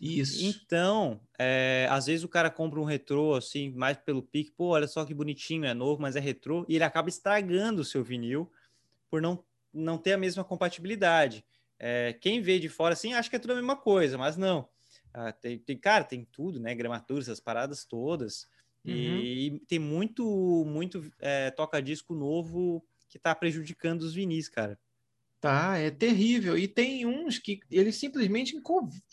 Isso. 0.00 0.44
Então, 0.44 1.20
é, 1.38 1.86
às 1.90 2.06
vezes 2.06 2.24
o 2.24 2.28
cara 2.28 2.50
compra 2.50 2.80
um 2.80 2.84
retrô, 2.84 3.34
assim, 3.34 3.70
mais 3.70 3.96
pelo 3.96 4.22
pique, 4.22 4.50
pô, 4.50 4.68
olha 4.68 4.86
só 4.86 5.04
que 5.04 5.14
bonitinho, 5.14 5.64
é 5.64 5.72
novo, 5.72 6.02
mas 6.02 6.16
é 6.16 6.20
retrô, 6.20 6.64
e 6.68 6.74
ele 6.74 6.84
acaba 6.84 7.08
estragando 7.08 7.82
o 7.82 7.84
seu 7.84 8.02
vinil 8.04 8.50
por 9.08 9.22
não, 9.22 9.42
não 9.72 9.96
ter 9.96 10.12
a 10.12 10.18
mesma 10.18 10.44
compatibilidade. 10.44 11.44
É, 11.78 12.12
quem 12.20 12.40
vê 12.40 12.58
de 12.58 12.68
fora, 12.68 12.92
assim, 12.92 13.14
acha 13.14 13.30
que 13.30 13.36
é 13.36 13.38
tudo 13.38 13.52
a 13.52 13.56
mesma 13.56 13.76
coisa, 13.76 14.18
mas 14.18 14.36
não. 14.36 14.68
Ah, 15.12 15.32
tem, 15.32 15.58
tem, 15.58 15.78
cara, 15.78 16.02
tem 16.02 16.24
tudo, 16.24 16.58
né? 16.58 16.74
Gramatura, 16.74 17.20
essas 17.20 17.40
paradas 17.40 17.84
todas. 17.84 18.48
Uhum. 18.84 18.92
E, 18.92 19.46
e, 19.46 19.60
tem 19.60 19.78
muito, 19.78 20.64
muito 20.66 21.10
é, 21.20 21.50
toca-disco 21.50 22.14
novo 22.14 22.84
que 23.14 23.18
está 23.18 23.32
prejudicando 23.32 24.02
os 24.02 24.12
vinis, 24.12 24.48
cara. 24.48 24.76
Tá, 25.40 25.78
é 25.78 25.88
terrível. 25.88 26.58
E 26.58 26.66
tem 26.66 27.06
uns 27.06 27.38
que 27.38 27.60
eles 27.70 27.94
simplesmente 27.94 28.60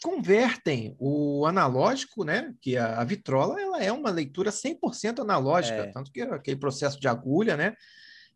convertem 0.01 0.95
o 0.97 1.45
analógico, 1.45 2.23
né? 2.23 2.51
Que 2.59 2.77
a, 2.77 2.99
a 2.99 3.03
vitrola 3.03 3.61
ela 3.61 3.83
é 3.83 3.91
uma 3.91 4.09
leitura 4.09 4.49
100% 4.49 5.19
analógica, 5.19 5.83
é. 5.83 5.91
tanto 5.91 6.11
que 6.11 6.21
é 6.21 6.33
aquele 6.33 6.57
processo 6.57 6.99
de 6.99 7.07
agulha, 7.07 7.55
né? 7.55 7.75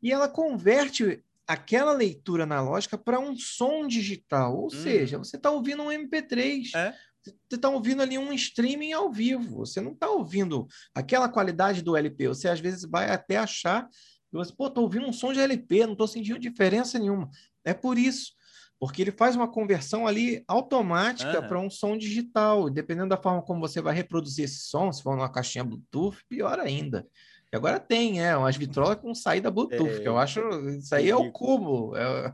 E 0.04 0.12
ela 0.12 0.30
converte 0.30 1.24
aquela 1.48 1.94
leitura 1.94 2.44
analógica 2.44 2.96
para 2.96 3.20
um 3.20 3.36
som 3.36 3.88
digital. 3.88 4.56
Ou 4.56 4.68
hum. 4.68 4.70
seja, 4.70 5.18
você 5.18 5.36
está 5.36 5.50
ouvindo 5.50 5.82
um 5.82 5.88
MP3. 5.88 6.76
É? 6.76 6.94
Você 7.24 7.56
está 7.56 7.70
ouvindo 7.70 8.04
ali 8.04 8.20
um 8.20 8.32
streaming 8.34 8.94
ao 8.94 9.12
vivo. 9.12 9.66
Você 9.66 9.82
não 9.82 9.94
está 9.94 10.08
ouvindo 10.08 10.68
aquela 10.94 11.28
qualidade 11.28 11.82
do 11.82 11.98
LP. 11.98 12.28
Você 12.28 12.48
às 12.48 12.60
vezes 12.60 12.84
vai 12.84 13.10
até 13.10 13.38
achar 13.38 13.90
e 14.36 14.38
você, 14.38 14.54
pô, 14.54 14.70
tô 14.70 14.82
ouvindo 14.82 15.08
um 15.08 15.14
som 15.14 15.32
de 15.32 15.40
LP, 15.40 15.88
não 15.88 15.96
tô 15.96 16.06
sentindo 16.06 16.38
diferença 16.38 17.00
nenhuma. 17.00 17.30
É 17.64 17.74
por 17.74 17.98
isso, 17.98 18.34
porque 18.78 19.02
ele 19.02 19.12
faz 19.12 19.36
uma 19.36 19.48
conversão 19.48 20.06
ali 20.06 20.44
automática 20.46 21.42
para 21.42 21.60
um 21.60 21.70
som 21.70 21.98
digital. 21.98 22.70
Dependendo 22.70 23.10
da 23.10 23.18
forma 23.18 23.42
como 23.42 23.62
você 23.62 23.82
vai 23.82 23.96
reproduzir 23.96 24.44
esse 24.44 24.60
som, 24.60 24.92
se 24.92 25.02
for 25.02 25.16
numa 25.16 25.32
caixinha 25.32 25.64
Bluetooth, 25.64 26.18
pior 26.28 26.60
ainda. 26.60 27.08
E 27.52 27.56
agora 27.56 27.80
tem, 27.80 28.22
é, 28.22 28.36
umas 28.36 28.58
vitrolas 28.58 29.00
com 29.00 29.16
saída 29.16 29.50
Bluetooth, 29.50 29.90
é, 29.90 30.00
que 30.02 30.08
eu 30.08 30.18
acho, 30.18 30.42
isso 30.72 30.94
aí 30.94 31.10
é 31.10 31.16
o 31.16 31.32
cubo. 31.32 31.96
É, 31.96 32.34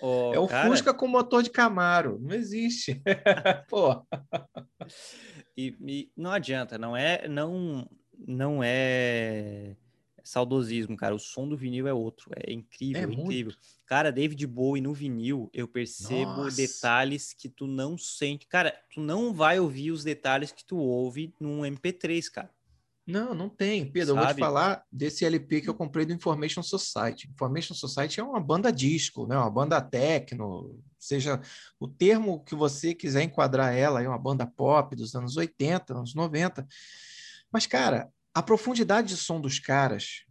oh, 0.00 0.32
é 0.34 0.38
o 0.40 0.48
cara... 0.48 0.68
Fusca 0.68 0.92
com 0.92 1.06
motor 1.06 1.44
de 1.44 1.50
Camaro. 1.50 2.18
Não 2.20 2.34
existe. 2.34 3.00
Pô. 3.70 4.04
E, 5.56 5.76
e, 5.86 6.10
não 6.16 6.32
adianta, 6.32 6.76
não 6.76 6.96
é, 6.96 7.28
não, 7.28 7.88
não 8.26 8.60
é 8.60 9.76
saudosismo, 10.28 10.96
cara. 10.96 11.14
O 11.14 11.18
som 11.18 11.48
do 11.48 11.56
vinil 11.56 11.86
é 11.88 11.92
outro. 11.92 12.30
É 12.36 12.52
incrível, 12.52 13.02
é, 13.02 13.04
é 13.04 13.12
incrível. 13.12 13.52
Muito. 13.52 13.58
Cara, 13.86 14.12
David 14.12 14.46
Bowie 14.46 14.82
no 14.82 14.92
vinil, 14.92 15.50
eu 15.52 15.66
percebo 15.66 16.44
Nossa. 16.44 16.56
detalhes 16.56 17.32
que 17.32 17.48
tu 17.48 17.66
não 17.66 17.96
sente. 17.96 18.46
Cara, 18.46 18.74
tu 18.92 19.00
não 19.00 19.32
vai 19.32 19.58
ouvir 19.58 19.90
os 19.90 20.04
detalhes 20.04 20.52
que 20.52 20.64
tu 20.64 20.76
ouve 20.76 21.34
num 21.40 21.62
MP3, 21.62 22.30
cara. 22.30 22.50
Não, 23.06 23.34
não 23.34 23.48
tem. 23.48 23.90
Pedro, 23.90 24.14
Sabe? 24.14 24.20
eu 24.20 24.26
vou 24.26 24.34
te 24.34 24.38
falar 24.38 24.84
desse 24.92 25.24
LP 25.24 25.62
que 25.62 25.70
eu 25.70 25.74
comprei 25.74 26.04
do 26.04 26.12
Information 26.12 26.62
Society. 26.62 27.26
Information 27.30 27.72
Society 27.72 28.20
é 28.20 28.22
uma 28.22 28.38
banda 28.38 28.70
disco, 28.70 29.26
né? 29.26 29.34
uma 29.34 29.50
banda 29.50 29.80
techno, 29.80 30.78
seja 30.98 31.40
o 31.80 31.88
termo 31.88 32.44
que 32.44 32.54
você 32.54 32.94
quiser 32.94 33.22
enquadrar 33.22 33.74
ela, 33.74 34.02
é 34.02 34.08
uma 34.08 34.18
banda 34.18 34.46
pop 34.46 34.94
dos 34.94 35.14
anos 35.14 35.38
80, 35.38 35.94
anos 35.94 36.14
90. 36.14 36.66
Mas, 37.50 37.66
cara, 37.66 38.12
a 38.38 38.42
profundidade 38.42 39.08
de 39.08 39.16
som 39.16 39.40
dos 39.40 39.58
caras 39.58 40.24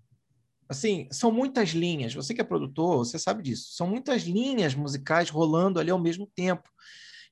assim, 0.69 1.07
são 1.11 1.31
muitas 1.31 1.69
linhas. 1.69 2.13
Você 2.13 2.33
que 2.33 2.41
é 2.41 2.43
produtor, 2.43 2.97
você 2.97 3.17
sabe 3.17 3.41
disso. 3.41 3.73
São 3.73 3.87
muitas 3.87 4.23
linhas 4.23 4.75
musicais 4.75 5.29
rolando 5.29 5.79
ali 5.79 5.89
ao 5.89 5.99
mesmo 5.99 6.27
tempo. 6.35 6.69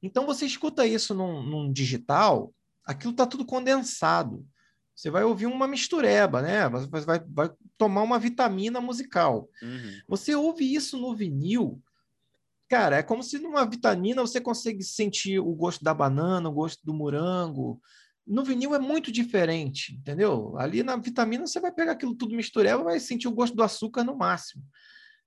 Então 0.02 0.26
você 0.26 0.46
escuta 0.46 0.86
isso 0.86 1.14
num, 1.14 1.44
num 1.44 1.72
digital, 1.72 2.54
aquilo 2.86 3.12
está 3.12 3.26
tudo 3.26 3.46
condensado. 3.46 4.46
Você 4.96 5.10
vai 5.10 5.24
ouvir 5.24 5.48
uma 5.48 5.68
mistureba, 5.68 6.42
né? 6.42 6.70
Você 6.70 7.06
vai, 7.06 7.20
vai 7.28 7.52
tomar 7.78 8.04
uma 8.04 8.18
vitamina 8.18 8.80
musical. 8.80 9.50
Uhum. 9.62 10.00
Você 10.08 10.34
ouve 10.36 10.74
isso 10.74 10.98
no 10.98 11.14
vinil, 11.14 11.82
cara, 12.70 12.98
é 12.98 13.04
como 13.04 13.22
se 13.22 13.38
numa 13.40 13.66
vitamina 13.66 14.22
você 14.22 14.40
consegue 14.40 14.84
sentir 14.84 15.40
o 15.40 15.54
gosto 15.54 15.84
da 15.84 15.94
banana, 15.94 16.48
o 16.48 16.54
gosto 16.54 16.86
do 16.86 16.94
morango. 16.94 17.82
No 18.26 18.44
vinil 18.44 18.74
é 18.74 18.80
muito 18.80 19.12
diferente, 19.12 19.94
entendeu? 19.94 20.58
Ali 20.58 20.82
na 20.82 20.96
vitamina 20.96 21.46
você 21.46 21.60
vai 21.60 21.72
pegar 21.72 21.92
aquilo 21.92 22.16
tudo 22.16 22.36
mistureba, 22.36 22.84
vai 22.84 23.00
sentir 23.00 23.28
o 23.28 23.34
gosto 23.34 23.56
do 23.56 23.64
açúcar 23.64 24.04
no 24.04 24.18
máximo. 24.18 24.64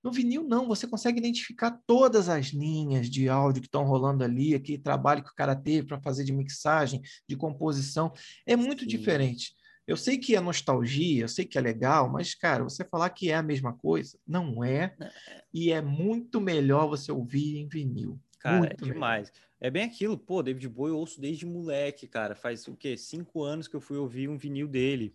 No 0.03 0.11
vinil, 0.11 0.43
não, 0.43 0.67
você 0.67 0.87
consegue 0.87 1.19
identificar 1.19 1.77
todas 1.85 2.29
as 2.29 2.47
linhas 2.47 3.09
de 3.09 3.27
áudio 3.27 3.61
que 3.61 3.67
estão 3.67 3.83
rolando 3.83 4.23
ali, 4.23 4.55
aquele 4.55 4.77
trabalho 4.77 5.23
que 5.23 5.31
o 5.31 5.35
cara 5.35 5.55
teve 5.55 5.87
para 5.87 6.01
fazer 6.01 6.23
de 6.23 6.31
mixagem, 6.31 7.01
de 7.27 7.35
composição. 7.35 8.13
É 8.45 8.55
muito 8.55 8.81
Sim. 8.81 8.87
diferente. 8.87 9.53
Eu 9.85 9.97
sei 9.97 10.17
que 10.17 10.35
é 10.35 10.39
nostalgia, 10.39 11.23
eu 11.23 11.27
sei 11.27 11.45
que 11.45 11.57
é 11.57 11.61
legal, 11.61 12.09
mas, 12.09 12.35
cara, 12.35 12.63
você 12.63 12.85
falar 12.85 13.09
que 13.09 13.31
é 13.31 13.35
a 13.35 13.43
mesma 13.43 13.73
coisa, 13.73 14.17
não 14.25 14.63
é. 14.63 14.95
é. 15.01 15.43
E 15.53 15.71
é 15.71 15.81
muito 15.81 16.39
melhor 16.39 16.87
você 16.87 17.11
ouvir 17.11 17.57
em 17.57 17.67
vinil. 17.67 18.19
Cara, 18.39 18.59
muito 18.59 18.85
é 18.85 18.93
demais. 18.93 19.31
Melhor. 19.31 19.48
É 19.61 19.69
bem 19.69 19.83
aquilo, 19.83 20.17
pô, 20.17 20.41
David 20.41 20.69
Bowie 20.69 20.93
eu 20.93 20.97
ouço 20.97 21.19
desde 21.19 21.45
moleque, 21.45 22.07
cara. 22.07 22.33
Faz 22.33 22.67
o 22.67 22.75
quê? 22.75 22.95
Cinco 22.95 23.43
anos 23.43 23.67
que 23.67 23.75
eu 23.75 23.81
fui 23.81 23.97
ouvir 23.97 24.29
um 24.29 24.37
vinil 24.37 24.67
dele. 24.67 25.13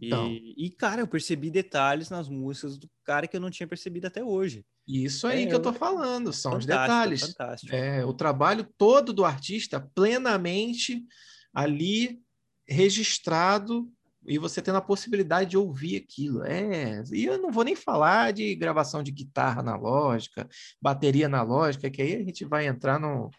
Então, 0.00 0.28
e, 0.28 0.54
e, 0.56 0.70
cara, 0.70 1.02
eu 1.02 1.06
percebi 1.06 1.50
detalhes 1.50 2.08
nas 2.08 2.28
músicas 2.28 2.78
do 2.78 2.88
cara 3.04 3.26
que 3.26 3.36
eu 3.36 3.40
não 3.40 3.50
tinha 3.50 3.66
percebido 3.66 4.06
até 4.06 4.22
hoje. 4.22 4.64
Isso 4.86 5.26
aí 5.26 5.44
é, 5.44 5.46
que 5.46 5.54
eu 5.54 5.60
tô 5.60 5.72
falando, 5.72 6.32
são 6.32 6.56
os 6.56 6.64
detalhes. 6.64 7.20
Fantástico. 7.20 7.74
É, 7.74 8.04
o 8.04 8.12
trabalho 8.12 8.64
todo 8.78 9.12
do 9.12 9.24
artista 9.24 9.80
plenamente 9.94 11.04
ali 11.52 12.20
registrado 12.66 13.90
e 14.26 14.38
você 14.38 14.62
tendo 14.62 14.76
a 14.76 14.82
possibilidade 14.82 15.50
de 15.50 15.58
ouvir 15.58 15.96
aquilo. 15.96 16.44
É, 16.44 17.02
e 17.12 17.24
eu 17.24 17.38
não 17.38 17.50
vou 17.50 17.64
nem 17.64 17.74
falar 17.74 18.32
de 18.32 18.54
gravação 18.54 19.02
de 19.02 19.10
guitarra 19.10 19.60
analógica, 19.60 20.48
bateria 20.80 21.26
analógica, 21.26 21.90
que 21.90 22.00
aí 22.00 22.14
a 22.16 22.24
gente 22.24 22.44
vai 22.44 22.66
entrar 22.66 22.98
no, 22.98 23.30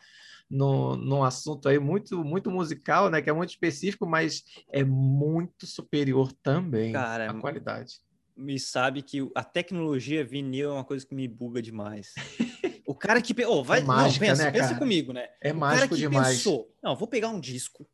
no, 0.51 0.97
num 0.97 1.23
assunto 1.23 1.69
aí 1.69 1.79
muito, 1.79 2.23
muito 2.23 2.51
musical, 2.51 3.09
né? 3.09 3.21
Que 3.21 3.29
é 3.29 3.33
muito 3.33 3.51
específico, 3.51 4.05
mas 4.05 4.43
é 4.69 4.83
muito 4.83 5.65
superior 5.65 6.33
também 6.43 6.91
Cara, 6.91 7.31
a 7.31 7.33
qualidade. 7.33 7.95
Me 8.35 8.59
sabe 8.59 9.01
que 9.01 9.29
a 9.33 9.43
tecnologia 9.43 10.25
vinil 10.25 10.71
é 10.71 10.73
uma 10.73 10.83
coisa 10.83 11.05
que 11.05 11.15
me 11.15 11.27
buga 11.27 11.61
demais. 11.61 12.13
o 12.85 12.93
cara 12.93 13.21
que. 13.21 13.33
Oh, 13.45 13.63
vai, 13.63 13.79
é 13.79 13.83
mágica, 13.83 14.25
não, 14.25 14.31
pensa, 14.31 14.43
né, 14.43 14.51
pensa 14.51 14.75
comigo, 14.75 15.13
né? 15.13 15.29
É 15.41 15.53
o 15.53 15.55
mágico 15.55 15.95
demais. 15.95 16.37
Pensou, 16.37 16.73
não, 16.83 16.95
vou 16.95 17.07
pegar 17.07 17.29
um 17.29 17.39
disco 17.39 17.87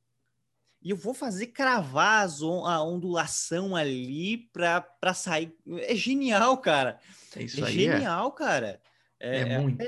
e 0.81 0.91
eu 0.91 0.95
vou 0.95 1.13
fazer 1.13 1.47
cravar 1.47 2.27
a 2.65 2.83
ondulação 2.83 3.75
ali 3.75 4.49
para 4.53 5.13
sair. 5.13 5.53
É 5.81 5.95
genial, 5.95 6.57
cara. 6.57 6.99
É 7.35 7.43
isso 7.43 7.63
é 7.63 7.67
aí. 7.67 7.73
Genial, 7.73 8.29
é. 8.29 8.37
cara. 8.37 8.81
É, 9.19 9.39
é 9.39 9.59
muito. 9.59 9.83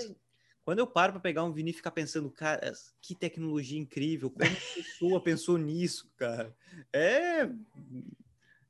É, 0.69 0.75
quando 0.79 0.79
eu 0.79 0.87
paro 0.87 1.13
para 1.13 1.21
pegar 1.21 1.43
um 1.43 1.51
vinil 1.51 1.71
e 1.71 1.75
ficar 1.75 1.91
pensando, 1.91 2.29
cara, 2.29 2.71
que 3.01 3.15
tecnologia 3.15 3.79
incrível, 3.79 4.29
como 4.29 4.45
a 4.45 4.75
pessoa 4.75 5.23
pensou 5.23 5.57
nisso, 5.57 6.11
cara? 6.15 6.55
É. 6.93 7.49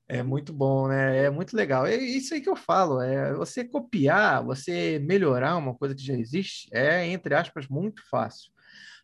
É 0.08 0.24
muito 0.24 0.52
bom, 0.54 0.88
né? 0.88 1.26
É 1.26 1.30
muito 1.30 1.56
legal. 1.56 1.86
É 1.86 1.95
isso 1.95 2.34
aí 2.34 2.41
que 2.41 2.50
eu 2.50 2.56
falo. 2.56 3.02
É 3.02 3.34
você 3.34 3.64
copiar, 3.64 4.43
você 4.43 4.97
melhorar 5.00 5.58
uma 5.58 5.76
coisa 5.76 5.93
que 5.93 6.04
já 6.04 6.16
existe, 6.16 6.70
é, 6.72 7.06
entre 7.06 7.36
aspas, 7.36 7.68
muito 7.68 8.02
fácil. 8.10 8.52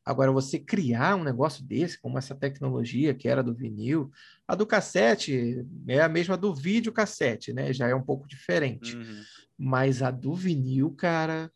Agora, 0.06 0.32
você 0.32 0.58
criar 0.58 1.16
um 1.16 1.24
negócio 1.24 1.64
desse, 1.66 2.00
como 2.00 2.18
essa 2.18 2.34
tecnologia 2.34 3.14
que 3.14 3.28
era 3.28 3.44
do 3.44 3.54
vinil, 3.54 4.12
a 4.48 4.56
do 4.56 4.66
cassete 4.66 5.66
é 5.88 6.00
a 6.00 6.08
mesma 6.08 6.38
do 6.38 6.54
vídeo 6.54 6.94
cassete, 6.94 7.52
né? 7.52 7.74
Já 7.74 7.88
é 7.88 7.96
um 7.96 8.04
pouco 8.04 8.28
diferente. 8.28 8.96
Uhum. 8.96 9.24
Mas 9.58 10.02
a 10.02 10.12
do 10.12 10.34
vinil, 10.34 10.92
cara, 10.92 11.52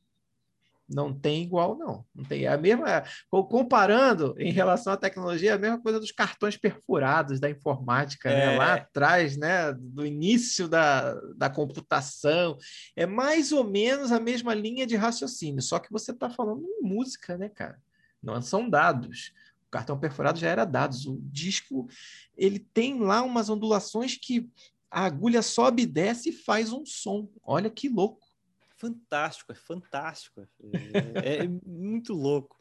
não 0.90 1.14
tem 1.14 1.44
igual, 1.44 1.78
não. 1.78 2.04
Não 2.16 2.26
tem. 2.26 2.46
É 2.46 2.48
a 2.48 2.58
mesma. 2.58 3.04
Comparando 3.30 4.34
em 4.38 4.52
relação 4.52 4.94
à 4.94 4.98
tecnologia, 4.98 5.52
é 5.52 5.54
a 5.54 5.58
mesma 5.58 5.80
coisa 5.80 6.00
dos 6.00 6.12
cartões 6.12 6.58
perfurados 6.58 7.40
da 7.40 7.50
informática, 7.50 8.30
né? 8.30 8.40
é. 8.40 8.46
né? 8.48 8.58
Lá 8.58 8.74
atrás, 8.74 9.38
né? 9.38 9.72
Do 9.74 10.06
início 10.06 10.68
da, 10.68 11.14
da 11.36 11.50
computação. 11.50 12.58
É 12.96 13.06
mais 13.06 13.52
ou 13.52 13.64
menos 13.64 14.12
a 14.12 14.20
mesma 14.20 14.54
linha 14.54 14.88
de 14.88 14.96
raciocínio, 14.96 15.62
só 15.62 15.78
que 15.78 15.92
você 15.92 16.12
está 16.12 16.30
falando 16.30 16.64
em 16.64 16.82
música, 16.82 17.38
né, 17.38 17.50
cara? 17.50 17.80
Não 18.22 18.42
são 18.42 18.68
dados. 18.70 19.32
O 19.68 19.70
cartão 19.70 20.00
perfurado 20.00 20.40
já 20.40 20.50
era 20.50 20.66
dados. 20.66 21.06
O 21.06 21.20
disco, 21.22 21.88
ele 22.36 22.58
tem 22.58 23.00
lá 23.00 23.22
umas 23.22 23.50
ondulações 23.50 24.18
que 24.18 24.50
a 24.90 25.06
agulha 25.06 25.44
sobe 25.44 25.84
e 25.84 25.86
desce 25.86 26.30
e 26.30 26.34
faz 26.34 26.74
um 26.74 26.84
som. 26.84 27.30
Olha 27.44 27.70
que 27.70 27.88
louco 27.88 28.29
fantástico, 28.80 29.52
é 29.52 29.56
fantástico. 29.56 30.48
É, 31.24 31.44
é 31.44 31.48
muito 31.66 32.14
louco. 32.14 32.58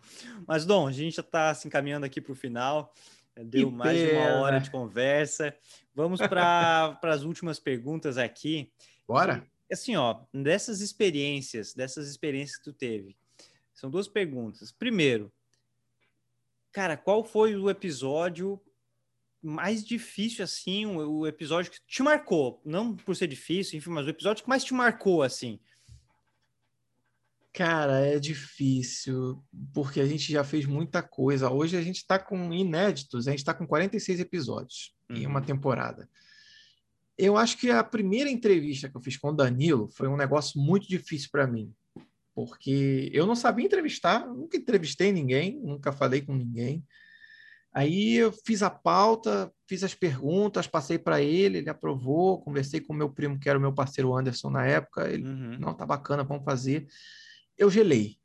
Mas, 0.46 0.66
Dom, 0.66 0.88
a 0.88 0.92
gente 0.92 1.16
já 1.16 1.22
está 1.22 1.54
se 1.54 1.66
encaminhando 1.66 2.04
aqui 2.04 2.20
para 2.20 2.32
o 2.32 2.36
final. 2.36 2.92
Deu 3.44 3.70
que 3.70 3.76
mais 3.76 3.98
pena. 3.98 4.10
de 4.10 4.16
uma 4.16 4.40
hora 4.40 4.58
de 4.58 4.70
conversa. 4.70 5.54
Vamos 5.94 6.20
para 6.20 6.98
as 7.02 7.22
últimas 7.22 7.60
perguntas 7.60 8.18
aqui. 8.18 8.72
Bora! 9.06 9.46
Assim, 9.70 9.96
ó, 9.96 10.22
dessas 10.32 10.80
experiências, 10.80 11.72
dessas 11.74 12.08
experiências 12.08 12.56
que 12.56 12.64
tu 12.64 12.72
teve, 12.72 13.16
são 13.74 13.90
duas 13.90 14.08
perguntas. 14.08 14.72
Primeiro, 14.72 15.32
cara, 16.72 16.96
qual 16.96 17.22
foi 17.22 17.54
o 17.54 17.70
episódio 17.70 18.60
mais 19.40 19.84
difícil, 19.84 20.42
assim, 20.42 20.86
o, 20.86 21.26
episódio 21.26 21.70
que 21.70 21.78
te 21.86 22.02
marcou? 22.02 22.60
Não 22.64 22.96
por 22.96 23.14
ser 23.14 23.28
difícil, 23.28 23.78
enfim, 23.78 23.90
mas 23.90 24.06
o 24.06 24.10
episódio 24.10 24.42
que 24.42 24.48
mais 24.48 24.64
te 24.64 24.74
marcou, 24.74 25.22
assim. 25.22 25.60
Cara, 27.58 28.06
é 28.06 28.20
difícil, 28.20 29.44
porque 29.74 30.00
a 30.00 30.06
gente 30.06 30.30
já 30.30 30.44
fez 30.44 30.64
muita 30.64 31.02
coisa. 31.02 31.50
Hoje 31.50 31.76
a 31.76 31.82
gente 31.82 31.96
está 31.96 32.16
com 32.16 32.54
inéditos, 32.54 33.26
a 33.26 33.32
gente 33.32 33.40
está 33.40 33.52
com 33.52 33.66
46 33.66 34.20
episódios 34.20 34.94
uhum. 35.10 35.16
em 35.16 35.26
uma 35.26 35.40
uhum. 35.40 35.44
temporada. 35.44 36.08
Eu 37.18 37.36
acho 37.36 37.58
que 37.58 37.68
a 37.68 37.82
primeira 37.82 38.30
entrevista 38.30 38.88
que 38.88 38.96
eu 38.96 39.00
fiz 39.00 39.16
com 39.16 39.30
o 39.30 39.32
Danilo 39.32 39.88
foi 39.88 40.06
um 40.06 40.16
negócio 40.16 40.60
muito 40.60 40.86
difícil 40.86 41.30
para 41.32 41.48
mim, 41.48 41.74
porque 42.32 43.10
eu 43.12 43.26
não 43.26 43.34
sabia 43.34 43.66
entrevistar, 43.66 44.24
nunca 44.24 44.56
entrevistei 44.56 45.10
ninguém, 45.10 45.58
nunca 45.60 45.90
falei 45.90 46.20
com 46.20 46.36
ninguém. 46.36 46.86
Aí 47.74 48.14
eu 48.14 48.30
fiz 48.30 48.62
a 48.62 48.70
pauta, 48.70 49.52
fiz 49.66 49.82
as 49.82 49.96
perguntas, 49.96 50.68
passei 50.68 50.96
para 50.96 51.20
ele, 51.20 51.58
ele 51.58 51.70
aprovou, 51.70 52.40
conversei 52.40 52.80
com 52.80 52.92
o 52.92 52.96
meu 52.96 53.10
primo, 53.10 53.36
que 53.36 53.48
era 53.48 53.58
o 53.58 53.60
meu 53.60 53.74
parceiro 53.74 54.16
Anderson 54.16 54.48
na 54.48 54.64
época, 54.64 55.10
ele, 55.10 55.24
uhum. 55.24 55.58
não, 55.58 55.74
tá 55.74 55.84
bacana, 55.84 56.22
vamos 56.22 56.44
fazer 56.44 56.86
eu 57.58 57.70
gelei. 57.70 58.16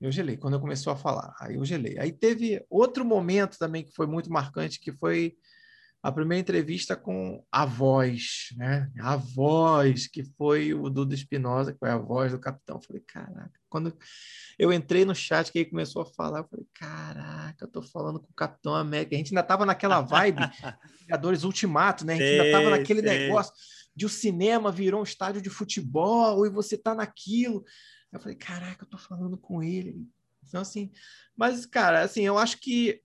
Eu 0.00 0.10
gelei 0.10 0.36
quando 0.36 0.54
eu 0.54 0.60
começou 0.60 0.92
a 0.92 0.96
falar. 0.96 1.34
Aí 1.40 1.54
eu 1.54 1.64
gelei. 1.64 1.96
Aí 1.98 2.10
teve 2.10 2.64
outro 2.68 3.04
momento 3.04 3.56
também 3.56 3.84
que 3.84 3.94
foi 3.94 4.06
muito 4.06 4.30
marcante, 4.32 4.80
que 4.80 4.92
foi 4.92 5.36
a 6.02 6.10
primeira 6.10 6.40
entrevista 6.40 6.96
com 6.96 7.44
a 7.50 7.64
voz, 7.64 8.48
né? 8.56 8.90
A 8.98 9.14
voz, 9.14 10.08
que 10.08 10.24
foi 10.36 10.74
o 10.74 10.90
Dudu 10.90 11.14
Espinosa, 11.14 11.72
que 11.72 11.78
foi 11.78 11.90
a 11.90 11.96
voz 11.96 12.32
do 12.32 12.40
capitão. 12.40 12.76
Eu 12.78 12.82
falei, 12.82 13.02
caraca. 13.06 13.52
Quando 13.68 13.96
eu 14.58 14.72
entrei 14.72 15.04
no 15.04 15.14
chat, 15.14 15.52
que 15.52 15.60
ele 15.60 15.70
começou 15.70 16.02
a 16.02 16.06
falar, 16.06 16.40
eu 16.40 16.48
falei, 16.48 16.66
caraca, 16.74 17.64
eu 17.64 17.68
tô 17.68 17.80
falando 17.80 18.18
com 18.18 18.28
o 18.28 18.34
Capitão 18.34 18.74
América. 18.74 19.14
A 19.14 19.18
gente 19.18 19.28
ainda 19.28 19.44
tava 19.44 19.64
naquela 19.64 20.00
vibe 20.00 20.40
Vingadores 21.00 21.44
Ultimato, 21.44 22.04
né? 22.04 22.14
A 22.14 22.16
gente 22.16 22.40
ainda 22.40 22.58
tava 22.58 22.70
naquele 22.70 23.00
negócio 23.00 23.54
de 23.94 24.04
o 24.04 24.08
cinema 24.08 24.72
virou 24.72 25.00
um 25.00 25.04
estádio 25.04 25.40
de 25.40 25.50
futebol 25.50 26.44
e 26.44 26.50
você 26.50 26.76
tá 26.76 26.96
naquilo. 26.96 27.64
Eu 28.12 28.20
falei, 28.20 28.36
caraca, 28.36 28.84
eu 28.84 28.88
tô 28.88 28.98
falando 28.98 29.38
com 29.38 29.62
ele. 29.62 30.06
Então, 30.46 30.60
assim, 30.60 30.90
mas, 31.36 31.64
cara, 31.64 32.02
assim, 32.02 32.22
eu 32.22 32.36
acho 32.36 32.58
que 32.58 33.00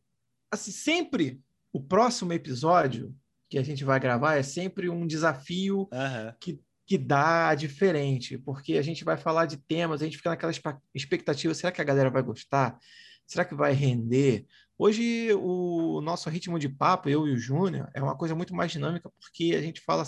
assim, 0.52 0.72
sempre 0.72 1.42
o 1.72 1.82
próximo 1.82 2.34
episódio 2.34 3.16
que 3.50 3.58
a 3.58 3.64
gente 3.64 3.84
vai 3.84 4.00
gravar 4.00 4.36
é 4.36 4.44
sempre 4.44 4.90
um 4.90 5.08
desafio 5.08 5.88
uhum. 5.92 6.34
que, 6.40 6.60
que 6.86 6.98
dá 6.98 7.56
diferente, 7.56 8.38
porque 8.38 8.78
a 8.78 8.82
gente 8.82 9.04
vai 9.04 9.18
falar 9.18 9.46
de 9.46 9.58
temas, 9.58 10.02
a 10.02 10.06
gente 10.06 10.18
fica 10.18 10.30
naquela 10.30 10.54
expectativa, 10.94 11.54
será 11.54 11.72
que 11.72 11.82
a 11.82 11.86
galera 11.86 12.10
vai 12.10 12.22
gostar? 12.22 12.78
Será 13.26 13.46
que 13.46 13.56
vai 13.56 13.74
render? 13.74 14.46
Hoje, 14.78 15.34
o 15.34 16.02
nosso 16.02 16.30
ritmo 16.30 16.60
de 16.60 16.70
papo, 16.70 17.10
eu 17.10 17.28
e 17.28 17.34
o 17.34 17.38
Júnior, 17.38 17.90
é 17.94 18.02
uma 18.02 18.16
coisa 18.16 18.36
muito 18.36 18.56
mais 18.56 18.72
dinâmica, 18.72 19.10
porque 19.10 19.56
a 19.56 19.62
gente 19.62 19.82
fala 19.82 20.04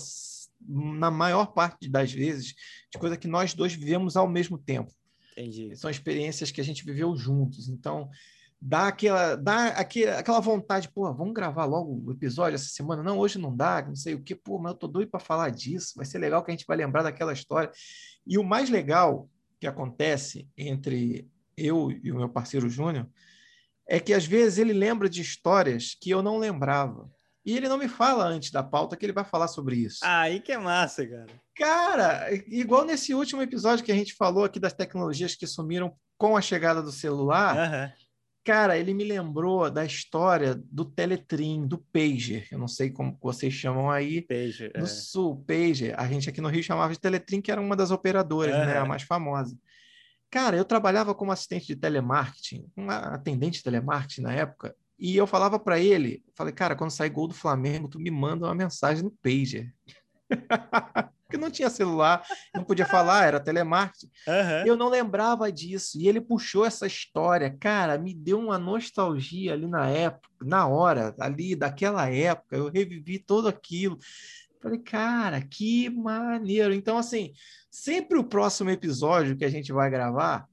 na 0.62 1.10
maior 1.10 1.48
parte 1.48 1.90
das 1.90 2.12
vezes, 2.12 2.54
de 2.92 3.00
coisa 3.00 3.18
que 3.18 3.28
nós 3.28 3.54
dois 3.54 3.74
vivemos 3.74 4.16
ao 4.16 4.28
mesmo 4.28 4.58
tempo. 4.58 4.92
Entendi. 5.32 5.76
São 5.76 5.90
experiências 5.90 6.52
que 6.52 6.60
a 6.60 6.64
gente 6.64 6.84
viveu 6.84 7.16
juntos. 7.16 7.70
Então, 7.70 8.10
dá 8.62 8.88
aquela, 8.88 9.36
dá 9.36 9.68
aquela, 9.68 10.20
aquela 10.20 10.40
vontade, 10.40 10.90
pô, 10.90 11.12
vamos 11.14 11.34
gravar 11.34 11.66
logo 11.66 12.04
o 12.06 12.12
episódio 12.12 12.56
essa 12.56 12.70
semana? 12.70 13.02
Não, 13.02 13.18
hoje 13.18 13.40
não 13.40 13.56
dá, 13.56 13.82
não 13.88 13.96
sei 13.96 14.16
o 14.16 14.22
que, 14.22 14.36
pô, 14.36 14.60
mas 14.60 14.74
eu 14.74 14.78
tô 14.78 14.88
doido 14.88 15.10
para 15.10 15.20
falar 15.20 15.50
disso, 15.50 15.94
vai 15.96 16.06
ser 16.06 16.18
legal 16.18 16.44
que 16.44 16.52
a 16.52 16.54
gente 16.54 16.68
vai 16.68 16.76
lembrar 16.76 17.04
daquela 17.04 17.32
história. 17.32 17.72
E 18.28 18.38
o 18.38 18.44
mais 18.44 18.70
legal 18.70 19.30
que 19.60 19.68
acontece 19.68 20.48
entre 20.58 21.28
eu 21.56 21.92
e 21.92 22.12
o 22.12 22.16
meu 22.16 22.30
parceiro 22.30 22.70
Júnior 22.70 23.10
é 23.88 24.00
que 24.00 24.14
às 24.14 24.26
vezes 24.26 24.60
ele 24.60 24.74
lembra 24.74 25.10
de 25.10 25.22
histórias 25.22 25.96
que 26.00 26.10
eu 26.10 26.22
não 26.22 26.38
lembrava. 26.38 27.10
E 27.50 27.58
ele 27.58 27.68
não 27.68 27.80
me 27.80 27.88
fala 27.88 28.26
antes 28.26 28.52
da 28.52 28.62
pauta 28.62 28.96
que 28.96 29.04
ele 29.04 29.12
vai 29.12 29.24
falar 29.24 29.48
sobre 29.48 29.76
isso. 29.76 30.02
Aí 30.04 30.40
que 30.40 30.52
é 30.52 30.58
massa, 30.60 31.04
cara. 31.08 31.26
Cara, 31.56 32.32
igual 32.48 32.86
nesse 32.86 33.16
último 33.16 33.42
episódio 33.42 33.84
que 33.84 33.92
a 33.92 33.96
gente 33.96 34.14
falou 34.14 34.44
aqui 34.44 34.60
das 34.60 34.72
tecnologias 34.72 35.34
que 35.34 35.48
sumiram 35.48 35.92
com 36.16 36.38
a 36.38 36.42
chegada 36.42 36.80
do 36.80 36.92
celular, 36.92 37.56
uhum. 37.58 38.06
cara, 38.46 38.78
ele 38.78 38.94
me 38.94 39.04
lembrou 39.04 39.68
da 39.72 39.84
história 39.84 40.54
do 40.72 40.86
Teletrim, 40.86 41.66
do 41.66 41.80
Pager. 41.80 42.48
Eu 42.52 42.60
não 42.60 42.68
sei 42.68 42.92
como 42.92 43.18
vocês 43.20 43.52
chamam 43.52 43.90
aí. 43.90 44.22
Pager. 44.22 44.72
No 44.76 44.84
é. 44.84 44.88
Sul, 44.88 45.44
Pager. 45.48 46.00
A 46.00 46.08
gente 46.08 46.30
aqui 46.30 46.40
no 46.40 46.50
Rio 46.50 46.62
chamava 46.62 46.94
de 46.94 47.00
Teletrim, 47.00 47.42
que 47.42 47.52
era 47.52 47.60
uma 47.60 47.76
das 47.76 47.90
operadoras, 47.90 48.54
uhum. 48.54 48.66
né? 48.66 48.78
A 48.78 48.86
mais 48.86 49.02
famosa. 49.02 49.58
Cara, 50.30 50.56
eu 50.56 50.64
trabalhava 50.64 51.16
como 51.16 51.32
assistente 51.32 51.66
de 51.66 51.76
telemarketing, 51.76 52.72
uma 52.78 53.16
atendente 53.16 53.58
de 53.58 53.64
telemarketing 53.64 54.22
na 54.22 54.34
época, 54.34 54.76
e 55.00 55.16
eu 55.16 55.26
falava 55.26 55.58
para 55.58 55.80
ele, 55.80 56.24
falei, 56.36 56.54
cara, 56.54 56.76
quando 56.76 56.92
sair 56.92 57.10
gol 57.10 57.28
do 57.28 57.34
Flamengo, 57.34 57.88
tu 57.88 58.00
me 58.00 58.12
manda 58.12 58.46
uma 58.46 58.56
mensagem 58.56 59.04
no 59.04 59.12
pager. 59.12 59.74
Porque 61.30 61.38
não 61.38 61.52
tinha 61.52 61.70
celular, 61.70 62.26
não 62.56 62.64
podia 62.64 62.88
falar, 62.88 63.28
era 63.28 63.40
telemarketing. 63.40 64.10
Uhum. 64.28 64.66
Eu 64.66 64.76
não 64.76 64.90
lembrava 64.90 65.52
disso. 65.52 66.00
E 66.00 66.08
ele 66.08 66.20
puxou 66.20 66.66
essa 66.66 66.88
história. 66.88 67.56
Cara, 67.60 68.00
me 68.00 68.16
deu 68.16 68.40
uma 68.40 68.58
nostalgia 68.58 69.54
ali 69.54 69.68
na 69.68 69.88
época, 69.88 70.28
na 70.42 70.66
hora, 70.66 71.14
ali 71.20 71.56
daquela 71.56 72.10
época. 72.10 72.58
Eu 72.58 72.68
revivi 72.72 73.20
tudo 73.20 73.48
aquilo. 73.48 74.00
Falei, 74.60 74.80
cara, 74.80 75.40
que 75.40 75.88
maneiro. 75.88 76.74
Então, 76.74 76.98
assim, 76.98 77.32
sempre 77.70 78.18
o 78.18 78.24
próximo 78.24 78.72
episódio 78.72 79.38
que 79.38 79.46
a 79.46 79.50
gente 79.50 79.72
vai 79.72 79.88
gravar, 79.92 80.48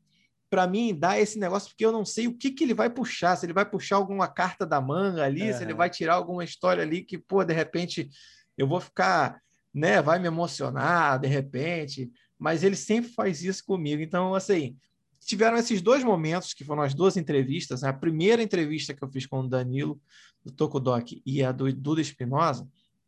para 0.48 0.66
mim, 0.66 0.94
dá 0.94 1.18
esse 1.18 1.38
negócio, 1.38 1.70
porque 1.70 1.84
eu 1.84 1.92
não 1.92 2.04
sei 2.04 2.28
o 2.28 2.36
que, 2.36 2.50
que 2.50 2.64
ele 2.64 2.74
vai 2.74 2.88
puxar, 2.88 3.36
se 3.36 3.46
ele 3.46 3.52
vai 3.52 3.68
puxar 3.68 3.96
alguma 3.96 4.28
carta 4.28 4.64
da 4.64 4.80
manga 4.80 5.24
ali, 5.24 5.52
se 5.52 5.62
ele 5.62 5.74
vai 5.74 5.90
tirar 5.90 6.14
alguma 6.14 6.44
história 6.44 6.82
ali 6.82 7.02
que, 7.02 7.18
pô, 7.18 7.44
de 7.44 7.52
repente 7.52 8.08
eu 8.56 8.66
vou 8.66 8.80
ficar, 8.80 9.40
né, 9.74 10.00
vai 10.00 10.18
me 10.18 10.26
emocionar, 10.26 11.18
de 11.18 11.28
repente, 11.28 12.10
mas 12.38 12.62
ele 12.62 12.76
sempre 12.76 13.10
faz 13.12 13.42
isso 13.42 13.64
comigo. 13.64 14.02
Então, 14.02 14.34
assim, 14.34 14.76
tiveram 15.20 15.56
esses 15.56 15.82
dois 15.82 16.04
momentos, 16.04 16.54
que 16.54 16.64
foram 16.64 16.82
as 16.82 16.94
duas 16.94 17.16
entrevistas, 17.16 17.82
né? 17.82 17.88
a 17.88 17.92
primeira 17.92 18.42
entrevista 18.42 18.94
que 18.94 19.02
eu 19.02 19.10
fiz 19.10 19.26
com 19.26 19.40
o 19.40 19.48
Danilo, 19.48 20.00
do 20.44 20.52
Tokudok, 20.52 21.20
e 21.26 21.42
a 21.42 21.50
do 21.50 21.72
Duda 21.72 22.00
Espinosa, 22.00 22.66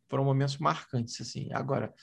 foram 0.09 0.25
momentos 0.25 0.57
marcantes, 0.57 1.21
assim. 1.21 1.47
Agora, 1.53 1.93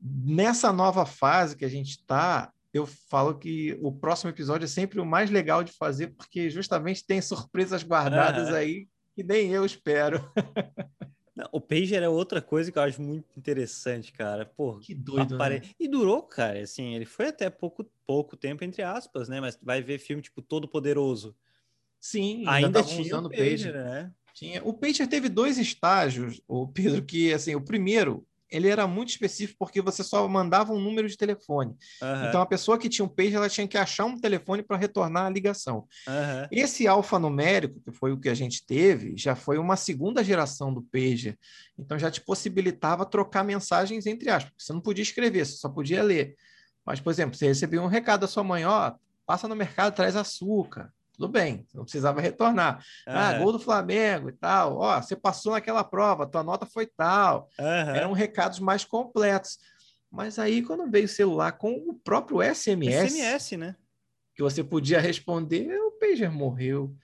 nessa 0.00 0.72
nova 0.72 1.04
fase 1.04 1.56
que 1.56 1.64
a 1.64 1.68
gente 1.68 1.90
está, 1.90 2.52
eu 2.72 2.86
falo 2.86 3.38
que 3.38 3.78
o 3.82 3.92
próximo 3.92 4.30
episódio 4.30 4.64
é 4.64 4.68
sempre 4.68 5.00
o 5.00 5.06
mais 5.06 5.30
legal 5.30 5.64
de 5.64 5.72
fazer, 5.72 6.08
porque 6.08 6.48
justamente 6.48 7.04
tem 7.04 7.20
surpresas 7.20 7.82
guardadas 7.82 8.48
uhum. 8.48 8.54
aí 8.54 8.88
que 9.14 9.22
nem 9.22 9.50
eu 9.50 9.64
espero. 9.64 10.20
Não, 11.34 11.48
o 11.52 11.60
Pager 11.60 12.02
é 12.02 12.08
outra 12.08 12.42
coisa 12.42 12.70
que 12.70 12.78
eu 12.78 12.82
acho 12.82 13.00
muito 13.00 13.26
interessante, 13.36 14.12
cara. 14.12 14.44
Pô, 14.44 14.78
que 14.78 14.94
doido, 14.94 15.36
apare... 15.36 15.60
né? 15.60 15.68
E 15.78 15.88
durou, 15.88 16.22
cara, 16.22 16.60
assim, 16.60 16.94
ele 16.94 17.06
foi 17.06 17.28
até 17.28 17.48
pouco, 17.48 17.84
pouco 18.06 18.36
tempo, 18.36 18.64
entre 18.64 18.82
aspas, 18.82 19.28
né? 19.28 19.40
Mas 19.40 19.58
vai 19.62 19.80
ver 19.80 19.98
filme 19.98 20.22
tipo 20.22 20.42
Todo 20.42 20.68
Poderoso. 20.68 21.34
Sim, 22.00 22.44
ainda, 22.46 22.78
ainda 22.78 22.82
tinha 22.82 23.02
usando 23.02 23.26
o 23.26 23.30
Pager, 23.30 23.72
Pager, 23.72 23.74
né? 23.74 24.12
Tinha. 24.34 24.62
O 24.64 24.72
Pager 24.74 25.08
teve 25.08 25.28
dois 25.28 25.58
estágios, 25.58 26.40
o 26.46 26.66
Pedro, 26.66 27.02
que 27.02 27.32
assim, 27.32 27.54
o 27.54 27.64
primeiro 27.64 28.26
ele 28.50 28.68
era 28.68 28.86
muito 28.86 29.10
específico 29.10 29.58
porque 29.58 29.80
você 29.80 30.02
só 30.02 30.26
mandava 30.28 30.72
um 30.72 30.80
número 30.80 31.08
de 31.08 31.16
telefone. 31.16 31.76
Uhum. 32.02 32.28
Então 32.28 32.40
a 32.40 32.46
pessoa 32.46 32.78
que 32.78 32.88
tinha 32.88 33.04
um 33.04 33.08
page 33.08 33.34
ela 33.34 33.48
tinha 33.48 33.66
que 33.66 33.78
achar 33.78 34.04
um 34.04 34.18
telefone 34.18 34.62
para 34.62 34.76
retornar 34.76 35.26
a 35.26 35.30
ligação. 35.30 35.86
Uhum. 36.06 36.48
Esse 36.50 36.86
alfanumérico, 36.86 37.80
que 37.80 37.92
foi 37.92 38.12
o 38.12 38.18
que 38.18 38.28
a 38.28 38.34
gente 38.34 38.64
teve, 38.64 39.14
já 39.16 39.34
foi 39.34 39.58
uma 39.58 39.76
segunda 39.76 40.24
geração 40.24 40.72
do 40.72 40.82
pager. 40.82 41.38
Então 41.78 41.98
já 41.98 42.10
te 42.10 42.20
possibilitava 42.20 43.06
trocar 43.06 43.44
mensagens 43.44 44.06
entre 44.06 44.30
aspas. 44.30 44.52
Você 44.58 44.72
não 44.72 44.80
podia 44.80 45.02
escrever, 45.02 45.46
você 45.46 45.56
só 45.56 45.68
podia 45.68 46.02
ler. 46.02 46.36
Mas, 46.84 46.98
por 46.98 47.10
exemplo, 47.10 47.36
você 47.36 47.46
recebeu 47.46 47.82
um 47.82 47.86
recado 47.86 48.22
da 48.22 48.26
sua 48.26 48.42
mãe, 48.42 48.64
ó, 48.64 48.94
passa 49.26 49.46
no 49.46 49.54
mercado, 49.54 49.94
traz 49.94 50.16
açúcar 50.16 50.92
tudo 51.20 51.28
bem, 51.28 51.66
não 51.74 51.82
precisava 51.82 52.18
retornar. 52.18 52.78
Uhum. 53.06 53.14
Ah, 53.14 53.38
gol 53.38 53.52
do 53.52 53.58
Flamengo 53.58 54.30
e 54.30 54.32
tal. 54.32 54.78
Ó, 54.78 55.02
você 55.02 55.14
passou 55.14 55.52
naquela 55.52 55.84
prova, 55.84 56.26
tua 56.26 56.42
nota 56.42 56.64
foi 56.64 56.86
tal. 56.86 57.50
Uhum. 57.58 57.94
Eram 57.94 58.12
recados 58.14 58.58
mais 58.58 58.86
completos. 58.86 59.58
Mas 60.10 60.38
aí, 60.38 60.62
quando 60.62 60.90
veio 60.90 61.04
o 61.04 61.08
celular 61.08 61.52
com 61.52 61.72
o 61.72 61.94
próprio 62.02 62.42
SMS, 62.42 63.12
SMS, 63.12 63.56
né? 63.58 63.76
Que 64.34 64.42
você 64.42 64.64
podia 64.64 64.98
responder, 64.98 65.78
o 65.78 65.90
pager 65.92 66.30
morreu. 66.32 66.96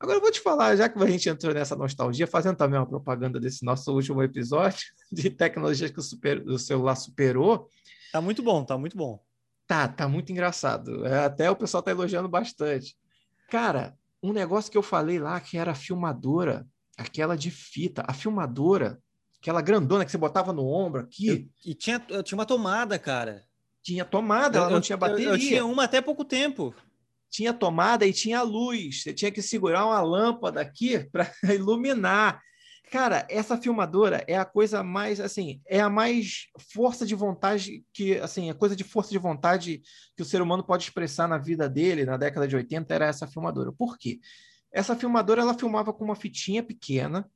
Agora 0.00 0.18
eu 0.18 0.20
vou 0.20 0.32
te 0.32 0.40
falar, 0.40 0.74
já 0.74 0.88
que 0.88 1.00
a 1.00 1.06
gente 1.06 1.28
entrou 1.28 1.54
nessa 1.54 1.76
nostalgia, 1.76 2.26
fazendo 2.26 2.56
também 2.56 2.80
uma 2.80 2.88
propaganda 2.88 3.38
desse 3.38 3.64
nosso 3.64 3.94
último 3.94 4.20
episódio 4.20 4.80
de 5.12 5.30
tecnologias 5.30 5.92
que 5.92 6.00
o, 6.00 6.02
super, 6.02 6.42
o 6.48 6.58
celular 6.58 6.96
superou. 6.96 7.70
Tá 8.10 8.20
muito 8.20 8.42
bom, 8.42 8.64
tá 8.64 8.76
muito 8.76 8.96
bom. 8.96 9.22
Tá, 9.68 9.86
tá 9.86 10.08
muito 10.08 10.32
engraçado. 10.32 11.06
É, 11.06 11.26
até 11.26 11.48
o 11.48 11.54
pessoal 11.54 11.80
tá 11.80 11.92
elogiando 11.92 12.28
bastante. 12.28 12.96
Cara, 13.50 13.98
um 14.22 14.32
negócio 14.32 14.70
que 14.70 14.78
eu 14.78 14.82
falei 14.82 15.18
lá 15.18 15.40
que 15.40 15.58
era 15.58 15.72
a 15.72 15.74
filmadora, 15.74 16.66
aquela 16.96 17.36
de 17.36 17.50
fita, 17.50 18.04
a 18.06 18.12
filmadora, 18.12 19.00
aquela 19.40 19.60
grandona 19.60 20.04
que 20.04 20.10
você 20.10 20.18
botava 20.18 20.52
no 20.52 20.66
ombro 20.66 21.02
aqui. 21.02 21.28
Eu, 21.28 21.70
e 21.72 21.74
tinha, 21.74 21.98
tinha 21.98 22.38
uma 22.38 22.46
tomada, 22.46 22.98
cara. 22.98 23.44
Tinha 23.82 24.04
tomada, 24.04 24.58
ela 24.58 24.68
eu, 24.68 24.70
não 24.74 24.80
tinha 24.80 24.96
bateria. 24.96 25.28
Eu, 25.28 25.32
eu, 25.32 25.38
tinha 25.38 25.64
uma 25.66 25.84
até 25.84 26.00
pouco 26.00 26.24
tempo. 26.24 26.74
Tinha 27.28 27.52
tomada 27.52 28.06
e 28.06 28.12
tinha 28.12 28.42
luz. 28.42 29.02
Você 29.02 29.12
tinha 29.12 29.32
que 29.32 29.42
segurar 29.42 29.86
uma 29.86 30.00
lâmpada 30.00 30.60
aqui 30.60 30.98
para 31.10 31.30
iluminar. 31.54 32.40
Cara, 32.90 33.24
essa 33.30 33.56
filmadora 33.56 34.24
é 34.26 34.36
a 34.36 34.44
coisa 34.44 34.82
mais, 34.82 35.20
assim, 35.20 35.62
é 35.64 35.78
a 35.78 35.88
mais 35.88 36.48
força 36.74 37.06
de 37.06 37.14
vontade 37.14 37.84
que, 37.92 38.18
assim, 38.18 38.50
a 38.50 38.54
coisa 38.54 38.74
de 38.74 38.82
força 38.82 39.10
de 39.10 39.18
vontade 39.18 39.80
que 40.16 40.22
o 40.22 40.24
ser 40.24 40.42
humano 40.42 40.64
pode 40.64 40.82
expressar 40.82 41.28
na 41.28 41.38
vida 41.38 41.68
dele 41.68 42.04
na 42.04 42.16
década 42.16 42.48
de 42.48 42.56
80 42.56 42.92
era 42.92 43.06
essa 43.06 43.28
filmadora. 43.28 43.70
Por 43.70 43.96
quê? 43.96 44.18
Essa 44.72 44.96
filmadora, 44.96 45.40
ela 45.40 45.56
filmava 45.56 45.92
com 45.92 46.04
uma 46.04 46.16
fitinha 46.16 46.64
pequena, 46.64 47.30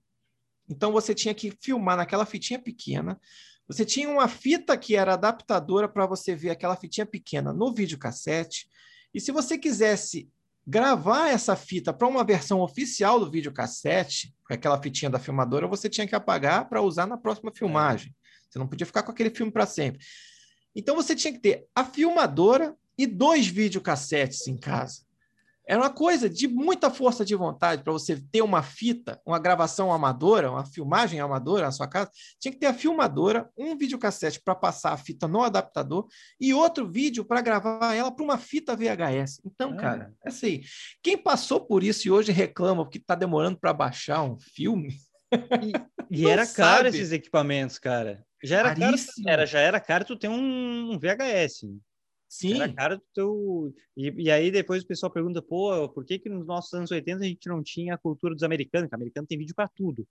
então 0.68 0.90
você 0.90 1.14
tinha 1.14 1.32
que 1.32 1.52
filmar 1.62 1.96
naquela 1.96 2.26
fitinha 2.26 2.58
pequena, 2.58 3.20
você 3.68 3.84
tinha 3.84 4.08
uma 4.08 4.26
fita 4.26 4.76
que 4.76 4.96
era 4.96 5.14
adaptadora 5.14 5.88
para 5.88 6.04
você 6.04 6.34
ver 6.34 6.50
aquela 6.50 6.74
fitinha 6.74 7.06
pequena 7.06 7.52
no 7.52 7.72
videocassete, 7.72 8.68
e 9.14 9.20
se 9.20 9.30
você 9.30 9.56
quisesse 9.56 10.28
gravar 10.66 11.28
essa 11.28 11.54
fita 11.54 11.92
para 11.92 12.08
uma 12.08 12.24
versão 12.24 12.60
oficial 12.60 13.20
do 13.20 13.30
videocassete, 13.30 14.34
aquela 14.50 14.80
fitinha 14.80 15.10
da 15.10 15.18
filmadora, 15.18 15.66
você 15.66 15.88
tinha 15.88 16.06
que 16.06 16.14
apagar 16.14 16.68
para 16.68 16.82
usar 16.82 17.06
na 17.06 17.18
próxima 17.18 17.52
filmagem. 17.54 18.14
Você 18.48 18.58
não 18.58 18.66
podia 18.66 18.86
ficar 18.86 19.02
com 19.02 19.10
aquele 19.10 19.30
filme 19.30 19.52
para 19.52 19.66
sempre. 19.66 20.04
Então 20.74 20.96
você 20.96 21.14
tinha 21.14 21.32
que 21.32 21.40
ter 21.40 21.66
a 21.74 21.84
filmadora 21.84 22.74
e 22.96 23.06
dois 23.06 23.46
videocassetes 23.46 24.46
em 24.46 24.56
casa. 24.56 25.03
Era 25.66 25.80
uma 25.80 25.90
coisa 25.90 26.28
de 26.28 26.46
muita 26.46 26.90
força 26.90 27.24
de 27.24 27.34
vontade 27.34 27.82
para 27.82 27.92
você 27.92 28.20
ter 28.30 28.42
uma 28.42 28.62
fita, 28.62 29.20
uma 29.24 29.38
gravação 29.38 29.90
amadora, 29.90 30.50
uma 30.50 30.64
filmagem 30.64 31.20
amadora 31.20 31.64
na 31.64 31.72
sua 31.72 31.88
casa. 31.88 32.10
Tinha 32.38 32.52
que 32.52 32.58
ter 32.58 32.66
a 32.66 32.74
filmadora, 32.74 33.48
um 33.56 33.76
videocassete 33.76 34.40
para 34.42 34.54
passar 34.54 34.92
a 34.92 34.96
fita 34.96 35.26
no 35.26 35.42
adaptador 35.42 36.06
e 36.38 36.52
outro 36.52 36.90
vídeo 36.90 37.24
para 37.24 37.40
gravar 37.40 37.94
ela 37.94 38.10
para 38.10 38.24
uma 38.24 38.36
fita 38.36 38.76
VHS. 38.76 39.40
Então, 39.44 39.72
ah. 39.72 39.76
cara, 39.76 40.14
é 40.24 40.28
assim. 40.28 40.60
Quem 41.02 41.16
passou 41.16 41.60
por 41.60 41.82
isso 41.82 42.06
e 42.06 42.10
hoje 42.10 42.30
reclama 42.30 42.84
porque 42.84 42.98
está 42.98 43.14
demorando 43.14 43.58
para 43.58 43.72
baixar 43.72 44.22
um 44.22 44.38
filme. 44.38 44.96
E, 45.32 45.72
e 46.24 46.28
era 46.28 46.44
sabe. 46.44 46.56
caro 46.56 46.88
esses 46.88 47.10
equipamentos, 47.10 47.78
cara. 47.78 48.22
Já 48.42 48.58
era 48.58 48.74
Caríssimo. 48.74 49.24
caro, 49.24 49.40
era, 49.40 49.46
já 49.46 49.60
era 49.60 49.80
caro 49.80 50.04
tu 50.04 50.16
ter 50.16 50.28
um 50.28 50.98
VHS. 50.98 51.66
Sim. 52.34 52.56
Era 52.56 52.72
cara 52.72 52.96
do 52.96 53.04
teu. 53.14 53.72
E, 53.96 54.24
e 54.24 54.30
aí 54.30 54.50
depois 54.50 54.82
o 54.82 54.86
pessoal 54.86 55.12
pergunta, 55.12 55.40
pô, 55.40 55.88
por 55.88 56.04
que, 56.04 56.18
que 56.18 56.28
nos 56.28 56.44
nossos 56.44 56.72
anos 56.74 56.90
80 56.90 57.22
a 57.22 57.28
gente 57.28 57.48
não 57.48 57.62
tinha 57.62 57.94
a 57.94 57.98
cultura 57.98 58.34
dos 58.34 58.42
americanos? 58.42 58.86
Porque 58.86 58.96
o 58.96 58.98
americano 58.98 59.26
tem 59.26 59.38
vídeo 59.38 59.54
para 59.54 59.68
tudo. 59.68 60.04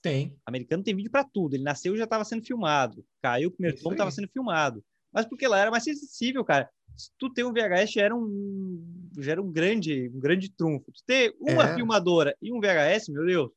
Tem. 0.00 0.28
O 0.28 0.42
americano 0.46 0.84
tem 0.84 0.94
vídeo 0.94 1.10
para 1.10 1.24
tudo. 1.24 1.54
Ele 1.56 1.64
nasceu 1.64 1.94
e 1.94 1.98
já 1.98 2.04
estava 2.04 2.24
sendo 2.24 2.46
filmado. 2.46 3.04
Caiu 3.20 3.48
o 3.48 3.52
primeiro 3.52 3.76
tom, 3.82 3.90
estava 3.90 4.12
sendo 4.12 4.28
filmado. 4.28 4.84
Mas 5.12 5.26
porque 5.26 5.48
lá 5.48 5.58
era 5.58 5.70
mais 5.70 5.82
acessível, 5.82 6.44
cara. 6.44 6.70
Se 6.96 7.10
tu 7.18 7.28
ter 7.28 7.44
um 7.44 7.52
VHS 7.52 7.92
já 7.92 8.02
era 8.02 8.14
um, 8.14 9.10
já 9.18 9.32
era 9.32 9.42
um 9.42 9.50
grande, 9.50 10.08
um 10.14 10.20
grande 10.20 10.52
trunfo. 10.52 10.92
Tu 10.92 11.02
ter 11.04 11.34
uma 11.40 11.70
é. 11.70 11.74
filmadora 11.74 12.36
e 12.40 12.52
um 12.52 12.60
VHS, 12.60 13.08
meu 13.08 13.26
Deus, 13.26 13.50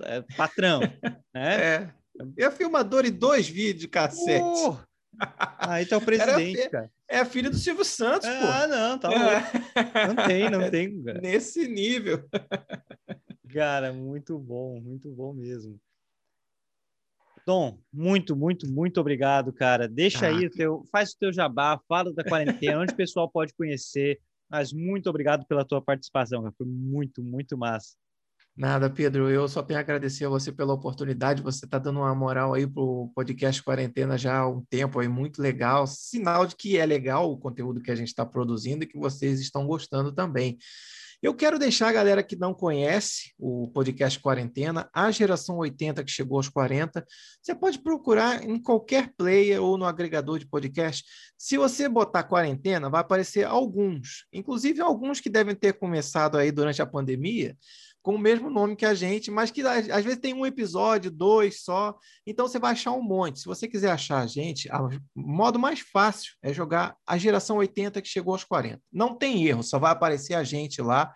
é 0.00 0.22
patrão. 0.34 0.80
né? 1.34 1.60
É. 1.60 1.94
E 2.38 2.42
a 2.42 2.50
filmadora 2.50 3.06
e 3.06 3.10
dois 3.10 3.46
vídeos 3.46 3.90
cassete. 3.90 4.42
Oh! 4.42 4.76
Aí 5.58 5.84
tá 5.84 5.98
o 5.98 6.00
presidente, 6.00 6.60
era, 6.60 6.70
cara. 6.70 6.92
É 7.08 7.20
a 7.20 7.24
filha 7.24 7.48
do 7.48 7.56
Silvio 7.56 7.84
Santos, 7.84 8.28
ah, 8.28 8.38
pô. 8.40 8.46
Ah, 8.46 8.66
não, 8.66 8.98
tá 8.98 9.08
é. 9.12 10.06
Não 10.06 10.26
tem, 10.26 10.50
não 10.50 10.68
tem. 10.70 11.02
Cara. 11.02 11.20
Nesse 11.20 11.66
nível. 11.66 12.22
Cara, 13.48 13.92
muito 13.94 14.38
bom, 14.38 14.78
muito 14.80 15.10
bom 15.10 15.32
mesmo. 15.32 15.80
Tom, 17.46 17.78
muito, 17.90 18.36
muito, 18.36 18.70
muito 18.70 19.00
obrigado, 19.00 19.54
cara. 19.54 19.88
Deixa 19.88 20.26
ah, 20.26 20.28
aí 20.28 20.44
o 20.44 20.50
teu, 20.50 20.84
faz 20.92 21.12
o 21.12 21.18
teu 21.18 21.32
jabá, 21.32 21.80
fala 21.88 22.12
da 22.12 22.22
quarentena, 22.22 22.80
onde 22.80 22.92
o 22.92 22.96
pessoal 22.96 23.26
pode 23.30 23.54
conhecer. 23.54 24.20
Mas 24.50 24.70
muito 24.70 25.08
obrigado 25.08 25.46
pela 25.46 25.64
tua 25.64 25.80
participação, 25.80 26.42
cara. 26.42 26.54
foi 26.58 26.66
muito, 26.66 27.22
muito 27.22 27.56
massa. 27.56 27.96
Nada, 28.58 28.90
Pedro. 28.90 29.30
Eu 29.30 29.46
só 29.46 29.62
tenho 29.62 29.78
a 29.78 29.82
agradecer 29.82 30.24
a 30.24 30.28
você 30.28 30.50
pela 30.50 30.74
oportunidade. 30.74 31.44
Você 31.44 31.64
está 31.64 31.78
dando 31.78 32.00
uma 32.00 32.12
moral 32.12 32.54
aí 32.54 32.66
para 32.66 32.82
o 32.82 33.08
podcast 33.14 33.62
Quarentena 33.62 34.18
já 34.18 34.38
há 34.38 34.48
um 34.48 34.64
tempo 34.68 34.98
aí, 34.98 35.06
muito 35.06 35.40
legal. 35.40 35.86
Sinal 35.86 36.44
de 36.44 36.56
que 36.56 36.76
é 36.76 36.84
legal 36.84 37.30
o 37.30 37.38
conteúdo 37.38 37.80
que 37.80 37.92
a 37.92 37.94
gente 37.94 38.08
está 38.08 38.26
produzindo 38.26 38.82
e 38.82 38.86
que 38.88 38.98
vocês 38.98 39.38
estão 39.38 39.64
gostando 39.64 40.10
também. 40.10 40.58
Eu 41.22 41.34
quero 41.34 41.56
deixar 41.56 41.88
a 41.88 41.92
galera 41.92 42.22
que 42.22 42.34
não 42.34 42.52
conhece 42.52 43.32
o 43.38 43.68
podcast 43.72 44.18
Quarentena, 44.20 44.88
a 44.92 45.08
geração 45.12 45.58
80 45.58 46.02
que 46.02 46.10
chegou 46.10 46.36
aos 46.38 46.48
40, 46.48 47.04
você 47.42 47.54
pode 47.54 47.78
procurar 47.80 48.44
em 48.44 48.60
qualquer 48.60 49.12
player 49.16 49.60
ou 49.60 49.76
no 49.76 49.84
agregador 49.84 50.38
de 50.38 50.46
podcast. 50.46 51.04
Se 51.36 51.56
você 51.56 51.88
botar 51.88 52.22
quarentena, 52.22 52.88
vai 52.88 53.00
aparecer 53.00 53.44
alguns, 53.44 54.26
inclusive 54.32 54.80
alguns 54.80 55.20
que 55.20 55.28
devem 55.28 55.56
ter 55.56 55.72
começado 55.72 56.38
aí 56.38 56.52
durante 56.52 56.80
a 56.80 56.86
pandemia 56.86 57.56
com 58.02 58.14
o 58.14 58.18
mesmo 58.18 58.48
nome 58.48 58.76
que 58.76 58.86
a 58.86 58.94
gente, 58.94 59.30
mas 59.30 59.50
que 59.50 59.60
às 59.62 60.04
vezes 60.04 60.18
tem 60.18 60.32
um 60.32 60.46
episódio, 60.46 61.10
dois 61.10 61.62
só. 61.62 61.96
Então 62.26 62.48
você 62.48 62.58
vai 62.58 62.72
achar 62.72 62.92
um 62.92 63.02
monte. 63.02 63.40
Se 63.40 63.46
você 63.46 63.68
quiser 63.68 63.90
achar 63.90 64.20
a 64.20 64.26
gente, 64.26 64.68
o 64.72 64.90
modo 65.14 65.58
mais 65.58 65.80
fácil 65.80 66.32
é 66.42 66.52
jogar 66.52 66.96
a 67.06 67.18
geração 67.18 67.58
80 67.58 68.00
que 68.00 68.08
chegou 68.08 68.32
aos 68.32 68.44
40. 68.44 68.80
Não 68.92 69.14
tem 69.14 69.46
erro, 69.46 69.62
só 69.62 69.78
vai 69.78 69.92
aparecer 69.92 70.34
a 70.34 70.44
gente 70.44 70.80
lá 70.80 71.12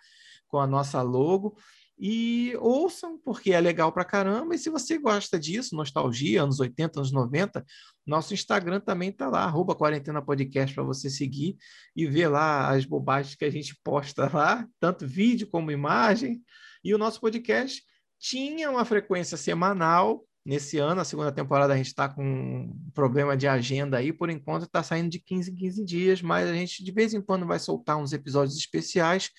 com 0.48 0.58
a 0.58 0.66
nossa 0.66 1.00
logo. 1.00 1.56
E 2.04 2.56
ouçam, 2.58 3.16
porque 3.24 3.52
é 3.52 3.60
legal 3.60 3.92
pra 3.92 4.04
caramba. 4.04 4.56
E 4.56 4.58
se 4.58 4.68
você 4.68 4.98
gosta 4.98 5.38
disso, 5.38 5.76
nostalgia, 5.76 6.42
anos 6.42 6.58
80, 6.58 6.98
anos 6.98 7.12
90, 7.12 7.64
nosso 8.04 8.34
Instagram 8.34 8.80
também 8.80 9.12
tá 9.12 9.28
lá, 9.28 9.44
arroba 9.44 9.72
Quarentena 9.72 10.20
Podcast, 10.20 10.74
para 10.74 10.82
você 10.82 11.08
seguir 11.08 11.56
e 11.94 12.04
ver 12.04 12.26
lá 12.26 12.70
as 12.70 12.84
bobagens 12.84 13.36
que 13.36 13.44
a 13.44 13.50
gente 13.50 13.78
posta 13.84 14.28
lá, 14.34 14.66
tanto 14.80 15.06
vídeo 15.06 15.46
como 15.48 15.70
imagem. 15.70 16.42
E 16.82 16.92
o 16.92 16.98
nosso 16.98 17.20
podcast 17.20 17.80
tinha 18.18 18.68
uma 18.68 18.84
frequência 18.84 19.36
semanal. 19.36 20.24
Nesse 20.44 20.78
ano, 20.78 21.00
a 21.00 21.04
segunda 21.04 21.30
temporada, 21.30 21.72
a 21.72 21.76
gente 21.76 21.86
está 21.86 22.08
com 22.08 22.24
um 22.24 22.90
problema 22.92 23.36
de 23.36 23.46
agenda 23.46 23.98
aí, 23.98 24.12
por 24.12 24.28
enquanto 24.28 24.64
está 24.64 24.82
saindo 24.82 25.08
de 25.08 25.20
15 25.20 25.52
em 25.52 25.54
15 25.54 25.84
dias, 25.84 26.20
mas 26.20 26.50
a 26.50 26.52
gente 26.52 26.82
de 26.82 26.90
vez 26.90 27.14
em 27.14 27.22
quando 27.22 27.46
vai 27.46 27.60
soltar 27.60 27.96
uns 27.96 28.12
episódios 28.12 28.56
especiais 28.56 29.30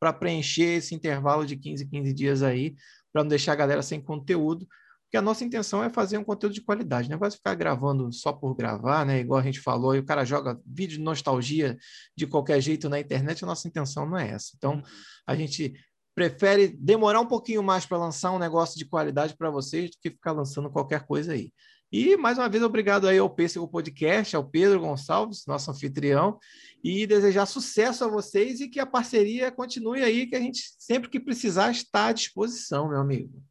para 0.00 0.12
preencher 0.12 0.78
esse 0.78 0.94
intervalo 0.94 1.44
de 1.46 1.56
15 1.56 1.84
em 1.84 1.88
15 1.88 2.12
dias 2.14 2.42
aí, 2.42 2.74
para 3.12 3.22
não 3.22 3.28
deixar 3.28 3.52
a 3.52 3.56
galera 3.56 3.82
sem 3.82 4.00
conteúdo, 4.00 4.66
porque 5.04 5.16
a 5.16 5.22
nossa 5.22 5.44
intenção 5.44 5.82
é 5.82 5.90
fazer 5.90 6.18
um 6.18 6.24
conteúdo 6.24 6.54
de 6.54 6.60
qualidade, 6.60 7.10
não 7.10 7.18
vai 7.18 7.30
ficar 7.30 7.54
gravando 7.56 8.12
só 8.12 8.32
por 8.32 8.54
gravar, 8.54 9.04
né? 9.04 9.18
Igual 9.18 9.40
a 9.40 9.42
gente 9.42 9.60
falou, 9.60 9.94
e 9.94 9.98
o 9.98 10.04
cara 10.04 10.24
joga 10.24 10.60
vídeo 10.64 10.98
de 10.98 11.02
nostalgia 11.02 11.76
de 12.16 12.28
qualquer 12.28 12.60
jeito 12.60 12.88
na 12.88 13.00
internet, 13.00 13.42
a 13.42 13.46
nossa 13.46 13.66
intenção 13.66 14.08
não 14.08 14.16
é 14.16 14.30
essa. 14.30 14.52
Então, 14.56 14.74
uhum. 14.74 14.82
a 15.26 15.34
gente 15.34 15.74
prefere 16.14 16.68
demorar 16.68 17.20
um 17.20 17.26
pouquinho 17.26 17.60
mais 17.60 17.84
para 17.84 17.98
lançar 17.98 18.30
um 18.30 18.38
negócio 18.38 18.78
de 18.78 18.84
qualidade 18.84 19.36
para 19.36 19.50
vocês 19.50 19.90
do 19.90 19.96
que 20.00 20.10
ficar 20.10 20.30
lançando 20.30 20.70
qualquer 20.70 21.04
coisa 21.04 21.32
aí. 21.32 21.52
E 21.92 22.16
mais 22.16 22.38
uma 22.38 22.48
vez, 22.48 22.62
obrigado 22.62 23.08
aí 23.08 23.18
ao 23.18 23.28
Pêssego 23.28 23.66
Podcast, 23.66 24.36
ao 24.36 24.48
Pedro 24.48 24.78
Gonçalves, 24.78 25.44
nosso 25.46 25.72
anfitrião, 25.72 26.38
e 26.84 27.04
desejar 27.04 27.46
sucesso 27.46 28.04
a 28.04 28.08
vocês 28.08 28.60
e 28.60 28.68
que 28.68 28.78
a 28.78 28.86
parceria 28.86 29.50
continue 29.50 30.02
aí, 30.02 30.26
que 30.28 30.36
a 30.36 30.40
gente, 30.40 30.60
sempre 30.78 31.10
que 31.10 31.18
precisar, 31.18 31.72
está 31.72 32.06
à 32.06 32.12
disposição, 32.12 32.88
meu 32.88 33.00
amigo. 33.00 33.42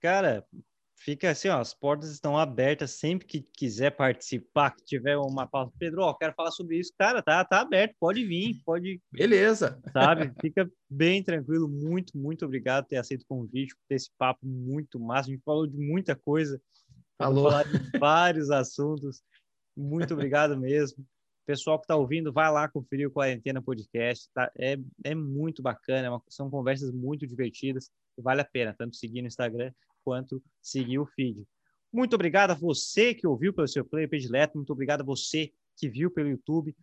Cara, 0.00 0.42
fica 0.96 1.30
assim, 1.30 1.48
ó, 1.48 1.60
as 1.60 1.74
portas 1.74 2.10
estão 2.10 2.38
abertas 2.38 2.92
sempre 2.92 3.26
que 3.26 3.42
quiser 3.42 3.90
participar, 3.90 4.70
que 4.70 4.82
tiver 4.82 5.18
uma 5.18 5.46
pauta. 5.46 5.70
Pedro, 5.78 6.00
ó, 6.00 6.14
quero 6.14 6.32
falar 6.34 6.50
sobre 6.50 6.78
isso. 6.78 6.92
Cara, 6.98 7.22
tá, 7.22 7.44
tá 7.44 7.60
aberto, 7.60 7.94
pode 8.00 8.24
vir, 8.24 8.62
pode. 8.64 9.02
Beleza. 9.12 9.78
Sabe? 9.92 10.32
Fica 10.40 10.70
bem 10.88 11.22
tranquilo. 11.22 11.68
Muito, 11.68 12.16
muito 12.16 12.44
obrigado 12.46 12.84
por 12.84 12.88
ter 12.88 12.96
aceito 12.96 13.22
o 13.22 13.26
convite, 13.26 13.74
por 13.74 13.82
ter 13.86 13.96
esse 13.96 14.10
papo 14.16 14.46
muito 14.46 14.98
massa. 14.98 15.28
A 15.28 15.32
gente 15.34 15.44
falou 15.44 15.66
de 15.66 15.76
muita 15.76 16.16
coisa. 16.16 16.58
Falou. 17.18 17.50
Falar 17.50 17.64
de 17.64 17.98
vários 17.98 18.50
assuntos. 18.50 19.22
Muito 19.76 20.14
obrigado 20.14 20.56
mesmo. 20.56 21.04
Pessoal 21.46 21.78
que 21.78 21.84
está 21.84 21.96
ouvindo, 21.96 22.32
vai 22.32 22.50
lá 22.50 22.68
conferir 22.68 23.06
o 23.06 23.10
Quarentena 23.10 23.60
Podcast. 23.60 24.30
Tá? 24.32 24.50
É, 24.58 24.78
é 25.04 25.14
muito 25.14 25.62
bacana, 25.62 26.06
é 26.06 26.10
uma, 26.10 26.22
são 26.28 26.50
conversas 26.50 26.90
muito 26.90 27.26
divertidas 27.26 27.90
e 28.16 28.22
vale 28.22 28.40
a 28.40 28.44
pena 28.44 28.74
tanto 28.76 28.96
seguir 28.96 29.20
no 29.20 29.28
Instagram 29.28 29.72
quanto 30.02 30.42
seguir 30.62 30.98
o 30.98 31.06
feed. 31.06 31.44
Muito 31.92 32.14
obrigado 32.14 32.50
a 32.50 32.54
você 32.54 33.14
que 33.14 33.26
ouviu 33.26 33.52
pelo 33.52 33.68
seu 33.68 33.84
player 33.84 34.08
predileto, 34.08 34.56
muito 34.56 34.72
obrigado 34.72 35.02
a 35.02 35.04
você 35.04 35.52
que 35.76 35.88
viu 35.88 36.10
pelo 36.10 36.30
YouTube. 36.30 36.74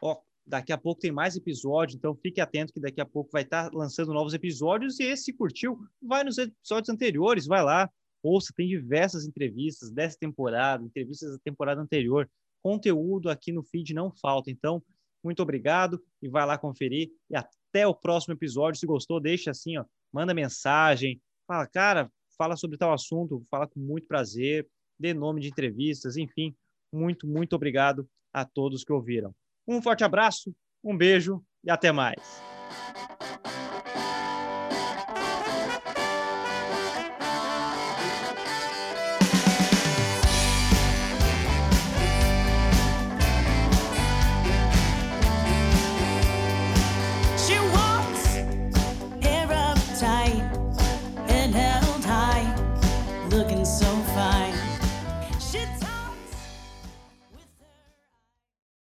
Ó, 0.00 0.20
daqui 0.46 0.72
a 0.72 0.78
pouco 0.78 1.00
tem 1.00 1.10
mais 1.10 1.34
episódio, 1.34 1.96
então 1.96 2.14
fique 2.14 2.40
atento 2.40 2.72
que 2.72 2.80
daqui 2.80 3.00
a 3.00 3.06
pouco 3.06 3.30
vai 3.32 3.42
estar 3.42 3.72
lançando 3.72 4.12
novos 4.12 4.34
episódios 4.34 5.00
e 5.00 5.04
esse 5.04 5.32
curtiu, 5.32 5.80
vai 6.02 6.22
nos 6.22 6.38
episódios 6.38 6.90
anteriores, 6.90 7.46
vai 7.46 7.62
lá, 7.62 7.90
ouça, 8.24 8.52
tem 8.56 8.66
diversas 8.66 9.26
entrevistas 9.26 9.90
dessa 9.90 10.18
temporada, 10.18 10.82
entrevistas 10.82 11.32
da 11.32 11.38
temporada 11.38 11.80
anterior, 11.80 12.28
conteúdo 12.62 13.28
aqui 13.28 13.52
no 13.52 13.62
feed 13.62 13.92
não 13.92 14.10
falta, 14.10 14.50
então 14.50 14.82
muito 15.22 15.42
obrigado 15.42 16.02
e 16.22 16.28
vai 16.28 16.46
lá 16.46 16.56
conferir 16.56 17.10
e 17.30 17.36
até 17.36 17.86
o 17.86 17.94
próximo 17.94 18.34
episódio, 18.34 18.80
se 18.80 18.86
gostou, 18.86 19.20
deixa 19.20 19.50
assim, 19.50 19.76
ó, 19.76 19.84
manda 20.12 20.32
mensagem, 20.32 21.20
fala, 21.46 21.66
cara, 21.66 22.10
fala 22.36 22.56
sobre 22.56 22.78
tal 22.78 22.92
assunto, 22.92 23.44
fala 23.50 23.66
com 23.66 23.80
muito 23.80 24.06
prazer, 24.06 24.66
dê 24.98 25.12
nome 25.12 25.40
de 25.40 25.48
entrevistas, 25.48 26.16
enfim, 26.16 26.54
muito, 26.92 27.26
muito 27.26 27.54
obrigado 27.54 28.08
a 28.32 28.44
todos 28.44 28.84
que 28.84 28.92
ouviram. 28.92 29.34
Um 29.66 29.82
forte 29.82 30.04
abraço, 30.04 30.54
um 30.82 30.96
beijo 30.96 31.42
e 31.64 31.70
até 31.70 31.90
mais. 31.90 32.53